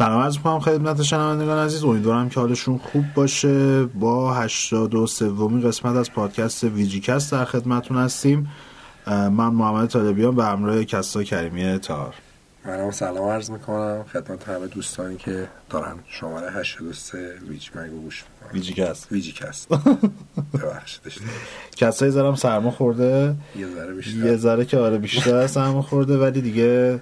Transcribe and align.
سلام 0.00 0.22
عرض 0.22 0.36
می‌کنم 0.36 0.60
خدمت 0.60 1.02
شنوندگان 1.02 1.58
عزیز. 1.58 1.84
امیدوارم 1.84 2.28
که 2.28 2.40
حالشون 2.40 2.78
خوب 2.78 3.04
باشه. 3.14 3.84
با 3.84 4.34
83 4.34 5.28
ومی 5.28 5.62
قسمت 5.62 5.96
از 5.96 6.12
پادکست 6.12 6.64
VGCast 6.64 7.32
در 7.32 7.44
خدمتون 7.44 7.96
هستیم. 7.96 8.50
من 9.06 9.30
محمد 9.30 9.88
طالبیان 9.88 10.36
به 10.36 10.44
همراه 10.44 10.84
کسری 10.84 11.22
کریمی 11.22 11.78
تار. 11.78 12.14
منم 12.64 12.90
سلام 12.90 13.28
عرض 13.28 13.50
می‌کنم. 13.50 14.04
خدمت 14.12 14.48
همه 14.48 14.66
دوستانی 14.66 15.16
که 15.16 15.48
دارن 15.70 15.94
شماره 16.08 16.50
83 16.50 17.34
VGMag 17.48 17.68
و 17.74 18.00
گوش 18.00 18.24
می‌کنن. 18.24 18.52
VGCast. 18.52 19.12
VGCast. 19.12 19.68
ببخشید. 20.54 21.02
کسری 21.76 22.12
یه 22.12 22.19
ذرم 22.19 22.34
سرما 22.34 22.70
خورده. 22.70 23.34
یه 23.58 23.66
ذره 23.66 23.94
بیشتر. 23.94 24.26
یه 24.26 24.36
ذره 24.36 24.64
که 24.64 24.78
آره 24.78 24.98
بیشتر 24.98 25.46
سرما 25.46 25.82
خورده 25.82 26.18
ولی 26.18 26.40
دیگه 26.40 27.00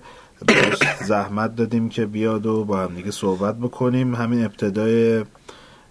زحمت 1.05 1.56
دادیم 1.56 1.88
که 1.88 2.06
بیاد 2.06 2.46
و 2.46 2.65
با 2.65 2.79
هم 2.80 2.95
دیگه 2.95 3.10
صحبت 3.10 3.59
بکنیم. 3.59 4.15
همین 4.15 4.45
ابتدای 4.45 5.24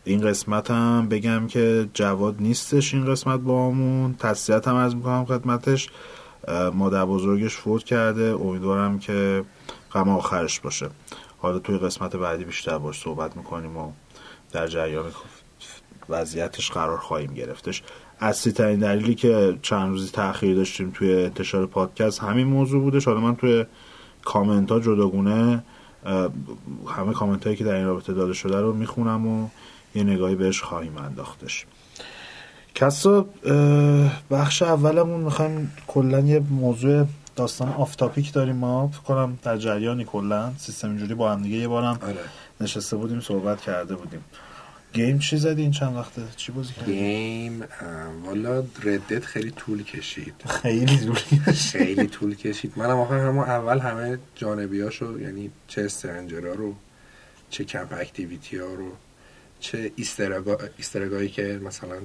این 0.03 0.21
قسمت 0.21 0.71
هم 0.71 1.07
بگم 1.09 1.47
که 1.47 1.89
جواد 1.93 2.35
نیستش 2.39 2.93
این 2.93 3.05
قسمت 3.05 3.39
با 3.39 3.67
همون. 3.67 4.13
تسلیت 4.13 4.67
هم 4.67 4.75
از 4.75 4.95
می‌کنم 4.95 5.25
خدمتش. 5.25 5.89
مادر 6.73 7.05
بزرگش 7.05 7.55
فوت 7.55 7.83
کرده. 7.83 8.35
امیدوارم 8.41 8.99
که 8.99 9.43
غم 9.93 10.09
آخرش 10.09 10.59
باشه. 10.59 10.89
حالا 11.37 11.59
توی 11.59 11.77
قسمت 11.77 12.15
بعدی 12.15 12.43
بیشتر 12.43 12.77
باش 12.77 12.99
صحبت 12.99 13.37
می‌کنیم 13.37 13.77
و 13.77 13.91
در 14.51 14.67
جریان 14.67 15.05
وضعیتش 16.09 16.71
قرار 16.71 16.97
خواهیم 16.97 17.33
گرفتش. 17.33 17.83
اصلی 18.19 18.53
ترین 18.53 18.79
دلیلی 18.79 19.15
که 19.15 19.57
چند 19.61 19.89
روزی 19.89 20.11
تاخیر 20.11 20.55
داشتیم 20.55 20.91
توی 20.91 21.23
انتشار 21.23 21.65
پادکست 21.65 22.19
همین 22.19 22.47
موضوع 22.47 22.81
بودش. 22.81 23.05
حالا 23.05 23.19
من 23.19 23.35
توی 23.35 23.65
کامنت 24.27 24.71
ها 24.71 24.79
جداگونه 24.79 25.63
همه 26.87 27.13
کامنت 27.13 27.43
هایی 27.43 27.55
که 27.55 27.63
در 27.63 27.75
این 27.75 27.85
رابطه 27.85 28.13
داده 28.13 28.33
شده 28.33 28.61
رو 28.61 28.73
می‌خونم 28.73 29.27
و 29.27 29.47
یه 29.95 30.03
نگاهی 30.03 30.35
بهش 30.35 30.61
خواهیم 30.61 30.97
انداختش. 30.97 31.65
کسری 32.75 33.25
بخش 34.31 34.61
اولمون 34.61 35.21
می‌خوایم 35.21 35.71
کلا 35.87 36.19
یه 36.19 36.39
موضوع 36.39 37.05
داستان 37.35 37.73
off 37.73 37.96
topic 37.96 38.33
داریم 38.33 38.55
ما. 38.55 38.87
فکر 38.87 39.01
کنم 39.01 39.37
در 39.43 39.57
جریانی 39.57 40.05
کلا 40.05 40.51
سیستم 40.57 40.87
اینجوری 40.87 41.13
با 41.13 41.31
هم 41.31 41.41
دیگه 41.41 41.57
یه 41.57 41.67
بارم 41.67 41.99
آره. 42.03 42.15
نشسته 42.61 42.95
بودیم 42.95 43.19
صحبت 43.19 43.61
کرده 43.61 43.95
بودیم. 43.95 44.23
game 44.97 45.19
چی 45.19 45.37
زدی 45.37 45.61
این 45.61 45.71
چند 45.71 45.95
وقته؟ 45.95 46.21
چی 46.35 46.51
بازی 46.51 46.73
کردی 46.73 46.93
game 46.93 47.63
والا 48.25 48.63
Red 48.83 49.01
Dead 49.01 49.25
خیلی 49.25 49.51
طول 49.51 49.83
کشید. 49.83 50.33
خیلی 50.61 50.97
طول 50.97 51.15
خیلی 51.53 52.07
طول 52.07 52.35
کشید. 52.35 52.73
منم 52.75 52.99
آخه 52.99 53.13
همون 53.13 53.43
اول 53.43 53.79
همه 53.79 54.17
جانبیاشو 54.35 55.19
یعنی 55.21 55.51
چه 55.67 55.81
stranger 55.81 56.45
ا 56.45 56.53
رو 56.53 56.75
چه 57.49 57.63
camp 57.63 57.93
activity 57.93 58.57
ها 58.57 58.73
رو 58.73 58.91
چه 59.59 59.91
easter 60.77 61.05
egg 61.05 61.20
ایی 61.20 61.29
که 61.29 61.59
مثلا 61.63 61.95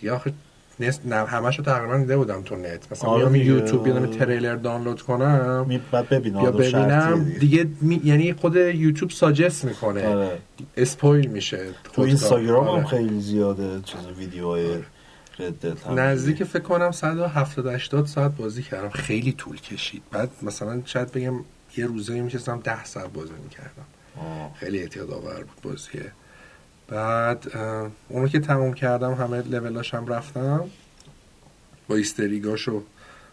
دیگه 0.00 0.12
آخه 0.12 0.32
نست 0.80 1.06
نه 1.06 1.16
همشو 1.16 1.62
تقریبا 1.62 1.96
دیده 1.96 2.16
بودم 2.16 2.42
تو 2.42 2.56
نت 2.56 2.92
مثلا 2.92 3.10
آره 3.10 3.28
میام. 3.28 3.46
یوتیوب 3.46 3.86
یه 3.86 3.92
دونه 3.92 4.06
تریلر 4.06 4.56
دانلود 4.56 5.02
کنم 5.02 5.64
می 5.68 5.80
بعد 5.92 6.08
ببینم 6.08 6.40
یا 6.40 6.50
ببینم 6.50 7.24
دیگه. 7.24 7.38
دیگه 7.38 7.66
می... 7.80 8.00
یعنی 8.04 8.32
خود 8.32 8.56
یوتیوب 8.56 9.10
suggest 9.10 9.64
می‌کنه 9.64 10.06
آره. 10.06 10.38
spoil 10.76 11.26
میشه 11.26 11.66
تو. 11.92 12.02
اینستاگرام 12.02 12.64
هم 12.64 12.70
آره. 12.70 12.86
خیلی 12.86 13.20
زیاده 13.20 13.80
چیز 13.84 14.00
ویدیوهای 14.18 14.66
هم 15.86 15.98
نزدیک 15.98 16.44
فکر 16.44 16.62
کنم 16.62 16.92
170 16.92 17.66
80 17.66 18.06
ساعت 18.06 18.36
بازی 18.36 18.62
کردم 18.62 18.88
خیلی 18.88 19.32
طول 19.32 19.60
کشید 19.60 20.02
بعد 20.10 20.30
مثلا 20.42 20.82
شاید 20.84 21.12
بگم 21.12 21.34
یه 21.76 21.86
روزایی 21.86 22.20
میشستم 22.20 22.60
10 22.64 22.84
ساعت 22.84 23.12
بازی 23.12 23.32
می‌کردم 23.44 23.84
آه. 24.16 24.54
خیلی 24.54 24.78
اعتیاد 24.78 25.10
آور 25.10 25.44
بود 25.44 25.60
بازیه 25.62 26.12
بعد 26.88 27.52
اونو 28.08 28.28
که 28.28 28.40
تموم 28.40 28.74
کردم 28.74 29.14
همه 29.14 29.42
لولاش 29.42 29.94
هم 29.94 30.06
رفتم 30.06 30.64
با 31.88 31.96
ایستریگاشو 31.96 32.82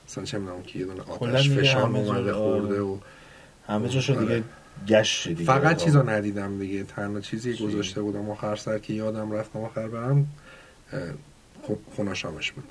مثلا 0.08 0.24
چه 0.24 0.38
می‌دونم 0.38 0.62
که 0.64 0.80
یه 0.80 0.86
دونه 0.86 1.02
آتش 1.02 1.50
فشان 1.50 1.96
اومده 1.96 2.34
خورده 2.34 2.82
و 2.82 2.98
همه 3.68 3.90
جاشو 3.90 4.14
آره. 4.16 4.22
دیگه 4.26 4.44
گشت 4.88 5.28
دیگه 5.28 5.44
فقط 5.44 5.78
چیزا 5.78 6.02
ندیدم 6.02 6.60
دیگه 6.60 6.84
تنها 6.84 7.22
چیزی؟ 7.22 7.54
گذاشته 7.58 8.02
بودم 8.02 8.30
آخر 8.30 8.56
سر 8.56 8.80
که 8.80 8.94
یادم 8.94 9.32
رفتم 9.32 9.60
آخر 9.60 9.88
برم 9.88 10.28
خوناشامش 11.96 12.52
بود 12.52 12.70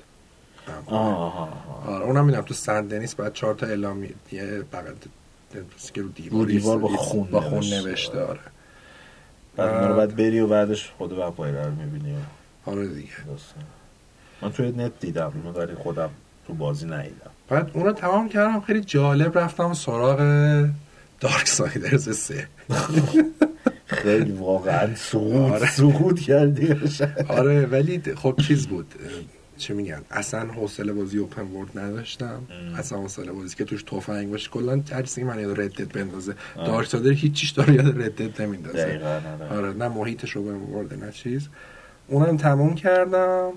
آه. 0.85 1.87
آره 1.87 2.05
اونم 2.05 2.25
می‌دونم 2.25 2.43
تو 2.43 2.53
سن 2.53 2.87
دنیس 2.87 3.15
بعد 3.15 3.33
چهار 3.33 3.53
تا 3.53 3.65
اعلامیه 3.65 4.13
بغل 4.73 4.93
که 5.93 6.01
رو 6.01 6.45
دیوار, 6.45 6.77
با 6.77 6.87
خون 6.87 7.27
با 7.27 7.41
خون. 7.41 7.63
نوشته 7.63 8.21
آره 8.21 8.39
بعد 9.57 9.69
اونا 9.73 9.87
رو 9.87 9.95
بعد 9.95 10.15
بری 10.15 10.39
و 10.39 10.47
بعدش 10.47 10.91
خود 10.97 11.11
وپایره 11.11 11.65
رو 11.65 11.71
می‌بینی 11.71 12.15
آره 12.65 12.87
دیگه. 12.87 13.09
داستان. 13.27 13.63
من 14.41 14.51
توی 14.51 14.71
نت 14.71 14.91
دیدم 14.99 15.31
اینو 15.43 15.57
ولی 15.59 15.73
خودم 15.75 16.09
تو 16.47 16.53
بازی 16.53 16.85
ندیدم. 16.85 17.29
بعد 17.49 17.71
اونو 17.73 17.91
تمام 17.91 18.29
کردم 18.29 18.59
خیلی 18.61 18.81
جالب 18.81 19.37
رفتم 19.37 19.73
سراغ 19.73 20.17
دارک 21.19 21.47
سایدرز 21.47 22.17
سه. 22.17 22.47
خیلی 23.85 24.31
واقعا 24.31 24.95
سقوط 24.95 25.51
آره. 25.51 25.71
سقوط 25.71 26.19
کردی. 26.19 26.75
آره 27.27 27.65
ولی 27.65 28.01
خب 28.15 28.35
چیز 28.47 28.67
بود. 28.67 28.93
چه 29.57 29.73
میگن؟ 29.73 30.01
اصلا 30.11 30.39
حوصله 30.53 30.93
بازی 30.93 31.17
open 31.17 31.41
world 31.41 31.79
نداشتم. 31.79 32.41
ام. 32.69 32.75
اصلا 32.75 32.97
حوصله 32.99 33.31
بازی 33.31 33.55
که 33.55 33.63
توش 33.65 33.83
تفنگ 33.83 34.29
باشه 34.31 34.49
کلا 34.49 34.83
هر 34.91 35.01
چیزی 35.01 35.23
من 35.23 35.39
یاد 35.39 35.61
Red 35.61 35.75
Dead 35.75 35.93
بندازه. 35.93 36.35
Darksiders 36.55 37.11
هیچیش 37.11 37.49
داره 37.51 37.73
یاد 37.73 38.01
Red 38.01 38.18
Dead 38.18 38.41
نمیندازه. 38.41 39.01
آره. 39.03 39.57
آره 39.57 39.73
نه 39.73 39.87
محیطش 39.87 40.31
رو 40.31 40.43
بهم 40.43 40.73
ورده 40.75 40.95
نه 40.95 41.11
چیز. 41.11 41.47
اونم 42.07 42.37
تموم 42.37 42.75
کردم. 42.75 43.51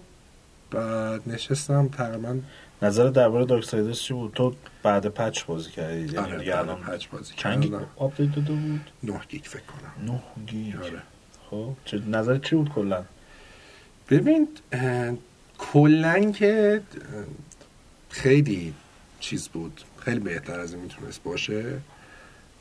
بعد 0.70 1.20
نشستم 1.26 1.88
تقریبا 1.88 2.38
نظر 2.82 3.10
درباره 3.10 3.44
Darksiders 3.44 3.98
چی 3.98 4.14
بود؟ 4.14 4.32
تو 4.34 4.54
بعد 4.82 5.06
patch 5.06 5.44
بازی 5.44 5.70
کردی 5.70 6.00
یعنی 6.00 6.16
آره 6.16 6.38
دیگه 6.38 6.58
الان 6.58 6.80
patch 6.80 7.06
بازی 7.08 7.34
کردم. 7.34 7.86
آپدیت 7.96 8.34
داده 8.34 8.52
بود؟ 8.52 8.90
9 9.04 9.20
گیگ 9.28 9.42
فکر 9.44 9.62
کنم. 9.62 10.12
9 10.12 10.20
گیگ. 10.46 10.76
آره. 10.76 11.02
خب 11.50 11.70
چه 11.84 11.98
نظر 11.98 12.38
چی 12.38 12.56
بود 12.56 12.68
کلا؟ 12.68 13.04
ببین 14.10 14.48
کلا 15.58 16.30
که 16.30 16.80
خیلی 18.10 18.74
چیز 19.20 19.48
بود. 19.48 19.82
خیلی 19.98 20.20
بهتر 20.20 20.60
از 20.60 20.72
این 20.74 20.82
می‌تونست 20.82 21.22
باشه. 21.22 21.64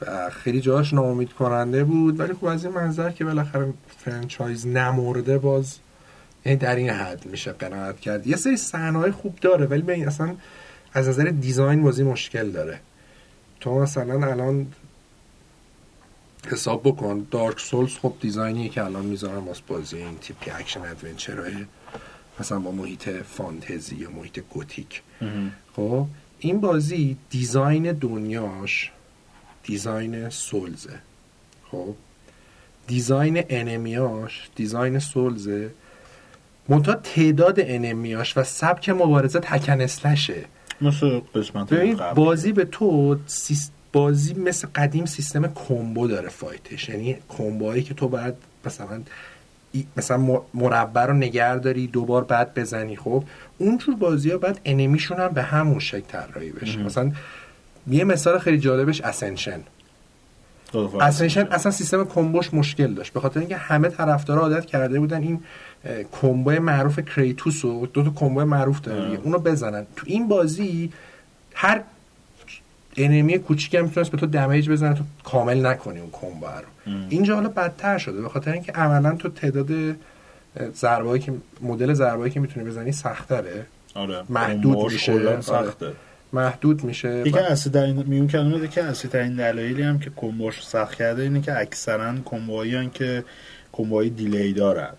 و 0.02 0.30
خیلی 0.30 0.62
جاش 0.62 0.94
ناامید 0.94 1.34
کننده 1.34 1.84
بود. 1.84 2.19
ولی 2.19 2.34
خب 2.34 2.46
از 2.46 2.66
این 2.66 2.74
منظر 2.74 3.12
که 3.12 3.25
بالاخره 3.25 3.74
franchise 3.97 4.67
نمورده 4.68 5.38
باز 5.38 5.78
یعنی 6.46 6.58
در 6.58 6.75
این 6.75 6.90
حد 6.90 7.25
میشه 7.25 7.52
قناعت 7.52 8.00
کرد. 8.00 8.28
یه 8.28 8.35
سری 8.35 8.58
صحنه‌های 8.58 9.12
خوب 9.12 9.35
داره 9.41 9.66
ولی 9.66 9.81
ببین 9.81 10.08
اصلا 10.08 10.35
از 10.94 11.08
نظر 11.09 11.24
design 11.23 11.83
بازی 11.84 12.03
مشکل 12.03 12.52
داره. 12.52 12.79
تو 13.59 13.79
مثلا 13.79 14.28
الان 14.28 14.68
حساب 16.47 16.81
بکن 16.84 17.28
Dark 17.31 17.59
Souls 17.59 17.97
خب 17.97 18.14
design 18.22 18.57
یه 18.57 18.69
که 18.69 18.84
الان 18.84 19.06
می‌ذارن 19.06 19.38
واسه 19.38 19.62
بازی 19.68 19.97
این 19.97 20.18
تیپی 20.18 20.52
action 20.51 20.81
adventure 20.81 21.50
های 21.50 21.66
مثلا 22.39 22.59
با 22.59 22.71
محیط 22.71 23.09
فانتزی 23.09 23.95
یا 23.95 24.09
محیط 24.09 24.39
گوتیک. 24.49 25.01
خب 25.75 26.05
این 26.39 26.61
بازی 26.61 27.17
design 27.29 27.91
دنیاش 27.91 28.91
design 29.64 30.29
Souls 30.29 30.79
ه. 30.79 30.99
خب 31.72 31.93
design 32.87 33.43
enemy 33.49 34.21
اش 34.21 34.49
design 34.55 34.99
Souls 34.99 35.49
ه. 35.49 35.69
منتها 36.69 36.95
تعداد 36.95 37.55
enemy 37.59 38.15
اش 38.15 38.37
و 38.37 38.43
سبک 38.43 38.90
مبارزه 38.90 39.40
hack 39.40 39.64
and 39.64 39.81
slash 39.81 40.27
ه. 40.27 40.46
مثل 40.81 41.19
قسمت. 41.35 41.73
بازی 42.16 42.51
به 42.51 42.66
تو 42.66 43.17
سیس- 43.28 43.69
بازی 43.93 44.33
مثل 44.33 44.67
قدیم 44.75 45.05
سیستم 45.05 45.53
combo 45.53 46.08
داره 46.07 46.29
fight 46.29 46.67
ش. 46.67 46.90
یعنی 46.90 47.17
combo 47.29 47.63
هایی 47.63 47.84
که 47.83 47.93
تو 47.93 48.07
باید 48.07 48.33
مثلا 48.66 49.01
مثلا 49.97 50.41
مربع 50.53 51.06
رو 51.06 51.14
نگه 51.14 51.55
داری 51.56 51.88
دوبار 51.88 52.24
بعد 52.24 52.53
بزنی. 52.53 52.96
خب 52.96 53.24
اونجور 53.58 53.96
بازی 53.96 54.32
ها 54.32 54.38
باید 54.38 54.62
enemy 54.66 54.94
شون 54.94 55.17
هم 55.18 55.28
به 55.28 55.41
همون 55.41 55.79
شکل 55.79 56.06
طراحی 56.08 56.52
بشه. 56.52 56.84
مثلا 56.84 57.12
یه 57.88 58.03
مثال 58.03 58.40
خیلی 58.40 58.59
جالبش 58.59 59.02
Ascension 59.02 59.59
Ascension 61.02 61.47
اصلا 61.52 61.72
سیستم 61.72 62.06
combo 62.05 62.40
ش 62.40 62.53
مشکل 62.53 62.94
داشت. 62.94 63.14
به 63.14 63.20
خاطر 63.20 63.40
اینکه 63.40 63.58
همه 63.58 63.90
طرفدارا 63.90 64.41
عادت 64.41 64.66
کرده 64.66 65.00
بودن 65.00 65.22
این 65.22 65.44
combo 66.22 66.52
معروف 66.52 67.00
Kratos 66.99 67.66
و 67.66 67.85
دو 67.85 68.03
تا 68.03 68.09
combo 68.09 68.46
معروف 68.46 68.82
داره. 68.82 69.20
اونو 69.24 69.38
بزنن. 69.38 69.85
تو 69.96 70.06
این 70.06 70.28
بازی 70.28 70.91
هر 71.53 71.82
enemy 72.97 73.40
کوچیکی 73.40 73.78
هم 73.78 73.85
می‌تونست 73.85 74.11
به 74.11 74.17
تو 74.17 74.26
damage 74.25 74.69
بزنه 74.70 74.94
تو 74.94 75.03
کامل 75.23 75.66
نکنی 75.66 75.99
اون 75.99 76.09
combo 76.11 76.46
رو. 76.46 76.94
اینجا 77.09 77.35
حالا 77.35 77.49
بدتر 77.49 77.97
شده 77.97 78.22
به 78.22 78.29
خاطر 78.29 78.52
اینکه 78.52 78.72
عملا 78.72 79.16
تو 79.16 79.29
تعداد 79.29 79.96
ضربه‌ای 80.76 81.20
که 81.20 81.34
مدل 81.61 81.94
ضربه‌ای 81.94 82.32
که 82.32 82.40
می‌تونی 82.40 82.66
بزنی 82.66 82.91
سخت‌تره. 82.91 83.66
آره. 83.96 84.23
محدود 84.29 84.91
میشه. 84.91 85.14
آره. 85.14 85.41
سخته. 85.41 85.91
محدود 86.34 86.84
میشه 86.84 87.23
یکی 87.28 87.40
اصلی 87.40 87.72
در 87.72 87.84
این 87.84 88.03
میون 88.08 88.28
کلمه 88.28 88.67
که 88.67 88.84
اصلی 88.84 89.11
ترین 89.11 89.35
دلایلی 89.35 89.82
هم 89.82 90.00
که 90.00 90.11
combo 90.16 90.53
ش 90.53 90.67
سخت 90.67 90.96
کرده 90.96 91.22
اینه 91.22 91.41
که 91.41 91.59
اکثرا 91.59 92.14
combo 92.25 92.66
هایی 92.66 92.90
که 92.93 93.23
combo 93.72 94.09
های 94.09 94.22
delay 94.22 94.53
دارن. 94.53 94.93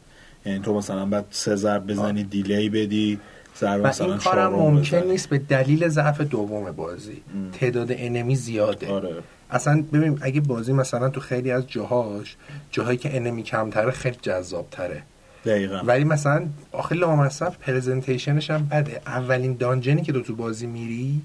یعنی 0.46 0.58
تو 0.58 0.74
مثلا 0.74 1.06
بعد 1.06 1.24
سه 1.30 1.56
ضرب 1.56 1.86
بزنی 1.86 2.24
delay 2.24 2.68
بدی 2.68 3.18
و 3.62 3.92
این 4.00 4.16
کارم 4.18 4.52
ممکن. 4.52 4.98
نیست 4.98 5.28
به 5.28 5.38
دلیل 5.38 5.88
ضعف 5.88 6.20
دوم 6.20 6.72
بازی. 6.72 7.12
م. 7.12 7.50
تعداد 7.50 7.88
enemy 7.90 8.36
زیاده. 8.36 8.88
آره. 8.88 9.14
اصلا 9.50 9.84
ببین 9.92 10.18
اگه 10.22 10.40
بازی 10.40 10.72
مثلا 10.72 11.08
تو 11.08 11.20
خیلی 11.20 11.50
از 11.50 11.68
جاهاش 11.68 12.36
جاهایی 12.70 12.98
که 12.98 13.16
enemy 13.16 13.42
کمتره 13.42 13.90
خیلی 13.90 14.16
جذاب 14.22 14.68
تره 14.70 15.02
دقیقا. 15.44 15.82
ولی 15.86 16.04
مثلا 16.04 16.46
آخه 16.72 16.94
لامصب 16.94 17.52
presentation 17.60 18.37
ش 18.37 18.50
هم 18.50 18.68
بده. 18.68 19.00
اولین 19.06 19.56
dungeon 19.56 19.96
ی 19.97 20.02
که 20.02 20.12
تو 20.12 20.20
تو 20.20 20.34
بازی 20.34 20.66
میری 20.66 21.20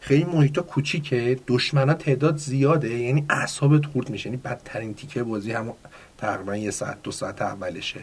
خیلی 0.00 0.24
محیطا 0.24 0.62
کوچیکه 0.62 1.38
دشمنا 1.46 1.94
تعداد 1.94 2.36
زیاده. 2.36 2.98
یعنی 2.98 3.24
اعصابت 3.30 3.86
خورد 3.86 4.10
میشه. 4.10 4.26
یعنی 4.26 4.40
بدترین 4.44 4.94
تیکه 4.94 5.22
بازی 5.22 5.52
هم 5.52 5.72
تقریبا 6.18 6.56
یه 6.56 6.70
ساعت 6.70 7.02
دو 7.02 7.10
ساعت 7.10 7.42
اولشه. 7.42 8.00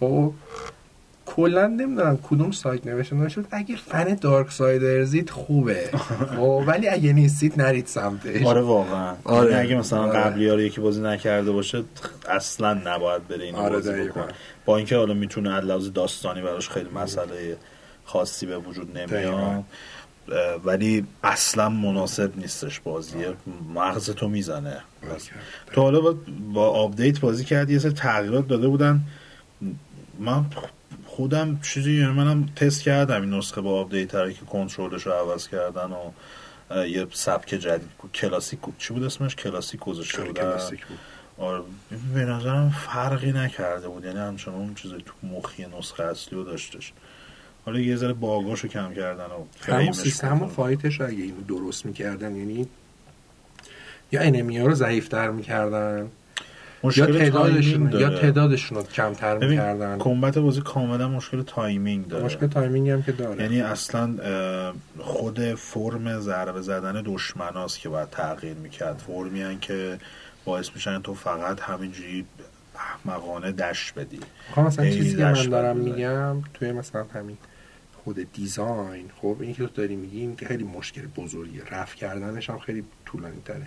خب؟ 0.00 0.32
کلا 1.36 1.66
نمی‌دونم 1.66 2.18
کدوم 2.22 2.50
سایت 2.50 2.86
نوشته 2.86 3.16
نوشته 3.16 3.44
اگه 3.50 3.76
فن 3.76 4.14
دارک 4.14 4.50
سایدرزید 4.50 5.30
خوبه. 5.30 5.90
خب 6.36 6.64
ولی 6.66 6.88
اگه 6.88 7.12
نیستید 7.12 7.62
نرید 7.62 7.86
سمتش. 7.86 8.42
آره 8.42 8.60
واقعا. 8.60 9.14
آره. 9.24 9.56
اگه 9.56 9.76
مثلا 9.76 10.02
آره. 10.02 10.18
قبلی 10.18 10.48
ها 10.48 10.54
رو 10.54 10.60
یکی 10.60 10.80
بازی 10.80 11.00
نکرده 11.02 11.52
باشه 11.52 11.84
اصلا 12.28 12.74
نباید 12.74 13.28
بره 13.28 13.44
اینو 13.44 13.58
آره، 13.58 13.74
بازی. 13.74 13.92
بکنه. 13.92 14.24
با 14.64 14.76
اینکه 14.76 14.96
حالا 14.96 15.14
می‌تونه 15.14 15.50
علاوه 15.52 15.88
داستانی 15.88 16.42
براش 16.42 16.68
خیلی 16.68 16.90
مسئله 16.94 17.56
خاصی 18.04 18.46
به 18.46 18.58
وجود. 18.58 18.98
نمیاد. 18.98 19.64
ولی 20.64 21.06
اصلا 21.24 21.68
مناسب 21.68 22.32
نیستش 22.36 22.80
بازیه 22.80 23.32
مغز 23.74 24.10
تو 24.10 24.28
می‌زنه. 24.28 24.76
تو 25.72 25.80
حالا 25.80 26.00
با, 26.00 26.14
با 26.54 26.68
آپدیت 26.68 27.20
بازی 27.20 27.44
کردی 27.44 27.72
یه 27.72 27.78
سری 27.78 27.92
تغییرات 27.92 28.48
داده 28.48 28.68
بودن. 28.68 29.00
من 30.18 30.44
خودم 31.16 31.60
چیزی 31.62 31.92
یعنی 31.92 32.12
منم 32.12 32.46
تست 32.56 32.82
کردم 32.82 33.20
این 33.20 33.34
نسخه 33.34 33.60
با 33.60 33.80
آپدیت 33.80 34.14
هر 34.14 34.30
که 34.30 34.44
کنترلش 34.44 35.06
رو 35.06 35.12
عوض 35.12 35.48
کردن 35.48 35.90
و 35.90 36.10
یه 36.86 37.06
سبک 37.12 37.48
جدید 37.48 37.88
کلاسیک 38.14 38.58
چی 38.78 38.94
بود 38.94 39.02
اسمش؟ 39.02 39.36
کلاسیک 39.36 39.80
گذاشته 39.80 40.22
بود. 40.22 40.40
آره. 41.38 41.62
به 42.14 42.24
نظرم 42.24 42.70
فرقی 42.70 43.32
نکرده 43.32 43.88
بود. 43.88 44.04
یعنی 44.04 44.18
همچنان 44.18 44.56
اون 44.56 44.74
چیزی 44.74 44.94
تو 45.06 45.26
مخی 45.26 45.66
نسخه 45.78 46.02
اصلی 46.02 46.38
رو 46.38 46.44
داشتش. 46.44 46.92
حالا 47.66 47.80
یه 47.80 47.96
ذره 47.96 48.12
bug 48.12 48.40
اشو 48.40 48.68
کم 48.68 48.94
کردن 48.94 49.24
و 49.24 49.72
همون 49.72 49.92
سیستم 49.92 50.42
و. 50.42 50.46
fight 50.46 50.85
ش 50.85 51.00
رو 51.00 51.06
اگه 51.06 51.22
اینو 51.22 51.40
درست 51.48 51.86
می‌کردن 51.86 52.36
یعنی 52.36 52.68
یا 54.12 54.20
enemy 54.20 54.58
ها 54.58 54.66
رو 54.66 54.74
ضعیفتر 54.74 55.30
می‌کردن 55.30 56.10
یا 56.96 57.06
تعدادشون 57.06 57.92
یا. 57.92 58.18
تعدادشون 58.18 58.78
رو 58.78 58.84
کمتر 58.84 59.38
می‌کردن. 59.38 59.98
combat 59.98 60.38
بازی 60.38 60.60
کاملا 60.60 61.08
مشکل 61.08 61.42
timing 61.42 62.08
داره. 62.08 62.24
مشکل 62.24 62.46
timing 62.46 62.90
هم 62.90 63.02
که 63.02 63.12
داره. 63.12 63.42
یعنی 63.42 63.60
اصلا 63.60 64.14
خود 64.98 65.40
فرم 65.54 66.20
ضربه 66.20 66.60
زدن 66.62 67.02
دشمناست 67.06 67.80
که 67.80 67.88
باید 67.88 68.10
تغییر 68.10 68.54
می‌کرد. 68.54 69.02
فرمی 69.06 69.42
هم 69.42 69.60
که 69.60 69.98
باعث 70.44 70.70
میشن 70.74 71.02
تو 71.02 71.14
فقط 71.14 71.60
همینجوری 71.60 72.26
احمقانه 72.76 73.52
dash 73.52 73.92
بدی. 73.92 74.20
خب 74.54 74.60
مثلا 74.60 74.90
چیزی 74.90 75.16
که 75.16 75.24
من 75.24 75.32
دارم. 75.32 75.76
میگم 75.76 76.36
توی 76.54 76.72
مثلا 76.72 77.04
همین 77.14 77.36
خود 78.04 78.32
design 78.32 79.10
خب 79.22 79.36
این 79.40 79.54
که 79.54 79.66
تو 79.66 79.68
داری 79.74 79.96
میگی 79.96 80.20
این 80.20 80.36
خیلی 80.36 80.64
مشکل 80.64 81.02
بزرگیه. 81.16 81.62
رفع 81.70 81.96
کردنش 81.96 82.50
هم 82.50 82.58
خیلی 82.58 82.84
طولانی 83.06 83.40
تره 83.44 83.66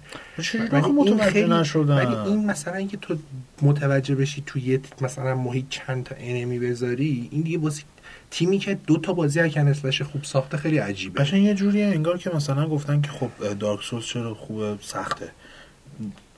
ولی 0.72 0.86
این 0.86 0.96
متوجه 0.96 1.80
ولی 1.80 2.16
این 2.16 2.46
مثلا 2.46 2.74
اینکه 2.74 2.98
تو 2.98 3.16
متوجه 3.62 4.16
بشی 4.16 4.44
توی 4.46 4.62
یه 4.62 4.80
مثلا 5.02 5.36
محیط 5.36 5.66
چند 5.70 6.04
تا 6.04 6.16
enemy 6.20 6.60
بذاری 6.60 7.30
این 7.32 7.42
دیگه 7.42 7.58
برای 7.58 7.84
تیمی 8.32 8.58
که 8.60 8.74
دو 8.88 8.98
تا 8.98 9.14
بازی 9.14 9.40
hack 9.40 9.56
and 9.56 9.68
slash 9.68 10.02
خوب 10.02 10.24
ساخته 10.24 10.58
خیلی 10.58 10.78
عجیبه. 10.78 11.20
قشنگ 11.24 11.44
یه 11.44 11.54
جوریه 11.54 11.86
انگار 11.86 12.18
که 12.18 12.30
مثلا 12.36 12.70
گفتن 12.70 13.02
که 13.02 13.10
خب 13.12 13.54
Dark 13.60 13.84
Souls 13.84 14.06
چرا 14.06 14.34
خوبه 14.34 14.78
سخته. 14.82 15.32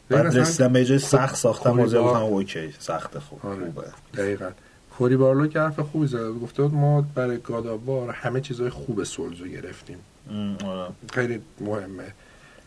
بعد 0.09 0.38
رسیدن 0.38 0.73
به 0.73 0.85
جای 0.85 0.97
خب، 0.97 1.07
سخت 1.07 1.35
ساختن 1.35 1.77
بازی 1.77 1.95
Cory 1.97 2.06
Bar- 2.06 2.13
گفتم 2.13 2.23
okay 2.25 2.74
سخته 2.79 3.19
خوب 3.19 3.45
آره. 3.45 3.65
خوبه. 3.65 3.83
دقیقا. 4.13 4.50
کوری 4.97 5.17
بارلو 5.17 5.47
که 5.47 5.59
حرف 5.59 5.79
خوبی 5.79 6.07
زد 6.07 6.29
گفته 6.44 6.63
بود 6.63 6.73
ما 6.73 7.01
برای 7.01 7.38
گاداوار 7.38 8.09
همه 8.09 8.41
چیزای 8.41 8.69
خوب 8.69 9.03
سولز 9.03 9.39
رو 9.39 9.47
گرفتیم 9.47 9.97
آره. 10.65 10.91
خیلی 11.13 11.41
مهمه. 11.59 12.13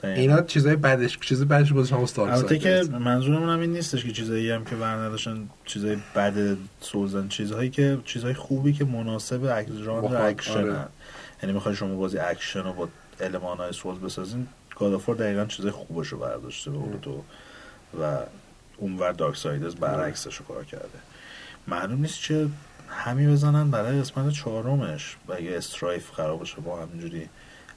اینا 0.05 0.43
چیزای 0.43 0.77
بعدش 0.77 1.19
چیز 1.19 1.43
بعدش 1.45 1.73
بازش 1.73 1.93
هم 1.93 2.01
استارک 2.01 2.33
البته 2.33 2.59
که 2.59 2.83
منظورمون 3.01 3.49
هم 3.49 3.61
این 3.61 3.73
نیستش 3.73 4.05
که 4.05 4.13
چیزایی 4.13 4.51
هم 4.51 4.65
که 4.65 4.77
برنداشتن 4.77 5.49
چیزای 5.65 5.97
بد 6.17 6.57
سوزن 6.81 7.29
چیزهایی 7.29 7.71
که 7.71 7.99
چیزهای 8.05 8.35
خوبی 8.35 8.73
که 8.73 8.85
مناسب 8.85 9.65
ژانر 9.85 10.17
اکشن 10.17 10.53
آره. 10.53 10.87
یعنی 11.43 11.53
می‌خوای 11.53 11.75
شما 11.75 11.95
بازی 11.95 12.19
اکشن 12.19 12.63
رو 12.63 12.73
با 12.73 12.89
المان 13.21 13.57
های 13.57 13.73
سولز 13.73 13.99
بسازین 13.99 14.47
گادافور 14.79 15.17
دقیقا 15.17 15.45
چیزای 15.45 15.71
خوبش 15.71 16.09
رو 16.09 16.19
برداشته 16.19 16.71
به 16.71 16.99
تو 17.03 17.23
و 18.03 18.19
اونور 18.77 19.13
Darksiders 19.13 19.75
برعکسش 19.75 20.37
رو 20.37 20.45
کار 20.45 20.65
کرده. 20.65 20.99
معلوم 21.69 22.01
نیست 22.01 22.21
چه 22.21 22.49
همی 22.89 23.27
بزنن 23.27 23.71
برای 23.71 24.01
قسمت 24.01 24.33
چهارمش 24.33 25.17
و 25.29 25.33
اگه 25.33 25.57
Strife 25.57 26.11
قرار 26.11 26.37
باشه 26.37 26.57
با 26.61 26.83
همینجوری 26.83 27.29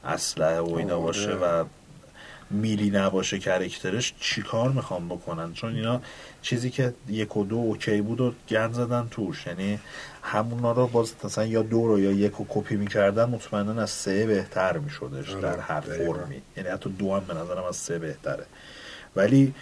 اسلحه 0.05 0.59
و 0.59 0.73
اینا 0.73 0.95
آره. 0.95 1.03
باشه 1.03 1.31
و 1.31 1.65
melee 2.49 2.89
نباشه 2.89 3.39
character 3.39 4.00
ش 4.00 4.13
چیکار 4.19 4.71
می‌خوام 4.71 5.09
بکنن 5.09 5.53
چون 5.53 5.75
اینا 5.75 6.01
چیزی 6.41 6.69
که 6.69 6.93
یک 7.07 7.37
و 7.37 7.43
دو 7.43 7.55
okay 7.55 8.01
بود 8.01 8.21
و 8.21 8.33
گند 8.49 8.73
زدن 8.73 9.07
توش 9.11 9.47
یعنی 9.47 9.79
همونا 10.21 10.71
رو 10.71 10.87
باز 10.87 11.13
مثلا 11.23 11.45
یا 11.45 11.61
دو 11.61 11.87
رو 11.87 11.99
یا 11.99 12.11
یک 12.11 12.33
رو 12.33 12.45
کپی 12.49 12.75
می‌کردن 12.75 13.25
مطمئنا 13.25 13.81
از 13.81 13.89
سه 13.89 14.25
بهتر 14.25 14.77
میشدش 14.77 15.29
آره، 15.29 15.41
در 15.41 15.59
هر. 15.59 15.81
فرمی 15.81 16.41
یعنی 16.57 16.69
حتی 16.69 16.89
دو 16.89 17.13
هم 17.13 17.25
به 17.25 17.33
نظرم 17.33 17.63
از 17.63 17.75
سه 17.75 17.99
بهتره 17.99 18.45
ولی 19.15 19.53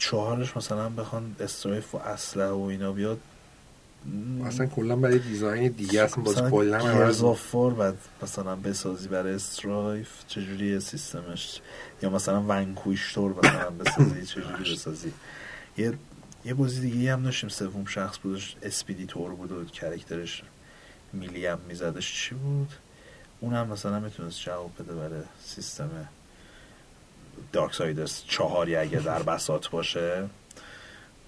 چهارش 0.00 0.56
مثلا 0.56 0.88
بخوان 0.88 1.36
استرایف 1.40 1.94
و 1.94 1.98
اسلحه 1.98 2.48
و 2.48 2.60
اینا 2.60 2.92
بیاد 2.92 3.20
اصلا 4.46 4.66
کلا 4.66 4.96
برای 4.96 5.18
دیزاین 5.18 5.68
دیگه 5.72 6.02
اصلا 6.02 6.24
باز 6.24 6.42
کلا 6.42 7.12
وار 7.52 7.74
بعد 7.74 7.98
مثلا 8.22 8.56
بسازی 8.56 9.08
برای 9.08 9.34
استرایف 9.34 10.08
چجوری 10.28 10.80
سیستمش؟ 10.80 11.60
یا 12.02 12.10
مثلا 12.10 12.44
ونکویشتور 12.48 13.34
مثلا 13.38 13.70
بسازی 13.70 14.26
چجوری 14.32 14.72
بسازی؟ 14.72 15.12
یه 15.78 15.92
یه 16.44 16.54
بازی 16.54 16.80
دیگه 16.80 17.12
هم 17.12 17.22
داشتیم 17.22 17.48
سوم 17.48 17.84
شخص 17.84 18.18
بودش 18.18 18.56
اسپیدی 18.62 19.06
تور 19.06 19.30
بود 19.30 19.52
و 19.52 19.64
کرکترش 19.64 20.42
میلی 21.12 21.46
هم 21.46 21.58
میزدش. 21.68 22.22
چی 22.22 22.34
بود؟ 22.34 22.72
اونم 23.40 23.66
مثلا 23.66 24.00
می‌تونست 24.00 24.40
جواب 24.40 24.70
بده 24.78 24.94
برای 24.94 25.22
سیستم 25.44 26.08
Darksiders 27.52 28.22
چهاری 28.28 28.76
اگه 28.76 28.98
در 28.98 29.22
بساط 29.22 29.68
باشه 29.68 30.24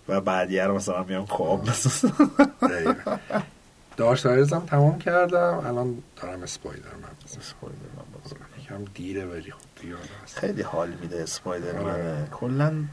و 0.09 0.21
بعدیه 0.21 0.64
رو 0.64 0.75
مثلا 0.75 1.02
میام 1.02 1.26
کواب 1.26 1.69
بسازم 1.71 2.31
دقیقاً. 2.62 3.16
Dark 3.97 4.19
siders 4.19 4.53
هم 4.52 4.66
تمام 4.66 4.99
کردم 4.99 5.62
الان 5.66 6.02
دارم 6.23 6.42
Spider-Man 6.43 7.09
Spider-Man 7.41 8.05
بازی 8.23 8.35
یکم 8.62 8.85
دیره 8.95 9.25
ولی 9.25 9.50
خب. 9.50 9.59
خیلی 10.35 10.62
حال 10.62 10.88
میده 11.00 11.23
Spider-Man 11.23 11.91
آره. 11.90 12.28
کلا 12.31 12.85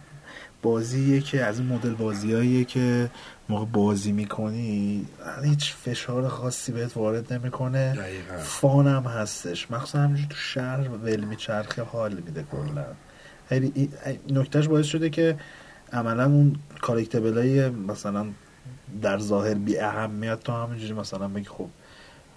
بازیه 0.62 1.22
که 1.22 1.44
از 1.44 1.60
این 1.60 1.68
مدل 1.68 1.94
بازیاییه 1.94 2.66
که 2.66 3.10
موقع 3.50 3.66
بازی 3.66 4.12
می‌کنی 4.12 5.08
هیچ 5.44 5.74
فشار 5.74 6.28
خاصی 6.28 6.72
بهت 6.72 6.98
وارد 6.98 7.34
نمی‌کنه 7.34 7.96
دقیقاً. 7.96 8.38
fun 8.38 8.88
هم 8.88 9.04
هستش 9.04 9.72
مخصوصا 9.72 10.00
همینجور 10.00 10.28
تو 10.28 10.36
شهر 10.36 10.90
ول 10.90 11.20
میچرخه 11.24 11.84
حال 11.84 12.14
میده 12.14 12.46
کلا 12.52 12.86
نکتهش 14.30 14.68
باعث 14.68 14.86
شده 14.86 15.10
که 15.10 15.38
عملا 15.94 16.26
اون 16.26 16.56
collectible 16.82 17.38
های 17.38 17.70
مثلا 17.70 18.26
در 19.02 19.20
ظاهر 19.20 19.54
بی 19.54 19.78
اهمیت 19.78 20.40
تو 20.40 20.52
همینجوری 20.52 20.94
مثلا 20.94 21.28
بگی 21.28 21.46
خب 21.46 21.68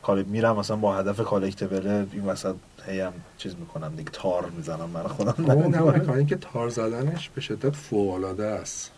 کال 0.03 0.23
میرم 0.23 0.57
مثلا 0.57 0.77
با 0.77 0.97
هدف 0.97 1.21
collectible 1.21 2.07
این 2.13 2.25
وسط 2.25 2.55
هی 2.87 3.01
هم 3.01 3.13
چیز 3.39 3.57
می‌کنم 3.57 3.97
دیگه 3.97 4.11
تار 4.11 4.51
می‌زنم 4.51 4.91
من 4.95 5.03
خودم. 5.03 5.35
اون 5.51 5.75
هم 5.75 5.89
مکانیک 5.89 6.35
تار 6.35 6.69
زدنش 6.69 7.29
به 7.29 7.41
شدت 7.41 7.77
فوق‌العاده 7.77 8.47
است. 8.47 8.91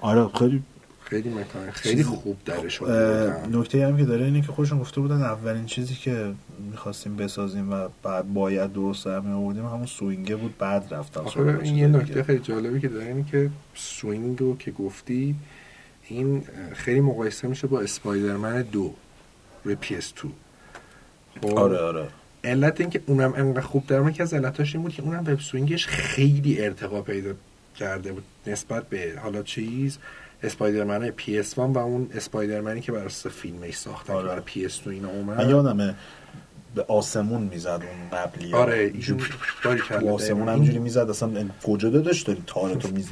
آره 0.00 0.28
خیلی 0.38 0.62
خیلی 1.04 1.28
مکانیک 1.28 1.70
خیلی 1.70 2.02
خوب 2.02 2.36
درش 2.44 2.82
آوردن. 2.82 3.58
نکته 3.58 3.86
هم 3.86 3.96
که 3.96 4.04
داره 4.04 4.24
اینه 4.24 4.40
که 4.40 4.46
خودشون 4.46 4.78
گفته 4.78 5.00
بودن 5.00 5.22
اولین 5.22 5.66
چیزی 5.66 5.94
که 5.94 6.32
می‌خواستیم 6.70 7.16
بسازیم 7.16 7.72
و 7.72 7.88
بعد 8.02 8.34
باید 8.34 8.72
درست 8.72 9.04
در 9.04 9.16
آوردیم 9.16 9.66
همون 9.66 9.86
swing 9.86 10.28
ه 10.28 10.36
بود 10.36 10.58
بعد 10.58 10.94
رفتن 10.94 11.20
آخه 11.20 11.58
این 11.62 11.78
یه. 11.78 11.86
نکته 11.86 12.22
خیلی 12.22 12.38
جالبی 12.38 12.80
که 12.80 12.88
داره 12.88 13.06
اینه 13.06 13.24
که 13.30 13.50
swing 13.74 14.40
رو 14.40 14.56
که 14.56 14.70
گفتی 14.70 15.34
این 16.08 16.42
خیلی 16.72 17.00
مقایسه 17.00 17.48
میشه 17.48 17.66
با 17.66 17.80
Spider-Man 17.80 18.62
دو 18.62 18.94
روی 19.64 19.76
PS2 19.82 20.26
خب 21.42 21.58
آره 21.58 21.78
آره 21.78 22.08
علت 22.44 22.80
اینکه 22.80 23.00
اونم 23.06 23.34
انقدر 23.36 23.60
خوب 23.60 23.86
داره 23.86 24.12
که 24.12 24.22
از 24.22 24.34
علتاش 24.34 24.74
این 24.74 24.82
بود 24.82 24.92
که 24.92 25.02
اونم 25.02 25.24
web 25.26 25.40
swing 25.40 25.73
ش 25.73 25.86
خیلی 25.86 26.60
ارتقا 26.60 27.02
پیدا 27.02 27.34
کرده 27.76 28.12
بود 28.12 28.24
نسبت 28.46 28.88
به 28.88 29.12
حالا 29.22 29.42
چیز 29.42 29.98
Spider-Man 30.44 31.10
PS 31.10 31.58
و 31.58 31.78
اون 31.78 32.08
Spider-Man 32.14 32.74
ی 32.74 32.80
که 32.80 32.92
برای 32.92 33.08
فیلمش 33.08 33.76
ساختن 33.76 34.12
آره. 34.12 34.28
برای 34.28 34.42
PS 34.44 34.80
اینا 34.86 35.08
اومد. 35.08 35.40
من 35.40 35.50
یادمه 35.50 35.94
به 36.74 36.84
آسمون 36.88 37.42
می‌زد 37.42 37.68
اون 37.68 38.20
قبلی. 38.20 38.54
آره 38.54 38.90
تو 40.00 40.10
آسمون 40.14 40.48
همینجوری 40.48 40.78
می‌زد 40.78 40.98
اصلا 40.98 41.30
کجا 41.66 41.90
داداش 41.90 42.22
داری 42.22 42.42
تارتو 42.46 42.88
میز 42.88 43.08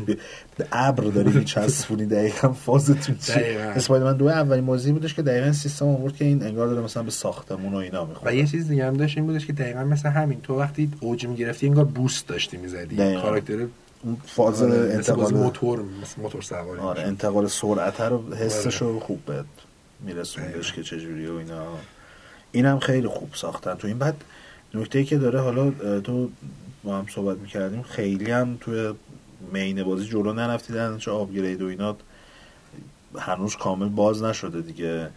به 0.57 0.67
ابر 0.73 1.05
داری 1.05 1.31
میچسبونی 1.31 2.07
دقیقا 2.07 2.53
فازتون 2.53 3.17
چی. 3.19 3.41
Spider-Man 3.77 4.17
دو 4.17 4.29
اولین 4.29 4.67
بازی 4.67 4.93
بودش 4.93 5.15
که 5.15 5.23
دقیقا 5.23 5.53
سیستم 5.53 5.87
آورد 5.87 6.17
که 6.17 6.25
این 6.25 6.43
انگار 6.43 6.67
داره 6.67 6.83
مثلا 6.83 7.03
به 7.03 7.11
ساختمون 7.11 7.75
و 7.75 7.77
اینا 7.77 8.05
و 8.05 8.09
می‌خوره 8.09 8.37
یه 8.37 8.47
چیز 8.47 8.69
دیگه 8.69 8.87
هم 8.87 8.95
داشت 8.95 9.19
این 9.19 9.27
بودش 9.27 9.47
که 9.47 9.53
دقیقا 9.53 9.85
مثل 9.85 10.09
همین 10.09 10.41
تو 10.41 10.59
وقتی 10.59 10.91
اوج 11.01 11.27
می‌گرفتی 11.27 11.67
انگار 11.67 11.85
boost 11.85 12.27
داشتی 12.27 12.57
می‌زدی. 12.57 12.97
کاراکتر 12.97 13.67
اون 14.03 14.17
فاز 14.27 14.63
آره، 14.63 14.95
انتقال 14.95 15.35
موتور 15.35 15.83
مثل 16.03 16.23
موتور 16.23 16.43
سواری 16.43 16.81
آره 16.81 17.03
انتقال 17.03 17.47
سرعت 17.47 18.01
رو 18.01 18.35
حسش 18.35 18.83
آره. 18.83 18.93
رو 18.93 19.01
خوب 19.01 19.25
بهت 19.27 19.45
میرسوندش 20.01 20.73
که 20.73 20.83
چجوریه 20.83 21.31
و 21.31 21.35
اینا. 21.35 21.65
اینم 22.53 22.79
خیلی 22.79 23.09
خوب 23.09 23.31
ساختن 23.35 23.75
تو 23.75 23.87
این. 23.87 23.99
بعد 23.99 24.25
نکته 24.75 25.05
که 25.05 25.19
داره 25.19 25.41
حالا 25.41 25.71
تو 26.01 26.31
با 26.85 26.99
هم 26.99 27.07
صحبت 27.15 27.39
می‌کردیم 27.39 27.83
خیلی 27.83 28.31
هم 28.31 28.57
توی 28.61 28.95
main 29.53 29.83
بازی 29.83 30.05
جلو 30.05 30.33
نرفتی 30.33 30.73
در 30.73 30.99
چه 30.99 31.11
upgrade 31.11 31.63
و 31.63 31.67
اینا. 31.67 31.97
هنوز 33.19 33.57
کامل 33.57 33.89
باز 33.89 34.23
نشده 34.23 34.61
دیگه. 34.61 35.11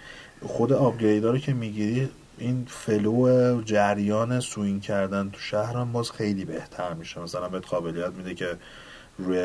خود 0.45 0.73
upgrade 0.73 1.24
ا 1.24 1.31
رو 1.31 1.37
که 1.37 1.53
می‌گیری 1.53 2.09
این 2.37 2.65
flow 2.69 3.61
جریان 3.61 4.39
swing 4.39 4.79
کردن 4.79 5.29
تو 5.29 5.39
شهر 5.39 5.73
هم 5.73 5.91
باز 5.91 6.11
خیلی 6.11 6.45
بهتر 6.45 6.93
میشه 6.93 7.19
مثلا 7.21 7.49
بهت 7.49 7.65
قابلیت 7.67 8.11
میده 8.17 8.33
که 8.33 8.55
روی 9.17 9.39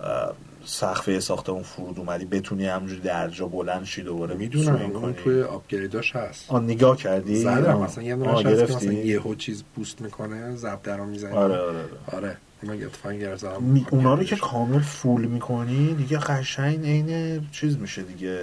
اه، 0.00 0.32
سقفه 0.64 1.20
ساختمون 1.20 1.62
فرود 1.62 1.98
اومدی 1.98 2.24
بتونی 2.24 2.66
همجوری 2.66 3.00
درجا 3.00 3.46
بلند 3.46 3.84
شی 3.84 4.02
دوباره 4.02 4.34
می‌دونم 4.34 4.76
اون 4.76 5.00
کنی. 5.00 5.12
توی 5.24 5.42
آپگریداش 5.42 6.16
هست 6.16 6.44
آن 6.48 6.64
نگاه 6.64 6.96
کردی 6.96 7.36
زدم. 7.36 7.78
مثلا 7.80 8.04
یه 8.04 8.16
دونه 8.16 8.30
هست؟ 8.62 8.76
مثلا 8.76 8.92
یهو 8.92 9.34
چیز 9.34 9.62
بوست 9.74 10.00
می‌کنه 10.00 10.56
زب 10.56 10.82
درو 10.82 11.04
می‌زنه 11.04 11.34
آره 11.34 11.58
آره, 11.58 11.78
آره. 11.78 11.86
آره 12.18 12.36
می- 13.60 13.86
اونا 13.90 14.14
رو 14.14 14.24
که 14.24 14.36
کامل 14.36 14.80
فول 14.80 15.24
می‌کنی 15.24 15.94
دیگه 15.94 16.18
قشنگ 16.18 16.84
عین 16.86 17.40
چیز 17.52 17.78
میشه 17.78 18.02
دیگه 18.02 18.38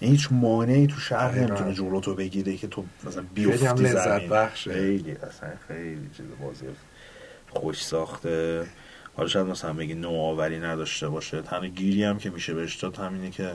یعنی 0.00 0.14
هیچ 0.14 0.28
مانعی 0.30 0.86
تو 0.86 1.00
شهر 1.00 1.28
دقیقاً. 1.28 1.46
نمی‌تونه 1.46 1.74
جلو 1.74 2.00
تو 2.00 2.14
بگیره 2.14 2.56
که 2.56 2.68
تو 2.68 2.84
مثلا 3.04 3.24
بیفتی 3.34 3.66
لذت 3.66 4.04
زمین. 4.04 4.28
بخشه. 4.28 4.72
خیلی 4.72 5.12
اصلا 5.12 5.50
خیلی 5.68 6.10
چیز 6.16 6.26
بازی 6.42 6.66
خوش 7.48 7.84
ساخته. 7.84 8.66
حالا 9.16 9.28
شاید 9.28 9.46
مثلا 9.46 9.72
بگی 9.72 9.94
نوآوری 9.94 10.60
نداشته 10.60 11.08
باشه. 11.08 11.42
تنها 11.42 11.66
گیری 11.66 12.04
هم 12.04 12.18
که 12.18 12.30
میشه 12.30 12.54
بهش 12.54 12.76
داد 12.76 12.96
همینه 12.96 13.30
که 13.30 13.52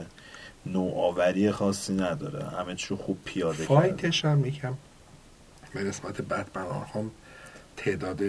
نوآوری 0.66 1.50
خاصی 1.50 1.94
نداره. 1.94 2.44
همه 2.44 2.74
چی 2.74 2.94
خوب 2.94 3.18
پیاده 3.24 3.66
کرده. 3.66 3.66
فایتش 3.66 4.24
هم 4.24 4.46
یکم 4.46 4.74
به 5.74 5.84
نسبت 5.84 6.20
بتمن 6.20 6.62
آرخام 6.62 7.10
تعداد 7.76 8.22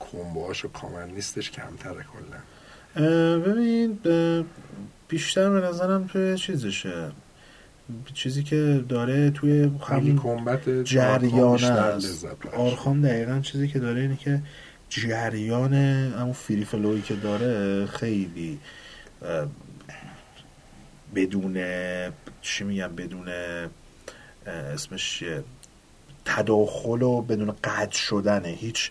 کمبوهاش 0.00 0.64
و 0.64 0.68
کامل 0.68 1.10
نیستش 1.10 1.50
کمتره 1.50 2.04
کلا. 2.12 2.38
ببین 3.38 3.98
بیشتر 5.08 5.50
به 5.50 5.66
نظرم 5.66 6.06
توی 6.06 6.38
چیزشه. 6.38 7.12
چیزی 8.14 8.42
که 8.42 8.84
داره 8.88 9.30
توی 9.30 9.70
همین 9.88 10.20
جریان 10.84 11.64
است. 11.64 12.26
آرخام 12.56 13.02
دقیقا 13.02 13.40
چیزی 13.40 13.68
که 13.68 13.78
داره 13.78 14.00
اینه 14.00 14.16
که 14.16 14.42
جریان 14.88 15.74
همون 15.74 16.32
فری 16.32 16.64
فلوی 16.64 17.02
که 17.02 17.14
داره 17.14 17.86
خیلی 17.86 18.58
بدون 21.14 21.58
چی 22.42 22.64
میگم 22.64 22.88
بدون 22.96 23.28
اسمش 24.46 25.24
تداخل 26.24 27.02
و 27.02 27.22
بدون 27.22 27.54
قطع 27.64 27.98
شدنه. 27.98 28.48
هیچ 28.48 28.90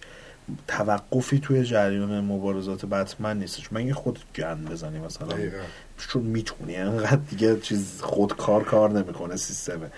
توقفی 0.68 1.40
توی 1.40 1.64
جریان 1.64 2.20
مبارزات 2.22 2.86
بتمن 2.86 3.40
نیستش 3.40 3.74
من 3.74 3.92
خود 3.92 4.20
گند 4.36 4.70
بزنی 4.70 5.00
مثلا؟ 5.00 5.28
دقیقاً. 5.28 5.58
چون 5.98 6.24
می‌تونی. 6.24 6.75
انقدر 6.75 7.16
دیگه 7.30 7.60
چیز 7.60 8.02
خود 8.02 8.36
کار 8.36 8.64
کار 8.64 8.92
نمی‌کنه 8.92 9.36
سیستمه. 9.36 9.92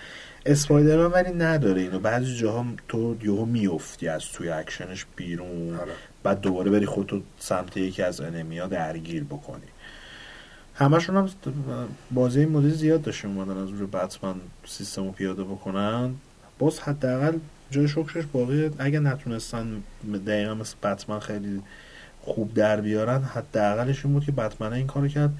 Spider-Man 0.46 1.12
ولی 1.12 1.32
نداره 1.32 1.80
اینو. 1.80 1.98
بعضی 1.98 2.36
جاها 2.36 2.66
تو 2.88 3.16
یهو 3.22 3.44
میفتی 3.44 4.08
از 4.08 4.24
توی 4.24 4.48
اکشنش 4.48 5.06
بیرون. 5.16 5.76
آره. 5.76 5.92
بعد 6.22 6.40
دوباره 6.40 6.70
بری 6.70 6.86
خودتو 6.86 7.22
سمت 7.38 7.76
یکی 7.76 8.02
از 8.02 8.20
enemy 8.20 8.58
ا 8.58 8.66
درگیر 8.66 9.24
بکنی. 9.24 9.62
همشون 10.74 11.16
هم 11.16 11.28
بازی 12.10 12.40
این 12.40 12.48
مدل 12.48 12.70
زیاد 12.70 13.02
داشته 13.02 13.28
اومدن 13.28 13.62
از 13.62 13.68
روی 13.68 13.86
بتمن 13.86 14.34
سیستم 14.66 15.04
رو 15.04 15.12
پیاده 15.12 15.44
بکنن. 15.44 16.14
باز 16.58 16.80
حداقل 16.80 17.38
جای 17.70 17.88
شکرش 17.88 18.24
باقی. 18.32 18.70
اگه 18.78 19.00
نتونستن 19.00 19.82
دقیقا 20.26 20.54
مثل 20.54 20.74
بتمن 20.82 21.18
خیلی 21.18 21.62
خوب 22.20 22.54
در 22.54 22.80
بیارن 22.80 23.22
حداقلش 23.22 24.04
این 24.04 24.14
بود 24.14 24.24
که 24.24 24.32
بتمن 24.32 24.72
این 24.72 24.86
کارو 24.86 25.08
کرد. 25.08 25.30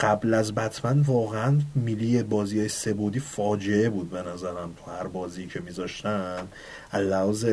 قبل 0.00 0.34
از 0.34 0.54
بتمن 0.54 1.00
واقعا 1.00 1.58
melee 1.74 2.22
بازی 2.22 2.58
های 2.58 2.68
سه 2.68 2.85
بعدی 2.85 3.20
فاجعه 3.20 3.90
بود 3.90 4.10
به 4.10 4.22
نظرم. 4.22 4.74
تو 4.84 4.90
هر 4.90 5.06
بازی 5.06 5.46
که 5.46 5.60
میذاشتن 5.60 6.48
لحاظ 6.94 7.46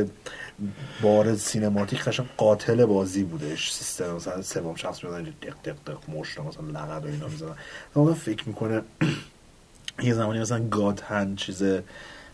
بار 1.02 1.36
سینماتیک 1.36 2.04
قشنگ 2.04 2.26
قاتل 2.38 2.86
بازی 2.86 3.24
بودش. 3.24 3.72
سیستم 3.72 4.12
مثلا 4.12 4.42
سوم 4.42 4.76
شخص 4.76 5.04
میدن 5.04 5.24
دق 5.24 5.56
دق 5.64 5.76
دق 5.86 6.10
مشت 6.10 6.40
مثلا 6.40 6.66
لگد 6.68 7.04
و 7.04 7.08
اینا 7.08 7.28
می‌زدن. 7.28 7.56
واقعا 7.96 8.14
فکر 8.14 8.48
می‌کنه 8.48 8.82
یه 10.04 10.14
زمانی 10.14 10.40
مثلا 10.40 10.68
God 10.68 11.00
Hand 11.00 11.38
چیز 11.38 11.64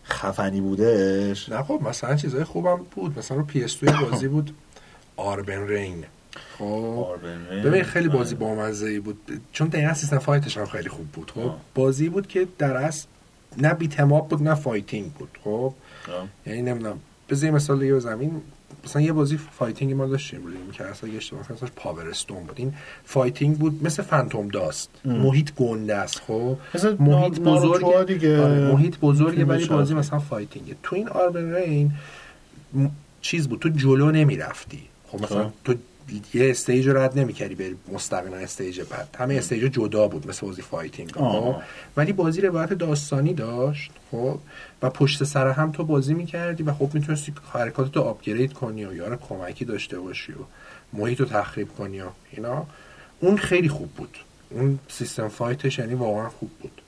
خفنی 0.04 0.62
بودش؟ 0.62 1.50
نه 1.50 1.64
خب 1.64 1.80
مثلا 1.90 2.16
چیزای 2.16 2.44
خوبم 2.44 2.86
بود. 2.96 3.20
مثلا 3.20 3.38
رو 3.38 3.44
PS 3.44 3.78
بازی 3.84 4.28
بود 4.28 4.56
Urban 5.18 5.68
Reign 5.68 6.06
خب. 6.58 7.08
ببین 7.66 7.84
خیلی 7.84 8.10
بازی 8.10 8.36
آره. 8.36 8.46
بامزه 8.46 8.86
ای 8.86 9.00
بود. 9.00 9.42
چون 9.52 9.68
دقیقا 9.68 9.94
سیستم 9.94 10.18
fight 10.18 10.46
ش 10.46 10.58
هم 10.58 10.66
خیلی 10.66 10.90
خوب 10.90 11.08
بود. 11.08 11.32
خب. 11.32 11.52
بازی 11.76 12.10
بود 12.10 12.28
که 12.28 12.48
در 12.58 12.78
اصل 12.78 13.08
نه 13.58 13.74
beat 13.74 13.98
'em 13.98 14.17
up 14.17 14.30
بود 14.30 14.44
نه 14.44 14.56
fighting 14.56 15.14
بود. 15.14 15.38
خب. 15.44 15.74
یعنی 16.46 16.62
نمی‌دونم 16.62 17.00
بذار 17.30 17.46
یه 17.46 17.56
مثال 17.56 17.80
دیگه 17.80 17.96
بزنیم 17.96 18.42
مثلا 18.86 19.02
یه 19.02 19.12
بازی 19.14 19.38
fighting 19.38 19.94
ما 19.94 20.06
داشتیم 20.06 20.42
بودیم 20.42 20.72
که 20.72 20.84
اصلا 20.84 21.10
یه 21.10 21.18
اشتباه 21.18 21.44
کنم 21.44 21.70
Power 21.76 22.10
Stone 22.10 22.44
بود 22.44 22.56
این 22.56 22.74
fighting 23.06 23.58
بود 23.58 23.84
مثل 23.86 24.04
Phantom 24.04 24.48
Dust 24.48 24.90
محیط 25.06 25.54
گنده 25.56 25.96
است 25.96 26.22
خب 26.28 26.58
مثل 26.76 26.96
محیط 27.00 27.40
بزرگ 27.40 28.08
دیگه. 28.08 28.44
آره 28.44 28.72
محیط 28.72 28.98
بزرگه 29.00 29.46
ولی 29.46 29.66
بازی. 29.66 29.94
مثلا 29.94 30.20
fighting 30.20 30.69
ه 30.69 30.76
تو 30.84 30.96
این 30.96 31.10
Urban 31.10 31.56
Reign 31.56 31.92
م- 32.74 32.88
چیز 33.22 33.48
بود 33.48 33.60
تو 33.60 33.70
جلو 33.70 34.12
نمی‌رفتی 34.12 34.82
خب 35.08 35.24
مثلا 35.24 35.44
خب. 35.44 35.54
تو 35.64 35.74
یه 36.34 36.50
stage 36.50 36.88
رو 36.88 36.98
رد 36.98 37.20
نمی‌کردی 37.20 37.56
بری 37.56 37.76
مستقیما 37.94 38.36
stage 38.36 38.82
بعد. 38.82 39.16
همه 39.20 39.36
stage 39.36 39.64
جدا 39.64 40.08
بود 40.08 40.28
مثل 40.28 40.48
بازی 40.48 40.62
fighting. 40.62 41.12
خب؟ 41.12 41.56
ولی 41.98 42.14
بازی 42.14 42.42
روایت 42.42 42.74
داستانی 42.74 43.34
داشت 43.34 43.92
خب؟ 44.12 44.40
و 44.82 44.90
پشت 44.90 45.24
سر 45.24 45.48
هم 45.48 45.72
تو 45.72 45.84
بازی 45.84 46.14
می‌کردی 46.14 46.64
و 46.64 46.74
خب 46.74 46.90
می‌تونستی 46.94 47.34
حرکاتت 47.54 47.96
رو 47.96 48.02
upgrade 48.02 48.54
کنی 48.54 48.86
و 48.86 48.94
یار 48.94 49.18
کمکی 49.18 49.66
داشته 49.66 50.00
باشی 50.00 50.32
و 50.32 50.36
محیط 50.94 51.20
رو 51.20 51.26
تخریب 51.26 51.68
کنی 51.78 52.02
و 52.02 52.06
اینا. 52.32 52.66
اون 53.20 53.38
خیلی 53.38 53.70
خوب 53.70 53.90
بود. 53.90 54.18
اون 54.50 54.80
سیستم 54.88 55.28
fight 55.28 55.65
ش 55.65 55.80
یعنی 55.80 55.94
واقعا 55.94 56.30
خوب 56.30 56.50
بود. 56.62 56.81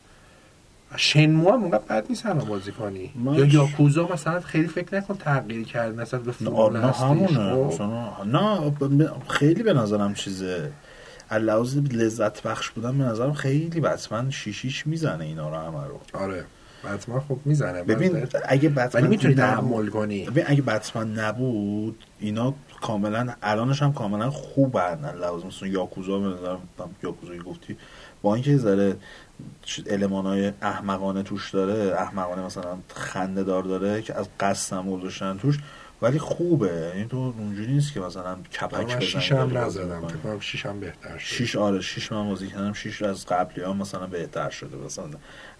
شنمو 0.95 1.51
هم 1.51 1.61
اونقدر 1.61 1.83
بد 1.89 2.05
نیست 2.09 2.25
الان 2.25 2.45
بازی 2.45 2.71
کنی. 2.71 3.11
یا 3.25 3.45
یاکوزا 3.45 4.09
مثلا 4.13 4.39
خیلی 4.39 4.67
فکر 4.67 4.97
نکن 4.97 5.17
تغییر 5.17 5.67
کرد 5.67 5.99
مثلا 5.99 6.19
به 6.19 6.31
فرمول 6.31 6.79
نه 6.79 6.91
خب. 6.91 8.83
نه 8.83 9.09
خیلی 9.27 9.63
به 9.63 9.73
نظرم 9.73 10.13
چیزه. 10.13 10.71
لحاظ 11.31 11.77
لذت 11.77 12.43
بخش 12.43 12.69
بودن 12.69 12.97
به 12.97 13.03
نظرم 13.03 13.33
خیلی 13.33 13.79
بتمن 13.79 14.29
شیشیش 14.29 14.87
می‌زنه 14.87 15.23
اینا 15.23 15.49
رو 15.49 15.55
همه 15.55 15.87
رو. 15.87 15.99
آره. 16.13 16.45
بتمن 16.93 17.19
خوب 17.19 17.41
می‌زنه. 17.45 17.83
ببین 17.83 18.27
اگه 18.45 18.69
بتمن 18.69 19.07
می‌تونی 19.07 19.35
تحمل 19.35 19.87
کنی. 19.87 20.25
ببین 20.25 20.43
اگه 20.47 20.61
بتمن 20.61 21.13
نبود 21.13 22.03
اینا 22.19 22.53
کاملا 22.81 23.33
الانش 23.43 23.81
هم 23.81 23.93
کاملا 23.93 24.29
خوبن. 24.29 25.15
لازم 25.19 25.47
مثلا 25.47 25.69
یاکوزا 25.69 26.19
به 26.19 26.27
نظرم 26.27 26.59
یاکوزایی 27.33 27.39
گفتی. 27.39 27.77
با 28.21 28.35
اینکه 28.35 28.57
ذره 28.57 28.95
علمان 29.89 30.25
های 30.25 30.51
احمقانه 30.61 31.23
توش 31.23 31.51
داره 31.51 31.95
احمقانه 31.95 32.41
مثلا 32.41 32.77
خنده 32.93 33.43
دار 33.43 33.63
داره 33.63 34.01
که 34.01 34.13
از 34.15 34.27
قصد 34.39 34.77
هم 34.77 34.91
گذاشتن 34.91 35.37
توش 35.37 35.59
ولی 36.01 36.19
خوبه. 36.19 36.91
این 36.95 37.07
تو 37.07 37.33
اونجوری 37.37 37.73
نیست 37.73 37.93
که 37.93 37.99
مثلا 37.99 38.35
کپک 38.35 38.85
بزنی 38.85 39.05
شیش 39.05 39.31
هم 39.31 39.57
نزدم. 39.57 40.07
فکر 40.07 40.17
کنم 40.17 40.39
شیش 40.39 40.65
هم 40.65 40.79
بهتر 40.79 41.17
شد 41.17 41.35
شیش 41.35 41.55
آره 41.55 41.81
شیش 41.81 42.11
من 42.11 42.29
بازی 42.29 42.47
کردم 42.47 42.73
شیش 42.73 43.01
از 43.01 43.25
قبلی 43.25 43.63
ها 43.63 43.73
مثلا 43.73 44.07
بهتر 44.07 44.49
شده. 44.49 44.77
مثلا 44.77 45.09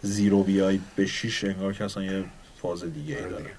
زیرو 0.01 0.43
بیای 0.43 0.79
به 0.95 1.05
شیش 1.05 1.43
انگار 1.43 1.73
که 1.73 1.83
اصلا 1.83 2.03
یه 2.03 2.25
فاز 2.61 2.83
دیگه 2.83 3.15
ای 3.15 3.21
آره 3.23 3.31
داره. 3.31 3.51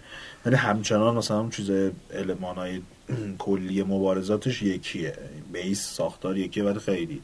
ولی 0.46 0.56
همچنان 0.56 1.14
مثلا 1.14 1.40
اون 1.40 1.50
چیز 1.50 1.70
علمان 2.14 2.56
های 2.56 2.82
کلی 3.38 3.82
مبارزاتش 3.82 4.62
یکیه. 4.62 5.14
base 5.52 5.82
ساختار 5.82 6.38
یکیه 6.38 6.64
ولی 6.64 6.78
خیلی. 6.78 7.22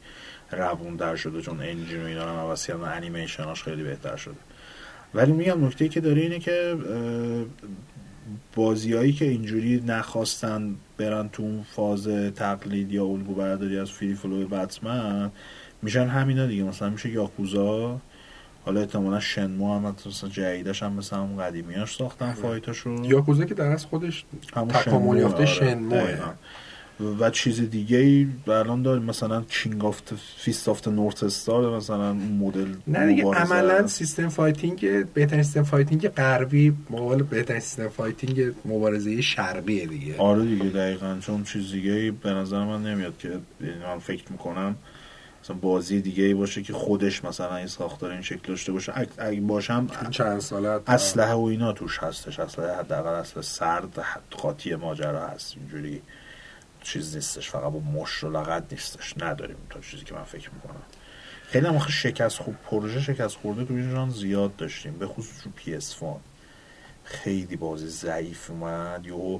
روون 0.51 0.95
تر 0.95 1.15
شده 1.15 1.41
چون 1.41 1.61
engine 1.61 2.03
و 2.03 2.05
اینا 2.05 2.21
هم 2.21 2.39
عوض 2.39 2.67
کردن 2.67 2.83
انیمیشناش 2.83 3.63
خیلی 3.63 3.83
بهتر 3.83 4.15
شده. 4.15 4.35
ولی 5.13 5.31
میگم 5.31 5.65
نکته 5.65 5.89
که 5.89 6.01
داره 6.01 6.21
اینه 6.21 6.39
که 6.39 6.77
بازیهایی 8.55 9.13
که 9.13 9.25
اینجوری 9.25 9.83
نخواستن 9.87 10.75
برن 10.97 11.29
تو 11.29 11.43
اون 11.43 11.65
فاز 11.75 12.07
تقلید 12.35 12.91
یا 12.91 13.05
الگو 13.05 13.35
برداری 13.35 13.79
از 13.79 13.91
free 13.91 14.13
flow 14.13 14.47
Batman 14.47 15.31
میشن 15.81 16.07
همینا 16.07 16.47
دیگه. 16.47 16.63
مثلا 16.63 16.89
میشه 16.89 17.09
Yakuza 17.09 17.99
حالا 18.65 18.79
احتمالا 18.79 19.19
Shenmue 19.19 19.75
هم 19.75 19.95
مثلا 20.07 20.29
جدیدش 20.29 20.83
هم 20.83 20.93
مثل 20.93 21.15
همون 21.15 21.37
قدیمیاش 21.37 21.95
ساختن 21.95 22.33
fight 22.33 22.73
اشو. 22.73 23.05
Yakuza 23.05 23.45
که 23.45 23.53
در 23.53 23.67
اصل 23.67 23.85
خودش 23.85 24.25
تکامل 24.51 25.17
یافته 25.17 25.37
آره. 25.37 25.45
Shenmue 25.45 25.90
ه. 25.90 26.03
دقیقاً. 26.03 26.31
و 27.19 27.29
چیز 27.29 27.61
دیگه 27.61 27.97
ای 27.97 28.27
الان 28.47 28.81
داریم. 28.81 29.03
مثلا 29.03 29.41
King 29.41 29.85
of 29.85 30.01
Fist 30.37 30.69
of 30.69 30.87
North 30.87 31.23
Star 31.23 31.77
مثلا 31.77 32.09
اون 32.09 32.37
مدل 32.39 32.67
نه 32.87 33.07
دیگه 33.07 33.23
مبارزه. 33.23 33.53
عملا. 33.53 33.87
سیستم 33.87 34.29
fighting 34.29 35.05
بهترین 35.05 35.43
سیستم 35.43 35.63
fighting 35.63 36.07
غربی 36.07 36.73
مقابل 36.89 37.23
بهترین 37.23 37.59
سیستم 37.59 37.87
fighting 37.87 38.53
مبارزه 38.65 39.21
شرقیه 39.21 39.85
دیگه. 39.85 40.17
آره 40.17 40.45
دیگه 40.45 40.63
دقیقا. 40.63 41.17
چون 41.21 41.43
چیز 41.43 41.71
دیگه 41.71 41.91
ای 41.91 42.11
به 42.11 42.29
نظر 42.29 42.63
من 42.65 42.83
نمیاد 42.83 43.17
که 43.17 43.27
یعنی 43.61 43.83
من 43.83 43.99
فکر 43.99 44.23
می‌کنم 44.29 44.75
مثلا 45.43 45.55
بازی 45.55 46.01
دیگه 46.01 46.23
ای 46.23 46.33
باشه 46.33 46.61
که 46.61 46.73
خودش 46.73 47.25
مثلا 47.25 47.55
این 47.55 47.67
ساختار 47.67 48.11
این 48.11 48.21
شکل 48.21 48.47
داشته 48.47 48.71
باشه. 48.71 48.93
اگه 49.17 49.41
باشم 49.41 49.87
چند 50.11 50.39
ساله 50.39 50.79
اسلحه 50.87 51.33
و 51.33 51.43
اینا 51.43 51.73
توش 51.73 51.99
هستش. 51.99 52.39
اسلحه 52.39 52.79
حداقل 52.79 53.09
اسلحه 53.09 53.41
سرد 53.41 54.05
قاطی 54.31 54.75
ماجرا 54.75 55.27
هست. 55.27 55.55
اینجوری 55.57 56.01
چیز 56.81 57.15
نیستش 57.15 57.49
فقط 57.49 57.71
با 57.71 57.79
مشت 57.79 58.23
و 58.23 58.29
لگد 58.29 58.63
نیستش. 58.71 59.13
نداریم 59.17 59.57
تا 59.69 59.79
چیزی 59.79 60.03
که 60.03 60.13
من 60.13 60.23
فکر 60.23 60.49
می‌کنم. 60.53 60.81
خیلی 61.43 61.67
هم 61.67 61.75
آخه 61.75 61.91
شکست 61.91 62.37
خوب 62.37 62.55
پروژه 62.55 63.01
شکست 63.01 63.35
خورده 63.35 63.65
تو 63.65 63.73
این 63.73 63.91
ژانر 63.91 64.11
زیاد 64.11 64.55
داشتیم. 64.55 64.93
به 64.93 65.07
خصوص 65.07 65.45
رو 65.45 65.51
PS 65.55 65.95
خیلی 67.03 67.55
بازی 67.55 67.87
ضعیف 67.87 68.51
اومد. 68.51 69.05
یهو 69.05 69.39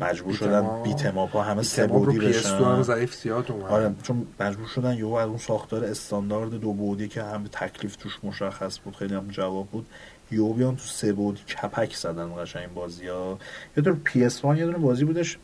مجبور 0.00 0.34
شدن 0.34 0.60
'em 0.60 0.72
up. 0.72 0.84
beat 0.84 1.06
'em 1.06 1.24
up 1.24 1.36
ا 1.36 1.42
همه 1.42 1.62
سه 1.62 1.86
بعدی 1.86 2.18
بشن. 2.18 2.82
ضعیف 2.82 3.14
زیاد 3.14 3.52
اومد. 3.52 3.70
آره 3.70 3.94
چون 4.02 4.26
مجبور 4.40 4.66
شدن 4.66 4.96
یهو 4.96 5.12
از 5.12 5.28
اون 5.28 5.38
ساختار 5.38 5.84
استاندارد 5.84 6.50
دو 6.50 6.72
بعدی 6.72 7.08
که 7.08 7.22
هم 7.22 7.46
تکلیف 7.52 7.96
توش 7.96 8.18
مشخص 8.22 8.78
بود 8.84 8.96
خیلی 8.96 9.14
هم 9.14 9.28
جواب 9.28 9.66
بود 9.66 9.86
یهو 10.30 10.52
بیان 10.52 10.76
تو 10.76 10.84
سه 10.84 11.12
بعدی 11.12 11.40
کپک 11.40 11.94
زدن 11.94 12.44
قشنگ 12.44 12.74
بازی 12.74 13.06
ها 13.06 13.38
یه 13.76 13.82
دونه 13.82 14.00
پی 14.04 14.24
اس 14.24 14.44
یه 14.44 14.64
دونه 14.64 14.78
بازی 14.78 15.04
بودش 15.04 15.38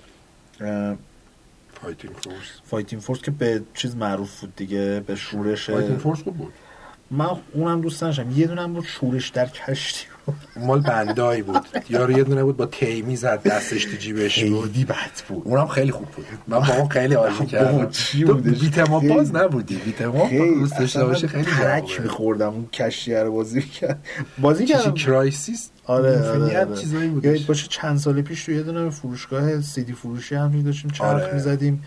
فایتینگ 1.85 2.14
فورس 2.14 2.37
فایتینگ 2.64 3.03
فورس 3.03 3.23
که 3.23 3.31
به 3.31 3.62
چیز 3.75 3.97
معروف 3.97 4.41
بود 4.41 4.57
دیگه 4.57 5.03
به 5.07 5.14
شورش. 5.14 5.71
فایتینگ 5.71 5.99
فورس 5.99 6.23
خوب 6.23 6.37
بود. 6.37 6.53
من 7.11 7.29
اونم 7.53 7.81
دوست 7.81 8.00
داشتم 8.00 8.31
یه 8.31 8.47
دونه 8.47 8.67
بود 8.67 8.85
شورش 8.85 9.29
در 9.29 9.47
کشتی 9.47 10.07
مال 10.57 10.81
بندایی 10.81 11.43
بود. 11.43 11.69
یارو 11.88 12.19
یه 12.19 12.25
دونه 12.25 12.45
بود 12.45 12.57
با 12.57 12.67
تیمی 12.67 13.17
زد 13.17 13.43
دستش 13.43 13.85
تو 13.85 13.97
جیبش 13.97 14.45
بود. 14.45 14.73
خیلی 14.73 14.85
بد 14.85 14.97
بود. 15.28 15.43
اونم 15.45 15.67
خیلی 15.67 15.91
خوب 15.91 16.08
بود. 16.08 16.26
من 16.49 16.58
با 16.58 16.75
اون 16.75 16.89
خیلی 16.89 17.15
بابا، 17.15 17.45
کردم. 17.45 17.91
چی 17.91 18.25
تو؟ 18.25 18.35
بیت 18.35 18.78
ما 18.91 19.00
باز 19.00 19.35
نبودی. 19.35 19.76
بیت 19.76 20.02
ما 20.02 20.28
دوست 20.28 20.78
داشته 20.78 21.04
باشه 21.04 21.26
خیلی 21.28 21.45
ترک. 21.45 22.00
میخوردم 22.00 22.49
اون 22.49 22.69
کشتی 22.73 23.15
رو 23.15 23.32
بازی 23.32 23.63
کرد 23.63 24.06
بازی 24.39 24.65
کردم. 24.67 24.95
کرایسیس 24.95 25.71
آره 25.86 26.30
آره, 26.30 26.60
آره. 26.60 26.76
چیزایی 26.76 27.08
یادت 27.08 27.14
بودش 27.14 27.44
باشه 27.44 27.66
چند 27.68 27.99
سال 27.99 28.23
پیش 28.23 28.44
تو 28.44 28.52
یه 28.52 28.62
دونه 28.62 28.90
فروشگاه 28.90 29.60
سیدی 29.60 29.92
فروشی 29.92 30.34
هم 30.34 30.62
داشتیم 30.62 30.90
چرخ 30.90 31.06
آره. 31.06 31.34
می‌زدیم 31.34 31.84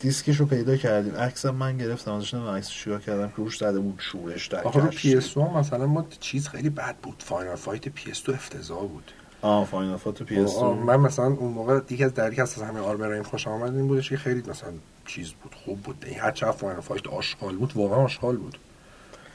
دیسکش 0.00 0.36
رو 0.36 0.46
پیدا 0.46 0.76
کردیم. 0.76 1.14
عکسم 1.14 1.50
من 1.50 1.76
گرفتم 1.76 2.12
ازش 2.12 2.34
نمی‌دونم 2.34 2.56
عکس 2.56 2.68
چیکار 2.70 3.00
کردم 3.00 3.28
که 3.28 3.34
روش 3.36 3.58
زده 3.58 3.78
بود 3.78 3.94
شورش 3.98 4.46
در 4.46 4.62
آخه 4.62 4.80
رو. 4.80 4.86
پی 4.86 5.16
اس 5.16 5.36
مثلا 5.36 5.86
ما 5.86 6.06
چیز 6.20 6.48
خیلی 6.48 6.70
بد 6.70 6.96
بود. 7.02 7.16
فاینال 7.18 7.56
فایت 7.56 7.88
پی 7.88 8.10
اس 8.10 8.28
افتضاح 8.28 8.80
بود. 8.80 9.12
آه 9.42 9.66
فاینال 9.66 9.96
فات 9.96 10.22
پی 10.22 10.36
اس 10.36 10.56
من 10.62 10.96
مثلا 10.96 11.26
اون 11.26 11.52
موقع 11.52 11.80
دیگه 11.80 12.06
از 12.06 12.14
در 12.14 12.40
از 12.42 12.54
همه 12.54 12.80
آرمراین 12.80 13.22
خوشم 13.22 13.50
آمد 13.50 13.76
این 13.76 13.88
بودش 13.88 14.08
که 14.08 14.16
خیلی 14.16 14.42
مثلا 14.50 14.70
چیز 15.06 15.30
بود 15.32 15.54
خوب 15.64 15.80
بود. 15.80 16.04
این 16.08 16.20
هر 16.20 16.30
چقدر 16.30 16.52
فاینال 16.52 16.80
فایت 16.80 17.06
آشغال 17.06 17.56
بود 17.56 17.72
واقعا 17.74 17.98
آشغال 17.98 18.36
بود. 18.36 18.58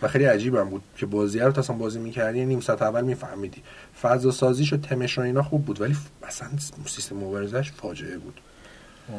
و 0.02 0.08
خیلی 0.08 0.26
عجیبم 0.26 0.70
بود 0.70 0.82
که 0.98 1.06
بازی 1.06 1.40
رو 1.40 1.52
تا 1.52 1.62
اصلا 1.62 1.76
بازی 1.76 2.00
می‌کردی 2.00 2.46
نیم 2.46 2.60
ساعت 2.60 2.82
اول 2.82 3.04
میفهمیدی. 3.04 3.64
فضا 4.02 4.32
سازیش 4.32 4.74
و 4.74 4.78
تمش 4.78 5.18
و 5.18 5.22
اینا 5.22 5.44
خوب 5.44 5.66
بود 5.66 5.82
ولی 5.82 5.98
اصلا 6.24 6.50
سیستم 6.86 7.16
مبارزش 7.16 7.72
فاجعه 7.72 8.18
بود. 8.18 8.42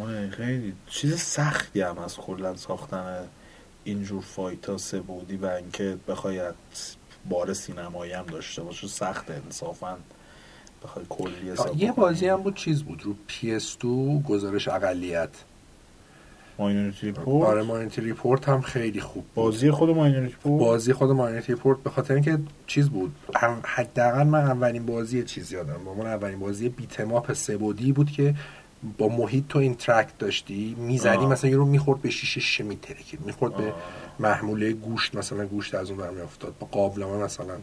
آره 0.03 0.31
خیلی 0.31 0.73
چیز 0.87 1.18
سختی 1.18 1.81
هم 1.81 1.99
از 1.99 2.16
کلا 2.16 2.57
ساختن 2.57 3.29
اینجور 3.85 4.23
فایت 4.23 4.68
ها 4.68 4.79
سه 4.79 5.01
بودی 5.01 5.37
و 5.37 5.47
اینکه 5.47 5.97
بخوای 6.09 6.38
از 6.38 6.55
بار 7.29 7.53
سینمایی 7.53 8.12
هم 8.12 8.27
داشته 8.27 8.62
باشه 8.62 8.87
سخت 8.87 9.31
انصافا. 9.31 9.97
بخوای 10.85 11.07
کلی 11.09 11.51
حساب 11.51 11.77
یه. 11.77 11.92
بازی 11.92 12.29
هم 12.29 12.42
بود 12.42 12.55
چیز 12.55 12.83
بود 12.83 13.03
رو 13.03 13.16
PS2 13.29 13.87
گزارش 14.29 14.68
اقلیت. 14.68 15.31
Minority 16.59 17.07
Report. 17.07 17.49
آره 17.49 17.62
Minority 17.62 18.01
Report 18.01 18.49
هم 18.49 18.61
خیلی 18.61 19.01
خوب 19.01 19.25
بود. 19.25 19.35
بازی 19.35 19.71
خود 19.71 19.91
Minority 19.90 20.33
Report؟ 20.33 20.61
بازی 20.61 20.93
خود 20.93 21.11
Minority 21.11 21.53
Report 21.53 21.79
به 21.83 21.91
خاطر 21.91 22.15
اینکه 22.15 22.38
چیز 22.67 22.88
بود. 22.88 23.15
حداقل 23.65 24.23
من 24.23 24.45
اولین 24.45 24.87
بازی 24.87 25.23
چیز 25.23 25.53
یادم. 25.53 25.85
با 25.85 25.95
من 25.95 26.07
اولین 26.07 26.38
بازی 26.38 26.69
beat 26.68 26.97
'em 26.97 27.18
up 27.18 27.33
سه 27.33 27.57
بعدی 27.57 27.93
بود 27.93 28.11
که 28.11 28.35
با 28.99 29.09
محیط 29.09 29.45
تو 29.49 29.59
interact 29.59 30.18
داشتی. 30.19 30.77
می‌زدی. 30.79 31.27
مثلا 31.27 31.51
یه 31.51 31.57
رو 31.57 31.65
می‌خورد 31.65 32.03
به 32.03 32.11
شیشه 32.11 32.41
شیشه 32.41 32.65
میترکید 32.65 33.21
می‌خورد 33.27 33.57
به. 33.57 33.73
محموله 34.21 34.73
گوشت 34.73 35.15
مثلا 35.15 35.47
گوشت 35.47 35.75
از 35.75 35.91
اون 35.91 35.99
برمی 35.99 36.21
افتاد 36.21 36.55
با 36.61 36.67
قابلمه 36.67 37.17
مثلا. 37.17 37.55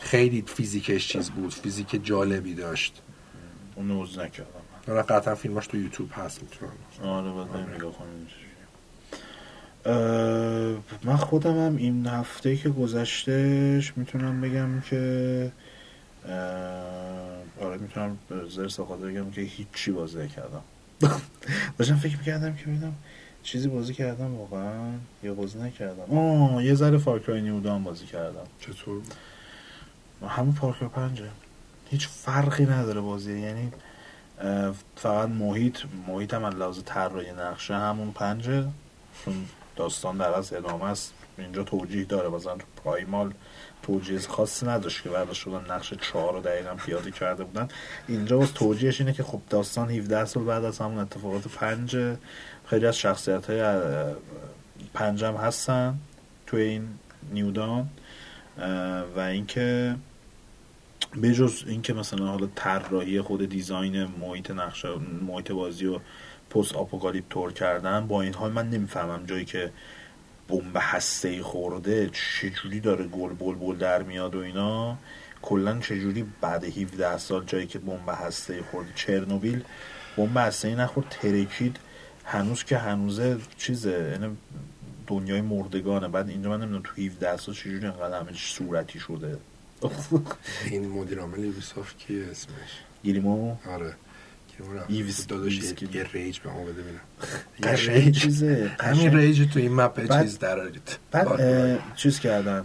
خیلی 0.00 0.44
فیزیکش 0.46 1.08
چیز 1.08 1.30
بود. 1.30 1.52
فیزیک 1.52 2.04
جالبی 2.04 2.54
داشت. 2.54 3.02
اون 3.76 3.88
نوز 3.88 4.18
نکردم. 4.18 4.61
حالا 4.86 5.02
قطعا 5.02 5.34
فیلماش 5.34 5.66
تو 5.66 5.76
یوتیوب 5.76 6.10
هست 6.12 6.42
می‌تونم. 6.42 6.72
آره 7.02 7.30
بریم 7.44 7.74
نگاه 7.74 7.94
من 11.04 11.16
خودم 11.16 11.66
هم 11.66 11.76
این 11.76 12.06
هفته 12.06 12.56
که 12.56 12.68
گذشتهش 12.68 13.92
می‌تونم 13.96 14.40
بگم 14.40 14.80
که 14.80 15.52
آره 17.60 17.78
می‌تونم 17.80 18.18
زر 18.48 18.68
ساخته 18.68 18.94
بگم 18.94 19.30
که 19.30 19.40
هیچی 19.40 19.90
بازی 19.90 20.18
نکردم. 20.18 20.62
داشتم 21.78 21.96
فکر 21.96 22.18
می‌کردم 22.18 22.54
که 22.54 22.64
ببینم 22.64 22.94
چیزی 23.42 23.68
بازی 23.68 23.94
کردم 23.94 24.34
واقعا 24.34 24.92
یا 25.22 25.34
بازی 25.34 25.58
نکردم. 25.58 26.18
آه 26.18 26.64
یه 26.64 26.74
ذره 26.74 26.98
فارکرای 26.98 27.40
نیودان 27.40 27.84
بازی 27.84 28.06
کردم. 28.06 28.46
چطور 28.60 29.02
همون 30.28 30.54
پارکر 30.54 30.88
پنجه. 30.88 31.28
هیچ 31.90 32.08
فرقی 32.08 32.66
نداره 32.66 33.00
بازی 33.00 33.40
یعنی 33.40 33.72
فقط 34.96 35.28
محیط 35.28 35.78
محیط 36.08 36.34
هم 36.34 36.46
لحاظ 36.46 36.80
طراحی 36.84 37.32
نقشه 37.32 37.74
همون 37.74 38.12
پنجه. 38.12 38.64
چون 39.24 39.34
داستان 39.76 40.16
در 40.16 40.34
از 40.34 40.52
ادامه 40.52 40.84
است. 40.84 41.12
اینجا 41.38 41.64
توجیه 41.64 42.04
داره. 42.04 42.28
مثلا 42.28 42.56
تو 42.56 42.64
پرایمال 42.84 43.32
توجیه 43.82 44.18
خاصی 44.18 44.66
نداشت 44.66 45.02
که 45.02 45.08
بعد 45.08 45.32
شدن 45.32 45.64
نقش 45.70 45.94
چهار 45.94 46.32
رو 46.32 46.40
دقیقا 46.40 46.74
پیاده 46.74 47.10
کرده 47.10 47.44
بودن. 47.44 47.68
اینجا 48.08 48.38
باز 48.38 48.54
توجیهش 48.54 49.00
اینه 49.00 49.12
که 49.12 49.22
خب 49.22 49.40
داستان 49.50 49.90
17 49.90 50.24
سال 50.24 50.44
بعد 50.44 50.64
از 50.64 50.78
همون 50.78 50.98
اتفاقات 50.98 51.48
پنج 51.48 51.96
خیلی 52.66 52.86
از 52.86 52.98
شخصیت 52.98 53.50
های 53.50 53.62
پنج 54.94 55.24
هم 55.24 55.34
هستن 55.34 55.98
توی 56.46 56.62
این 56.62 56.88
New 57.32 57.53
Dawn. 57.53 57.88
و 59.16 59.20
اینکه 59.20 59.94
بجز 61.22 61.64
اینکه 61.66 61.92
مثلا 61.94 62.26
حالا 62.26 62.48
طراحی 62.54 63.20
خود 63.20 63.48
design 63.48 64.04
محیط 64.04 64.50
نقشه 64.50 64.88
محیط 65.26 65.52
بازی 65.52 65.86
و 65.86 65.98
post-apocalyptic 66.50 67.24
طور 67.30 67.52
کردن 67.52 68.06
با 68.06 68.22
این 68.22 68.34
حال 68.34 68.52
من 68.52 68.70
نمی‌فهمم 68.70 69.26
جایی 69.26 69.44
که 69.44 69.70
بمب 70.48 70.76
هسته 70.76 71.42
خورده 71.42 72.10
چجوری 72.12 72.80
داره 72.80 73.04
گل 73.04 73.32
بل 73.32 73.54
بل 73.54 73.76
در 73.76 74.02
میاد 74.02 74.34
و 74.34 74.38
اینا. 74.38 74.96
کلا 75.42 75.78
چجوری 75.80 76.24
بعد 76.40 76.64
17 76.64 77.18
سال 77.18 77.44
جایی 77.44 77.66
که 77.66 77.78
بمب 77.78 78.08
هسته 78.08 78.62
خورده؟ 78.62 78.90
چرنوبیل 78.94 79.64
بمب 80.16 80.36
هسته 80.36 80.74
نخورد 80.74 81.16
ترکید 81.20 81.76
هنوز 82.24 82.64
که 82.64 82.76
هنوزه 82.78 83.38
چیزه 83.58 84.16
یعنی 84.20 84.36
دنیای 85.06 85.40
مردگانه. 85.40 86.08
بعد 86.08 86.28
اینجا 86.28 86.50
من 86.50 86.60
نمی‌دونم 86.60 86.82
تو 86.82 87.02
17 87.02 87.36
سال 87.36 87.54
چجوری 87.54 87.86
انقدر 87.86 88.20
همه 88.20 88.32
صورتی 88.32 88.98
شده. 88.98 89.38
این 90.70 90.88
مدیر 90.88 91.18
عامل 91.20 91.44
یوبیسافت 91.44 91.98
کیه 91.98 92.26
اسمش؟ 92.30 92.52
گیریمو 93.02 93.56
آره. 93.66 93.94
ایویس- 94.88 95.26
داداش 95.26 95.58
یه- 95.58 95.72
کی؟ 95.72 96.02
ریج 96.12 96.38
به 96.38 96.50
ما 96.50 96.64
بده 96.64 96.72
ببینم. 96.82 97.00
یه 97.64 97.94
ریج. 97.94 98.18
چیزه. 98.22 98.70
همین. 98.80 99.16
ریج 99.16 99.52
تو 99.52 99.58
این 99.58 99.74
مپ 99.74 100.22
چیز 100.22 100.38
درارید. 100.38 100.98
بعد 101.10 101.80
چیز 101.96 102.20
کردن. 102.20 102.64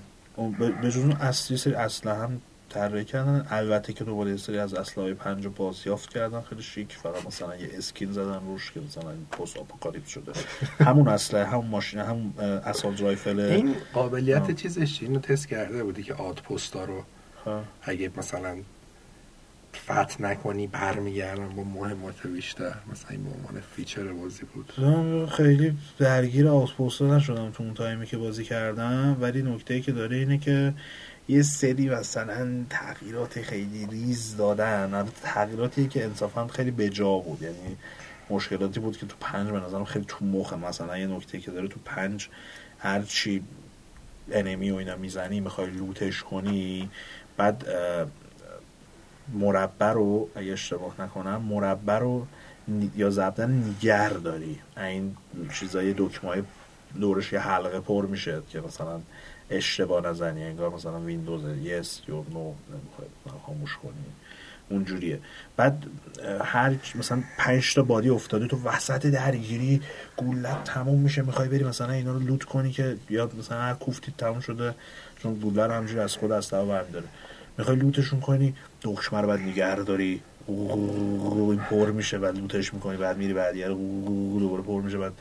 به 0.82 0.92
جز 0.92 0.98
اون 0.98 1.12
اصلی 1.12 1.58
سری 1.58 1.74
اصلا 1.74 2.16
هم 2.16 2.42
طراحی 2.70 3.06
کردن. 3.06 3.48
البته 3.50 3.94
که 3.94 4.04
دوباره 4.04 4.32
یه 4.32 4.38
سری 4.38 4.60
از 4.60 4.74
اسلحه 4.74 5.14
پنج 5.14 5.46
رو 5.46 5.52
بازیافت 5.52 6.10
کردن. 6.10 6.42
خیلی 6.42 6.62
شیک. 6.62 6.94
فقط 6.94 7.26
مثلا 7.26 7.56
یه 7.56 7.70
اسکین 7.78 8.12
زدن 8.12 8.40
روش 8.48 8.72
که 8.72 8.80
مثلا 8.80 9.12
پست 9.32 9.58
آپوکالیپس 9.58 10.10
شده. 10.10 10.32
همون 10.80 11.08
اسلحه 11.08 11.46
همون 11.46 11.68
ماشین 11.68 12.00
همون 12.00 12.34
assault 12.40 13.02
rifle. 13.02 13.40
این 13.40 13.76
قابلیت 13.94 14.42
آه. 14.42 14.54
چیزش 14.54 15.02
اینو 15.02 15.20
تست 15.20 15.48
کرده 15.48 15.84
بودی 15.84 16.04
که 16.04 16.14
outpost 16.14 16.42
ا 16.42 16.86
رو 16.86 17.04
اگه 17.82 18.12
مثلا 18.18 18.58
فتح 19.76 20.22
نکنی 20.22 20.68
برمیگردن 20.68 21.50
با 21.50 21.64
مهمات 21.64 22.28
بیشتر. 22.28 22.74
مثلا 22.92 23.10
این 23.10 23.24
به 23.24 23.30
عنوان 23.30 23.62
feature 23.76 24.04
بازی 24.04 24.44
بود. 24.54 24.74
خیلی 25.30 25.78
درگیر 25.98 26.48
outpost 26.48 27.09
ا 27.09 27.18
نشدم 27.18 27.52
تو 27.52 27.64
اون 27.64 27.74
تایمی 27.74 28.06
که 28.06 28.18
بازی 28.18 28.44
کردم. 28.44 29.18
ولی 29.22 29.42
نکته 29.42 29.82
که 29.82 29.92
داره 29.92 30.18
اینه 30.18 30.38
که 30.38 30.74
یه 31.30 31.42
سری 31.42 31.90
مثلا 31.90 32.66
تغییرات 32.70 33.42
خیلی 33.42 33.88
ریز 33.92 34.38
دادن. 34.38 35.08
تغییراتی 35.24 35.88
که 35.88 36.04
انصافا 36.04 36.48
خیلی 36.48 36.72
بجا 36.72 37.18
بود. 37.18 37.42
یعنی 37.42 37.78
مشکلاتی 38.30 38.80
بود 38.80 38.98
که 38.98 39.06
تو 39.06 39.16
پنج 39.20 39.50
به 39.50 39.60
نظرم 39.60 39.86
خیلی 39.86 40.06
تو 40.08 40.26
مخه 40.26 40.56
مثلا 40.56 40.98
یه 40.98 41.08
نکته 41.08 41.40
که 41.40 41.52
داره 41.52 41.68
تو 41.68 41.80
پنج 41.86 42.30
هرچی 42.80 43.44
انمی 44.32 44.72
و 44.72 44.76
اینا 44.76 44.96
می‌زنی 44.96 45.40
می‌خوای 45.40 45.68
لوتش 45.70 46.24
کنی. 46.24 46.90
بعد 47.38 47.66
مربع 49.34 49.92
رو 49.92 50.30
اگه 50.36 50.52
اشتباه 50.52 51.02
نکنم 51.02 51.42
مربع 51.42 52.00
رو 52.00 52.28
یا 52.96 53.10
ضبطا 53.10 53.46
نیگر 53.46 54.10
داری. 54.10 54.60
این 54.78 55.18
چیزای 55.54 55.94
دکمه 55.98 56.44
دورش 57.00 57.34
یه 57.34 57.40
حلقه 57.40 57.80
پر 57.80 58.06
میشه 58.06 58.42
که 58.50 58.62
مثلا 58.62 59.00
اشتباه 59.50 60.08
نزنی 60.08 60.44
انگار 60.44 60.70
مثلا 60.70 61.00
ویندوز 61.00 61.42
یس 61.64 62.02
یا 62.08 62.16
نو 62.16 62.54
نمی‌خوای 62.70 63.08
خاموش 63.46 63.78
کنی. 63.78 63.94
اونجوریه. 64.70 65.20
بعد 65.58 65.84
اه، 66.24 66.44
هر 66.44 66.76
مثلا 66.96 67.24
پنج 67.38 67.74
تا 67.76 67.84
بادی 67.84 68.10
افتاده 68.10 68.48
تو 68.48 68.64
وسط 68.64 69.06
درگیری 69.06 69.82
گولت 70.18 70.64
تموم 70.64 71.00
میشه 71.00 71.22
می‌خوای 71.22 71.48
بری 71.48 71.64
مثلا 71.64 71.92
اینا 71.92 72.14
رو 72.14 72.20
لوت 72.20 72.44
کنی 72.44 72.72
که 72.72 72.98
یا 73.10 73.30
مثلا 73.40 73.62
هر 73.62 73.74
کوفتی 73.74 74.14
تموم 74.18 74.40
شده 74.40 74.76
چون 75.24 75.34
گوله 75.34 75.66
رو 75.66 75.74
همجوری 75.74 76.00
از 76.00 76.18
خود 76.18 76.32
از 76.32 76.50
برمیداره. 76.50 77.06
می‌خوای 77.58 77.78
لوتشون 77.78 78.20
کنی 78.20 78.56
دکمه 78.82 79.22
رو 79.22 79.28
بعد 79.28 79.40
نگه 79.40 79.76
داری 79.76 80.22
این 80.48 81.60
پر 81.70 81.92
میشه 81.92 82.18
بعد 82.18 82.38
لوتش 82.38 82.74
می‌کنی 82.74 82.98
بعد 82.98 83.18
میری 83.18 83.34
بعد 83.34 83.56
یه 83.56 83.68
دوباره 83.68 84.64
پر 84.64 84.82
میشه 84.82 84.98
بعد 84.98 85.14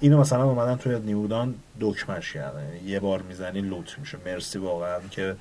اینو 0.00 0.20
مثلا 0.20 0.44
اومدن 0.44 0.76
توی 0.76 0.98
نیودان 0.98 1.54
دکمش 1.80 2.32
کردن. 2.32 2.64
یعنی 2.64 2.90
یه 2.90 3.00
بار 3.00 3.22
می‌زنی 3.22 3.60
لوت 3.60 3.98
میشه. 3.98 4.18
مرسی 4.26 4.58
واقعا 4.58 4.98
که 5.10 5.36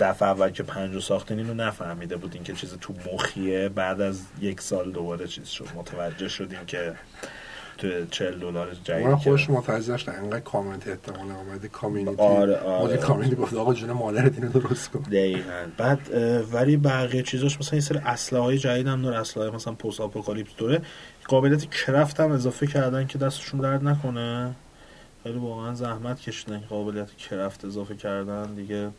دفعه 0.00 0.28
اول 0.28 0.50
که 0.50 0.62
پنجو 0.62 1.00
ساختین 1.00 1.38
اینو 1.38 1.54
نفهمیده 1.54 2.16
بودین 2.16 2.42
که 2.42 2.52
چیز 2.52 2.74
تو 2.80 2.94
مخیه. 3.12 3.68
بعد 3.68 4.00
از 4.00 4.20
یک 4.40 4.60
سال 4.60 4.92
دوباره 4.92 5.26
چیز 5.26 5.48
شد. 5.48 5.66
متوجه 5.76 6.28
شدیم 6.28 6.58
که 6.66 6.92
تو 7.78 7.88
40 8.10 8.38
دلار 8.38 8.74
جدید 8.84 9.06
من 9.06 9.16
خوش 9.16 9.50
متوجه 9.50 9.94
نشدم 9.94 10.12
انقدر 10.12 10.40
کامنت 10.40 10.88
احتمال 10.88 11.30
اومده. 11.30 11.68
کامیونیتی. 11.68 12.22
آره، 12.22 12.56
آره. 12.56 12.96
کامیونیتی 12.96 13.36
گفت 13.36 13.54
آقا 13.54 13.74
جون 13.74 13.92
مادرت 13.92 14.34
اینو 14.34 14.48
درست 14.48 14.90
کن. 14.90 15.00
دقیقا. 15.00 15.66
بعد 15.76 15.98
ولی 16.52 16.76
بقیه 16.76 17.22
چیزاش 17.22 17.60
مثلا 17.60 17.74
یه 17.74 17.80
سری 17.80 17.98
اسلحه 17.98 18.42
های 18.42 18.58
جدید 18.58 18.86
هم 18.86 19.02
داره. 19.02 19.18
اسلحه 19.18 19.50
مثلا 19.50 19.72
پست 19.72 20.00
آپوکالیپس 20.00 20.56
داره. 20.56 20.82
قابلیت 21.28 21.70
کرافت 21.70 22.20
هم 22.20 22.32
اضافه 22.32 22.66
کردن 22.66 23.06
که 23.06 23.18
دستشون 23.18 23.60
درد 23.60 23.84
نکنه. 23.84 24.54
خیلی 25.22 25.38
واقعا 25.38 25.74
زحمت 25.74 26.20
کشیدن 26.20 26.60
که 26.60 26.66
قابلیت 26.66 27.16
کرافت 27.16 27.64
اضافه 27.64 27.96
کردن. 27.96 28.54
دیگه 28.54 28.90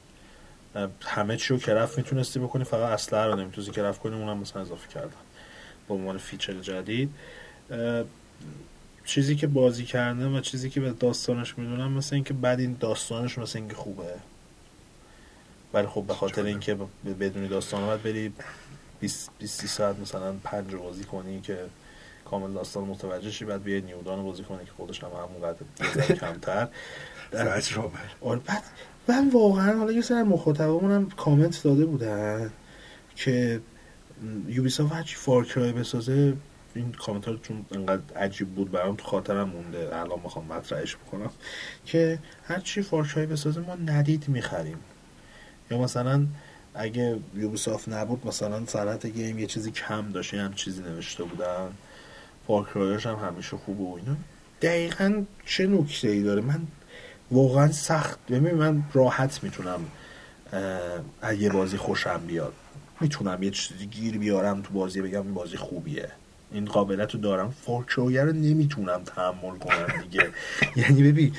همه 1.01 1.37
چی 1.37 1.53
رو 1.53 1.59
کرافت 1.59 1.97
می‌تونستی 1.97 2.39
بکنی 2.39 2.63
فقط 2.63 2.91
اسلحه 2.91 3.25
رو 3.25 3.35
نمی‌تونستی 3.35 3.71
کرافت 3.71 4.01
کنی 4.01 4.15
اونم 4.15 4.37
مثلا 4.37 4.61
اضافه 4.61 4.89
کردن 4.89 5.11
به 5.87 5.93
عنوان 5.93 6.17
فیچر 6.17 6.53
جدید. 6.53 7.09
چیزی 9.05 9.35
که 9.35 9.47
بازی 9.47 9.85
کردم 9.85 10.35
و 10.35 10.39
چیزی 10.41 10.69
که 10.69 10.79
به 10.79 10.91
داستانش 10.91 11.57
می‌دونم 11.57 11.91
مثل 11.91 12.15
اینکه 12.15 12.33
بعد 12.33 12.59
این 12.59 12.77
داستانش 12.79 13.37
مثل 13.37 13.59
اینکه 13.59 13.75
خوبه. 13.75 14.13
ولی 15.73 15.87
خب 15.87 16.03
به 16.07 16.13
خاطر 16.13 16.43
اینکه 16.43 16.77
بدونی 17.19 17.47
داستان 17.47 17.85
باید 17.85 18.03
بری 18.03 18.33
20 18.99 19.29
20 19.39 19.65
ساعت 19.65 19.99
مثلا 19.99 20.33
پنج 20.43 20.75
بازی 20.75 21.03
کنی 21.03 21.41
که 21.41 21.57
کامل 22.31 22.53
داستان 22.53 22.83
متوجه 22.83 23.31
شی 23.31 23.45
بعد 23.45 23.63
بیای 23.63 23.81
New 23.81 23.99
Dawn 23.99 24.23
بازی 24.23 24.43
کنی 24.43 24.65
که 24.65 24.71
خودش 24.77 25.03
هم 25.03 25.09
همون 25.09 25.55
کمتر. 26.15 26.67
آره 28.21 28.39
بعد 28.39 28.63
من 29.07 29.29
واقعا 29.29 29.77
حالا 29.77 29.91
یه 29.91 30.01
سر 30.01 30.23
مخاطبمون 30.23 30.91
هم 30.91 31.09
کامنت 31.09 31.63
داده 31.63 31.85
بودن 31.85 32.51
که 33.15 33.61
Ubisoft 34.47 34.93
هرچی 34.93 35.15
Far 35.15 35.43
Cry 35.43 35.71
بسازه 35.71 36.33
این 36.75 36.91
کامنت 36.91 37.27
ها 37.27 37.35
چون 37.35 37.65
انقدر 37.71 38.17
عجیب 38.17 38.55
بود 38.55 38.71
برام 38.71 38.95
تو 38.95 39.03
خاطرم 39.03 39.49
مونده. 39.49 39.95
الان 39.95 40.19
می‌خوام 40.23 40.45
مطرحش 40.45 40.95
بکنم. 40.95 41.29
که 41.85 42.19
هرچی 42.43 42.81
Far 42.81 43.03
Cry 43.03 43.25
بسازه 43.25 43.61
ما 43.61 43.75
ندید 43.75 44.29
می‌خریم. 44.29 44.77
یا 45.71 45.77
مثلا 45.77 46.27
اگه 46.73 47.19
Ubisoft 47.35 47.89
نبود 47.89 48.27
مثلا 48.27 48.65
صنعت 48.65 49.05
game 49.05 49.39
یه 49.39 49.45
چیزی 49.45 49.71
کم 49.71 50.11
داشت 50.11 50.33
یه 50.33 50.41
هم 50.41 50.53
چیزی 50.53 50.81
نوشته 50.81 51.23
بودن. 51.23 51.69
فارکرایش 52.49 53.05
هم 53.05 53.15
همیشه 53.15 53.57
خوبه 53.57 53.83
و 53.83 53.95
اینا. 53.95 54.17
دقیقا 54.61 55.23
چه 55.45 55.67
نکته 55.67 56.07
ای 56.07 56.23
داره؟ 56.23 56.41
من 56.41 56.61
واقعا 57.31 57.71
سخت 57.71 58.19
ببین 58.29 58.55
من 58.55 58.83
راحت 58.93 59.43
می‌تونم 59.43 59.79
از 61.21 61.41
یه 61.41 61.49
بازی 61.49 61.77
خوشم 61.77 62.21
بیاد 62.27 62.53
می‌تونم 63.01 63.43
یه 63.43 63.51
چیزی 63.51 63.85
گیر 63.85 64.17
بیارم 64.17 64.61
تو 64.61 64.73
بازی 64.73 65.01
بگم 65.01 65.21
این 65.21 65.33
بازی 65.33 65.57
خوبیه. 65.57 66.09
این 66.51 66.65
قابلیت 66.65 67.11
رو 67.11 67.19
دارم. 67.19 67.51
فارکرایه 67.51 68.23
رو 68.23 68.31
نمی‌تونم 68.31 69.03
تحمل 69.03 69.57
کنم 69.57 70.01
دیگه. 70.01 70.29
یعنی 70.81 71.11
ببین 71.11 71.35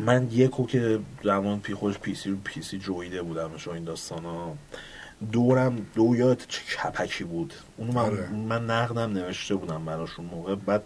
من 0.00 0.28
یکو 0.30 0.66
که 0.66 0.98
زمان 1.24 1.60
پی 1.60 1.74
خوش 1.74 1.98
پی 1.98 2.14
سی 2.14 2.30
رو 2.30 2.36
پی 2.44 2.62
سی 2.62 2.78
جویده 2.78 3.22
بودم 3.22 3.50
و 3.66 3.70
این 3.70 3.84
داستان 3.84 4.24
ها 4.24 4.56
دورم 5.32 5.86
دو 5.94 6.16
یاد 6.16 6.42
چه 6.48 6.60
کپکی 6.76 7.24
بود. 7.24 7.54
اونو 7.76 7.92
من, 7.92 8.02
آره. 8.02 8.30
من 8.30 8.64
نقدم 8.70 9.12
نوشته 9.12 9.54
بودم 9.54 9.84
براشون 9.84 10.24
موقع. 10.24 10.54
بعد 10.54 10.82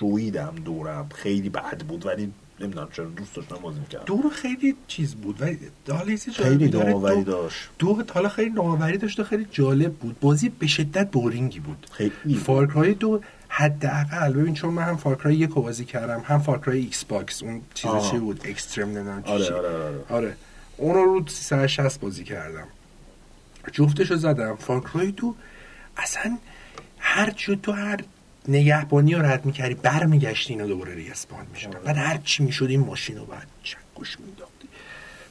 جویدم 0.00 0.54
دورم. 0.64 1.08
خیلی 1.14 1.48
بد 1.48 1.82
بود 1.88 2.06
ولی 2.06 2.32
نمی‌دونم 2.60 2.88
چرا 2.92 3.04
دوست 3.04 3.34
داشتم 3.34 3.56
بازی 3.56 3.80
می‌کردم. 3.80 4.04
دور 4.04 4.30
خیلی 4.32 4.76
چیز 4.86 5.14
بود 5.14 5.42
ولی 5.42 5.58
خیلی 6.34 6.68
نوآوری 6.68 7.24
داشت. 7.24 7.68
دو 7.78 8.02
حالا 8.14 8.28
خیلی 8.28 8.50
نوآوری 8.50 8.98
داشت 8.98 9.20
و 9.20 9.24
خیلی 9.24 9.46
جالب 9.50 9.92
بود. 9.92 10.20
بازی 10.20 10.48
به 10.48 10.66
شدت 10.66 11.10
بورینگی 11.10 11.60
بود. 11.60 11.86
خیلی 11.92 12.34
فارکرای 12.34 12.94
دو 12.94 13.20
حداقل 13.48 14.32
ببین 14.32 14.54
چون 14.54 14.74
من 14.74 14.82
هم 14.82 14.96
فارکرای 14.96 15.34
یک 15.34 15.50
رو 15.50 15.62
بازی 15.62 15.84
کردم 15.84 16.22
هم 16.26 16.38
فارکرای 16.38 16.78
ایکس 16.78 17.04
باکس 17.04 17.42
اون 17.42 17.60
چیز. 17.74 17.90
چی 18.10 18.18
بود؟ 18.18 18.40
اکستریم 18.44 18.88
نمی‌دونم 18.88 19.22
آره 19.26 19.44
چی. 19.44 19.52
آره 19.52 19.68
آره 19.68 20.04
آره. 20.10 20.36
اون 20.76 20.94
رو 20.94 21.04
رو 21.04 21.26
360 21.26 22.00
بازی 22.00 22.24
کردم. 22.24 22.66
جفتشو 23.72 24.16
زدم. 24.16 24.56
فارکرای 24.56 25.10
دو 25.10 25.34
اصلا 25.96 26.38
هر 26.98 27.30
جو 27.30 27.54
تو 27.54 27.72
هر 27.72 28.00
نگهبانی 28.48 29.14
رو 29.14 29.22
رد 29.22 29.46
می‌کردی 29.46 29.74
برمیگشتی 29.74 30.52
اینا 30.52 30.66
دوباره 30.66 30.94
ریسپان 30.94 31.46
میشن 31.52 31.70
بعد 31.70 31.96
هر 31.96 32.20
چی 32.24 32.42
می‌شد 32.42 32.64
این 32.64 32.80
ماشین 32.80 33.18
رو 33.18 33.24
بعد 33.24 33.46
چکش 33.62 34.20
میداختی 34.20 34.68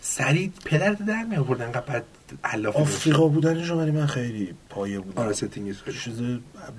سریع 0.01 0.51
پدر 0.65 0.93
در 0.93 1.23
می 1.23 1.35
آورد 1.35 1.61
انقدر 1.61 1.81
بعد 1.81 2.03
علاف 2.43 2.75
آفریقا 2.75 3.27
بودنش 3.27 3.69
رو 3.69 3.79
ولی 3.79 3.91
من 3.91 4.05
خیلی 4.05 4.53
پایه 4.69 4.99
بودم 4.99 5.21
آره 5.21 5.33
ستینگش 5.33 5.81
خیلی. 5.81 5.97
چیز 5.97 6.21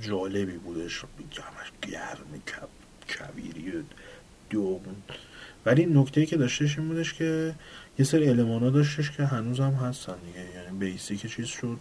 جالبی 0.00 0.58
بودش. 0.58 0.98
همش 1.00 1.92
گرم 1.92 2.40
کب 2.46 2.68
کبیری 3.14 3.72
دوغون 4.50 4.96
ولی 5.66 5.86
نکته 5.86 6.26
که 6.26 6.36
داشتش 6.36 6.78
این 6.78 6.88
بودش 6.88 7.14
که 7.14 7.54
یه 8.00 8.04
سری 8.04 8.28
المانا 8.28 8.70
داشتش 8.70 9.10
که 9.10 9.24
هنوز 9.24 9.60
هم 9.60 9.72
هستن 9.72 10.14
دیگه. 10.26 10.38
یعنی 10.54 10.78
basic 10.78 11.26
چیز 11.26 11.46
شد. 11.46 11.76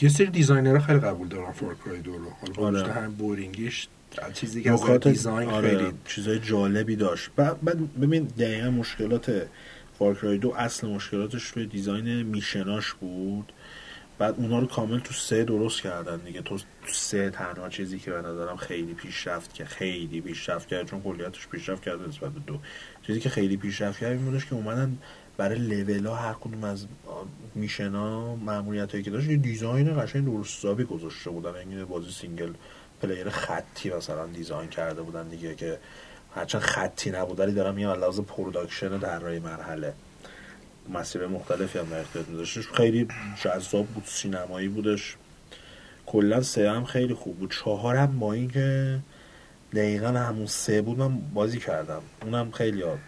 یه 0.00 0.08
سری 0.08 0.26
designer 0.26 0.79
ها 0.79 0.86
خیلی 0.86 0.98
قبول 0.98 1.28
دارن 1.28 1.52
Far 1.52 1.76
Cry 1.76 2.00
دو 2.00 2.18
رو. 2.18 2.30
حالا 2.56 2.80
آره. 2.80 2.92
هم 2.92 3.14
boring 3.14 3.63
یش 3.63 3.88
چیزی 4.32 4.62
که 4.62 4.72
نکات 4.72 5.08
design 5.08 5.48
آره 5.48 5.68
خیلی 5.68 5.92
چیزای 6.04 6.38
جالبی 6.38 6.96
داشت. 6.96 7.30
بعد 7.36 8.00
ببین 8.00 8.24
دقیقا 8.24 8.70
مشکلات 8.70 9.46
Far 9.98 10.18
Cry 10.18 10.38
دو 10.38 10.54
اصل 10.54 10.88
مشکلاتش 10.88 11.44
روی 11.44 11.66
design 11.66 12.22
mission 12.22 12.76
اش 12.76 12.92
بود. 12.92 13.52
بعد 14.18 14.34
اونا 14.38 14.58
رو 14.58 14.66
کامل 14.66 14.98
تو 14.98 15.14
سه 15.14 15.44
درست 15.44 15.82
کردن 15.82 16.16
دیگه. 16.16 16.42
تو 16.42 16.58
تو 16.58 16.92
سه 16.92 17.30
تنها 17.30 17.68
چیزی 17.68 17.98
که 17.98 18.10
به 18.10 18.22
نظرم 18.22 18.56
خیلی 18.56 18.94
پیشرفت 18.94 19.54
که 19.54 19.64
خیلی 19.64 20.20
پیشرفت 20.20 20.68
کرد 20.68 20.86
چون 20.86 21.02
کلیتش 21.02 21.48
پیشرفت 21.48 21.82
کرده 21.82 22.08
نسبت 22.08 22.32
به 22.32 22.40
دو. 22.46 22.58
چیزی 23.06 23.20
که 23.20 23.28
خیلی 23.28 23.56
پیشرفت 23.56 24.00
کرد 24.00 24.12
این 24.12 24.24
بودش 24.24 24.46
که 24.46 24.54
اومدن 24.54 24.98
برای 25.36 25.58
لول 25.58 26.06
ها 26.06 26.14
هر 26.14 26.32
کدوم 26.32 26.64
از 26.64 26.86
mission 27.54 28.36
ا 28.36 28.44
ماموریت 28.44 28.90
هایی 28.90 29.04
که 29.04 29.10
داشت 29.10 29.28
یه 29.28 29.36
design 29.36 30.02
قشنگ 30.02 30.24
درست 30.24 30.58
حسابی 30.58 30.84
گذاشته 30.84 31.30
بودن. 31.30 31.54
این 31.54 31.84
بازی 31.84 32.10
single 32.10 32.52
player 33.02 33.28
خطی 33.28 33.90
مثلا 33.90 34.26
design 34.26 34.68
کرده 34.68 35.02
بودن 35.02 35.28
دیگه 35.28 35.54
که 35.54 35.78
هرچند 36.34 36.60
خطی 36.60 37.10
نبود 37.10 37.40
ولی 37.40 37.52
دارم 37.52 37.74
میگم 37.74 37.90
لحاظ 37.90 38.20
production 38.20 38.98
طراحی 38.98 39.38
مرحله. 39.38 39.92
مسیر 40.88 41.26
مختلفی 41.26 41.78
هم 41.78 41.84
در 41.84 42.00
اختیار 42.00 42.24
خیلی 42.74 43.08
جذاب 43.42 43.86
بود 43.86 44.04
سینمایی 44.06 44.68
بودش. 44.68 45.16
کلا 46.06 46.42
سه 46.42 46.70
هم 46.70 46.84
خیلی 46.84 47.14
خوب 47.14 47.38
بود. 47.38 47.50
چهار 47.50 47.96
هم 47.96 48.18
با 48.18 48.32
اینکه 48.32 48.98
دقیقا 49.74 50.08
همون 50.08 50.46
سه 50.46 50.82
بود 50.82 50.98
من 50.98 51.18
بازی 51.34 51.58
کردم. 51.58 52.02
اونم 52.22 52.50
خیلی 52.50 52.78
یاد. 52.78 52.98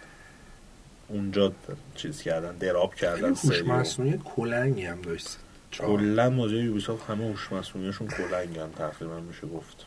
اونجا 1.07 1.51
چیز 1.95 2.21
کردن 2.21 2.55
drop 2.55 2.95
کردن 2.95 3.33
سری 3.33 3.61
مصنوعی 3.61 4.19
کلنگی 4.35 4.85
هم 4.85 5.01
داشت. 5.01 5.37
کلا 5.71 6.29
ماجرای 6.29 6.63
Ubisoft 6.63 7.09
همه 7.09 7.25
هوش 7.25 7.51
مصنوعیشون 7.51 8.07
کلنگن 8.07 8.69
تقریبا 8.77 9.19
میشه 9.19 9.47
گفت. 9.47 9.85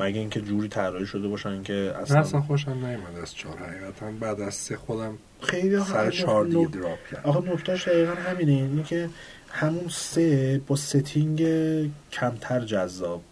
مگه 0.00 0.18
اینکه 0.18 0.40
جوری 0.40 0.68
طراحی 0.68 1.06
شده 1.06 1.28
باشن 1.28 1.62
که 1.62 1.94
اصلا 2.02 2.20
اصلا 2.20 2.40
خوشم 2.40 2.70
نیومد 2.70 3.18
از 3.22 3.34
چهار 3.34 3.58
حقیقتا. 3.58 4.10
بعد 4.20 4.40
از 4.40 4.54
سه 4.54 4.76
خودم 4.76 5.18
خیلی 5.42 5.80
سر 5.84 6.10
چهار 6.10 6.44
دیگه 6.44 6.66
drop 6.66 6.98
کرد 7.10 7.26
آقا 7.26 7.52
نکتهش 7.52 7.88
دقیقا 7.88 8.14
همینه 8.14 8.52
اینه 8.52 8.82
که 8.82 9.08
همون 9.50 9.88
سه 9.88 10.60
با 10.66 10.76
setting 10.76 11.46
کمتر 12.12 12.60
جذاب. 12.60 13.22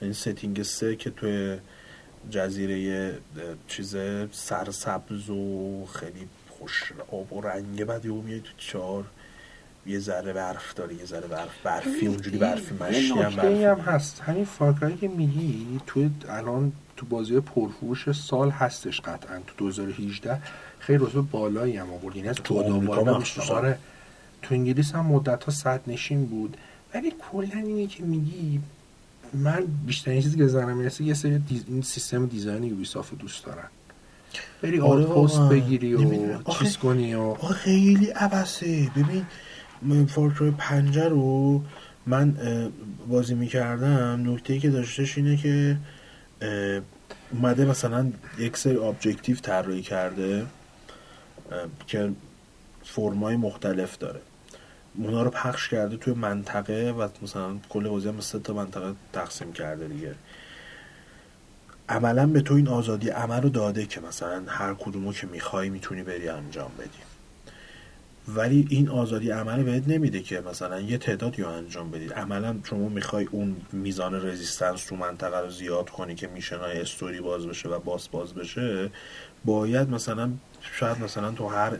این 0.00 0.12
setting 0.12 0.62
سه 0.62 0.96
که 0.96 1.10
توی 1.10 1.58
جزیره 2.30 3.14
چیز 3.68 3.96
سرسبز 4.32 5.30
و 5.30 5.86
خیلی 5.94 6.28
خوش 6.58 6.92
آب 7.12 7.32
و 7.32 7.40
رنگه 7.40 7.84
بعد 7.84 8.04
یهو 8.04 8.22
میای 8.22 8.40
تو 8.40 8.50
چهار. 8.56 9.04
یه 9.86 9.98
ذره 9.98 10.32
برف 10.32 10.74
داره 10.74 10.94
یه 10.94 11.04
ذره 11.04 11.26
برف 11.26 11.62
برفی 11.64 12.06
اونجوری 12.06 12.38
برفی 12.38 12.74
مشکی 12.74 13.02
یه 13.02 13.24
هم 13.24 13.36
برفی. 13.36 13.64
هم 13.64 13.78
هست. 13.80 14.20
همین 14.20 14.44
Far 14.44 14.66
Cry 14.66 14.89
ای 14.89 14.96
که 14.96 15.08
میگی 15.08 15.80
توی 15.86 16.10
الان 16.28 16.72
تو 16.96 17.06
بازی 17.06 17.40
پرفروش 17.40 18.12
سال 18.12 18.50
هستش 18.50 19.00
قطعا. 19.00 19.38
تو 19.46 19.54
2018 19.58 20.40
خیلی 20.78 20.98
رتبه 21.04 21.20
بالایی 21.20 21.76
هم 21.76 21.92
آورد 21.92 22.16
یعنی 22.16 22.28
از 22.28 22.36
تو 22.36 22.58
آمریکا. 22.60 23.54
آره. 23.54 23.78
تو 24.42 24.54
انگلیس 24.54 24.92
هم 24.92 25.06
مدت 25.06 25.44
ها 25.44 25.52
صدر 25.52 25.80
نشین 25.86 26.26
بود. 26.26 26.56
ولی 26.94 27.12
کلا 27.32 27.58
اینه 27.66 27.86
که 27.86 28.02
میگی 28.02 28.60
من 29.34 29.64
بیشترین 29.86 30.22
چیزی 30.22 30.36
که 30.36 30.46
ذهنم 30.46 30.76
می‌رسه 30.76 31.04
یه 31.04 31.14
سری 31.14 31.38
des... 31.38 31.64
این 31.68 31.82
سیستم 31.82 32.26
design 32.26 32.62
Ubisoft 32.64 33.18
دوست 33.18 33.44
دارن 33.44 33.68
بری 34.62 34.80
outpost 34.80 35.40
بگیری 35.40 35.94
و. 35.94 36.38
آخه- 36.44 36.64
چیز 36.64 36.76
کنی 36.76 37.14
و 37.14 37.34
خیلی 37.34 38.06
عبثه 38.06 38.90
ببین 38.96 40.06
Far 40.06 40.28
Cry 40.28 40.50
پنجه 40.50 41.08
رو 41.08 41.62
من 42.06 42.36
بازی 43.08 43.34
می‌کردم 43.34 44.32
نکته 44.32 44.58
که 44.58 44.70
داشتش 44.70 45.18
اینه 45.18 45.36
که 45.36 45.76
اومده 47.32 47.64
مثلا 47.64 48.12
یک 48.38 48.56
سری 48.56 48.76
objective 48.76 49.36
طراحی 49.36 49.82
کرده 49.82 50.46
که 51.86 52.10
فرمای 52.84 53.36
مختلف 53.36 53.98
داره 53.98 54.20
اونا 54.98 55.22
رو 55.22 55.30
پخش 55.30 55.68
کرده 55.68 55.96
توی 55.96 56.14
منطقه 56.14 56.90
و 56.90 57.08
مثلا 57.22 57.56
کل 57.68 57.88
بازی 57.88 58.08
هم 58.08 58.20
سه 58.20 58.38
تا 58.38 58.52
منطقه 58.52 58.94
تقسیم 59.12 59.52
کرده 59.52 59.88
دیگه. 59.88 60.14
عملا 61.88 62.26
به 62.26 62.40
تو 62.40 62.54
این 62.54 62.68
آزادی 62.68 63.08
عمل 63.08 63.42
رو 63.42 63.48
داده 63.48 63.86
که 63.86 64.00
مثلا 64.00 64.42
هر 64.46 64.74
کدومو 64.74 65.12
که 65.12 65.26
می‌خوای 65.26 65.70
می‌تونی 65.70 66.02
بری 66.02 66.28
انجام 66.28 66.70
بدی. 66.78 66.98
ولی 68.28 68.66
این 68.70 68.88
آزادی 68.88 69.30
عمل 69.30 69.62
بهت 69.62 69.88
نمیده 69.88 70.20
که 70.20 70.40
مثلا 70.40 70.80
یه 70.80 70.98
تعدادی 70.98 71.42
رو 71.42 71.48
انجام 71.48 71.90
بدید 71.90 72.12
عملا 72.12 72.56
شما 72.64 72.88
می‌خوای 72.88 73.28
اون 73.30 73.56
میزان 73.72 74.26
رزیستنس 74.26 74.84
تو 74.84 74.96
منطقه 74.96 75.38
رو 75.38 75.50
زیاد 75.50 75.90
کنی 75.90 76.14
که 76.14 76.26
میشن 76.26 76.58
های 76.58 76.80
استوری 76.80 77.20
باز 77.20 77.46
بشه 77.46 77.68
و 77.68 77.78
باز 77.78 78.08
باز 78.10 78.34
بشه. 78.34 78.90
باید 79.44 79.90
مثلا 79.90 80.30
شاید 80.62 81.00
مثلا 81.00 81.30
تو 81.30 81.48
هر 81.48 81.78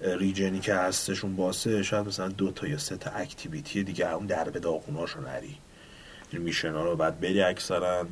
region 0.00 0.51
ی 0.51 0.60
که 0.60 0.74
هستشون 0.74 1.36
باسه 1.36 1.82
شاید 1.82 2.06
مثلا 2.06 2.28
دو 2.28 2.50
تا 2.50 2.66
یا 2.66 2.78
سه 2.78 2.96
تا 2.96 3.10
activity 3.10 3.84
دیگه 3.84 4.12
اون 4.14 4.26
در 4.26 4.50
به 4.50 4.60
داغوناشو 4.60 5.20
نری. 5.20 5.56
mission 6.32 6.72
ها 6.72 6.84
رو 6.84 6.96
باید 6.96 7.20
بری 7.20 7.42
اکثرا 7.42 8.06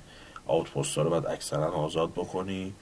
outpost 0.46 0.98
رو 0.98 1.10
باید 1.10 1.26
اکثرا 1.26 1.70
آزاد 1.70 2.10
بکنی 2.10 2.74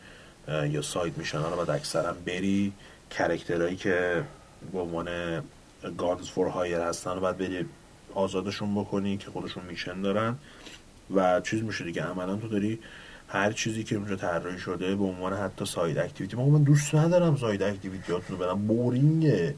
یا 0.49 0.83
side 0.83 1.19
mission 1.19 1.39
ها 1.38 1.49
رو 1.49 1.57
باید 1.57 1.71
اکثرا 1.71 2.12
بری. 2.12 2.73
character 3.11 3.60
هایی 3.60 3.77
که 3.77 4.25
به 4.73 4.79
عنوان 4.79 5.42
guns 5.99 6.29
for 6.29 6.49
hire 6.49 6.81
هستن 6.81 7.11
رو 7.11 7.21
باید 7.21 7.38
بری 7.38 7.66
آزادشون 8.14 8.75
بکنی 8.75 9.16
که 9.16 9.31
خودشون 9.31 9.64
mission 9.65 10.01
دارن. 10.01 10.37
و 11.14 11.40
چیز 11.40 11.62
میشه 11.62 11.85
دیگه 11.85 12.03
عملا 12.03 12.37
تو 12.37 12.49
داری 12.49 12.79
هر 13.29 13.53
چیزی 13.53 13.85
که 13.85 13.97
اونجا 13.97 14.17
طراحی 14.17 14.59
شده 14.59 14.97
به 14.97 15.05
عنوان 15.05 15.33
حتی 15.33 15.65
side 15.65 15.99
activity. 15.99 16.37
من 16.37 16.45
من 16.45 16.62
دوست 16.62 16.95
ندارم 16.95 17.37
side 17.37 17.62
activity 17.62 18.13
اتونو 18.13 18.39
برم 18.39 18.67
boring 18.67 19.33
ه. 19.33 19.55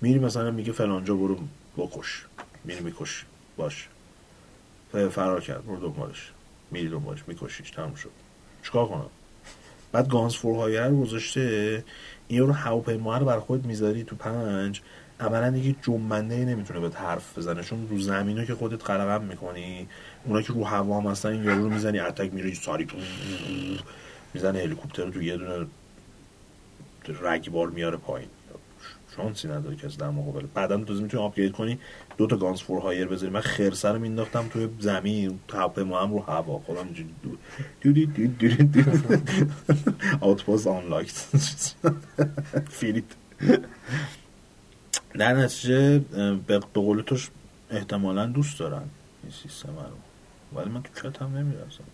میری 0.00 0.18
مثلا 0.18 0.50
میگه 0.50 0.72
فلانجا 0.72 1.14
برو 1.14 1.38
بکش. 1.76 2.26
میری 2.64 2.80
میکش. 2.80 3.24
باش. 3.56 3.88
فرار 5.10 5.40
کرد. 5.40 5.66
برو 5.66 5.76
دنبالش. 5.76 6.32
میری 6.70 6.88
دنبالش. 6.88 7.24
میکشیش. 7.26 7.70
تموم 7.70 7.94
شد. 7.94 8.10
چیکار 8.62 8.86
کنم؟ 8.86 9.10
بعد 9.92 10.08
guns 10.08 10.34
for 10.34 10.56
hire 10.56 10.86
رو 10.86 11.00
گذاشته. 11.00 11.84
این 12.28 12.40
رو 12.40 12.52
هواپیما 12.52 13.18
رو 13.18 13.26
بر 13.26 13.40
خود 13.40 13.66
می‌ذاری 13.66 14.04
تو 14.04 14.16
پنج. 14.16 14.80
عملا 15.20 15.50
دیگه 15.50 15.74
جنبنده 15.82 16.44
نمی‌تونه 16.44 16.80
به 16.80 16.90
حرف 16.96 17.38
بزنه. 17.38 17.62
چون 17.62 17.88
رو 17.88 17.98
زمین 17.98 18.38
رو 18.38 18.44
که 18.44 18.54
خودت 18.54 18.84
قلع 18.84 19.01
و 19.01 19.07
قمع 19.07 19.24
می‌کنی 19.24 19.88
اونا 20.24 20.42
که 20.42 20.52
رو 20.52 20.64
هوا 20.64 21.00
هم 21.00 21.06
هستن 21.10 21.28
این 21.28 21.44
یارو 21.44 21.62
رو 21.62 21.70
می‌زنی 21.70 21.98
اتک 21.98 22.32
میره 22.34 22.54
ساری 22.54 22.86
می‌زنه 24.34 24.58
هلیکوپتر 24.58 25.10
تو 25.10 25.22
یه 25.22 25.36
دونه 25.36 25.66
رگبار 27.22 27.70
میاره 27.70 27.96
پایین. 27.96 28.28
شانسی 29.16 29.48
نداره 29.48 29.76
که 29.76 29.86
از 29.86 29.96
در 29.96 30.10
مقابل. 30.10 30.46
بعدا 30.54 30.84
تو 30.84 30.94
می‌تونی 30.94 31.22
آپگرید 31.22 31.52
کنی 31.52 31.78
دو 32.16 32.26
تا 32.26 32.36
گانز 32.36 32.60
فور 32.60 32.80
هایر 32.80 33.06
بذاری. 33.06 33.32
من 33.32 33.40
خرسه 33.40 33.88
رو 33.88 33.98
مینداختم 33.98 34.48
توی 34.48 34.68
زمین 34.80 35.40
هواپیما 35.52 36.02
هم 36.02 36.12
رو 36.12 36.20
هوا. 36.20 36.58
خودم 36.58 36.88
دو 37.22 37.36
دو 37.82 37.92
دو 37.92 38.06
دو 38.06 38.26
دو 38.26 38.64
دو 38.64 38.82
آوتپوست 40.20 40.66
آنلایکت 40.66 41.14
فیلیت 42.70 43.04
در 45.14 45.32
نتیجه 45.32 45.98
به 46.46 46.58
قول 46.58 47.02
توش 47.02 47.30
احتمالا 47.70 48.26
دوست 48.26 48.58
دارن 48.58 48.82
این 49.22 49.32
سیستم 49.42 49.68
رو. 49.68 50.11
ولی 50.54 50.70
من 50.70 50.82
تو 50.82 51.10
چت 51.10 51.22
هم 51.22 51.36
نمی‌رسم 51.36 51.84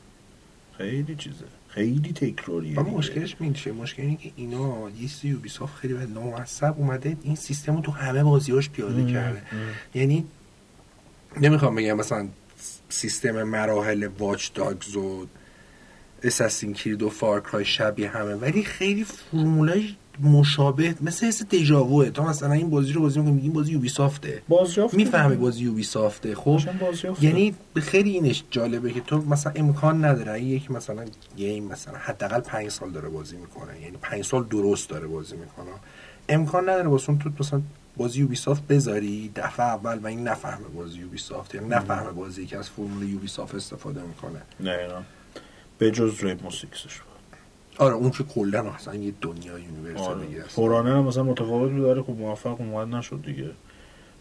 خیلی 0.78 1.16
چیزه 1.16 1.44
خیلی 1.68 2.12
تکراریه 2.12 2.78
اما. 2.78 2.90
مشکلش 2.90 3.36
می‌دونی 3.40 3.58
چیه 3.58 3.72
مشکل 3.72 4.02
اینه 4.02 4.16
که 4.16 4.30
اینا 4.36 4.90
یه 4.90 5.08
چیزی 5.08 5.28
یوبیسافت 5.28 5.74
خیلی 5.76 5.94
به 5.94 6.06
نامعصب 6.06 6.74
اومده 6.78 7.16
این 7.22 7.36
سیستم 7.36 7.76
رو 7.76 7.82
تو 7.82 7.92
همه 7.92 8.22
بازیاش 8.24 8.70
پیاده 8.70 9.12
کرده. 9.12 9.42
یعنی 9.94 10.24
نمی‌خوام 11.40 11.74
بگم 11.74 11.96
مثلا 11.96 12.28
سیستم 12.88 13.42
مراحل 13.42 14.08
واچ 14.18 14.50
داگز 14.54 14.96
و 14.96 15.26
اساسین 16.22 16.72
کرید 16.72 17.02
و 17.02 17.10
فارکرای 17.10 17.64
شبیه 17.64 18.08
همه 18.08 18.34
ولی 18.34 18.62
خیلی 18.62 19.04
فرمولای 19.04 19.94
مشابه 20.20 20.94
مثل 21.00 21.26
حس 21.26 21.42
دیجاووه 21.42 22.10
تو 22.10 22.22
مثلا 22.22 22.52
این 22.52 22.70
بازی 22.70 22.92
رو 22.92 23.00
بازی 23.00 23.20
می‌کنی 23.20 23.40
این 23.40 23.52
بازی 23.52 23.72
یوبیسافته 23.72 24.42
بازیافت 24.48 24.94
می‌فهمی 24.94 25.36
بازی 25.36 25.64
یوبیسافته 25.64 26.34
خب؟ 26.34 26.56
قشنگ 26.56 26.78
بازیافت 26.78 27.22
یعنی 27.22 27.54
خیلی 27.76 28.10
اینش 28.10 28.44
جالبه 28.50 28.92
که 28.92 29.00
تو 29.00 29.18
مثلا 29.18 29.52
امکان 29.56 30.04
نداره. 30.04 30.42
یکی 30.42 30.72
مثلا 30.72 31.04
گیم 31.36 31.64
مثلا 31.64 31.98
حداقل 31.98 32.40
پنج 32.40 32.68
سال 32.68 32.90
داره 32.90 33.08
بازی 33.08 33.36
می‌کنه. 33.36 33.80
یعنی 33.80 33.96
پنج 34.02 34.24
سال 34.24 34.44
درست 34.44 34.88
داره 34.90 35.06
بازی 35.06 35.36
می‌کنه. 35.36 35.70
امکان 36.28 36.68
نداره 36.68 36.88
واسه 36.88 37.18
تو 37.18 37.30
مثلا 37.40 37.62
بازی 37.96 38.20
یوبیسافت 38.20 38.66
بذاری 38.66 39.30
دفعه 39.36 39.66
اول 39.66 39.98
و 39.98 40.06
این 40.06 40.28
نفهمه 40.28 40.68
بازی 40.74 40.98
یوبیسافت 40.98 41.54
یعنی 41.54 41.68
نفهمه 41.68 42.10
بازی 42.10 42.46
که 42.46 42.58
از 42.58 42.70
فرمول 42.70 43.08
یوبیسافت 43.08 43.54
استفاده 43.54 44.02
می‌کنه. 44.02 44.42
نه 44.60 44.86
نه 44.86 45.04
به 45.78 45.90
جز 45.90 46.24
ریمو 46.24 46.50
سیکسش 46.50 47.00
آره 47.78 47.94
اون 47.94 48.10
که 48.10 48.24
کلا 48.24 48.70
اصلا 48.70 48.94
یه 48.94 49.12
دنیا 49.20 49.58
یونیورسال 49.58 50.20
دیگه 50.20 50.34
آره. 50.34 50.44
است 50.44 50.54
فورانر 50.54 50.90
هم 50.90 51.04
مثلا 51.04 51.22
متفاوت 51.22 51.72
بود. 51.72 51.82
داره 51.82 52.02
خوب 52.02 52.18
موفق 52.20 52.60
اومد 52.60 52.94
نشد 52.94 53.20
دیگه. 53.26 53.50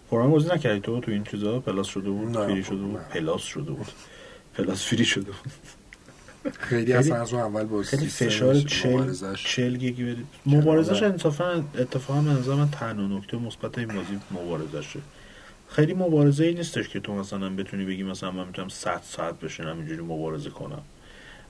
فورانر 0.10 0.32
بازی 0.32 0.50
نکردی 0.54 0.80
تو؟ 0.80 1.00
تو 1.00 1.12
این 1.12 1.24
چیزا؟ 1.24 1.60
پلاس 1.60 1.88
شده 1.88 2.10
بود 2.10 2.38
نه، 2.38 2.46
فری 2.46 2.64
خب، 2.64 2.70
شده 2.70 2.78
بود. 2.82 2.98
نه. 2.98 3.04
پلاس 3.04 3.42
شده 3.42 3.72
بود. 3.72 3.88
پلاس 4.58 4.86
فری 4.86 5.06
شده 5.06 5.32
بود. 5.32 5.52
خیلی 6.60 6.94
اصلا 6.94 7.16
از 7.16 7.34
اون 7.34 7.42
اول 7.42 7.64
با 7.64 7.84
خیلی 7.84 8.06
فشار 8.08 8.56
چل. 8.56 9.14
چل 9.36 9.78
گیگی 9.78 10.04
برید 10.04 10.26
مبارزش 10.46 11.04
آره. 11.04 11.12
انصافا 11.12 11.64
اتفاقا 11.78 12.22
به 12.22 12.30
نظر 12.30 12.54
من 12.54 12.70
تنها 12.72 13.18
نکته 13.18 13.38
مثبت 13.38 13.78
این 13.78 13.88
بازی 13.88 14.20
مبارزشه 14.32 15.00
خیلی 15.70 15.94
مبارزه 15.94 16.46
ای 16.46 16.54
نیستش 16.54 16.90
که 16.90 17.00
تو 17.00 17.14
مثلا 17.14 17.50
بتونی 17.50 17.86
بگی 17.86 18.04
مثلا 18.04 18.32
من 18.32 18.48
می‌تونم 18.48 18.70
100 18.70 19.02
ساعت 19.04 19.40
بشینم 19.40 19.78
اینجوری 19.78 20.02
مبارزه 20.02 20.50
کنم. 20.50 20.82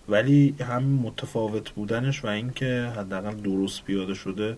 ولی 0.09 0.55
همین 0.59 0.99
متفاوت 0.99 1.69
بودنش 1.69 2.23
و 2.23 2.27
اینکه 2.27 2.91
حداقل 2.97 3.35
درست 3.35 3.83
پیاده 3.83 4.13
شده 4.13 4.57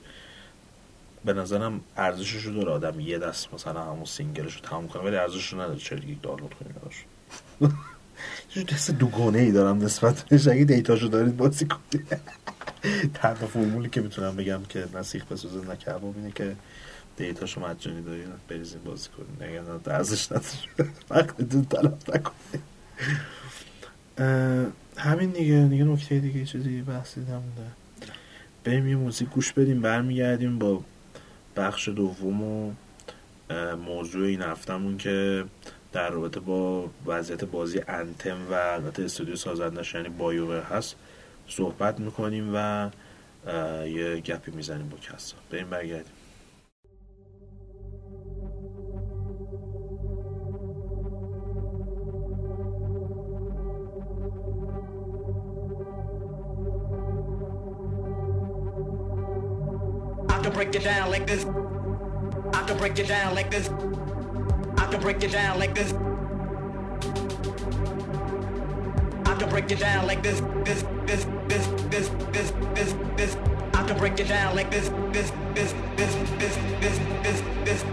به 1.25 1.33
نظرم 1.33 1.81
ارزشش 1.97 2.43
رو 2.43 2.53
داره 2.53 2.71
آدم 2.71 2.99
یه 2.99 3.19
دست 3.19 3.53
مثلا 3.53 3.83
همون 3.83 4.05
single 4.05 4.43
ش 4.43 4.55
رو 4.55 4.61
تمام 4.61 4.87
کنه 4.87 5.03
ولی 5.03 5.15
ارزشش 5.15 5.53
رو 5.53 5.61
نداره. 5.61 5.79
40 5.79 5.99
گیگ 5.99 6.21
دانلود 6.21 6.53
کنی 6.53 6.73
براش 6.73 7.05
یه 8.55 8.63
دست 8.63 8.91
دوگانه 8.91 9.39
ای 9.39 9.51
دارم 9.51 9.77
نسبت 9.83 10.23
بهش. 10.29 10.47
اگه 10.47 10.63
data 10.63 10.88
شو 10.88 11.07
دارید 11.07 11.37
بازی 11.37 11.65
کنید. 11.65 12.07
تنها 13.13 13.47
فرمولی 13.47 13.89
که 13.89 14.01
می‌تونم 14.01 14.35
بگم 14.35 14.61
که 14.69 14.85
نه 14.93 15.04
سیخ 15.04 15.25
بسوزه 15.25 15.71
نه 15.71 15.85
کباب 15.85 16.13
اینه 16.17 16.31
که 16.31 16.55
data 17.17 17.42
شو 17.42 17.61
مجانی 17.61 18.01
دارین 18.01 18.27
بریزین 18.47 18.83
بازی 18.85 19.09
کنین 19.09 19.49
نگه 19.49 19.61
نه 19.61 19.79
ارزش 19.83 20.31
نداره. 20.31 20.93
وقتتون 21.09 21.65
تلف 21.65 21.97
نکنین 22.07 22.63
همین 24.99 25.29
دیگه 25.29 25.67
دیگه 25.69 25.83
نکته 25.83 26.19
دیگه 26.19 26.45
چیزی 26.45 26.81
بحثی 26.81 27.19
نمونده. 27.21 27.71
بریم 28.63 28.87
یه 28.87 28.95
موزیک 28.95 29.29
گوش 29.29 29.53
بدیم 29.53 29.81
برمیگردیم 29.81 30.59
با 30.59 30.83
بخش 31.55 31.89
دوم 31.89 32.43
و 32.43 32.71
موضوع 33.85 34.27
این 34.27 34.41
هفتمون 34.41 34.97
که 34.97 35.45
در 35.91 36.09
رابطه 36.09 36.39
با 36.39 36.89
وضعیت 37.05 37.43
بازی 37.43 37.81
انتم 37.87 38.37
و 38.51 38.53
البته 38.53 39.03
استودیو 39.03 39.35
سازندش 39.35 39.93
یعنی 39.93 40.09
بایوور 40.09 40.61
هست 40.61 40.95
صحبت 41.47 41.99
می‌کنیم 41.99 42.51
و 42.53 42.89
یه 43.85 44.19
گپی 44.19 44.51
می‌زنیم 44.51 44.89
با 44.89 44.97
کسا. 44.97 45.35
بریم 45.51 45.69
برگردیم. 45.69 46.18
Break 60.59 60.75
it 60.75 60.83
down 60.83 61.09
like 61.09 61.25
this. 61.25 61.45
I 62.53 62.63
can 62.67 62.77
break 62.77 62.99
it 62.99 63.07
down 63.07 63.33
like 63.33 63.49
this. 63.49 63.69
I 64.77 64.87
can 64.91 64.99
break 64.99 65.23
it 65.23 65.31
down 65.31 65.57
like 65.57 65.73
this. 65.73 65.93
I 69.25 69.35
can 69.39 69.49
break 69.49 69.71
it 69.71 69.79
down 69.79 70.05
like 70.05 70.21
this. 70.21 70.41
This, 70.65 70.83
this, 71.05 71.25
this, 71.47 71.67
this, 71.89 72.09
this, 72.33 72.51
this, 72.75 72.93
this. 73.15 73.37
I 73.73 73.87
can 73.87 73.97
break 73.97 74.19
it 74.19 74.27
down 74.27 74.53
like 74.57 74.69
this. 74.69 74.89
This, 75.13 75.31
this, 75.55 75.73
this, 75.95 76.13
this, 76.37 76.57
this, 76.81 76.99
this, 77.23 77.41
this. 77.63 77.85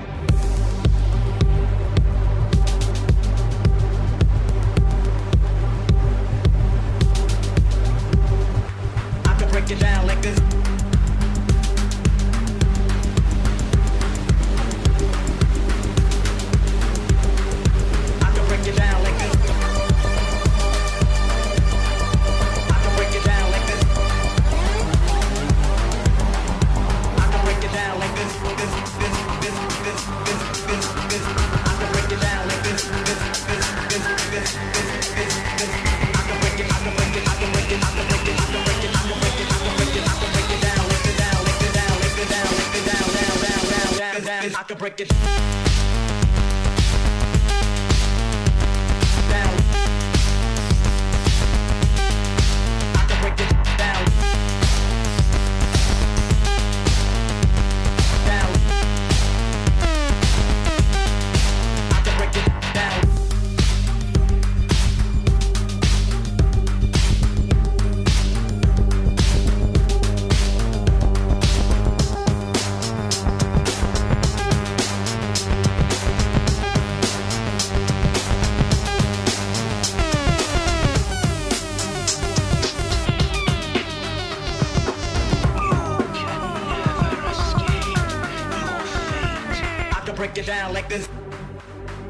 Break 90.36 90.46
down 90.46 90.74
like 90.74 90.88
this. 90.90 91.08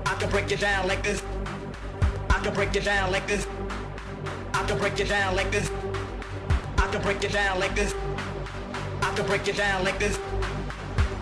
I 0.05 0.15
can 0.15 0.29
break 0.31 0.51
it 0.51 0.59
down 0.59 0.89
like 0.89 1.03
this. 1.05 1.23
I 2.29 2.41
can 2.43 2.53
break 2.55 2.75
it 2.75 2.85
down 2.85 3.13
like 3.13 3.25
this. 3.29 3.47
I 4.53 4.65
can 4.67 4.79
break 4.79 4.99
it 4.99 5.09
down 5.09 5.37
like 5.37 5.53
this. 5.53 5.71
I 6.77 6.89
can 6.91 7.03
break 7.03 7.23
it 7.23 7.33
down 7.33 7.61
like 7.61 7.77
this. 7.77 7.95
I 9.03 9.15
can 9.15 9.27
break 9.27 9.47
it 9.47 9.57
down 9.57 9.85
like 9.85 9.99
this. 10.01 10.19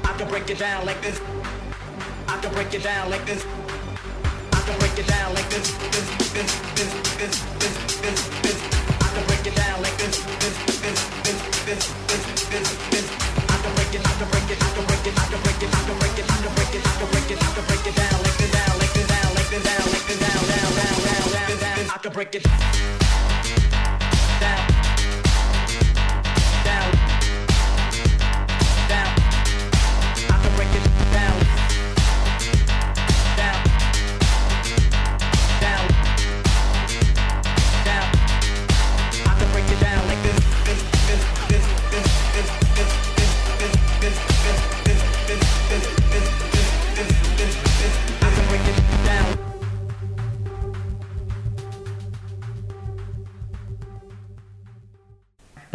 I 0.02 0.12
can 0.16 0.28
break 0.28 0.48
it 0.48 0.58
down 0.58 0.86
like 0.86 1.02
this. 1.02 1.20
I 2.26 2.38
can 2.40 2.54
break 2.54 2.72
it 2.72 2.82
down 2.82 3.10
like 3.10 3.26
this. 3.26 3.44
I 4.52 4.60
can 4.64 4.78
break 4.78 4.98
it 4.98 5.06
down 5.06 5.34
like 5.34 5.50
this. 5.50 5.76
This, 5.92 6.08
this, 6.32 6.52
this, 6.72 6.92
this, 7.20 7.44
this, 7.60 8.00
this, 8.00 8.28
this. 8.40 8.58
I 9.04 9.08
can 9.12 9.26
break 9.28 9.46
it 9.46 9.54
down 9.54 9.82
like 9.82 9.96
this. 9.98 10.24
This, 10.40 10.56
this, 10.80 11.00
this, 11.20 11.40
this, 11.68 11.84
this, 12.08 12.48
this, 12.48 12.68
this. 12.88 13.06
I 13.52 13.56
can 13.60 13.74
break 13.76 13.92
it, 13.92 14.00
I 14.00 14.12
can 14.16 14.28
break 14.30 14.48
it, 14.48 14.62
I 14.62 14.72
can 14.72 14.84
break 14.86 15.04
it, 15.04 15.14
I 15.20 15.26
can 15.28 15.40
break 15.44 15.62
it, 15.62 15.68
I 15.68 15.82
can 15.84 15.98
break 15.98 16.12
it, 16.12 16.13
break 22.14 22.37
it, 22.37 22.46
I 22.46 23.23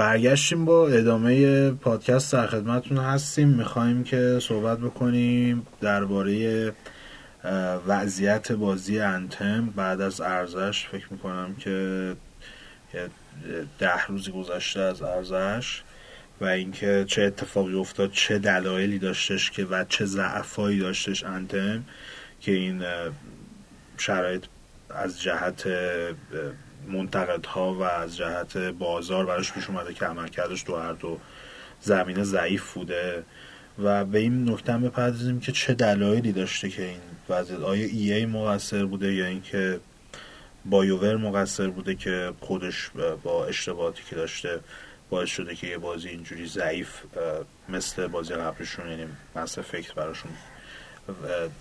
برگشتیم 0.09 0.65
با 0.65 0.87
ادامه 0.87 1.71
پادکست 1.71 2.33
در 2.33 2.47
خدمتتون 2.47 2.97
هستیم. 2.97 3.47
می‌خوایم 3.47 4.03
که 4.03 4.39
صحبت 4.41 4.79
بکنیم 4.79 5.67
درباره 5.81 6.73
وضعیت 7.87 8.51
بازی 8.51 8.99
انتم. 8.99 9.65
بعد 9.65 10.01
از 10.01 10.21
ارزش 10.21 10.87
فکر 10.87 11.07
می‌کنم 11.11 11.55
که 11.55 12.15
ده 13.79 14.05
روزی 14.07 14.31
گذشته 14.31 14.79
از 14.79 15.01
ارزش 15.01 15.81
و 16.41 16.45
اینکه 16.45 17.05
چه 17.07 17.21
اتفاقی 17.21 17.75
افتاد 17.75 18.11
چه 18.11 18.39
دلایلی 18.39 18.99
داشتش 18.99 19.51
که 19.51 19.65
و 19.65 19.83
چه 19.89 20.05
ضعفایی 20.05 20.79
داشتش 20.79 21.23
انتم 21.23 21.83
که 22.41 22.51
این 22.51 22.83
شرایط 23.97 24.43
از 24.89 25.21
جهت 25.21 25.67
منتقدها 26.87 27.73
و 27.73 27.83
از 27.83 28.17
جهت 28.17 28.57
بازار 28.57 29.25
براش 29.25 29.53
پیش 29.53 29.69
اومده 29.69 29.93
که 29.93 30.05
عملکردش 30.05 30.63
تو 30.63 30.75
هر 30.75 30.93
دو 30.93 31.19
زمینه 31.81 32.23
ضعیف 32.23 32.73
بوده 32.73 33.23
و 33.83 34.05
به 34.05 34.19
این 34.19 34.49
نکته 34.49 34.73
هم 34.73 34.81
بپردازیم 34.81 35.39
که 35.39 35.51
چه 35.51 35.73
دلایلی 35.73 36.31
داشته 36.31 36.69
که 36.69 36.85
این 36.85 36.99
وضعیت. 37.29 37.59
آیا 37.59 37.87
ای 37.87 38.13
ای 38.13 38.25
مقصر 38.25 38.85
بوده 38.85 39.13
یا 39.13 39.25
اینکه 39.25 39.79
بایوور 40.65 41.17
مقصر 41.17 41.67
بوده 41.67 41.95
که 41.95 42.33
خودش 42.39 42.91
با 43.23 43.45
اشتباهاتی 43.45 44.03
که 44.09 44.15
داشته 44.15 44.59
باعث 45.09 45.29
شده 45.29 45.55
که 45.55 45.67
یه 45.67 45.77
بازی 45.77 46.09
اینجوری 46.09 46.47
ضعیف 46.47 46.89
مثل 47.69 48.07
بازی 48.07 48.33
قبلشون 48.33 48.89
یعنی 48.89 49.05
مثل 49.35 49.61
فکر 49.61 49.93
براشون 49.93 50.31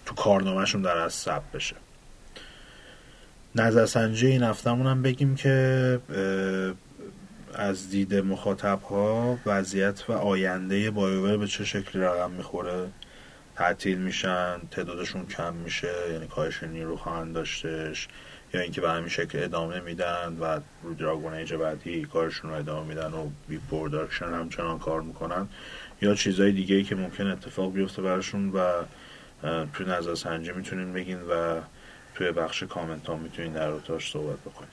تو 0.06 0.14
کارنامهشون 0.14 0.82
در 0.82 0.96
از 0.96 1.12
ثبت 1.12 1.52
بشه؟ 1.52 1.76
نظرسنجی 3.54 4.26
این 4.26 4.42
هفتمون 4.42 4.86
هم 4.86 5.02
بگیم 5.02 5.34
که 5.34 6.00
از 7.54 7.90
دید 7.90 8.14
مخاطب 8.14 8.82
ها 8.82 9.38
وضعیت 9.46 10.10
و 10.10 10.12
آینده 10.12 10.90
BioWare 10.90 11.36
به 11.36 11.46
چه 11.46 11.64
شکلی 11.64 12.02
رقم 12.02 12.30
می‌خوره؟ 12.30 12.88
تعطیل 13.56 13.98
میشن 13.98 14.58
تعدادشون 14.70 15.26
کم 15.26 15.54
میشه 15.54 15.92
یعنی 16.12 16.26
کاهش 16.26 16.62
نیرو 16.62 16.96
خواهند 16.96 17.34
داشتش 17.34 18.08
یا 18.54 18.60
اینکه 18.60 18.80
به 18.80 18.90
همین 18.90 19.08
شکل 19.08 19.42
ادامه 19.42 19.80
میدن 19.80 20.36
و 20.40 20.60
رو 20.82 20.94
Dragon 20.94 21.34
Age 21.34 21.54
بعدی 21.54 22.04
کارشون 22.04 22.50
رو 22.50 22.56
ادامه 22.56 22.88
میدن 22.88 23.12
و 23.12 23.28
pre-production 23.48 24.26
همچنان 24.26 24.78
کار 24.78 25.00
می‌کنن 25.00 25.48
یا 26.02 26.14
چیزهای 26.14 26.52
دیگه 26.52 26.76
ای 26.76 26.82
که 26.82 26.94
ممکن 26.94 27.26
اتفاق 27.26 27.72
بیفته 27.72 28.02
براشون 28.02 28.48
و 28.48 28.58
توی 29.72 29.86
نظر 29.86 30.14
سنجی 30.14 30.52
می‌تونین 30.52 30.92
بگین 30.92 31.18
و 31.22 31.60
توی 32.18 32.32
بخش 32.32 32.62
کامنت 32.62 33.06
ها 33.06 33.16
می‌تونین 33.16 33.52
در 33.52 33.70
روتاش 33.70 34.10
صحبت 34.12 34.38
بکنین 34.38 34.70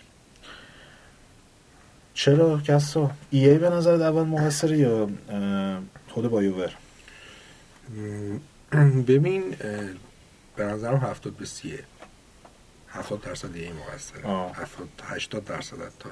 چرا 2.13 2.57
کسا؟ 2.57 3.11
ای 3.31 3.49
ای 3.49 3.57
به 3.57 3.69
نظر 3.69 3.93
اول 3.93 4.23
مقصر 4.23 4.73
یا 4.73 5.09
خود 6.07 6.29
بایوور؟ 6.29 6.73
ببین 9.07 9.55
به 10.55 10.63
نظرم 10.63 10.97
هفتاد 10.97 11.33
به 11.33 11.45
سیه. 11.45 11.83
هفتاد 12.89 13.21
درصد 13.21 13.55
ای 13.55 13.71
مقصره 13.71 14.29
هفتاد 14.29 14.89
هشتاد 15.03 15.45
درصد 15.45 15.77
تا 15.99 16.09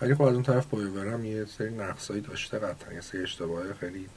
ولی 0.00 0.14
خب 0.14 0.22
از 0.22 0.34
اون 0.34 0.42
طرف 0.42 0.66
بایوور 0.66 1.24
یه 1.24 1.44
سری 1.44 1.70
نقصایی 1.70 2.20
داشته 2.20 2.58
قطعا. 2.58 2.92
یه 2.92 3.00
سری 3.00 3.22
اشتباه 3.22 3.74
خیلی 3.74 4.08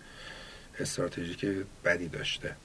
استراتژیک 0.79 1.45
بدی 1.85 2.07
داشته. 2.07 2.55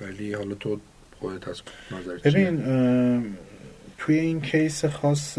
ولی 0.00 0.34
حالا 0.34 0.54
تو 0.54 0.80
خودت 1.22 1.48
از 1.48 1.62
نظر 1.90 2.16
ببین 2.16 3.36
توی 3.98 4.18
این 4.18 4.40
کیس 4.40 4.84
خاص 4.84 5.38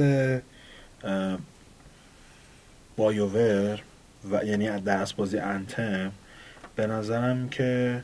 بایوور 2.97 3.81
و 4.31 4.45
یعنی 4.45 4.79
در 4.79 5.07
بازی 5.17 5.37
انتم 5.37 6.11
به 6.75 6.87
نظرم 6.87 7.49
که 7.49 8.03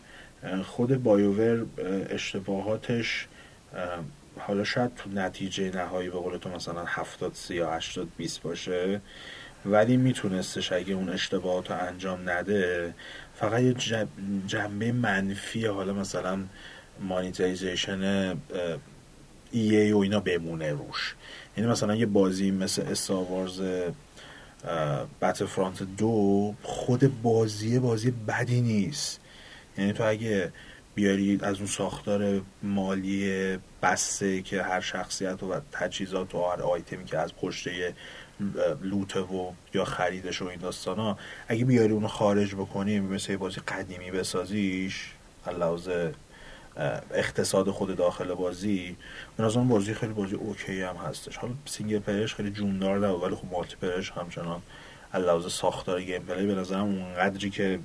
خود 0.65 1.03
بایوور 1.03 1.65
اشتباهاتش 2.09 3.27
حالا 4.39 4.63
شاید 4.63 4.95
تو 4.95 5.09
نتیجه 5.09 5.71
نهایی 5.75 6.09
به 6.09 6.17
قول 6.19 6.37
تو 6.37 6.49
مثلا 6.49 6.83
70 6.85 7.33
سی 7.33 7.55
یا 7.55 7.71
80 7.71 8.07
20 8.17 8.41
باشه 8.41 9.01
ولی 9.65 9.97
میتونستش 9.97 10.71
اگه 10.71 10.93
اون 10.93 11.09
اشتباهات 11.09 11.71
رو 11.71 11.77
انجام 11.87 12.29
نده 12.29 12.93
فقط 13.35 13.61
یه 13.61 13.75
جنبه 14.47 14.91
منفی 14.91 15.65
حالا 15.65 15.93
مثلا 15.93 16.39
مانیتایزیشن 17.01 18.01
ای 19.51 19.77
ای 19.77 19.91
و 19.91 19.97
اینا 19.97 20.19
بمونه 20.19 20.71
روش. 20.71 21.15
یعنی 21.57 21.69
مثلا 21.69 21.95
یه 21.95 22.05
بازی 22.05 22.51
مثل 22.51 22.81
استاوارز 22.81 23.61
بت 25.21 25.45
فرانت 25.45 25.83
دو 25.83 26.55
خود 26.63 27.21
بازی 27.21 27.79
بازی 27.79 28.11
بدی 28.11 28.61
نیست. 28.61 29.19
یعنی 29.77 29.93
تو 29.93 30.03
اگه 30.03 30.51
بیاری 30.95 31.39
از 31.41 31.57
اون 31.57 31.67
ساختار 31.67 32.41
مالی 32.63 33.57
بسته 33.83 34.41
که 34.41 34.63
هر 34.63 34.81
شخصیت 34.81 35.43
و 35.43 35.55
تجهیزات 35.71 36.35
و 36.35 36.43
هر 36.43 36.61
آیتمی 36.61 37.05
که 37.05 37.17
از 37.17 37.35
پشته 37.35 37.93
loot 38.81 39.12
ه 39.12 39.19
و 39.19 39.51
یا 39.73 39.85
خریدش 39.85 40.41
و 40.41 40.45
این 40.45 40.59
داستان 40.59 40.97
ها 40.97 41.17
اگه 41.47 41.65
بیاری 41.65 41.93
اونو 41.93 42.07
خارج 42.07 42.55
بکنی 42.55 42.99
مثل 42.99 43.37
بازی 43.37 43.61
قدیمی 43.67 44.11
بسازیش 44.11 45.11
لحاظ 45.59 45.89
اقتصاد 47.13 47.69
خود 47.69 47.95
داخل 47.95 48.33
بازی 48.33 48.95
از 49.39 49.57
اون 49.57 49.67
بازی 49.67 49.93
خیلی 49.93 50.13
بازی 50.13 50.35
اوکی 50.35 50.81
هم 50.81 50.95
هستش. 50.95 51.37
حالا 51.37 51.53
single 51.65 51.99
player 51.99 52.26
ش 52.26 52.35
خیلی 52.35 52.51
جوندار 52.51 52.99
ده 52.99 53.07
ولی 53.07 53.35
خب 53.35 53.45
multiplayer 53.51 53.75
ش 53.75 54.11
همچنان 54.11 54.61
لحاظ 55.13 55.51
ساختار 55.53 56.01
gameplay 56.01 56.47
به 56.47 56.55
نظرم 56.55 56.83
اونقدری 56.83 57.49
که 57.49 57.79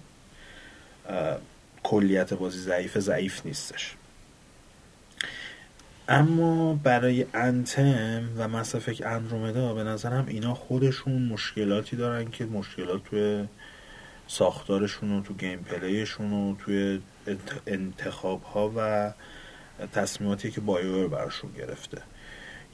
کلیت 1.83 2.35
بازی 2.35 2.59
ضعیف 2.59 2.99
ضعیف 2.99 3.47
نیستش. 3.47 3.95
اما 6.09 6.75
برای 6.75 7.27
انتم 7.35 8.29
و 8.37 8.49
مسافک 8.49 9.03
اندرومدا 9.07 9.75
به 9.75 9.85
نظرم 9.85 10.27
اینا 10.29 10.55
خودشون 10.55 11.23
مشکلاتی 11.23 11.97
دارن 11.97 12.31
که 12.31 12.45
مشکلات 12.45 13.05
توی 13.05 13.45
ساختارشون 14.29 15.13
و 15.13 15.23
تو 15.23 15.35
گیم 15.35 15.59
پلیشون 15.59 16.33
و 16.33 16.57
توی 16.57 17.01
انتخاب 17.66 18.43
ها 18.43 18.72
و 18.77 19.12
تصمیماتی 19.93 20.51
که 20.51 20.61
بایور 20.61 21.09
براشون 21.09 21.53
گرفته. 21.53 22.03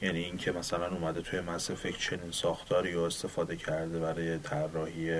یعنی 0.01 0.19
اینکه 0.19 0.51
مثلا 0.51 0.87
اومده 0.87 1.21
توی 1.21 1.41
مس 1.41 1.71
چنین 1.99 2.31
ساختاری 2.31 2.93
رو 2.93 3.01
استفاده 3.01 3.55
کرده 3.55 3.99
برای 3.99 4.37
طراحی 4.37 5.11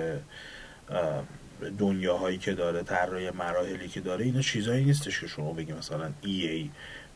دنیاهایی 1.78 2.38
که 2.38 2.52
داره 2.52 2.82
طراحی 2.82 3.30
مراحلی 3.30 3.88
که 3.88 4.00
داره 4.00 4.24
اینا 4.24 4.40
چیزایی 4.40 4.84
نیستش 4.84 5.20
که 5.20 5.26
شما 5.26 5.52
بگی 5.52 5.72
مثلا 5.72 6.12
ای 6.22 6.48
ای 6.48 6.70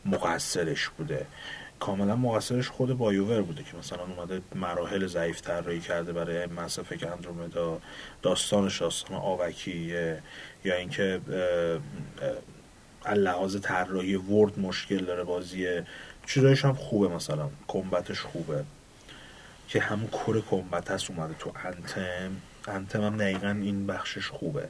مقصرش 0.05 0.89
بوده. 0.89 1.25
کاملا 1.79 2.15
مقصرش 2.15 2.69
خود 2.69 2.97
بایوور 2.97 3.41
بوده 3.41 3.63
که 3.63 3.77
مثلا 3.77 3.99
اومده 4.03 4.41
مراحل 4.55 5.07
ضعیف 5.07 5.41
طراحی 5.41 5.79
کرده 5.79 6.13
برای 6.13 6.45
مسافه 6.45 7.11
اندرومدا 7.11 7.79
داستانش 8.21 8.81
داستان 8.81 9.17
آوکیه 9.17 10.23
یا 10.65 10.75
اینکه 10.75 11.21
لحاظ 13.15 13.57
طراحی 13.57 14.15
ورد 14.15 14.59
مشکل 14.59 15.05
داره 15.05 15.23
بازیه. 15.23 15.85
چیزایش 16.27 16.65
هم 16.65 16.73
خوبه 16.73 17.15
مثلا 17.15 17.49
کمبتش 17.67 18.19
خوبه. 18.19 18.63
که 19.67 19.79
همون 19.79 20.07
کور 20.07 20.43
کمبت 20.49 20.91
هست 20.91 21.09
اومده 21.11 21.33
تو 21.33 21.51
انتم. 21.65 22.31
انتم 22.67 23.03
هم 23.03 23.17
دقیقا 23.17 23.49
این 23.49 23.87
بخشش 23.87 24.27
خوبه. 24.27 24.67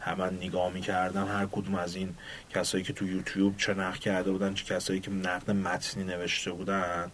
همه 0.00 0.24
نگاه 0.24 0.72
می‌کردم 0.72 1.26
هر 1.26 1.46
کدوم 1.52 1.74
از 1.74 1.96
این 1.96 2.14
کسایی 2.50 2.84
که 2.84 2.92
تو 2.92 3.06
یوتیوب 3.06 3.56
چه 3.56 3.74
نقد 3.74 3.98
کرده 3.98 4.30
بودن 4.30 4.54
چه 4.54 4.74
کسایی 4.74 5.00
که 5.00 5.10
نقد 5.10 5.50
متنی 5.50 6.04
نوشته 6.04 6.52
بودن 6.52 7.10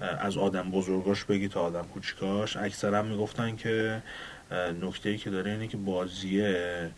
از 0.00 0.36
آدم 0.36 0.70
بزرگاش 0.70 1.24
بگی 1.24 1.48
تا 1.48 1.60
آدم 1.60 1.82
کوچیکاش. 1.82 2.56
اکثرا 2.56 3.02
می‌گفتن 3.02 3.56
که 3.56 4.02
نکته 4.82 5.08
ای 5.08 5.18
که 5.18 5.30
داره 5.30 5.50
اینه 5.50 5.68
که 5.68 5.76
بازیه 5.76 6.90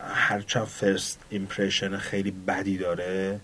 هرچند 0.00 0.64
first 0.64 1.20
impression 1.30 1.96
خیلی 1.96 2.30
بدی 2.30 2.78
داره 2.78 3.40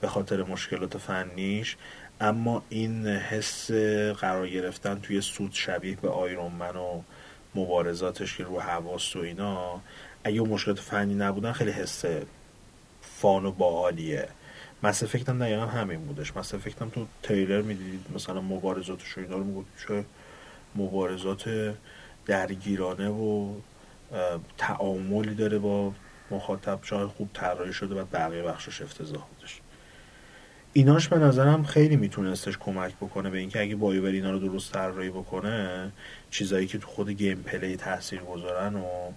به 0.00 0.08
خاطر 0.08 0.42
مشکلات 0.42 0.98
فنیش 0.98 1.76
اما 2.20 2.64
این 2.68 3.06
حس 3.06 3.70
قرار 4.20 4.48
گرفتن 4.48 5.00
توی 5.00 5.20
suit 5.20 5.52
شبیه 5.52 5.96
به 5.96 6.08
Iron 6.08 6.52
و 6.60 7.00
مبارزاتش 7.54 8.36
که 8.36 8.44
رو 8.44 8.60
حواست 8.60 9.16
و 9.16 9.18
اینا 9.18 9.80
اگه 10.24 10.40
اون 10.40 10.50
مشکلات 10.50 10.78
فنی 10.78 11.14
نبودن 11.14 11.52
خیلی 11.52 11.70
حس 11.70 12.04
فان 13.02 13.46
و 13.46 13.50
باحالیه. 13.52 14.28
مس 14.82 15.02
افکت 15.02 15.28
هم 15.28 15.38
دقیقا 15.38 15.66
همین 15.66 16.00
بودش. 16.00 16.36
مس 16.36 16.54
افکت 16.54 16.82
هم 16.82 16.88
تو 16.88 17.06
تیلر 17.22 17.62
می‌دیدید. 17.62 18.06
مثلا 18.14 18.40
مبارزاتش 18.40 19.18
اینا 19.18 19.36
رو 19.36 19.64
چه 19.86 20.04
مبارزات 20.76 21.74
درگیرانه 22.26 23.08
و 23.08 23.54
تعاملی 24.58 25.34
داره 25.34 25.58
با 25.58 25.92
مخاطب 26.30 26.78
شاید 26.82 27.08
خوب 27.08 27.30
طراحی 27.34 27.72
شده 27.72 27.94
و 27.94 28.04
بقیه 28.04 28.42
بخشش 28.42 28.82
افتضاح 28.82 29.26
بودش. 29.26 29.60
ایناش 30.72 31.08
به 31.08 31.18
نظرم 31.18 31.64
خیلی 31.64 31.96
میتونستش 31.96 32.58
کمک 32.58 32.96
بکنه 32.96 33.30
به 33.30 33.38
اینکه 33.38 33.60
اگه 33.60 33.76
بایوور 33.76 34.10
اینا 34.10 34.30
رو 34.30 34.38
درست 34.38 34.72
طراحی 34.72 35.10
بکنه 35.10 35.92
چیزایی 36.30 36.66
که 36.66 36.78
تو 36.78 36.86
خود 36.86 37.10
gameplay 37.10 37.76
تاثیر 37.76 38.20
گذارن 38.20 38.74
و 38.74 39.12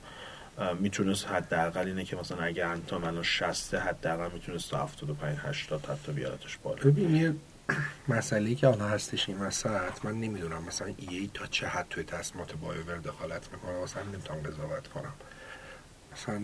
می‌تونست 0.80 1.28
حداقل 1.28 1.88
اینه 1.88 2.04
که 2.04 2.16
مثلا 2.16 2.44
اگه 2.44 2.66
Anthem 2.66 3.04
الان 3.04 3.24
60 3.24 3.74
حداقل 3.74 4.32
می‌تونست 4.34 4.72
تا 4.72 4.78
75 4.78 5.38
80 5.38 5.86
حتی 5.86 6.12
بیارتش 6.12 6.58
بالا. 6.58 6.84
ببین 6.84 7.16
یه 7.16 7.34
مسئله 8.08 8.56
که 8.56 8.68
الان 8.68 8.90
هستش 8.90 9.30
این 9.30 9.40
وسط 9.40 10.06
من 10.06 10.12
نمی‌دونم 10.12 10.64
مثلا 10.64 10.88
EA 10.98 11.30
تا 11.34 11.46
چه 11.46 11.68
حد 11.68 11.86
توی 11.90 12.04
تصمیمات 12.04 12.54
BioWare 12.54 12.98
دخالت 12.98 13.50
می‌کنه 13.54 13.72
واسه 13.72 14.00
همین 14.00 14.10
نمی‌تونم 14.10 14.40
قضاوت 14.40 14.88
کنم. 14.88 15.14
مثلا 16.14 16.42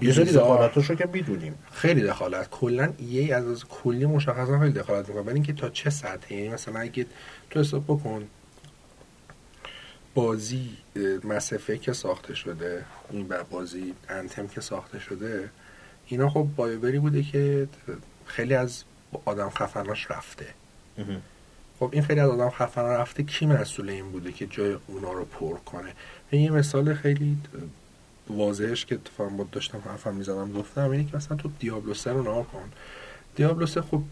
یه 0.00 0.12
سری 0.12 0.32
دخالتاشو 0.32 0.94
که 0.94 1.08
می‌دونیم. 1.12 1.54
خیلی 1.72 2.02
دخالت. 2.02 2.50
کلا 2.50 2.92
EA 2.98 3.32
از, 3.32 3.48
از 3.48 3.64
کلی 3.64 4.06
مشخصا 4.06 4.58
خیلی 4.58 4.72
دخالت 4.72 5.08
می‌کنه. 5.08 5.22
ولی 5.22 5.34
اینکه 5.34 5.52
تا 5.52 5.68
چه 5.68 5.90
سطحی 5.90 6.36
یعنی 6.36 6.48
مثلا 6.48 6.80
اگه 6.80 7.06
تو 7.50 7.60
حساب 7.60 7.84
بکن 7.84 8.28
بازی 10.18 10.70
مسفه 11.24 11.78
که 11.78 11.92
ساخته 11.92 12.34
شده 12.34 12.84
این 13.10 13.28
بازی 13.50 13.94
انتم 14.08 14.46
که 14.46 14.60
ساخته 14.60 14.98
شده 14.98 15.50
اینا 16.06 16.30
خب 16.30 16.48
بایوبری 16.56 16.98
بوده 16.98 17.22
که 17.22 17.68
خیلی 18.26 18.54
از 18.54 18.84
آدم 19.24 19.50
خفناش 19.50 20.10
رفته. 20.10 20.46
خب 21.78 21.90
این 21.92 22.02
خیلی 22.02 22.20
از 22.20 22.30
آدم 22.30 22.50
خفن 22.50 22.82
رفته 22.82 23.22
کی 23.22 23.46
مسئول 23.46 23.90
این 23.90 24.10
بوده 24.12 24.32
که 24.32 24.46
جای 24.46 24.76
اونا 24.86 25.12
رو 25.12 25.24
پر 25.24 25.56
کنه؟ 25.56 25.92
یه 26.32 26.50
مثال 26.50 26.94
خیلی 26.94 27.36
واضحش 28.30 28.86
که 28.86 28.94
اتفاقا 28.94 29.30
با 29.30 29.46
داشتم 29.52 29.82
حرفم 29.84 30.14
می‌زدم 30.14 30.52
گفتم 30.52 30.90
اینه 30.90 31.04
که 31.04 31.16
مثلا 31.16 31.36
تو 31.36 31.50
دیابلو 31.58 31.94
سه 31.94 32.12
رو 32.12 32.22
نها 32.22 32.42
کن. 32.42 32.72
دیابلو 33.36 33.66
سه 33.66 33.82
خب 33.82 34.02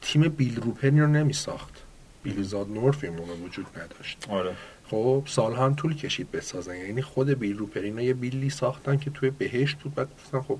تیم 0.00 0.28
بیل 0.28 0.60
روپنی 0.60 1.00
رو 1.00 1.06
نمی 1.06 1.32
ساخت 1.32 1.74
بیلیزاد 2.22 2.70
نورف 2.70 3.04
این 3.04 3.18
وجود 3.44 3.66
نداشت. 3.76 4.26
آره. 4.28 4.54
خب 4.90 5.22
سالها 5.26 5.64
هم 5.64 5.74
طول 5.74 5.94
کشید 5.96 6.30
بسازن. 6.30 6.76
یعنی 6.76 7.02
خود 7.02 7.30
بیل 7.30 7.58
روپرینا 7.58 8.02
یه 8.02 8.14
بیلی 8.14 8.50
ساختن 8.50 8.96
که 8.96 9.10
توی 9.10 9.30
بهشت 9.30 9.78
بود. 9.78 9.94
بعد 9.94 10.08
گفتن 10.14 10.40
خب 10.40 10.58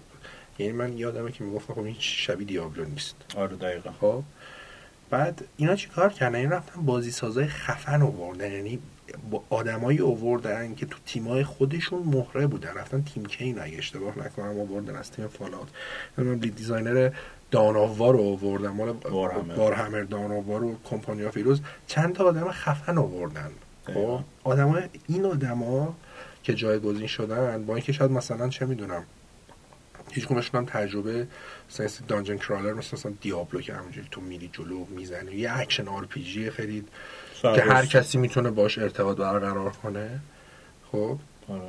یعنی 0.59 0.72
من 0.72 0.99
یادمه 0.99 1.33
که 1.33 1.45
می‌گفتم 1.45 1.74
خب 1.74 1.81
این 1.81 1.97
شبیه 1.99 2.47
دیابلو 2.47 2.85
نیست. 2.85 3.16
آره 3.37 3.57
دقیقا. 3.57 3.91
خب 4.01 4.22
بعد 5.11 5.45
اینا 5.57 5.77
چیکار 5.77 6.12
کردن؟ 6.12 6.35
این 6.35 6.51
رفتن 6.51 6.83
بازی 6.83 7.11
سازای 7.11 7.47
خفن 7.47 8.03
آوردن. 8.03 8.53
یعنی 8.53 8.79
با 9.31 9.43
آدمایی 9.51 10.01
آوردن 10.01 10.74
که 10.74 10.87
تو 10.87 10.99
تیمای 11.07 11.45
خودشون 11.45 12.03
مهره 12.03 12.47
بودن. 12.47 12.74
رفتن 12.74 13.03
تیم 13.03 13.27
کین 13.27 13.61
اگه 13.61 13.79
اشتباه 13.79 14.18
نکنم 14.18 14.61
آوردن 14.61 14.97
از 14.97 15.11
تیم 15.11 15.27
فالات 15.27 15.68
من 16.16 16.35
lead 16.34 16.57
designer 16.57 17.11
Dawn 17.51 17.77
of 17.77 17.91
War 17.91 18.11
رو 18.11 18.22
آوردن. 18.22 18.68
مال. 18.68 18.95
Warhammer 19.57 20.03
Dawn 20.03 20.27
of 20.27 20.40
War 20.40 20.59
رو 20.59 20.77
Company 20.84 21.30
of 21.30 21.37
Heroes. 21.37 21.61
چند 21.87 22.14
تا 22.14 22.24
آدم 22.24 22.51
خفن 22.51 22.99
آوردن. 22.99 23.51
خب. 23.87 23.93
دقیقا. 23.93 24.22
آدما 24.45 24.80
این 25.07 25.24
آدما 25.24 25.97
که 26.43 26.55
جایگزین 26.55 27.07
شدن 27.07 27.66
با 27.66 27.74
اینکه 27.74 27.93
شاید 27.93 28.11
مثلا 28.11 28.49
چه 28.49 28.66
می‌دونم 28.66 29.05
هیچ 30.12 30.26
هم 30.55 30.64
تجربه 30.66 31.26
مثلا 31.70 31.89
dungeon 32.09 32.37
crawler 32.37 32.72
مثل 32.72 32.89
مثلا 32.93 33.12
Diablo 33.20 33.61
که 33.61 33.74
همونجوری 33.74 34.09
تو 34.11 34.20
میری 34.20 34.51
جلو 34.53 34.84
می‌زنی. 34.84 35.32
یه 35.32 35.59
action 35.59 35.89
RPG 35.89 36.51
خیلی 36.51 36.84
که 37.43 37.62
هر 37.62 37.87
کسی 37.87 38.18
می‌تونه 38.18 38.51
باش 38.51 38.78
ارتباط 38.78 39.16
برقرار 39.16 39.70
کنه. 39.70 40.20
خب. 40.93 41.18
آره. 41.49 41.62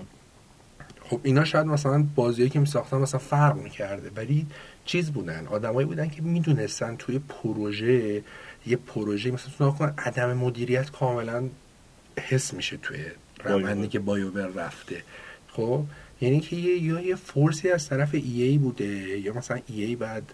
خب 1.09 1.20
اینا 1.24 1.45
شاید 1.45 1.65
مثلا 1.65 2.05
بازیایی 2.15 2.49
که 2.49 2.59
میساختن 2.59 2.97
مثلا 2.97 3.20
فرق 3.20 3.55
می‌کرده 3.55 4.11
ولی 4.15 4.47
چیز 4.86 5.11
بودن. 5.11 5.47
آدمایی 5.47 5.88
بودن 5.88 6.09
که 6.09 6.22
می‌دونستن 6.22 6.95
توی 6.95 7.20
پروژه 7.20 8.24
یه 8.65 8.78
پروژه 8.78 9.32
مثلا 9.32 9.51
تو 9.57 9.72
کن 9.72 9.93
عدم 9.97 10.34
مدیریت 10.34 10.91
کاملا 10.91 11.49
حس 12.20 12.53
میشه 12.53 12.78
توی 12.78 13.05
روندی 13.43 13.88
که 13.88 13.99
بایوور 13.99 14.47
رفته. 14.47 15.03
خب 15.47 15.84
یعنی 16.22 16.39
که 16.39 16.55
یه 16.55 16.84
یا 16.84 17.01
یه 17.01 17.15
فورسی 17.15 17.70
از 17.72 17.89
طرف 17.89 18.09
ای 18.13 18.43
ای 18.43 18.57
بوده 18.57 18.86
یا 19.20 19.34
مثلا 19.34 19.59
ای 19.68 19.84
ای 19.84 19.95
بعد 19.95 20.32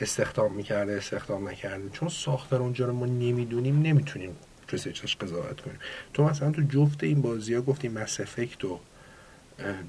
استخدام 0.00 0.54
می‌کرده 0.54 0.92
استخدام 0.92 1.48
نکرده. 1.48 1.90
چون 1.92 2.08
ساختار 2.08 2.62
اونجا 2.62 2.86
رو 2.86 2.92
ما 2.92 3.06
نمی‌دونیم 3.06 3.82
نمی‌تونیم 3.82 4.36
پرسیجش 4.68 5.16
قضاوت 5.16 5.60
کنیم. 5.60 5.78
تو 6.14 6.24
مثلا 6.24 6.50
تو 6.50 6.62
جفت 6.62 7.04
این 7.04 7.22
بازی 7.22 7.54
ها 7.54 7.60
گفتی 7.60 7.88
مس 7.88 8.20
افکت 8.20 8.64
و 8.64 8.78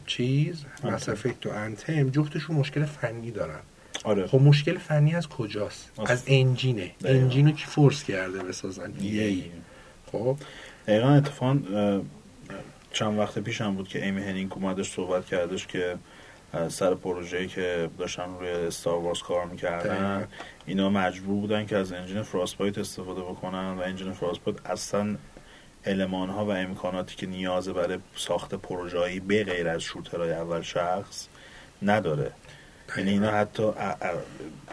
چیز 0.06 0.66
مس 0.84 1.10
افکت 1.10 1.46
و 1.46 1.50
انتم 1.50 2.10
جفتشون 2.10 2.56
مشکل 2.56 2.86
فنی 2.86 3.32
دارن. 3.32 3.60
آره. 4.04 4.28
خب 4.28 4.42
مشکل 4.42 4.78
فنی 4.78 5.16
از 5.16 5.28
کجاست؟ 5.28 5.92
از- 5.98 6.10
از 6.12 6.24
انجینه. 6.28 6.92
انجینو 7.06 7.52
کی 7.52 7.66
فورس 7.66 8.04
کرده 8.04 8.44
بسازن؟ 8.44 8.94
ای 9.00 9.20
ای 9.24 9.44
خب. 10.12 10.38
دقیقا 10.90 11.10
اتفاقا 11.10 11.60
چند 12.92 13.20
وقت 13.20 13.40
پیش 13.40 13.62
هم 13.62 13.76
بود 13.76 13.88
که 13.88 14.06
ایمی 14.06 14.22
هنینگ 14.22 14.54
اومدش 14.54 14.92
صحبت 14.92 15.26
کردش 15.26 15.68
که 15.68 15.96
سر 16.70 16.96
پروژه‌ای 16.96 17.48
که 17.48 17.90
داشتن 17.98 18.38
روی 18.40 18.50
استار 18.50 19.02
وارز 19.02 19.22
کار 19.22 19.46
می‌کردن. 19.46 20.28
اینا 20.66 20.90
مجبور 20.90 21.42
بودن 21.42 21.66
که 21.66 21.78
از 21.78 21.92
engine 21.92 22.22
Frostbite 22.22 22.78
استفاده 22.78 23.22
بکنن 23.22 23.74
و 23.74 23.82
engine 23.82 24.14
Frostbite 24.14 24.66
اصلا 24.66 25.16
المان 25.86 26.30
ها 26.30 26.46
و 26.46 26.52
امکاناتی 26.52 27.16
که 27.16 27.28
نیازه 27.28 27.74
برای 27.74 27.98
ساخت 28.16 28.56
پروژه‌ای 28.56 29.20
به 29.20 29.44
غیر 29.44 29.68
از 29.68 29.82
shooter 29.82 30.21
های 30.21 30.32
اول 30.32 30.62
شخص 30.62 31.28
نداره 31.82 32.32
یعنی 32.98 33.10
اینا 33.10 33.32
حتی 33.32 33.64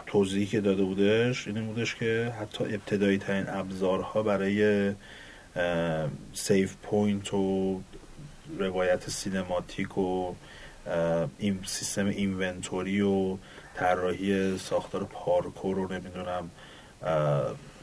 توضیحی 0.05 0.45
که 0.45 0.61
داده 0.61 0.83
بودش 0.83 1.47
این 1.47 1.65
بودش 1.65 1.95
که 1.95 2.33
حتی 2.41 2.63
ابتدایی 2.63 3.17
ترین 3.17 3.45
ابزارها 3.47 4.23
برای 4.23 4.91
save 6.33 6.75
point 6.83 7.33
و 7.33 7.81
روایت 8.59 9.09
cinematic 9.09 9.97
و 9.97 10.35
این 11.37 11.59
سیستم 11.65 12.05
inventory 12.05 13.01
و 13.01 13.37
طراحی 13.75 14.57
ساختار 14.57 15.03
parkour 15.03 15.75
رو 15.75 15.93
نمی‌دونم 15.93 16.49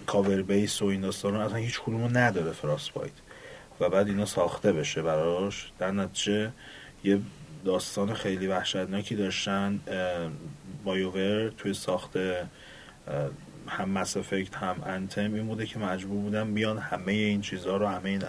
cover 0.07 0.43
base 0.43 0.83
و 0.83 0.85
این 0.85 1.01
داستان 1.01 1.35
رو 1.35 1.41
اصلا 1.41 1.57
هیچ 1.57 1.81
کدوم 1.81 2.03
رو 2.03 2.17
نداره 2.17 2.53
Frostbite 2.53 3.13
و 3.81 3.89
بعد 3.89 4.09
اینا 4.09 4.27
ساخته 4.27 4.73
بشه 4.73 5.03
براش. 5.03 5.73
در 5.79 5.91
نتیجه 5.91 6.53
یه 7.05 7.21
داستان 7.65 8.15
خیلی 8.15 8.47
وحشتناکی 8.47 9.15
داشتن 9.15 9.81
BioWare 10.85 11.49
توی 11.49 11.75
ساخت 11.75 12.11
هم 13.69 13.91
Mass 13.91 14.17
Effect 14.17 14.55
هم 14.55 14.77
Anthem 14.87 15.35
این 15.35 15.47
بوده 15.47 15.67
که 15.67 15.79
مجبور 15.79 16.21
بودن 16.21 16.55
بیان 16.55 16.79
همه 16.79 17.13
این 17.13 17.41
چیزها 17.41 17.77
رو 17.77 17.87
همه 17.87 18.11
این 18.11 18.23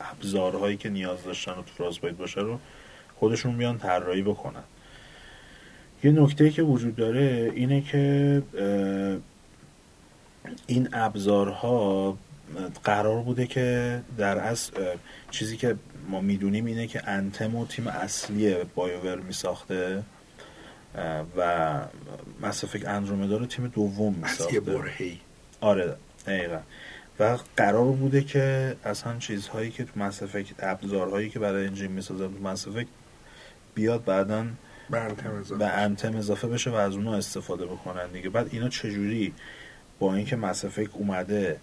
ابزارهایی 0.00 0.76
که 0.76 0.88
نیاز 0.88 1.24
داشتن 1.24 1.52
و 1.52 1.54
تو 1.54 1.72
فراسپایت 1.78 2.14
باشه 2.14 2.40
رو 2.40 2.58
خودشون 3.16 3.56
بیان 3.56 3.78
طراحی 3.78 4.22
بکنن. 4.22 4.62
یه 6.04 6.10
نکته 6.10 6.50
که 6.50 6.62
وجود 6.62 6.96
داره 6.96 7.52
اینه 7.54 7.80
که 7.80 8.42
این 10.66 10.88
ابزارها 10.92 12.18
قرار 12.84 13.22
بوده 13.22 13.46
که 13.46 14.00
در 14.18 14.48
اه، 14.48 14.56
چیزی 15.30 15.56
که 15.56 15.76
ما 16.08 16.20
می‌دونیم 16.20 16.64
اینه 16.64 16.86
که 16.86 17.08
انتم 17.08 17.54
و 17.54 17.66
تیم 17.66 17.86
اصلی 17.86 18.54
بایوور 18.74 19.16
میساخته. 19.16 20.02
و 21.36 21.80
مسافک 22.42 22.82
اندرومدا 22.86 23.36
رو 23.36 23.46
تیم 23.46 23.66
دوم 23.66 24.14
از 24.22 24.30
میساخته. 24.30 24.54
یه 24.54 24.60
برهی 24.60 25.20
آره 25.60 25.96
دقیقا. 26.26 26.58
و 27.20 27.38
قرار 27.56 27.84
بوده 27.84 28.22
که 28.22 28.76
اصلا 28.84 29.18
چیزهایی 29.18 29.70
که 29.70 29.84
تو 29.84 30.00
مسافک 30.00 30.46
ابزارهایی 30.58 31.30
که 31.30 31.38
برای 31.38 31.66
انجین 31.66 31.92
می‌سازن 31.92 32.34
تو 32.34 32.42
مسافک 32.42 32.86
بیاد 33.74 34.04
بعدا 34.04 34.46
به 34.90 35.00
انتم 35.00 35.30
اضافه 35.30 35.58
به 35.58 35.66
انتم 35.66 36.16
اضافه 36.16 36.48
بشه 36.48 36.70
و 36.70 36.74
از 36.74 36.94
اونها 36.94 37.16
استفاده 37.16 37.66
بکنن 37.66 38.06
دیگه. 38.12 38.28
بعد 38.28 38.48
اینا 38.52 38.68
چجوری 38.68 39.32
با 39.98 40.14
اینکه 40.14 40.36
مسافک 40.36 40.88
اومده 40.92 41.60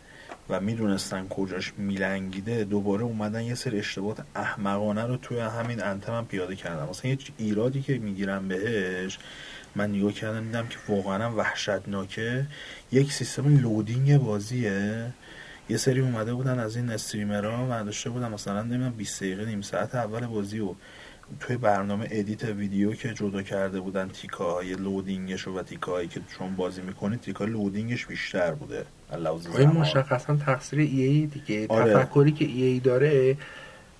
و 0.49 0.59
می‌دونستن 0.59 1.27
کجاش 1.27 1.73
میلنگیده 1.77 2.63
دوباره 2.63 3.03
اومدن 3.03 3.43
یه 3.43 3.55
سری 3.55 3.79
اشتباهات 3.79 4.25
احمقانه 4.35 5.03
رو 5.03 5.17
توی 5.17 5.39
همین 5.39 5.83
انتم 5.83 6.13
هم 6.13 6.25
پیاده 6.25 6.55
کردن. 6.55 6.89
مثلا 6.89 7.11
یه 7.11 7.17
ایرادی 7.37 7.81
که 7.81 7.97
می‌گیرن 7.97 8.47
بهش 8.47 9.19
من 9.75 9.89
نگاه 9.95 10.11
کردم 10.13 10.43
دیدم 10.43 10.67
که 10.67 10.77
واقعا 10.87 11.35
وحشتناکه. 11.35 12.47
یک 12.91 13.11
سیستم 13.11 13.57
loading 13.57 14.17
بازیه. 14.17 15.13
یه 15.69 15.77
سری 15.77 15.99
اومده 15.99 16.33
بودن 16.33 16.59
از 16.59 16.75
این 16.75 16.89
streamer 16.89 17.59
ها 17.59 17.67
و 17.69 17.83
داشته 17.83 18.09
بودن 18.09 18.31
مثلا 18.31 18.61
نمی‌دونم 18.61 18.91
20 18.91 19.23
دقیقه 19.23 19.45
نیم 19.45 19.61
ساعت 19.61 19.95
اول 19.95 20.25
بازی 20.25 20.59
و 20.59 20.75
توی 21.39 21.57
برنامه 21.57 22.07
edit 22.11 22.43
ویدیو 22.43 22.93
که 22.93 23.13
جدا 23.13 23.41
کرده 23.41 23.79
بودن 23.79 24.09
تیکاهای 24.09 24.73
loading 24.73 25.31
ش 25.31 25.47
و 25.47 25.61
تیکاهایی 25.63 26.07
که 26.07 26.21
چون 26.37 26.55
بازی 26.55 26.81
می‌کنید 26.81 27.21
تیکا 27.21 27.45
loading 27.45 27.92
ش 27.92 28.05
بیشتر 28.05 28.51
بوده 28.51 28.85
زمان. 29.63 29.77
مشخصا 29.77 30.35
تقصیر 30.35 30.79
EA 30.79 31.25
دیگه 31.25 31.67
آره. 31.69 31.93
تفکری 31.93 32.31
که 32.31 32.45
EA 32.45 32.79
داره 32.79 33.37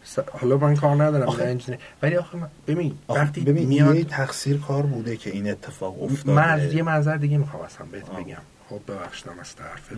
س- 0.03 0.19
حالا 0.19 0.57
من 0.57 0.75
کار 0.75 1.03
ندارم 1.03 1.27
آخه- 1.27 1.57
ولی 2.01 2.15
آخه 2.15 2.37
من- 2.37 2.49
ببین 2.67 2.97
آخه 3.07 3.21
وقتی 3.21 3.41
ببین 3.41 3.67
میاد 3.67 3.95
یه 3.95 4.03
تقصیر 4.03 4.57
کار 4.57 4.83
بوده 4.83 5.17
که 5.17 5.29
این 5.29 5.51
اتفاق 5.51 6.03
افتاده 6.03 6.31
من 6.31 6.49
از 6.49 6.73
یه 6.73 6.83
منظر 6.83 7.17
دیگه 7.17 7.37
می‌خوام 7.37 7.63
اصلا 7.63 7.85
بهت 7.91 8.09
آه. 8.09 8.19
بگم 8.23 8.37
خب 8.69 8.81
ببخشیدم 8.87 9.39
از 9.39 9.55
طرفت. 9.55 9.91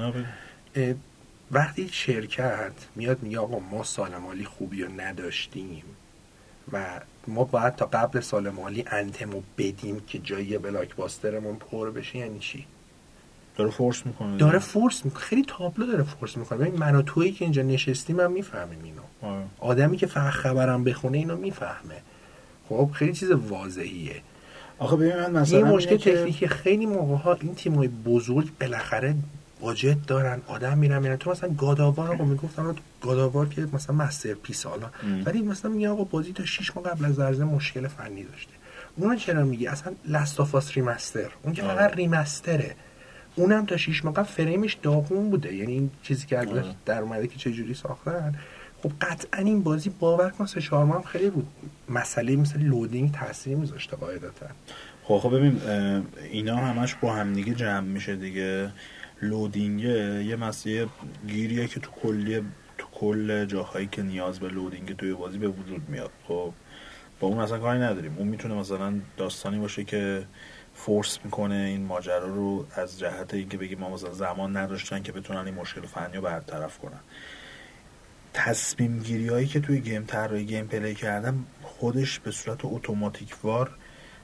اه، 0.76 0.94
وقتی 1.52 1.90
شرکت 1.92 2.72
میاد 2.96 3.24
میگه 3.24 3.40
آقا 3.40 3.60
ما 3.60 3.84
سال 3.84 4.16
مالی 4.18 4.46
خوبی 4.46 4.84
رو 4.84 4.92
نداشتیم 5.02 5.84
و 6.72 7.00
ما 7.28 7.44
باید 7.44 7.76
تا 7.76 7.86
قبل 7.86 8.20
سال 8.20 8.50
مالی 8.50 8.86
انتمو 8.88 9.42
بدیم 9.58 10.02
که 10.08 10.20
جای 10.20 10.46
یه 10.46 10.60
بلاک 10.60 10.96
باسترمون 10.96 11.56
پر 11.56 11.92
بشه 11.92 12.18
یعنی 12.18 12.40
چی؟ 12.40 12.66
داره 13.58 13.72
فورس 13.72 14.06
می‌کنه 14.06 14.38
داره 14.38 14.60
فورس 14.60 15.06
می‌کنه. 15.06 15.22
خیلی 15.24 15.46
تابلو 15.48 15.86
داره 15.86 16.04
فورس 16.04 16.38
می‌کنه. 16.38 16.60
ببین 16.60 16.80
من 16.80 16.96
و 16.96 17.02
تویی 17.02 17.32
که 17.32 17.46
اینجا 17.46 17.62
نشستیم 17.62 18.20
هم 18.20 18.32
می‌فهمیم 18.32 18.80
اینو. 18.84 19.34
آره. 19.36 19.46
آدمی 19.60 19.98
که 19.98 20.08
فقط 20.08 20.34
خبرم 20.34 20.84
بخونه 20.84 21.18
اینو 21.18 21.38
می‌فهمه. 21.38 21.96
خب 22.70 22.90
خیلی 22.94 23.14
چیز 23.14 23.32
واضحیه. 23.32 24.22
آخه 24.80 24.96
ببین 24.96 25.16
من 25.16 25.32
مثلا 25.32 25.58
این 25.58 25.68
مشکل 25.68 25.98
تکنیکی 25.98 26.48
خیلی 26.48 26.86
موقع 26.86 27.16
ها 27.16 27.34
این 27.34 27.56
تیمای 27.56 27.88
بزرگ 27.88 28.50
بالاخره 28.62 29.16
budget 29.66 29.98
دارن 30.08 30.42
آدم 30.48 30.78
میرن 30.78 31.00
میرن. 31.00 31.16
تو 31.16 31.32
مثلا 31.32 31.50
God 31.50 31.73
of 31.73 31.89
War 31.89 32.12
آقا 32.12 32.26
می‌گفتن 32.26 32.76
God 33.02 33.20
of 33.20 33.32
War 33.32 33.50
که 33.50 33.68
مثلا 33.74 33.96
masterpiece 33.96 34.66
حالا. 34.66 34.90
ولی 35.26 35.42
مثلا 35.42 35.72
میگه 35.72 35.90
آقا 35.90 36.04
بازی 36.04 36.34
تا 36.34 36.46
6 36.46 36.76
ماه 36.76 36.86
قبل 36.86 37.06
از 37.06 37.20
عرضه 37.20 37.44
مشکل 37.44 37.88
فنی 37.88 38.24
داشته. 38.24 38.52
اونو 38.96 39.16
چرا 39.16 39.44
میگی؟ 39.44 39.68
اصلا 39.68 39.94
Last 40.08 40.41
of 40.41 40.57
Us 40.57 40.74
remaster 40.78 41.30
اون 41.44 41.54
که. 41.54 41.62
فقط 41.62 41.96
remaster 41.96 42.67
ه 42.67 42.76
اونم 43.36 43.66
تا 43.66 43.78
6 43.78 44.06
ماه 44.06 44.14
قبل 44.14 44.24
فریمش 44.26 44.74
داغون 44.74 45.30
بوده. 45.30 45.56
یعنی 45.56 45.74
این 45.74 45.92
چیزی 46.04 46.28
که. 46.28 46.48
در 46.86 47.02
اومده 47.02 47.28
که 47.28 47.38
چجوری 47.38 47.74
ساختن. 47.74 48.36
خب 48.84 48.92
قطعا 49.02 49.42
این 49.42 49.64
بازی 49.64 49.90
باور 49.90 50.30
کن 50.30 50.46
سه 50.46 50.62
چهار 50.62 50.86
ماه 50.86 50.98
هم 50.98 51.04
خیلی 51.04 51.30
بود 51.30 51.48
مسئله 51.90 52.36
مثل 52.36 52.60
loading 52.60 53.12
تاثیر 53.12 53.58
میذاشته 53.58 53.98
قاعدتا. 53.98 54.48
خب 55.04 55.18
خب 55.18 55.36
ببین 55.36 55.62
اینا 56.32 56.56
همش 56.56 56.96
با 56.96 57.14
هم 57.14 57.34
دیگه 57.34 57.54
جمع 57.54 57.80
میشه 57.80 58.16
دیگه. 58.16 58.72
loading 59.22 59.82
یه 59.82 60.36
مسئله 60.36 60.88
گیریه 61.28 61.68
که 61.68 61.80
تو 61.80 61.92
کلیه 61.92 62.44
تو 62.78 62.88
کل 62.94 63.46
جاهایی 63.46 63.88
که 63.88 64.02
نیاز 64.04 64.40
به 64.40 64.48
loading 64.48 64.96
توی 64.96 65.14
بازی 65.14 65.38
به 65.38 65.48
وجود 65.48 65.90
میاد. 65.90 66.12
خب 66.28 66.54
با 67.20 67.28
اون 67.28 67.40
اصلا 67.40 67.60
کاری 67.60 67.80
نداریم. 67.80 68.16
اون 68.18 68.28
می‌تونه 68.28 68.54
مثلا 68.54 68.94
داستانی 69.18 69.60
باشه 69.60 69.84
که 69.84 70.26
force 70.74 71.20
می‌کنه 71.24 71.56
این 71.56 71.86
ماجرا 71.86 72.28
رو 72.28 72.66
از 72.76 73.00
جهت 73.00 73.34
اینکه 73.34 73.58
بگیم 73.58 73.80
ما 73.80 73.90
مثلا 73.90 74.14
زمان 74.14 74.58
نداشتن 74.58 75.04
که 75.04 75.12
بتونن 75.12 75.46
این 75.46 75.54
مشکل 75.54 75.82
فنی 75.82 76.16
رو 76.16 76.22
برطرف 76.22 76.78
کنن. 76.78 77.00
تصمیم 78.34 79.00
گیری 79.00 79.28
هایی 79.28 79.48
که 79.48 79.60
توی 79.60 79.80
game 79.80 80.04
طراحی 80.04 80.46
gameplay 80.46 80.96
کردن 80.96 81.46
خودش 81.62 82.20
به 82.20 82.32
صورت 82.32 82.60
اتوماتیک 82.64 83.36
وار 83.44 83.72